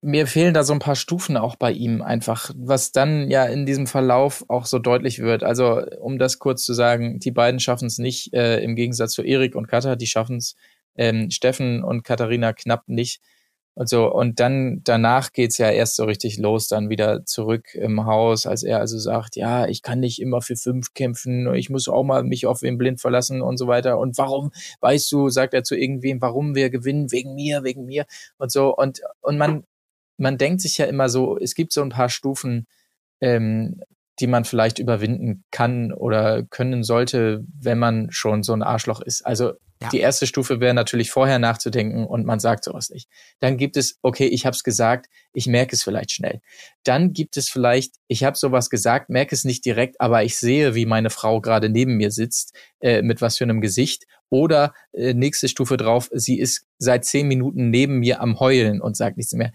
mir 0.06 0.28
fehlen 0.28 0.54
da 0.54 0.64
so 0.64 0.72
ein 0.72 0.80
paar 0.80 0.96
Stufen 0.96 1.36
auch 1.36 1.56
bei 1.56 1.72
ihm 1.72 2.04
einfach, 2.04 2.52
was 2.56 2.92
dann 2.92 3.32
ja 3.32 3.46
in 3.46 3.66
diesem 3.66 3.88
Verlauf 3.88 4.46
auch 4.50 4.68
so 4.68 4.78
deutlich 4.78 5.18
wird. 5.18 5.44
Also, 5.44 5.82
um 6.00 6.20
das 6.20 6.38
kurz 6.38 6.64
zu 6.64 6.74
sagen, 6.74 7.20
die 7.20 7.32
beiden 7.32 7.60
schaffen 7.60 7.88
es 7.88 7.98
nicht, 7.98 8.32
äh, 8.32 8.60
im 8.60 8.76
Gegensatz 8.76 9.14
zu 9.14 9.24
Erik 9.24 9.56
und 9.56 9.68
Katha, 9.68 9.96
die 9.96 10.06
schaffen 10.06 10.38
es, 10.38 10.56
ähm, 10.96 11.32
Steffen 11.32 11.84
und 11.84 12.04
Katharina 12.04 12.54
knapp 12.54 12.88
nicht. 12.88 13.20
Und 13.74 13.90
so, 13.90 14.14
und 14.14 14.40
dann 14.40 14.82
danach 14.84 15.34
geht's 15.34 15.58
ja 15.58 15.72
erst 15.72 15.96
so 15.96 16.06
richtig 16.06 16.38
los, 16.38 16.68
dann 16.68 16.90
wieder 16.90 17.26
zurück 17.26 17.74
im 17.74 18.06
Haus, 18.06 18.46
als 18.46 18.62
er 18.62 18.80
also 18.80 19.00
sagt, 19.00 19.36
ja, 19.36 19.68
ich 19.68 19.82
kann 19.82 20.00
nicht 20.00 20.22
immer 20.22 20.42
für 20.42 20.56
fünf 20.56 20.94
kämpfen, 20.94 21.52
ich 21.56 21.72
muss 21.72 21.90
auch 21.90 22.04
mal 22.04 22.24
mich 22.24 22.46
auf 22.46 22.62
wen 22.62 22.78
blind 22.78 23.02
verlassen 23.02 23.42
und 23.42 23.58
so 23.58 23.68
weiter. 23.68 23.98
Und 23.98 24.20
warum, 24.20 24.52
weißt 24.82 25.12
du, 25.12 25.30
sagt 25.30 25.56
er 25.56 25.64
zu 25.64 25.76
irgendwem, 25.76 26.22
warum 26.22 26.54
wir 26.54 26.70
gewinnen, 26.70 27.12
wegen 27.12 27.34
mir, 27.34 27.64
wegen 27.64 27.86
mir 27.86 28.06
und 28.38 28.52
so. 28.52 28.74
Und, 28.76 29.02
und 29.22 29.38
man, 29.40 29.66
man 30.18 30.38
denkt 30.38 30.62
sich 30.62 30.78
ja 30.78 30.86
immer 30.86 31.10
so, 31.10 31.38
es 31.38 31.56
gibt 31.56 31.74
so 31.74 31.82
ein 31.82 31.90
paar 31.90 32.10
Stufen, 32.10 32.68
ähm, 33.22 33.82
die 34.20 34.28
man 34.28 34.46
vielleicht 34.46 34.80
überwinden 34.80 35.44
kann 35.52 35.92
oder 35.92 36.44
können 36.44 36.84
sollte, 36.84 37.44
wenn 37.60 37.78
man 37.80 38.08
schon 38.12 38.44
so 38.44 38.54
ein 38.54 38.64
Arschloch 38.64 39.02
ist. 39.02 39.26
Also 39.26 39.54
Ja. 39.82 39.90
die 39.90 40.00
erste 40.00 40.26
Stufe 40.26 40.62
wäre 40.62 40.74
natürlich 40.74 41.12
vorher 41.12 41.38
nachzudenken 41.38 42.06
und 42.06 42.26
man 42.26 42.40
sagt 42.40 42.64
sowas 42.64 42.90
nicht. 42.90 43.10
Dann 43.42 43.58
gibt 43.58 43.76
es, 43.76 43.98
okay, 44.02 44.28
ich 44.28 44.46
habe 44.46 44.56
es 44.56 44.64
gesagt, 44.64 45.08
ich 45.34 45.48
merke 45.48 45.76
es 45.76 45.84
vielleicht 45.84 46.14
schnell. 46.14 46.40
Dann 46.86 47.12
gibt 47.12 47.36
es 47.36 47.50
vielleicht, 47.50 47.96
ich 48.08 48.24
habe 48.24 48.38
sowas 48.38 48.70
gesagt, 48.70 49.10
merke 49.10 49.36
es 49.36 49.44
nicht 49.44 49.66
direkt, 49.66 50.00
aber 50.00 50.24
ich 50.24 50.38
sehe, 50.38 50.76
wie 50.76 50.86
meine 50.86 51.10
Frau 51.10 51.42
gerade 51.42 51.68
neben 51.68 51.98
mir 51.98 52.12
sitzt, 52.12 52.56
äh, 52.80 53.02
mit 53.02 53.22
was 53.22 53.38
für 53.38 53.44
einem 53.44 53.60
Gesicht. 53.60 54.06
Oder 54.30 54.74
äh, 54.94 55.14
nächste 55.14 55.50
Stufe 55.50 55.76
drauf, 55.76 56.10
sie 56.14 56.40
ist 56.40 56.66
seit 56.78 57.04
zehn 57.04 57.28
Minuten 57.28 57.70
neben 57.70 58.00
mir 58.00 58.22
am 58.22 58.40
Heulen 58.40 58.80
und 58.82 58.96
sagt 58.96 59.18
nichts 59.18 59.34
mehr. 59.34 59.52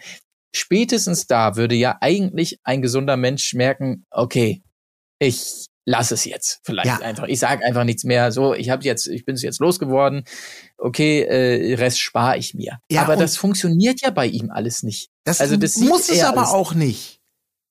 Spätestens 0.55 1.27
da 1.27 1.56
würde 1.56 1.74
ja 1.74 1.98
eigentlich 2.01 2.59
ein 2.64 2.82
gesunder 2.82 3.16
Mensch 3.16 3.55
merken, 3.55 4.05
okay, 4.10 4.62
ich 5.18 5.66
lass 5.86 6.10
es 6.10 6.24
jetzt. 6.24 6.60
Vielleicht 6.62 6.86
Ja. 6.86 6.98
einfach. 6.98 7.27
Ich 7.27 7.39
sage 7.39 7.64
einfach 7.64 7.85
nichts 7.85 8.05
mehr. 8.05 8.32
So, 8.32 8.55
ich 8.55 8.70
habe 8.70 8.85
jetzt, 8.85 9.06
ich 9.06 9.24
bin 9.24 9.35
es 9.35 9.43
jetzt 9.43 9.60
losgeworden. 9.60 10.24
Okay, 10.78 11.22
äh, 11.22 11.74
Rest 11.74 12.01
spare 12.01 12.39
ich 12.39 12.55
mir. 12.55 12.78
Ja, 12.90 13.02
aber 13.02 13.16
das 13.16 13.36
funktioniert 13.36 14.01
ja 14.02 14.10
bei 14.10 14.27
ihm 14.27 14.51
alles 14.51 14.82
nicht. 14.82 15.10
Das, 15.24 15.40
Also 15.40 15.56
das 15.56 15.77
muss 15.77 16.09
es 16.09 16.18
er 16.18 16.28
aber 16.28 16.52
auch 16.52 16.74
nicht. 16.74 17.19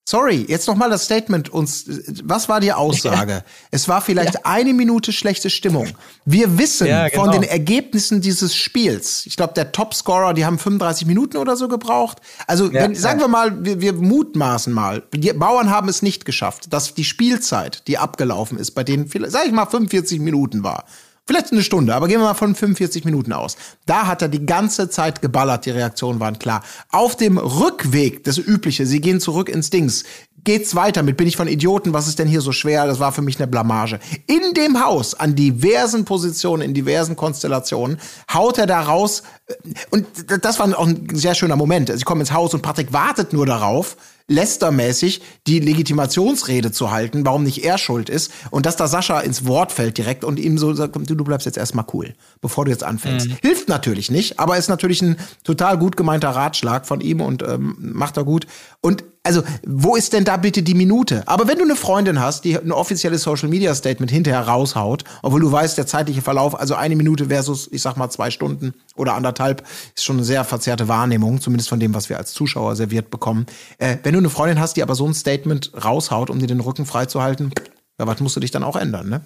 Sorry, 0.10 0.44
jetzt 0.48 0.66
noch 0.66 0.74
mal 0.74 0.90
das 0.90 1.06
Statement 1.06 1.50
uns. 1.50 1.86
Was 2.24 2.50
war 2.50 2.60
die 2.60 2.74
Aussage? 2.74 3.44
Es 3.70 3.88
war 3.88 4.02
vielleicht 4.02 4.44
eine 4.44 4.74
Minute 4.74 5.14
schlechte 5.14 5.52
Stimmung. 5.52 5.88
Wir 6.26 6.58
wissen 6.58 6.88
Ja, 6.88 7.10
von 7.10 7.26
genau. 7.30 7.34
den 7.34 7.44
Ergebnissen 7.44 8.20
dieses 8.20 8.56
Spiels. 8.56 9.28
Ich 9.28 9.38
glaube, 9.38 9.54
der 9.54 9.72
Topscorer, 9.72 10.34
die 10.34 10.46
haben 10.46 10.58
35 10.58 11.06
Minuten 11.06 11.38
oder 11.38 11.56
so 11.56 11.68
gebraucht. 11.68 12.22
Also, 12.48 12.72
Ja, 12.72 12.82
wenn, 12.82 12.96
sagen 12.96 13.20
ja. 13.20 13.26
wir 13.26 13.30
mal, 13.30 13.64
wir, 13.64 13.82
wir 13.82 13.94
mutmaßen 13.94 14.74
mal. 14.74 15.04
Die 15.14 15.32
Bauern 15.32 15.70
haben 15.70 15.90
es 15.90 16.02
nicht 16.02 16.26
geschafft, 16.26 16.74
dass 16.74 16.96
die 16.96 17.04
Spielzeit, 17.04 17.88
die 17.88 18.00
abgelaufen 18.00 18.58
ist, 18.58 18.72
bei 18.72 18.84
denen, 18.84 19.08
vielleicht, 19.10 19.34
sag 19.34 19.46
ich 19.46 19.52
mal, 19.52 19.68
45 19.68 20.20
Minuten 20.22 20.64
war. 20.64 20.86
Vielleicht 21.30 21.52
eine 21.52 21.62
Stunde, 21.62 21.94
aber 21.94 22.08
gehen 22.08 22.22
wir 22.22 22.26
mal 22.26 22.34
von 22.34 22.56
45 22.56 23.06
Minuten 23.06 23.34
aus. 23.34 23.56
Da 23.86 24.08
hat 24.08 24.24
er 24.24 24.30
die 24.30 24.48
ganze 24.48 24.90
Zeit 24.90 25.22
geballert, 25.22 25.68
die 25.68 25.70
Reaktionen 25.70 26.20
waren 26.20 26.40
klar. 26.40 26.64
Auf 26.90 27.18
dem 27.18 27.38
Rückweg, 27.38 28.24
das 28.24 28.40
Übliche, 28.40 28.88
sie 28.88 29.00
gehen 29.00 29.20
zurück 29.20 29.48
ins 29.48 29.70
Dings, 29.70 30.06
geht's 30.44 30.74
weiter 30.74 31.04
mit, 31.04 31.18
bin 31.18 31.28
ich 31.28 31.38
von 31.38 31.48
Idioten, 31.48 31.94
was 31.94 32.08
ist 32.08 32.18
denn 32.18 32.28
hier 32.28 32.42
so 32.42 32.52
schwer? 32.52 32.88
Das 32.88 33.00
war 33.00 33.12
für 33.12 33.22
mich 33.22 33.38
eine 33.38 33.46
Blamage. 33.46 34.00
In 34.26 34.56
dem 34.56 34.84
Haus, 34.84 35.14
an 35.14 35.36
diversen 35.36 36.04
Positionen, 36.04 36.64
in 36.64 36.74
diversen 36.74 37.16
Konstellationen, 37.16 38.00
haut 38.34 38.58
er 38.58 38.66
da 38.66 38.82
raus, 38.82 39.22
äh, 39.46 39.54
und 39.92 40.08
das 40.44 40.58
war 40.58 40.76
auch 40.80 40.88
ein 40.88 41.10
sehr 41.14 41.36
schöner 41.36 41.58
Moment. 41.58 41.92
Also 41.92 42.00
ich 42.00 42.06
komme 42.06 42.22
ins 42.22 42.34
Haus 42.34 42.56
und 42.56 42.64
Patrick 42.64 42.92
wartet 42.92 43.34
nur 43.34 43.46
darauf, 43.46 43.98
Lester-mäßig 44.30 45.22
die 45.48 45.60
Legitimationsrede 45.60 46.72
zu 46.72 46.92
halten, 46.92 47.26
warum 47.26 47.44
nicht 47.44 47.64
er 47.64 47.78
schuld 47.78 48.10
ist 48.10 48.32
und 48.52 48.66
dass 48.66 48.78
da 48.78 48.88
Sascha 48.88 49.20
ins 49.20 49.46
Wort 49.46 49.72
fällt 49.72 49.98
direkt 49.98 50.24
und 50.24 50.40
ihm 50.40 50.58
so 50.58 50.74
sagt, 50.74 50.96
du, 50.96 51.16
du 51.16 51.24
bleibst 51.24 51.46
jetzt 51.46 51.58
erstmal 51.58 51.86
cool, 51.94 52.14
bevor 52.40 52.66
du 52.66 52.72
jetzt 52.72 52.84
anfängst. 52.84 53.28
Hilft 53.42 53.68
natürlich 53.68 54.10
nicht, 54.10 54.40
aber 54.40 54.58
ist 54.58 54.70
natürlich 54.70 55.02
ein 55.02 55.18
total 55.44 55.78
gut 55.78 55.98
gemeinter 55.98 56.30
Ratschlag 56.30 56.86
von 56.86 57.02
ihm 57.02 57.20
und 57.22 57.44
ähm, 57.44 57.76
macht 57.80 58.18
er 58.18 58.24
gut. 58.24 58.48
Und 58.82 59.04
also, 59.24 59.44
wo 59.68 59.96
ist 59.96 60.14
denn 60.14 60.24
da 60.24 60.38
bitte 60.38 60.64
die 60.64 60.74
Minute? 60.74 61.24
Aber 61.28 61.48
wenn 61.48 61.58
du 61.58 61.64
eine 61.66 61.76
Freundin 61.76 62.20
hast, 62.22 62.46
die 62.46 62.58
ein 62.58 62.72
offizielles 62.72 63.22
Social 63.22 63.50
Media 63.50 63.76
Statement 63.76 64.10
hinterher 64.10 64.42
raushaut, 64.48 65.04
obwohl 65.22 65.42
du 65.42 65.52
weißt, 65.52 65.78
der 65.78 65.86
zeitliche 65.86 66.22
Verlauf, 66.22 66.58
also 66.60 66.76
eine 66.76 66.96
Minute 66.96 67.26
versus, 67.26 67.68
ich 67.72 67.82
sag 67.82 67.98
mal, 67.98 68.10
zwei 68.10 68.32
Stunden 68.32 68.74
oder 68.96 69.16
anderthalb, 69.16 69.64
ist 69.96 70.06
schon 70.06 70.16
eine 70.18 70.26
sehr 70.26 70.44
verzerrte 70.46 70.88
Wahrnehmung, 70.88 71.42
zumindest 71.42 71.70
von 71.70 71.80
dem, 71.80 71.94
was 71.94 72.10
wir 72.10 72.18
als 72.18 72.32
Zuschauer 72.34 72.76
serviert 72.78 73.10
bekommen. 73.12 73.46
Äh, 73.78 73.98
wenn 74.04 74.14
du 74.14 74.20
eine 74.20 74.30
Freundin 74.30 74.60
hast, 74.60 74.78
die 74.78 74.84
aber 74.84 74.96
so 74.96 75.06
ein 75.06 75.14
Statement 75.14 75.72
raushaut, 75.84 76.30
um 76.30 76.40
dir 76.40 76.48
den 76.48 76.62
Rücken 76.62 76.86
freizuhalten, 76.86 77.52
ja, 78.00 78.08
was 78.08 78.22
musst 78.22 78.38
du 78.38 78.40
dich 78.40 78.52
dann 78.52 78.64
auch 78.64 78.78
ändern, 78.78 79.10
ne? 79.10 79.22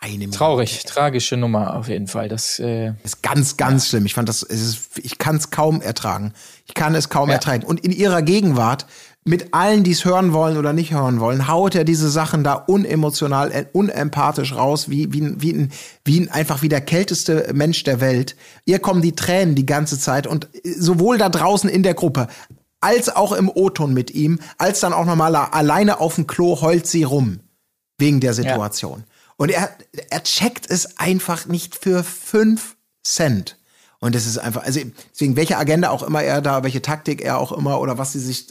Eine 0.00 0.18
Minute. 0.18 0.36
Traurig, 0.38 0.82
tragische 0.84 1.36
Nummer 1.36 1.76
auf 1.76 1.86
jeden 1.86 2.08
Fall. 2.08 2.28
Das 2.28 2.58
äh, 2.58 2.94
ist 3.04 3.22
ganz, 3.22 3.56
ganz 3.56 3.86
schlimm. 3.88 4.04
Ich 4.04 4.14
fand 4.14 4.28
das, 4.28 4.42
ist, 4.42 4.98
ich 4.98 5.18
kann 5.18 5.36
es 5.36 5.50
kaum 5.50 5.80
ertragen. 5.80 6.32
Ich 6.66 6.74
kann 6.74 6.96
es 6.96 7.08
kaum 7.08 7.28
Ja. 7.28 7.36
ertragen. 7.36 7.62
Und 7.62 7.78
in 7.84 7.92
ihrer 7.92 8.20
Gegenwart, 8.22 8.86
mit 9.24 9.54
allen, 9.54 9.84
die 9.84 9.92
es 9.92 10.04
hören 10.04 10.32
wollen 10.32 10.56
oder 10.56 10.72
nicht 10.72 10.92
hören 10.92 11.20
wollen, 11.20 11.46
haut 11.46 11.74
er 11.74 11.84
diese 11.84 12.10
Sachen 12.10 12.42
da 12.42 12.54
unemotional, 12.54 13.52
äh, 13.52 13.66
unempathisch 13.72 14.54
raus, 14.54 14.88
wie, 14.88 15.12
wie, 15.12 15.40
wie, 15.40 15.52
ein, 15.52 15.72
wie 16.04 16.20
ein, 16.20 16.30
einfach 16.30 16.62
wie 16.62 16.68
der 16.68 16.80
kälteste 16.80 17.50
Mensch 17.54 17.84
der 17.84 18.00
Welt. 18.00 18.36
Ihr 18.64 18.80
kommen 18.80 19.00
die 19.00 19.14
Tränen 19.14 19.54
die 19.54 19.66
ganze 19.66 19.98
Zeit 19.98 20.26
und 20.26 20.48
äh, 20.64 20.72
sowohl 20.72 21.18
da 21.18 21.28
draußen 21.28 21.70
in 21.70 21.82
der 21.84 21.94
Gruppe, 21.94 22.26
als 22.80 23.14
auch 23.14 23.32
im 23.32 23.48
O-Ton 23.48 23.94
mit 23.94 24.10
ihm, 24.10 24.40
als 24.58 24.80
dann 24.80 24.92
auch 24.92 25.04
nochmal 25.04 25.36
alleine 25.36 26.00
auf 26.00 26.16
dem 26.16 26.26
Klo 26.26 26.60
heult 26.60 26.86
sie 26.86 27.04
rum. 27.04 27.40
Wegen 27.98 28.18
der 28.18 28.34
Situation. 28.34 29.04
Und 29.36 29.50
er, 29.50 29.70
er 30.10 30.22
checkt 30.24 30.68
es 30.68 30.98
einfach 30.98 31.46
nicht 31.46 31.76
für 31.76 32.02
fünf 32.02 32.76
Cent. 33.04 33.58
Und 34.00 34.16
das 34.16 34.26
ist 34.26 34.38
einfach, 34.38 34.64
also 34.64 34.80
deswegen, 35.12 35.36
welche 35.36 35.56
Agenda 35.56 35.90
auch 35.90 36.02
immer 36.02 36.24
er 36.24 36.40
da, 36.40 36.64
welche 36.64 36.82
Taktik 36.82 37.20
er 37.20 37.38
auch 37.38 37.52
immer 37.52 37.80
oder 37.80 37.98
was 37.98 38.12
sie 38.12 38.18
sich, 38.18 38.48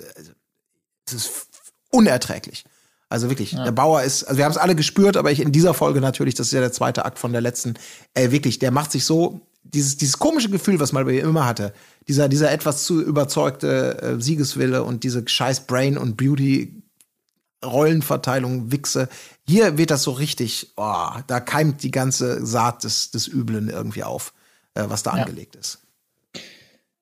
es 1.14 1.26
ist 1.26 1.48
unerträglich. 1.90 2.66
Also 3.10 3.28
wirklich, 3.30 3.52
der 3.52 3.74
Bauer 3.74 4.04
ist, 4.04 4.24
also 4.24 4.38
wir 4.38 4.46
haben 4.46 4.52
es 4.54 4.58
alle 4.58 4.74
gespürt, 4.74 5.18
aber 5.18 5.32
ich 5.32 5.42
in 5.42 5.52
dieser 5.52 5.74
Folge 5.74 6.00
natürlich, 6.00 6.34
das 6.36 6.48
ist 6.48 6.54
ja 6.54 6.62
der 6.62 6.72
zweite 6.72 7.04
Akt 7.04 7.20
von 7.20 7.34
der 7.34 7.42
letzten, 7.42 7.74
äh, 8.14 8.32
wirklich, 8.32 8.58
der 8.60 8.72
macht 8.72 8.92
sich 8.94 9.04
so, 9.04 9.42
dieses, 9.64 9.98
dieses 9.98 10.18
komische 10.18 10.50
Gefühl, 10.50 10.80
was 10.80 10.94
man 10.94 11.06
bei 11.06 11.20
ihm 11.20 11.28
immer 11.28 11.46
hatte, 11.46 11.74
dieser, 12.08 12.30
dieser 12.30 12.52
etwas 12.52 12.86
zu 12.86 13.02
überzeugte 13.02 14.02
äh, 14.02 14.22
Siegeswille 14.22 14.84
und 14.84 15.04
diese 15.04 15.28
scheiß 15.28 15.68
Brain 15.68 15.98
und 15.98 16.16
Beauty 16.16 16.82
Rollenverteilung, 17.64 18.72
Wichse. 18.72 19.08
Hier 19.48 19.78
wird 19.78 19.92
das 19.92 20.04
so 20.04 20.12
richtig, 20.12 20.72
oh, 20.78 21.10
da 21.28 21.40
keimt 21.40 21.84
die 21.84 21.92
ganze 21.92 22.46
Saat 22.46 22.84
des, 22.84 23.12
des 23.12 23.28
Üblen 23.28 23.70
irgendwie 23.70 24.04
auf, 24.04 24.34
äh, 24.74 24.86
was 24.88 25.04
da 25.04 25.16
Ja. 25.16 25.24
angelegt 25.24 25.56
ist. 25.56 25.80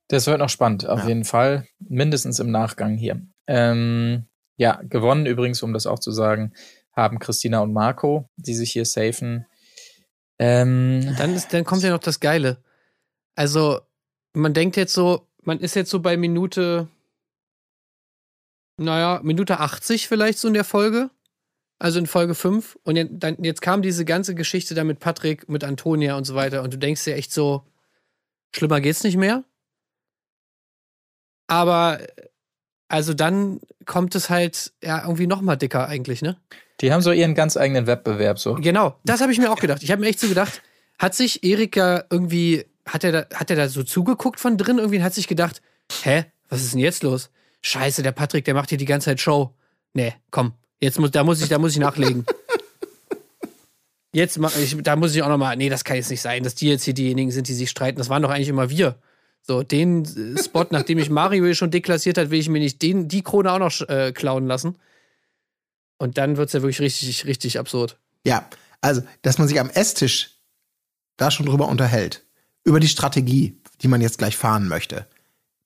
Das 0.10 0.26
wird 0.28 0.40
noch 0.40 0.50
spannend, 0.50 0.88
auf 0.88 1.02
Ja. 1.02 1.08
jeden 1.08 1.24
Fall. 1.24 1.68
Mindestens 1.88 2.40
im 2.40 2.52
Nachgang 2.52 2.98
hier. 2.98 3.22
Ähm, 3.50 4.28
ja, 4.58 4.80
gewonnen 4.84 5.26
übrigens, 5.26 5.64
um 5.64 5.74
das 5.74 5.88
auch 5.88 5.98
zu 5.98 6.12
sagen, 6.12 6.54
haben 6.96 7.18
Christina 7.18 7.62
und 7.62 7.74
Marco, 7.74 8.30
die 8.36 8.54
sich 8.54 8.72
hier 8.72 8.86
safen. 8.86 9.48
Ähm, 10.38 11.16
Dann, 11.18 11.34
ist, 11.34 11.52
dann 11.52 11.66
kommt 11.66 11.82
ja 11.82 11.90
noch 11.90 12.00
das 12.00 12.20
Geile. 12.20 12.64
Also, 13.36 13.82
man 14.34 14.54
denkt 14.54 14.78
jetzt 14.78 14.94
so, 14.94 15.28
man 15.42 15.60
ist 15.60 15.76
jetzt 15.76 15.90
so 15.90 16.00
bei 16.00 16.16
Minute, 16.16 16.88
naja, 18.78 19.20
Minute 19.24 19.60
80 19.60 20.08
vielleicht 20.08 20.38
so 20.38 20.48
in 20.48 20.54
der 20.54 20.64
Folge. 20.64 21.10
Also 21.80 21.98
in 21.98 22.08
Folge 22.08 22.36
5. 22.36 22.78
Und 22.84 22.98
jetzt, 22.98 23.12
dann, 23.14 23.44
jetzt 23.44 23.62
kam 23.62 23.82
diese 23.82 24.06
ganze 24.06 24.36
Geschichte 24.36 24.76
da 24.76 24.84
mit 24.84 25.00
Patrick, 25.00 25.50
mit 25.50 25.64
Antonia 25.64 26.16
und 26.18 26.26
so 26.26 26.36
weiter. 26.36 26.62
Und 26.62 26.74
du 26.74 26.78
denkst 26.78 27.06
dir 27.06 27.16
echt 27.16 27.34
so, 27.34 27.66
schlimmer 28.54 28.80
geht's 28.80 29.04
nicht 29.04 29.18
mehr. 29.18 29.44
Aber, 31.48 32.00
also 32.90 33.14
dann 33.14 33.62
kommt 33.86 34.14
es 34.16 34.30
halt 34.30 34.74
ja 34.84 35.02
irgendwie 35.02 35.28
noch 35.28 35.42
mal 35.42 35.56
dicker 35.56 35.88
eigentlich, 35.88 36.22
ne? 36.22 36.38
die 36.82 36.94
haben 36.94 37.02
so 37.02 37.12
ihren 37.12 37.36
ganz 37.36 37.58
eigenen 37.58 37.88
Wettbewerb. 37.88 38.40
So. 38.40 38.56
Genau, 38.56 38.96
das 39.04 39.22
habe 39.22 39.32
ich 39.32 39.40
mir 39.40 39.52
auch 39.52 39.60
gedacht. 39.60 39.84
Ich 39.84 39.92
habe 39.92 40.02
mir 40.02 40.08
echt 40.08 40.20
so 40.20 40.28
gedacht, 40.28 40.62
hat 40.98 41.14
sich 41.14 41.44
Erika 41.44 42.06
irgendwie, 42.10 42.66
hat 42.86 43.04
er 43.04 43.12
da, 43.12 43.26
hat 43.36 43.50
er 43.50 43.56
da 43.56 43.70
so 43.70 43.84
zugeguckt 43.84 44.40
von 44.40 44.58
drin 44.58 44.78
irgendwie 44.78 44.98
und 44.98 45.04
hat 45.04 45.14
sich 45.14 45.28
gedacht, 45.28 45.62
hä, 46.04 46.26
was 46.48 46.62
ist 46.62 46.74
denn 46.74 46.80
jetzt 46.80 47.04
los? 47.04 47.30
Scheiße, 47.62 48.02
der 48.02 48.14
Patrick, 48.14 48.46
der 48.46 48.54
macht 48.54 48.70
hier 48.70 48.78
die 48.78 48.86
ganze 48.86 49.06
Zeit 49.06 49.20
Show. 49.20 49.54
Nee, 49.94 50.14
komm, 50.32 50.54
jetzt 50.80 51.00
muss, 51.00 51.12
da 51.12 51.24
muss 51.24 51.42
ich, 51.42 51.50
da 51.50 51.58
muss 51.58 51.74
ich 51.74 51.80
nachlegen. 51.80 52.26
Jetzt 54.12 54.40
mach 54.40 54.58
ich, 54.58 54.76
da 54.82 54.96
muss 54.96 55.14
ich 55.14 55.22
auch 55.22 55.28
noch 55.28 55.38
mal, 55.38 55.56
nee, 55.56 55.70
das 55.70 55.84
kann 55.84 55.96
jetzt 55.96 56.10
nicht 56.10 56.22
sein, 56.22 56.44
dass 56.44 56.56
die 56.56 56.68
jetzt 56.68 56.84
hier 56.84 56.96
diejenigen 56.96 57.30
sind, 57.30 57.48
die 57.48 57.54
sich 57.54 57.70
streiten. 57.70 58.00
Das 58.00 58.10
waren 58.10 58.24
doch 58.24 58.32
eigentlich 58.32 58.48
immer 58.48 58.72
wir. 58.72 58.96
So, 59.42 59.64
den 59.64 60.06
äh, 60.06 60.42
Spot, 60.42 60.66
nachdem 60.70 61.00
ich 61.00 61.10
Mario 61.10 61.46
hier 61.46 61.56
schon 61.56 61.72
deklassiert 61.72 62.18
hat, 62.18 62.30
will 62.30 62.40
ich 62.40 62.50
mir 62.50 62.60
nicht 62.60 62.82
den, 62.82 63.08
die 63.08 63.24
Krone 63.24 63.52
auch 63.52 63.60
noch 63.60 63.90
äh, 63.90 64.12
klauen 64.12 64.48
lassen. 64.48 64.78
Und 65.98 66.18
dann 66.18 66.38
wird's 66.38 66.54
ja 66.54 66.62
wirklich 66.62 66.80
richtig, 66.80 67.26
richtig 67.26 67.60
absurd. 67.60 67.98
Ja, 68.26 68.48
also, 68.82 69.02
dass 69.22 69.38
man 69.38 69.48
sich 69.48 69.60
am 69.60 69.70
Esstisch 69.70 70.38
da 71.18 71.32
schon 71.32 71.46
drüber 71.46 71.68
unterhält, 71.68 72.24
über 72.64 72.80
die 72.80 72.88
Strategie, 72.88 73.62
die 73.82 73.88
man 73.88 74.02
jetzt 74.02 74.18
gleich 74.18 74.38
fahren 74.38 74.68
möchte, 74.68 75.08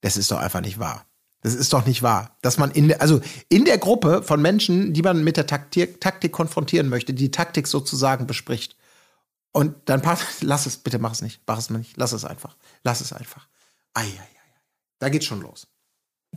das 0.02 0.18
ist 0.18 0.32
doch 0.32 0.40
einfach 0.40 0.62
nicht 0.62 0.80
wahr. 0.80 1.06
Das 1.42 1.54
ist 1.54 1.74
doch 1.74 1.86
nicht 1.86 2.02
wahr. 2.02 2.38
Dass 2.42 2.58
man 2.58 2.72
in 2.72 2.88
der, 2.88 3.02
also 3.02 3.22
in 3.50 3.66
der 3.66 3.78
Gruppe 3.78 4.24
von 4.24 4.42
Menschen, 4.42 4.94
die 4.94 5.02
man 5.02 5.24
mit 5.24 5.38
der 5.38 5.46
Taktik, 5.46 6.00
Taktik 6.00 6.32
konfrontieren 6.32 6.90
möchte, 6.90 7.14
die 7.14 7.32
Taktik 7.32 7.68
sozusagen 7.68 8.26
bespricht. 8.26 8.76
Und 9.52 9.76
dann 9.86 10.02
passt, 10.02 10.26
lass 10.42 10.66
es, 10.66 10.78
bitte 10.78 11.00
mach 11.00 11.12
es 11.12 11.22
nicht, 11.22 11.42
mach 11.46 11.58
es 11.58 11.70
nicht, 11.70 11.98
lass 11.98 12.14
es 12.14 12.26
einfach, 12.26 12.56
lass 12.84 13.02
es 13.02 13.14
einfach. 13.14 13.48
Ei, 13.94 14.04
ei, 14.04 14.08
ei. 14.08 14.28
Da 15.00 15.10
geht's 15.10 15.26
schon 15.26 15.42
los. 15.42 15.68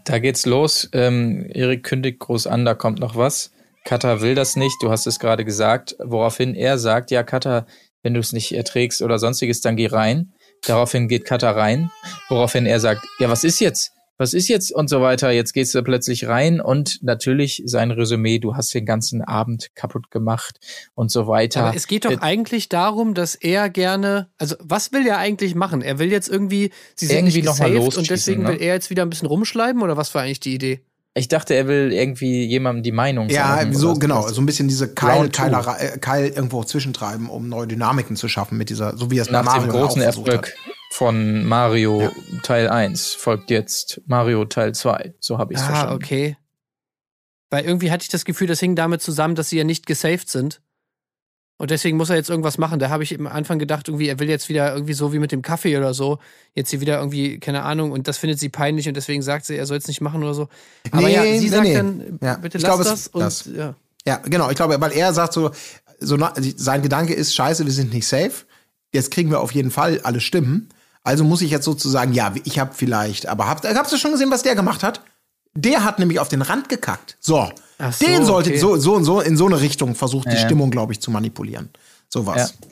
Da 0.04 0.18
geht's 0.18 0.46
los. 0.46 0.88
Ähm, 0.92 1.46
Erik 1.52 1.84
kündigt 1.84 2.20
groß 2.20 2.46
an, 2.46 2.64
da 2.64 2.74
kommt 2.74 2.98
noch 2.98 3.16
was. 3.16 3.50
Kata 3.84 4.20
will 4.20 4.34
das 4.34 4.56
nicht, 4.56 4.82
du 4.82 4.90
hast 4.90 5.06
es 5.06 5.20
gerade 5.20 5.44
gesagt, 5.44 5.96
woraufhin 6.02 6.54
er 6.54 6.76
sagt, 6.76 7.12
ja, 7.12 7.22
Kata, 7.22 7.66
wenn 8.02 8.14
du 8.14 8.20
es 8.20 8.32
nicht 8.32 8.52
erträgst 8.52 9.00
oder 9.00 9.18
sonstiges, 9.18 9.60
dann 9.60 9.76
geh 9.76 9.86
rein. 9.86 10.32
Daraufhin 10.66 11.06
geht 11.06 11.24
Kata 11.24 11.52
rein, 11.52 11.90
woraufhin 12.28 12.66
er 12.66 12.80
sagt, 12.80 13.06
ja, 13.20 13.30
was 13.30 13.44
ist 13.44 13.60
jetzt? 13.60 13.92
Was 14.18 14.32
ist 14.32 14.48
jetzt? 14.48 14.72
Und 14.72 14.88
so 14.88 15.00
weiter. 15.02 15.30
Jetzt 15.30 15.52
gehst 15.52 15.74
du 15.74 15.82
plötzlich 15.82 16.26
rein 16.26 16.60
und 16.60 17.02
natürlich 17.02 17.62
sein 17.66 17.90
Resümee, 17.90 18.38
du 18.38 18.56
hast 18.56 18.72
den 18.72 18.86
ganzen 18.86 19.20
Abend 19.22 19.68
kaputt 19.74 20.10
gemacht 20.10 20.58
und 20.94 21.10
so 21.10 21.26
weiter. 21.26 21.64
Aber 21.66 21.76
es 21.76 21.86
geht 21.86 22.04
doch 22.06 22.10
Äh, 22.12 22.18
eigentlich 22.20 22.68
darum, 22.70 23.12
dass 23.14 23.34
er 23.34 23.68
gerne, 23.68 24.28
also 24.38 24.56
was 24.60 24.92
will 24.92 25.06
er 25.06 25.18
eigentlich 25.18 25.54
machen? 25.54 25.82
Er 25.82 25.98
will 25.98 26.10
jetzt 26.10 26.28
irgendwie, 26.28 26.70
sie 26.94 27.06
sind 27.06 27.16
Irgendwie 27.18 27.36
nicht 27.38 27.46
noch 27.46 27.58
gesaved 27.58 27.96
und 27.98 28.08
deswegen 28.10 28.42
ne? 28.44 28.48
will 28.50 28.62
er 28.62 28.74
jetzt 28.74 28.88
wieder 28.90 29.02
ein 29.02 29.10
bisschen 29.10 29.28
rumschleiben 29.28 29.82
oder 29.82 29.96
was 29.98 30.14
war 30.14 30.22
eigentlich 30.22 30.40
die 30.40 30.54
Idee? 30.54 30.80
Ich 31.12 31.28
dachte, 31.28 31.54
er 31.54 31.66
will 31.66 31.92
irgendwie 31.92 32.44
jemandem 32.44 32.82
die 32.82 32.92
Meinung 32.92 33.30
Ja, 33.30 33.56
sagen. 33.56 33.74
so 33.74 33.90
oder 33.92 33.98
genau, 34.00 34.28
so 34.28 34.40
ein 34.42 34.46
bisschen 34.46 34.68
diese 34.68 34.92
Keil. 34.92 35.28
Keilerei- 35.30 35.94
äh, 35.94 35.98
Keil 35.98 36.28
irgendwo 36.28 36.62
zwischentreiben, 36.62 37.30
um 37.30 37.48
neue 37.48 37.66
Dynamiken 37.66 38.16
zu 38.16 38.28
schaffen 38.28 38.58
mit 38.58 38.68
dieser, 38.68 38.96
so 38.98 39.10
wie 39.10 39.18
er 39.18 39.22
es 39.22 39.28
bei 39.28 39.32
Nach 39.32 39.40
dem 39.54 39.66
Mario 39.66 39.72
großen 39.72 40.00
auch 40.02 40.04
versucht 40.04 40.28
Erfolg 40.28 40.48
hat. 40.66 40.75
Von 40.90 41.44
Mario 41.44 42.00
Ja. 42.02 42.12
Teil 42.42 42.68
1 42.68 43.14
folgt 43.14 43.50
jetzt 43.50 44.00
Mario 44.06 44.44
Teil 44.44 44.74
2. 44.74 45.14
So 45.20 45.38
habe 45.38 45.52
ich 45.52 45.58
es 45.58 45.64
Ah, 45.64 45.68
verstanden. 45.68 45.94
okay. 45.94 46.36
Weil 47.50 47.64
irgendwie 47.64 47.90
hatte 47.90 48.02
ich 48.02 48.08
das 48.08 48.24
Gefühl, 48.24 48.46
das 48.46 48.60
hing 48.60 48.74
damit 48.76 49.02
zusammen, 49.02 49.34
dass 49.34 49.50
sie 49.50 49.58
ja 49.58 49.64
nicht 49.64 49.86
gesaved 49.86 50.28
sind. 50.28 50.60
Und 51.58 51.70
deswegen 51.70 51.96
muss 51.96 52.10
er 52.10 52.16
jetzt 52.16 52.28
irgendwas 52.28 52.58
machen. 52.58 52.78
Da 52.78 52.90
habe 52.90 53.02
ich 53.02 53.18
am 53.18 53.26
Anfang 53.26 53.58
gedacht, 53.58 53.88
irgendwie, 53.88 54.08
er 54.08 54.18
will 54.18 54.28
jetzt 54.28 54.50
wieder 54.50 54.74
irgendwie 54.74 54.92
so 54.92 55.14
wie 55.14 55.18
mit 55.18 55.32
dem 55.32 55.40
Kaffee 55.40 55.76
oder 55.78 55.94
so, 55.94 56.18
jetzt 56.54 56.68
hier 56.70 56.80
wieder 56.82 56.98
irgendwie, 56.98 57.38
keine 57.40 57.62
Ahnung, 57.62 57.92
und 57.92 58.08
das 58.08 58.18
findet 58.18 58.38
sie 58.38 58.50
peinlich 58.50 58.88
und 58.88 58.94
deswegen 58.94 59.22
sagt 59.22 59.46
sie, 59.46 59.56
er 59.56 59.64
soll 59.64 59.78
es 59.78 59.88
nicht 59.88 60.02
machen 60.02 60.22
oder 60.22 60.34
so. 60.34 60.48
Aber 60.90 61.02
Nee, 61.06 61.14
ja, 61.14 61.22
sie 61.22 61.44
nee, 61.44 61.48
sagt 61.48 61.62
nee. 61.62 61.74
dann, 61.74 62.18
Ja, 62.22 62.34
bitte 62.36 62.58
ich 62.58 62.62
lass 62.62 62.68
glaube, 62.70 62.82
es 62.82 62.88
das. 62.90 63.08
Und 63.08 63.20
das. 63.20 63.46
ja. 63.56 63.74
Ja, 64.06 64.16
genau. 64.18 64.50
Ich 64.50 64.56
glaube, 64.56 64.78
weil 64.80 64.92
er 64.92 65.14
sagt 65.14 65.32
so, 65.32 65.50
so 65.98 66.18
sein 66.56 66.82
Gedanke 66.82 67.14
ist, 67.14 67.34
scheiße, 67.34 67.64
wir 67.64 67.72
sind 67.72 67.92
nicht 67.94 68.06
safe. 68.06 68.44
Jetzt 68.92 69.10
kriegen 69.10 69.30
wir 69.30 69.40
auf 69.40 69.52
jeden 69.52 69.70
Fall 69.70 70.00
alle 70.02 70.20
Stimmen. 70.20 70.68
Also 71.06 71.24
muss 71.24 71.40
ich 71.40 71.50
jetzt 71.50 71.64
sozusagen, 71.64 72.12
ja, 72.12 72.34
ich 72.44 72.58
habe 72.58 72.72
vielleicht, 72.74 73.26
aber 73.28 73.48
habt, 73.48 73.64
habt 73.64 73.92
ihr 73.92 73.98
schon 73.98 74.12
gesehen, 74.12 74.30
was 74.30 74.42
der 74.42 74.54
gemacht 74.54 74.82
hat? 74.82 75.00
Der 75.54 75.84
hat 75.84 75.98
nämlich 75.98 76.20
auf 76.20 76.28
den 76.28 76.42
Rand 76.42 76.68
gekackt. 76.68 77.16
So. 77.20 77.48
So, 77.78 78.06
den 78.06 78.24
sollte 78.24 78.50
okay. 78.50 78.58
so, 78.58 78.76
so 78.76 78.94
und 78.94 79.04
so 79.04 79.20
in 79.20 79.36
so 79.36 79.46
eine 79.46 79.60
Richtung 79.60 79.94
versucht, 79.94 80.26
die 80.26 80.30
Ja, 80.30 80.40
ja. 80.40 80.44
Stimmung, 80.46 80.70
glaube 80.70 80.92
ich, 80.92 81.00
zu 81.00 81.10
manipulieren. 81.10 81.70
Sowas. 82.08 82.54
Ja. 82.60 82.68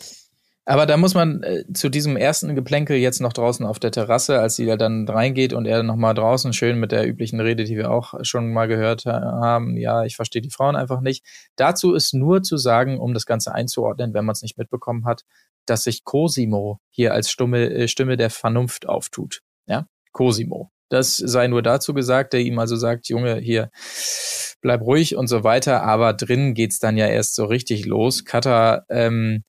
Aber 0.67 0.87
da 0.87 0.97
muss 0.97 1.13
man 1.13 1.43
äh, 1.43 1.65
zu 1.75 1.91
diesem 1.91 2.17
ersten 2.17 2.55
Geplänkel 2.55 2.97
jetzt 2.97 3.21
noch 3.21 3.35
draußen 3.35 3.67
auf 3.67 3.79
der 3.79 3.91
Terrasse, 3.93 4.41
als 4.41 4.57
sie 4.57 4.65
da 4.65 4.77
dann 4.79 5.07
reingeht 5.07 5.53
und 5.53 5.67
er 5.67 5.83
noch 5.83 5.97
mal 5.97 6.15
draußen 6.15 6.55
schön 6.55 6.81
mit 6.81 6.91
der 6.91 7.07
üblichen 7.07 7.39
Rede, 7.39 7.65
die 7.65 7.77
wir 7.77 7.91
auch 7.91 8.15
schon 8.23 8.51
mal 8.53 8.67
gehört 8.67 9.05
ha- 9.05 9.41
haben, 9.43 9.77
ja, 9.77 10.05
ich 10.05 10.17
verstehe 10.17 10.41
die 10.41 10.51
Frauen 10.51 10.75
einfach 10.75 11.03
nicht. 11.03 11.23
Dazu 11.57 11.93
ist 11.93 12.15
nur 12.15 12.43
zu 12.43 12.57
sagen, 12.57 12.99
um 12.99 13.13
das 13.13 13.27
Ganze 13.27 13.55
einzuordnen, 13.55 14.15
wenn 14.15 14.25
man 14.25 14.33
es 14.33 14.41
nicht 14.43 14.57
mitbekommen 14.57 15.05
hat, 15.05 15.25
dass 15.67 15.85
sich 15.85 16.05
Cosimo 16.05 16.81
hier 16.91 17.13
als 17.13 17.31
Stimme, 17.31 17.71
äh, 17.71 17.89
Stimme 17.89 18.17
der 18.17 18.31
Vernunft 18.31 18.89
auftut. 18.89 19.41
Ja, 19.67 19.87
Cosimo. 20.13 20.71
Das 20.91 21.17
sei 21.17 21.49
nur 21.49 21.63
dazu 21.63 21.95
gesagt, 21.95 22.35
der 22.35 22.41
ihm 22.41 22.59
also 22.59 22.77
sagt, 22.77 23.09
Junge, 23.09 23.39
hier, 23.39 23.71
bleib 24.61 24.83
ruhig 24.83 25.17
und 25.17 25.27
so 25.27 25.43
weiter. 25.43 25.83
Aber 25.83 26.13
drin 26.13 26.55
geht's 26.55 26.79
dann 26.79 26.97
ja 26.97 27.07
erst 27.07 27.35
so 27.35 27.47
richtig 27.47 27.85
los. 27.87 28.25
Kata 28.25 28.85
ähm, 28.91 29.45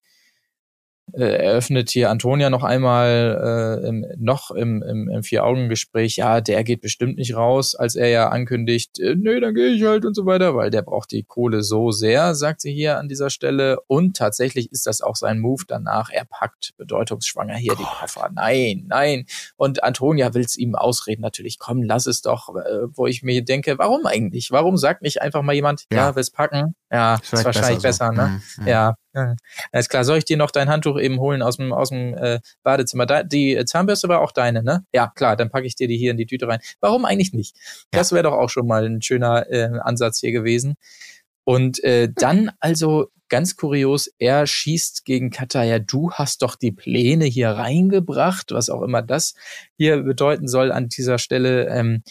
äh, 1.17 1.43
eröffnet 1.43 1.89
hier 1.89 2.09
Antonia 2.09 2.49
noch 2.49 2.63
einmal 2.63 3.81
äh, 3.83 3.87
im, 3.87 4.05
noch 4.17 4.51
im, 4.51 4.83
im, 4.83 5.09
im 5.09 5.23
Vier-Augen-Gespräch, 5.23 6.17
ja, 6.17 6.41
der 6.41 6.63
geht 6.63 6.81
bestimmt 6.81 7.17
nicht 7.17 7.35
raus, 7.35 7.75
als 7.75 7.95
er 7.95 8.09
ja 8.09 8.29
ankündigt, 8.29 8.99
äh, 8.99 9.15
nee, 9.15 9.39
dann 9.39 9.53
gehe 9.55 9.69
ich 9.69 9.83
halt 9.83 10.05
und 10.05 10.13
so 10.13 10.25
weiter, 10.25 10.55
weil 10.55 10.69
der 10.69 10.81
braucht 10.81 11.11
die 11.11 11.23
Kohle 11.23 11.63
so 11.63 11.91
sehr, 11.91 12.35
sagt 12.35 12.61
sie 12.61 12.73
hier 12.73 12.97
an 12.99 13.07
dieser 13.07 13.29
Stelle. 13.29 13.79
Und 13.87 14.17
tatsächlich 14.17 14.71
ist 14.71 14.87
das 14.87 15.01
auch 15.01 15.15
sein 15.15 15.39
Move 15.39 15.63
danach. 15.67 16.09
Er 16.11 16.25
packt 16.25 16.73
bedeutungsschwanger 16.77 17.55
hier 17.55 17.75
die 17.75 17.83
Koffer. 17.83 18.29
Nein, 18.33 18.85
nein. 18.87 19.25
Und 19.55 19.83
Antonia 19.83 20.33
will 20.33 20.43
es 20.43 20.57
ihm 20.57 20.75
ausreden, 20.75 21.21
natürlich, 21.21 21.59
komm, 21.59 21.81
lass 21.83 22.05
es 22.07 22.21
doch, 22.21 22.49
äh, 22.55 22.87
wo 22.93 23.07
ich 23.07 23.23
mir 23.23 23.43
denke, 23.43 23.77
warum 23.77 24.05
eigentlich? 24.05 24.51
Warum 24.51 24.77
sagt 24.77 25.01
nicht 25.01 25.21
einfach 25.21 25.41
mal 25.41 25.53
jemand, 25.53 25.85
ja, 25.91 25.97
Ja. 25.97 26.07
ja 26.09 26.15
will's 26.15 26.31
packen? 26.31 26.75
Ja, 26.91 27.16
ist 27.16 27.34
wahrscheinlich 27.34 27.82
besser 27.82 28.07
so. 28.07 28.22
ne? 28.22 28.28
Mhm, 28.28 28.64
mhm. 28.64 28.68
Ja, 28.68 28.95
ja. 29.14 29.36
Alles 29.72 29.90
klar. 29.90 30.03
Soll 30.03 30.20
ich 30.20 30.26
dir 30.26 30.38
noch 30.38 30.52
dein 30.52 30.70
Handtuch 30.70 30.99
eben 30.99 31.20
holen 31.20 31.41
aus 31.41 31.57
dem, 31.57 31.74
aus 31.74 31.90
dem 31.90 32.14
äh, 32.14 32.40
Badezimmer? 32.64 33.06
Da, 33.06 33.24
die 33.24 33.62
Zahnbürste 33.66 34.07
war 34.07 34.22
auch 34.22 34.32
deine, 34.32 34.64
ne? 34.64 34.86
Ja, 34.94 35.12
klar, 35.16 35.36
dann 35.36 35.49
packe 35.49 35.66
ich 35.66 35.76
dir 35.76 35.88
die 35.88 35.98
hier 35.98 36.12
in 36.12 36.18
die 36.18 36.28
Tüte 36.28 36.48
rein. 36.48 36.60
Warum 36.80 37.06
eigentlich 37.06 37.34
nicht? 37.34 37.57
Das 37.91 38.12
wäre 38.12 38.24
doch 38.24 38.34
auch 38.34 38.49
schon 38.49 38.68
mal 38.68 38.86
ein 38.86 39.02
schöner 39.02 39.49
äh, 39.49 39.80
Ansatz 39.82 40.20
hier 40.20 40.32
gewesen. 40.32 40.76
Und 41.44 41.84
äh, 41.84 42.10
dann 42.14 42.52
also 42.60 43.07
ganz 43.30 43.56
kurios, 43.56 44.10
er 44.20 44.45
schießt 44.45 45.06
gegen 45.06 45.32
Kataya, 45.32 45.80
du 45.80 46.12
hast 46.12 46.41
doch 46.41 46.56
die 46.56 46.72
Pläne 46.72 47.26
hier 47.26 47.49
reingebracht, 47.49 48.52
was 48.52 48.70
auch 48.70 48.82
immer 48.82 49.02
das 49.02 49.34
hier 49.78 50.03
bedeuten 50.03 50.48
soll 50.48 50.72
an 50.72 50.90
dieser 50.90 51.18
Stelle. 51.18 51.68
Ähm, 51.68 52.03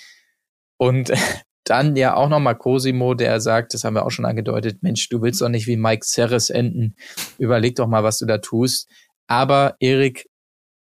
und 0.76 1.12
dann 1.64 1.96
ja 1.96 2.14
auch 2.14 2.28
nochmal 2.28 2.56
Cosimo, 2.56 3.14
der 3.14 3.40
sagt, 3.40 3.74
das 3.74 3.84
haben 3.84 3.94
wir 3.94 4.04
auch 4.04 4.10
schon 4.10 4.24
angedeutet, 4.26 4.82
Mensch, 4.82 5.08
du 5.08 5.22
willst 5.22 5.40
doch 5.40 5.48
nicht 5.48 5.66
wie 5.66 5.76
Mike 5.76 6.04
Ceres 6.06 6.50
enden. 6.50 6.94
Überleg 7.38 7.76
doch 7.76 7.86
mal, 7.86 8.04
was 8.04 8.18
du 8.18 8.26
da 8.26 8.38
tust. 8.38 8.88
Aber 9.26 9.74
Erik 9.80 10.28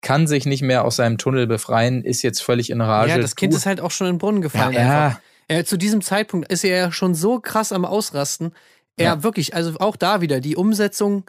kann 0.01 0.27
sich 0.27 0.45
nicht 0.45 0.61
mehr 0.63 0.83
aus 0.83 0.95
seinem 0.97 1.17
Tunnel 1.17 1.47
befreien, 1.47 2.03
ist 2.03 2.23
jetzt 2.23 2.41
völlig 2.41 2.69
in 2.71 2.81
Rage. 2.81 3.09
ja, 3.11 3.17
das 3.19 3.35
Kind 3.35 3.53
Du- 3.53 3.57
ist 3.57 3.65
halt 3.65 3.79
auch 3.79 3.91
schon 3.91 4.07
in 4.07 4.13
den 4.15 4.19
Brunnen 4.19 4.41
gefallen. 4.41 4.73
ja. 4.73 5.19
Er, 5.49 5.65
zu 5.65 5.77
diesem 5.77 6.01
Zeitpunkt 6.01 6.51
ist 6.51 6.63
er 6.63 6.77
ja 6.77 6.91
schon 6.91 7.13
so 7.15 7.39
krass 7.39 7.71
am 7.73 7.83
Ausrasten. 7.85 8.53
Er 8.97 9.05
Ja. 9.05 9.23
wirklich, 9.23 9.53
also 9.55 9.77
auch 9.79 9.95
da 9.97 10.21
wieder, 10.21 10.39
die 10.39 10.55
Umsetzung 10.55 11.25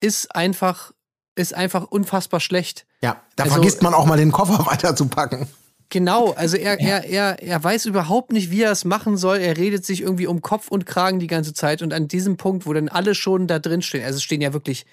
ist 0.00 0.34
einfach, 0.34 0.92
ist 1.36 1.54
einfach 1.54 1.84
unfassbar 1.84 2.40
schlecht. 2.40 2.86
Ja, 3.02 3.22
da 3.36 3.44
Also- 3.44 3.54
vergisst 3.54 3.80
man 3.82 3.94
auch 3.94 4.04
mal 4.04 4.18
den 4.18 4.32
Koffer 4.32 4.66
weiterzupacken. 4.66 5.46
Genau, 5.92 6.30
also 6.30 6.56
er, 6.56 6.80
er, 6.80 7.04
er, 7.04 7.42
er 7.42 7.62
weiß 7.62 7.84
überhaupt 7.84 8.32
nicht, 8.32 8.50
wie 8.50 8.62
er 8.62 8.72
es 8.72 8.86
machen 8.86 9.18
soll. 9.18 9.36
Er 9.36 9.58
redet 9.58 9.84
sich 9.84 10.00
irgendwie 10.00 10.26
um 10.26 10.40
Kopf 10.40 10.68
und 10.68 10.86
Kragen 10.86 11.20
die 11.20 11.26
ganze 11.26 11.52
Zeit. 11.52 11.82
Und 11.82 11.92
an 11.92 12.08
diesem 12.08 12.38
Punkt, 12.38 12.64
wo 12.64 12.72
dann 12.72 12.88
alle 12.88 13.14
schon 13.14 13.46
da 13.46 13.58
drin 13.58 13.82
stehen, 13.82 14.02
also 14.02 14.16
es 14.16 14.22
stehen 14.22 14.40
ja 14.40 14.54
wirklich, 14.54 14.86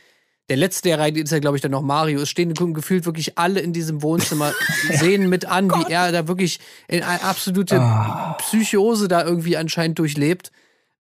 der 0.50 0.58
letzte, 0.58 0.90
der 0.90 1.00
rein 1.00 1.16
ist 1.16 1.32
ja, 1.32 1.40
glaube 1.40 1.56
ich, 1.56 1.62
dann 1.62 1.72
noch 1.72 1.84
Mario. 1.84 2.20
Es 2.20 2.28
stehen 2.28 2.54
gefühlt 2.54 3.06
wirklich 3.06 3.38
alle 3.38 3.62
in 3.62 3.72
diesem 3.72 4.02
Wohnzimmer, 4.02 4.52
sehen 4.92 5.30
mit 5.30 5.46
an, 5.46 5.72
wie 5.72 5.90
er 5.90 6.12
da 6.12 6.28
wirklich 6.28 6.60
in 6.90 7.02
eine 7.02 7.24
absolute 7.24 7.82
Psychose 8.40 9.08
da 9.08 9.24
irgendwie 9.24 9.56
anscheinend 9.56 10.00
durchlebt. 10.00 10.52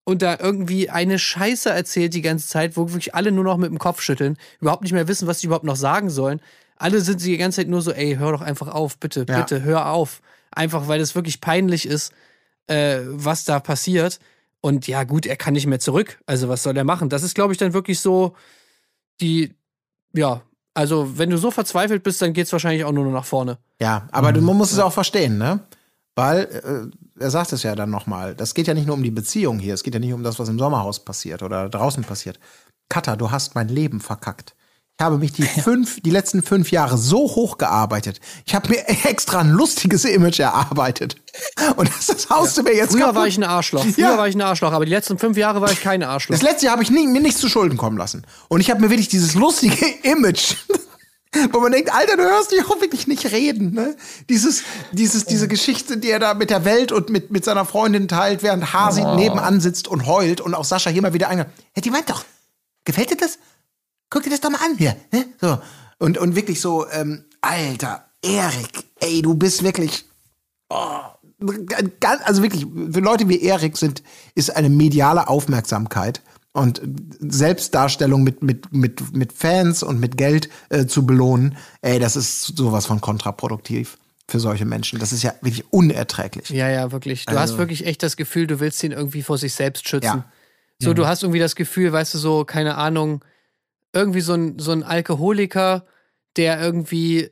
Und 0.05 0.21
da 0.21 0.37
irgendwie 0.39 0.89
eine 0.89 1.19
Scheiße 1.19 1.69
erzählt 1.69 2.13
die 2.13 2.21
ganze 2.21 2.47
Zeit, 2.47 2.77
wo 2.77 2.87
wirklich 2.87 3.15
alle 3.15 3.33
nur 3.33 3.43
noch 3.43 3.57
mit 3.57 3.69
dem 3.69 3.79
Kopf 3.79 4.01
schütteln, 4.01 4.37
überhaupt 4.61 4.83
nicht 4.83 4.93
mehr 4.93 5.09
wissen, 5.09 5.27
was 5.27 5.41
sie 5.41 5.47
überhaupt 5.47 5.65
noch 5.65 5.75
sagen 5.75 6.09
sollen. 6.09 6.39
Alle 6.79 7.01
sind 7.01 7.19
sie 7.19 7.31
die 7.31 7.37
ganze 7.37 7.57
Zeit 7.57 7.67
nur 7.67 7.81
so, 7.81 7.91
ey, 7.91 8.15
hör 8.15 8.31
doch 8.31 8.41
einfach 8.41 8.67
auf, 8.69 8.97
bitte, 8.97 9.25
Ja. 9.27 9.39
bitte, 9.41 9.61
hör 9.61 9.91
auf. 9.91 10.21
Einfach, 10.51 10.87
weil 10.87 10.99
es 11.01 11.13
wirklich 11.13 11.41
peinlich 11.41 11.85
ist, 11.85 12.11
äh, 12.67 13.01
was 13.05 13.43
da 13.45 13.59
passiert. 13.59 14.19
Und 14.61 14.87
ja, 14.87 15.03
gut, 15.03 15.25
er 15.25 15.35
kann 15.35 15.53
nicht 15.53 15.67
mehr 15.67 15.79
zurück. 15.79 16.19
Also, 16.25 16.49
was 16.49 16.63
soll 16.63 16.75
er 16.75 16.83
machen? 16.83 17.09
Das 17.09 17.23
ist, 17.23 17.35
glaube 17.35 17.53
ich, 17.53 17.59
dann 17.59 17.73
wirklich 17.73 17.99
so 17.99 18.35
die, 19.21 19.53
ja, 20.13 20.41
also, 20.73 21.17
wenn 21.17 21.29
du 21.29 21.37
so 21.37 21.51
verzweifelt 21.51 22.03
bist, 22.03 22.21
dann 22.21 22.33
geht's 22.33 22.51
wahrscheinlich 22.51 22.85
auch 22.85 22.91
nur 22.91 23.05
noch 23.05 23.11
nach 23.11 23.25
vorne. 23.25 23.57
Ja, 23.81 24.07
aber 24.11 24.31
du, 24.33 24.41
man 24.41 24.55
muss 24.57 24.71
es 24.71 24.79
auch 24.79 24.93
verstehen, 24.93 25.37
ne? 25.37 25.59
Weil, 26.15 26.91
äh, 27.17 27.21
er 27.23 27.31
sagt 27.31 27.53
es 27.53 27.63
ja 27.63 27.75
dann 27.75 27.89
nochmal, 27.89 28.35
das 28.35 28.53
geht 28.53 28.67
ja 28.67 28.73
nicht 28.73 28.87
nur 28.87 28.95
um 28.95 29.03
die 29.03 29.11
Beziehung 29.11 29.59
hier, 29.59 29.73
es 29.73 29.83
geht 29.83 29.93
ja 29.93 29.99
nicht 29.99 30.13
um 30.13 30.23
das, 30.23 30.39
was 30.39 30.49
im 30.49 30.59
Sommerhaus 30.59 31.03
passiert 31.03 31.43
oder 31.43 31.69
draußen 31.69 32.03
passiert. 32.03 32.39
Katha, 32.89 33.15
du 33.15 33.31
hast 33.31 33.55
mein 33.55 33.67
Leben 33.67 33.99
verkackt. 33.99 34.55
Ich 34.99 35.05
habe 35.05 35.17
mich 35.17 35.31
die 35.31 35.43
fünf, 35.63 36.01
die 36.01 36.09
letzten 36.09 36.43
fünf 36.43 36.71
Jahre 36.71 36.97
so 36.97 37.19
hochgearbeitet. 37.19 38.19
Ich 38.45 38.53
habe 38.53 38.67
mir 38.67 38.83
extra 39.05 39.39
ein 39.39 39.49
lustiges 39.51 40.03
Image 40.03 40.39
erarbeitet. 40.41 41.15
Und 41.77 41.87
das, 41.87 42.07
das 42.07 42.29
haust 42.29 42.57
du 42.57 42.63
mir 42.63 42.75
jetzt 42.75 42.91
Früher 42.91 43.03
kaputt. 43.03 43.15
war 43.15 43.27
ich 43.27 43.37
ein 43.37 43.45
Arschloch. 43.45 43.85
Früher 43.85 44.09
Ja. 44.11 44.17
war 44.17 44.27
ich 44.27 44.35
ein 44.35 44.41
Arschloch, 44.41 44.73
aber 44.73 44.83
die 44.83 44.91
letzten 44.91 45.17
fünf 45.17 45.37
Jahre 45.37 45.61
war 45.61 45.71
ich 45.71 45.79
kein 45.79 46.03
Arschloch. 46.03 46.35
Das 46.35 46.41
letzte 46.41 46.65
Jahr 46.65 46.73
habe 46.73 46.83
ich 46.83 46.91
nie, 46.91 47.07
mir 47.07 47.21
nichts 47.21 47.39
zu 47.39 47.47
Schulden 47.47 47.77
kommen 47.77 47.97
lassen. 47.97 48.25
Und 48.49 48.59
ich 48.59 48.69
habe 48.69 48.81
mir 48.81 48.89
wirklich 48.89 49.07
dieses 49.07 49.35
lustige 49.35 49.85
Image, 50.03 50.55
wo 51.53 51.61
man 51.61 51.71
denkt, 51.71 51.93
Alter, 51.95 52.17
du 52.17 52.23
hörst 52.23 52.51
dich 52.51 52.65
auch 52.65 52.81
wirklich 52.81 53.07
nicht 53.07 53.31
reden. 53.31 53.73
Ne? 53.73 53.95
Dieses, 54.27 54.63
dieses, 54.91 55.23
diese 55.23 55.47
Geschichte, 55.47 55.95
die 55.95 56.09
er 56.09 56.19
da 56.19 56.33
mit 56.33 56.49
der 56.49 56.65
Welt 56.65 56.91
und 56.91 57.09
mit, 57.09 57.31
mit 57.31 57.45
seiner 57.45 57.63
Freundin 57.63 58.09
teilt, 58.09 58.43
während 58.43 58.73
Hasi 58.73 59.05
nebenan 59.15 59.61
sitzt 59.61 59.87
und 59.87 60.07
heult 60.07 60.41
und 60.41 60.53
auch 60.55 60.65
Sascha 60.65 60.89
hier 60.89 61.01
mal 61.01 61.13
wieder 61.13 61.29
ein. 61.29 61.45
Hey, 61.73 61.81
die 61.81 61.89
meint 61.89 62.09
doch, 62.09 62.25
gefällt 62.83 63.11
dir 63.11 63.15
das? 63.15 63.39
Guck 64.09 64.23
dir 64.23 64.29
das 64.29 64.41
doch 64.41 64.49
mal 64.49 64.59
an 64.63 64.77
hier. 64.77 64.95
Ne? 65.11 65.25
So. 65.39 65.59
Und, 65.99 66.17
und 66.17 66.35
wirklich 66.35 66.61
so, 66.61 66.87
ähm, 66.89 67.25
Alter, 67.41 68.05
Erik, 68.23 68.85
ey, 68.99 69.21
du 69.21 69.35
bist 69.35 69.63
wirklich 69.63 70.05
ganz, 71.99 72.21
also 72.23 72.43
wirklich, 72.43 72.65
für 72.65 72.99
Leute 72.99 73.29
wie 73.29 73.41
Erik 73.41 73.77
sind, 73.77 74.03
ist 74.35 74.55
eine 74.55 74.69
mediale 74.69 75.27
Aufmerksamkeit 75.27 76.21
und 76.51 76.81
Selbstdarstellung 77.19 78.23
mit, 78.23 78.43
mit, 78.43 78.73
mit, 78.73 79.15
mit 79.15 79.33
Fans 79.33 79.83
und 79.83 79.99
mit 79.99 80.17
Geld 80.17 80.49
äh, 80.69 80.85
zu 80.85 81.05
belohnen, 81.05 81.57
ey, 81.81 81.99
das 81.99 82.15
ist 82.15 82.57
sowas 82.57 82.85
von 82.85 83.01
kontraproduktiv 83.01 83.97
für 84.27 84.39
solche 84.39 84.65
Menschen. 84.65 84.99
Das 84.99 85.11
ist 85.11 85.23
ja 85.23 85.33
wirklich 85.41 85.71
unerträglich. 85.71 86.49
Ja, 86.49 86.69
ja, 86.69 86.91
wirklich. 86.91 87.25
Du 87.25 87.37
hast 87.37 87.57
wirklich 87.57 87.85
echt 87.85 88.03
das 88.03 88.15
Gefühl, 88.15 88.47
du 88.47 88.59
willst 88.59 88.83
ihn 88.83 88.91
irgendwie 88.91 89.23
vor 89.23 89.37
sich 89.37 89.53
selbst 89.53 89.87
schützen. 89.87 90.05
Ja. 90.07 90.31
So, 90.81 90.93
du 90.93 91.07
hast 91.07 91.23
irgendwie 91.23 91.39
das 91.39 91.55
Gefühl, 91.55 91.91
weißt 91.91 92.13
du, 92.13 92.17
so, 92.19 92.45
keine 92.45 92.75
Ahnung, 92.75 93.23
irgendwie 93.93 94.21
so 94.21 94.33
ein, 94.33 94.59
so 94.59 94.71
ein 94.71 94.83
Alkoholiker, 94.83 95.85
der 96.37 96.59
irgendwie, 96.61 97.31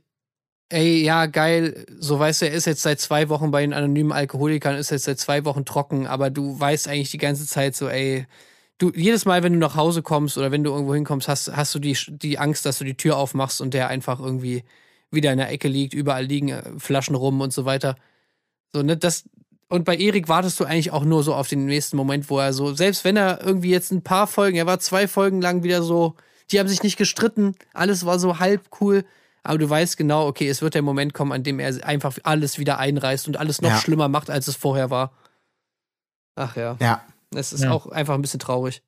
ey, 0.70 1.04
ja, 1.04 1.28
geil, 1.28 1.86
so 2.00 2.20
weißt 2.20 2.42
du, 2.42 2.48
er 2.48 2.54
ist 2.54 2.66
jetzt 2.66 2.82
seit 2.84 3.00
zwei 3.00 3.30
Wochen 3.30 3.52
bei 3.52 3.62
den 3.62 3.74
anonymen 3.74 4.12
Alkoholikern, 4.12 4.76
ist 4.76 4.92
jetzt 4.92 5.06
seit 5.06 5.20
zwei 5.20 5.46
Wochen 5.46 5.66
trocken, 5.66 6.08
aber 6.08 6.30
du 6.30 6.60
weißt 6.60 6.88
eigentlich 6.88 7.12
die 7.12 7.18
ganze 7.20 7.48
Zeit 7.48 7.76
so, 7.76 7.88
ey, 7.90 8.28
du, 8.78 8.92
jedes 8.96 9.26
Mal, 9.26 9.44
wenn 9.44 9.54
du 9.54 9.60
nach 9.60 9.76
Hause 9.76 10.02
kommst 10.04 10.38
oder 10.38 10.52
wenn 10.52 10.64
du 10.64 10.72
irgendwo 10.72 10.94
hinkommst, 10.94 11.28
hast, 11.28 11.56
hast 11.56 11.74
du 11.76 11.80
die, 11.80 11.98
die 12.08 12.40
Angst, 12.40 12.66
dass 12.66 12.80
du 12.80 12.86
die 12.86 12.98
Tür 12.98 13.18
aufmachst 13.18 13.62
und 13.62 13.74
der 13.74 13.88
einfach 13.90 14.20
irgendwie 14.20 14.64
wieder 15.12 15.32
in 15.32 15.38
der 15.38 15.52
Ecke 15.52 15.68
liegt, 15.68 15.94
überall 15.94 16.26
liegen 16.26 16.50
äh, 16.50 16.64
Flaschen 16.80 17.16
rum 17.16 17.42
und 17.42 17.54
so 17.54 17.66
weiter. 17.66 17.96
So, 18.74 18.84
ne, 18.84 18.98
das, 18.98 19.26
und 19.70 19.86
bei 19.86 19.98
Erik 19.98 20.30
wartest 20.30 20.60
du 20.60 20.66
eigentlich 20.66 20.92
auch 20.92 21.04
nur 21.06 21.24
so 21.24 21.34
auf 21.36 21.48
den 21.50 21.66
nächsten 21.66 21.98
Moment, 21.98 22.30
wo 22.30 22.40
er 22.40 22.54
so, 22.54 22.74
selbst 22.74 23.04
wenn 23.04 23.18
er 23.18 23.42
irgendwie 23.44 23.72
jetzt 23.72 23.92
ein 23.92 24.04
paar 24.04 24.28
Folgen, 24.28 24.58
er 24.58 24.66
war 24.66 24.80
zwei 24.80 25.08
Folgen 25.08 25.42
lang 25.42 25.64
wieder 25.64 25.84
so, 25.84 26.16
die 26.52 26.60
haben 26.60 26.68
sich 26.68 26.84
nicht 26.84 26.98
gestritten, 26.98 27.56
alles 27.74 28.06
war 28.06 28.20
so 28.20 28.40
halb 28.40 28.62
cool, 28.82 29.06
aber 29.44 29.58
du 29.58 29.70
weißt 29.70 29.98
genau, 29.98 30.28
okay, 30.28 30.48
es 30.50 30.62
wird 30.62 30.74
der 30.76 30.82
Moment 30.82 31.14
kommen, 31.14 31.32
an 31.32 31.44
dem 31.44 31.60
er 31.60 31.86
einfach 31.86 32.18
alles 32.24 32.58
wieder 32.60 32.78
einreißt 32.80 33.28
und 33.28 33.38
alles 33.38 33.62
noch 33.62 33.70
Ja. 33.70 33.78
schlimmer 33.78 34.08
macht, 34.10 34.30
als 34.30 34.48
es 34.48 34.56
vorher 34.56 34.90
war. 34.90 35.14
Ach 36.36 36.56
ja, 36.56 36.78
Ja. 36.80 37.04
es 37.36 37.54
ist 37.54 37.64
Ja. 37.64 37.72
auch 37.72 37.88
einfach 37.88 38.14
ein 38.16 38.22
bisschen 38.22 38.40
traurig. 38.40 38.82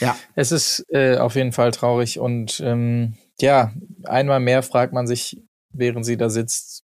Ja. 0.00 0.16
Es 0.34 0.52
ist 0.52 0.84
äh, 0.90 1.18
auf 1.18 1.34
jeden 1.34 1.52
Fall 1.52 1.70
traurig 1.70 2.18
und 2.18 2.60
ähm, 2.60 3.16
ja, 3.40 3.72
einmal 4.04 4.40
mehr 4.40 4.62
fragt 4.62 4.92
man 4.92 5.06
sich, 5.06 5.42
während 5.72 6.04
sie 6.06 6.16
da 6.16 6.30
sitzt, 6.30 6.84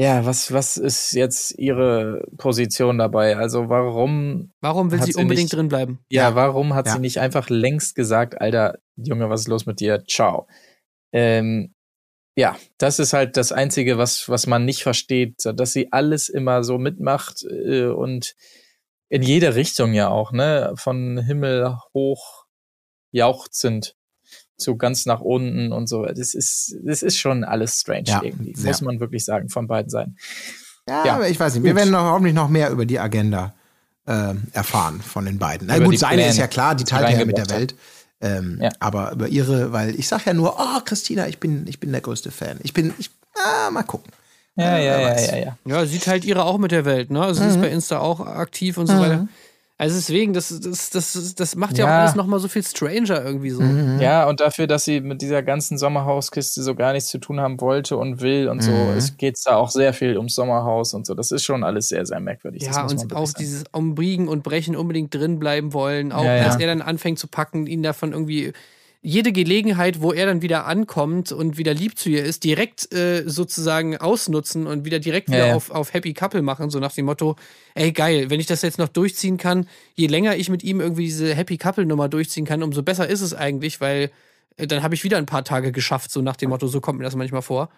ja, 0.00 0.24
was, 0.24 0.52
was 0.52 0.76
ist 0.76 1.12
jetzt 1.12 1.58
ihre 1.58 2.22
Position 2.36 2.98
dabei? 2.98 3.36
Also 3.36 3.68
warum, 3.68 4.52
Warum 4.60 4.92
will 4.92 5.02
sie 5.02 5.12
sie 5.12 5.20
unbedingt 5.20 5.46
nicht- 5.46 5.52
drin 5.56 5.68
bleiben? 5.68 5.98
ja, 6.08 6.34
warum 6.36 6.74
hat 6.74 6.86
Ja. 6.86 6.92
sie 6.92 7.00
nicht 7.00 7.18
einfach 7.18 7.48
längst 7.50 7.94
gesagt, 7.96 8.40
Alter, 8.40 8.78
Junge, 8.96 9.28
was 9.28 9.40
ist 9.42 9.48
los 9.48 9.66
mit 9.66 9.80
dir? 9.80 10.04
Ciao. 10.06 10.46
Ähm, 11.12 11.74
ja, 12.36 12.56
das 12.78 13.00
ist 13.00 13.12
halt 13.12 13.36
das 13.36 13.50
Einzige, 13.50 13.98
was, 13.98 14.28
was 14.28 14.46
man 14.46 14.64
nicht 14.64 14.84
versteht, 14.84 15.34
dass 15.44 15.72
sie 15.72 15.90
alles 15.92 16.28
immer 16.28 16.62
so 16.62 16.78
mitmacht 16.78 17.42
äh, 17.50 17.86
und 17.86 18.36
in 19.10 19.22
jede 19.22 19.56
Richtung 19.56 19.94
ja 19.94 20.08
auch, 20.10 20.30
ne? 20.30 20.74
Von 20.76 21.18
Himmel 21.18 21.76
hoch 21.94 22.44
jauchzend 23.10 23.96
zu 24.58 24.76
ganz 24.76 25.06
nach 25.06 25.20
unten 25.20 25.72
und 25.72 25.88
so. 25.88 26.04
Das 26.04 26.34
ist, 26.34 26.76
das 26.84 27.02
ist 27.02 27.16
schon 27.16 27.44
alles 27.44 27.80
strange 27.80 28.04
Ja, 28.06 28.20
irgendwie, 28.22 28.54
sehr. 28.54 28.68
muss 28.70 28.80
man 28.82 29.00
wirklich 29.00 29.24
sagen, 29.24 29.48
von 29.48 29.66
beiden 29.66 29.88
Seiten. 29.90 30.16
Ja, 30.88 31.06
Ja, 31.06 31.14
aber 31.14 31.28
ich 31.28 31.38
weiß 31.38 31.54
nicht. 31.54 31.64
Wir 31.64 31.72
gut. 31.72 31.78
werden 31.80 31.90
noch, 31.92 32.02
hoffentlich 32.12 32.34
noch 32.34 32.48
mehr 32.48 32.70
über 32.70 32.84
die 32.84 32.98
Agenda 32.98 33.54
äh, 34.06 34.34
erfahren 34.52 35.00
von 35.00 35.24
den 35.24 35.38
beiden. 35.38 35.68
Na 35.68 35.76
Über 35.76 35.86
gut, 35.86 35.94
die 35.94 35.98
seine 35.98 36.14
Pläne, 36.16 36.30
ist 36.30 36.38
ja 36.38 36.46
klar, 36.46 36.74
die 36.74 36.84
teilt 36.84 37.08
er 37.08 37.18
ja 37.18 37.24
mit 37.24 37.38
der 37.38 37.48
Welt. 37.50 37.74
Ähm, 38.20 38.58
Ja. 38.60 38.70
Aber 38.80 39.12
über 39.12 39.28
ihre, 39.28 39.72
weil 39.72 39.94
ich 39.98 40.08
sag 40.08 40.26
ja 40.26 40.34
nur, 40.34 40.56
oh, 40.58 40.80
Christina, 40.84 41.28
ich 41.28 41.38
bin, 41.38 41.66
ich 41.68 41.78
bin 41.78 41.92
der 41.92 42.00
größte 42.00 42.30
Fan. 42.30 42.58
Ich 42.62 42.72
bin, 42.72 42.92
ich, 42.98 43.10
ah, 43.36 43.70
mal 43.70 43.84
gucken. 43.84 44.12
Ja, 44.56 44.76
Äh, 44.76 44.86
ja, 44.86 45.00
ja, 45.00 45.20
ja, 45.20 45.36
ja. 45.36 45.58
Ja, 45.66 45.86
sie 45.86 45.98
teilt 46.00 46.24
ihre 46.24 46.44
auch 46.44 46.58
mit 46.58 46.72
der 46.72 46.84
Welt, 46.84 47.10
ne? 47.12 47.22
Also 47.22 47.42
sie 47.42 47.48
ist 47.48 47.60
bei 47.60 47.68
Insta 47.68 47.98
auch 48.00 48.18
aktiv 48.18 48.76
und 48.76 48.88
so 48.88 48.98
weiter. 48.98 49.28
Also 49.80 49.94
deswegen, 49.94 50.32
das, 50.32 50.48
das, 50.60 50.90
das, 50.90 51.34
das 51.36 51.54
macht 51.54 51.78
ja, 51.78 51.86
Ja. 51.86 51.90
auch 51.94 52.00
alles 52.02 52.16
nochmal 52.16 52.40
so 52.40 52.48
viel 52.48 52.64
stranger 52.64 53.24
irgendwie 53.24 53.50
so. 53.50 53.62
Ja, 54.00 54.28
und 54.28 54.40
dafür, 54.40 54.66
dass 54.66 54.84
sie 54.84 55.00
mit 55.00 55.22
dieser 55.22 55.44
ganzen 55.44 55.78
Sommerhauskiste 55.78 56.64
so 56.64 56.74
gar 56.74 56.92
nichts 56.92 57.10
zu 57.10 57.18
tun 57.18 57.38
haben 57.38 57.60
wollte 57.60 57.96
und 57.96 58.20
will 58.20 58.48
und 58.48 58.60
so, 58.60 58.72
es 58.96 59.16
geht 59.16 59.36
da 59.44 59.54
auch 59.54 59.70
sehr 59.70 59.92
viel 59.92 60.16
ums 60.16 60.34
Sommerhaus 60.34 60.94
und 60.94 61.06
so. 61.06 61.14
Das 61.14 61.30
ist 61.30 61.44
schon 61.44 61.62
alles 61.62 61.88
sehr, 61.88 62.04
sehr 62.06 62.18
merkwürdig. 62.18 62.62
Ja, 62.64 62.86
und 62.86 63.14
auch 63.14 63.26
sagen. 63.26 63.36
dieses 63.38 63.64
Umbriegen 63.70 64.26
und 64.26 64.42
Brechen 64.42 64.74
unbedingt 64.74 65.14
drin 65.14 65.38
bleiben 65.38 65.72
wollen. 65.72 66.10
Auch 66.10 66.24
Ja, 66.24 66.34
ja. 66.34 66.44
als 66.46 66.56
er 66.56 66.66
dann 66.66 66.82
anfängt 66.82 67.20
zu 67.20 67.28
packen, 67.28 67.68
ihn 67.68 67.84
davon 67.84 68.12
irgendwie 68.12 68.52
jede 69.00 69.32
Gelegenheit, 69.32 70.00
wo 70.00 70.12
er 70.12 70.26
dann 70.26 70.42
wieder 70.42 70.66
ankommt 70.66 71.30
und 71.30 71.56
wieder 71.56 71.72
lieb 71.72 71.98
zu 71.98 72.08
ihr 72.08 72.24
ist, 72.24 72.42
direkt 72.42 72.92
äh, 72.92 73.22
sozusagen 73.28 73.96
ausnutzen 73.96 74.66
und 74.66 74.84
wieder 74.84 74.98
direkt 74.98 75.28
Ja, 75.28 75.34
wieder 75.34 75.46
ja. 75.48 75.54
Auf, 75.54 75.70
auf 75.70 75.92
Happy 75.92 76.14
Couple 76.14 76.42
machen, 76.42 76.68
so 76.70 76.80
nach 76.80 76.92
dem 76.92 77.06
Motto, 77.06 77.36
ey 77.74 77.92
geil, 77.92 78.28
wenn 78.28 78.40
ich 78.40 78.46
das 78.46 78.62
jetzt 78.62 78.78
noch 78.78 78.88
durchziehen 78.88 79.36
kann, 79.36 79.68
je 79.94 80.08
länger 80.08 80.36
ich 80.36 80.48
mit 80.50 80.64
ihm 80.64 80.80
irgendwie 80.80 81.04
diese 81.04 81.32
Happy 81.34 81.58
Couple 81.58 81.86
Nummer 81.86 82.08
durchziehen 82.08 82.44
kann, 82.44 82.62
umso 82.62 82.82
besser 82.82 83.08
ist 83.08 83.20
es 83.20 83.34
eigentlich, 83.34 83.80
weil 83.80 84.10
äh, 84.56 84.66
dann 84.66 84.82
habe 84.82 84.94
ich 84.96 85.04
wieder 85.04 85.18
ein 85.18 85.26
paar 85.26 85.44
Tage 85.44 85.70
geschafft, 85.70 86.10
so 86.10 86.20
nach 86.20 86.36
dem 86.36 86.50
Motto, 86.50 86.66
so 86.66 86.80
kommt 86.80 86.98
mir 86.98 87.04
das 87.04 87.14
manchmal 87.14 87.42
vor. 87.42 87.70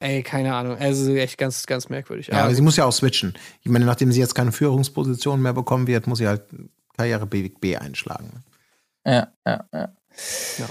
Ey, 0.00 0.22
keine 0.22 0.54
Ahnung, 0.54 0.78
also 0.78 1.12
echt 1.16 1.38
ganz, 1.38 1.66
ganz 1.66 1.88
merkwürdig. 1.88 2.28
Ja, 2.28 2.34
Aber 2.34 2.44
aber 2.44 2.54
sie 2.54 2.62
muss 2.62 2.76
ja 2.76 2.84
auch 2.84 2.92
switchen. 2.92 3.34
Ich 3.62 3.70
meine, 3.70 3.84
nachdem 3.84 4.12
sie 4.12 4.20
jetzt 4.20 4.36
keine 4.36 4.52
Führungsposition 4.52 5.42
mehr 5.42 5.54
bekommen 5.54 5.88
wird, 5.88 6.06
muss 6.06 6.18
sie 6.18 6.28
halt 6.28 6.42
Karriere 6.96 7.26
B, 7.26 7.48
B 7.48 7.76
einschlagen. 7.76 8.44
Ja, 9.08 9.32
ja, 9.46 9.64
ja. 9.72 9.94
Ja. 10.58 10.68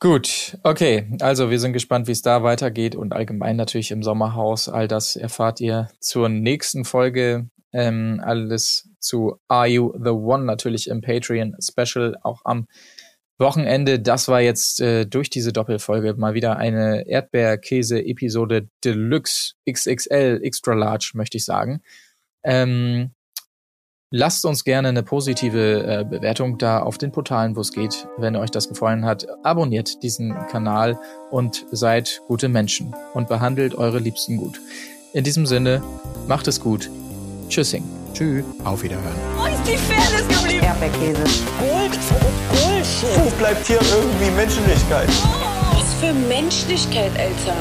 Gut, 0.00 0.58
okay. 0.64 1.06
Also 1.20 1.50
wir 1.50 1.60
sind 1.60 1.72
gespannt, 1.72 2.08
wie 2.08 2.12
es 2.12 2.20
da 2.20 2.42
weitergeht 2.42 2.96
und 2.96 3.12
allgemein 3.12 3.56
natürlich 3.56 3.92
im 3.92 4.02
Sommerhaus. 4.02 4.68
All 4.68 4.88
das 4.88 5.14
erfahrt 5.14 5.60
ihr 5.60 5.88
zur 6.00 6.28
nächsten 6.28 6.84
Folge. 6.84 7.48
Ähm, 7.72 8.20
alles 8.24 8.88
zu 8.98 9.36
Are 9.48 9.68
You 9.68 9.92
the 10.02 10.10
One 10.10 10.44
natürlich 10.44 10.88
im 10.88 11.00
Patreon 11.00 11.56
Special 11.60 12.16
auch 12.22 12.42
am 12.44 12.66
Wochenende. 13.38 14.00
Das 14.00 14.28
war 14.28 14.40
jetzt 14.40 14.80
äh, 14.80 15.06
durch 15.06 15.30
diese 15.30 15.52
Doppelfolge 15.52 16.14
mal 16.14 16.34
wieder 16.34 16.56
eine 16.56 17.06
Erdbeerkäse-Episode 17.06 18.68
Deluxe 18.84 19.54
XXL 19.70 20.40
Extra 20.42 20.74
Large, 20.74 21.12
möchte 21.14 21.36
ich 21.36 21.44
sagen. 21.44 21.82
Ähm, 22.44 23.12
Lasst 24.12 24.44
uns 24.44 24.62
gerne 24.62 24.88
eine 24.88 25.02
positive 25.02 25.82
äh, 25.82 26.04
Bewertung 26.04 26.58
da 26.58 26.78
auf 26.78 26.96
den 26.96 27.10
Portalen, 27.10 27.56
wo 27.56 27.60
es 27.60 27.72
geht. 27.72 28.06
Wenn 28.16 28.36
euch 28.36 28.52
das 28.52 28.68
gefallen 28.68 29.04
hat, 29.04 29.26
abonniert 29.42 30.00
diesen 30.04 30.32
Kanal 30.46 30.96
und 31.32 31.66
seid 31.72 32.22
gute 32.28 32.48
Menschen 32.48 32.94
und 33.14 33.26
behandelt 33.26 33.74
eure 33.74 33.98
Liebsten 33.98 34.36
gut. 34.36 34.60
In 35.12 35.24
diesem 35.24 35.44
Sinne, 35.44 35.82
macht 36.28 36.46
es 36.46 36.60
gut. 36.60 36.88
Tschüssing. 37.48 37.82
tschüss. 38.14 38.44
Auf 38.62 38.84
Wiederhören. 38.84 39.16
Wo 39.36 39.46
ist 39.46 39.66
die 39.66 39.76
Fairness 39.76 40.28
geblieben? 40.28 40.64
Erdbeerkäse. 40.64 41.24
Gold, 41.58 41.98
Bullshit. 42.50 43.24
Wo 43.24 43.30
bleibt 43.38 43.66
hier 43.66 43.80
irgendwie 43.80 44.30
Menschlichkeit? 44.36 45.08
Was 45.72 45.94
für 45.94 46.14
Menschlichkeit, 46.28 47.10
Alter. 47.18 47.56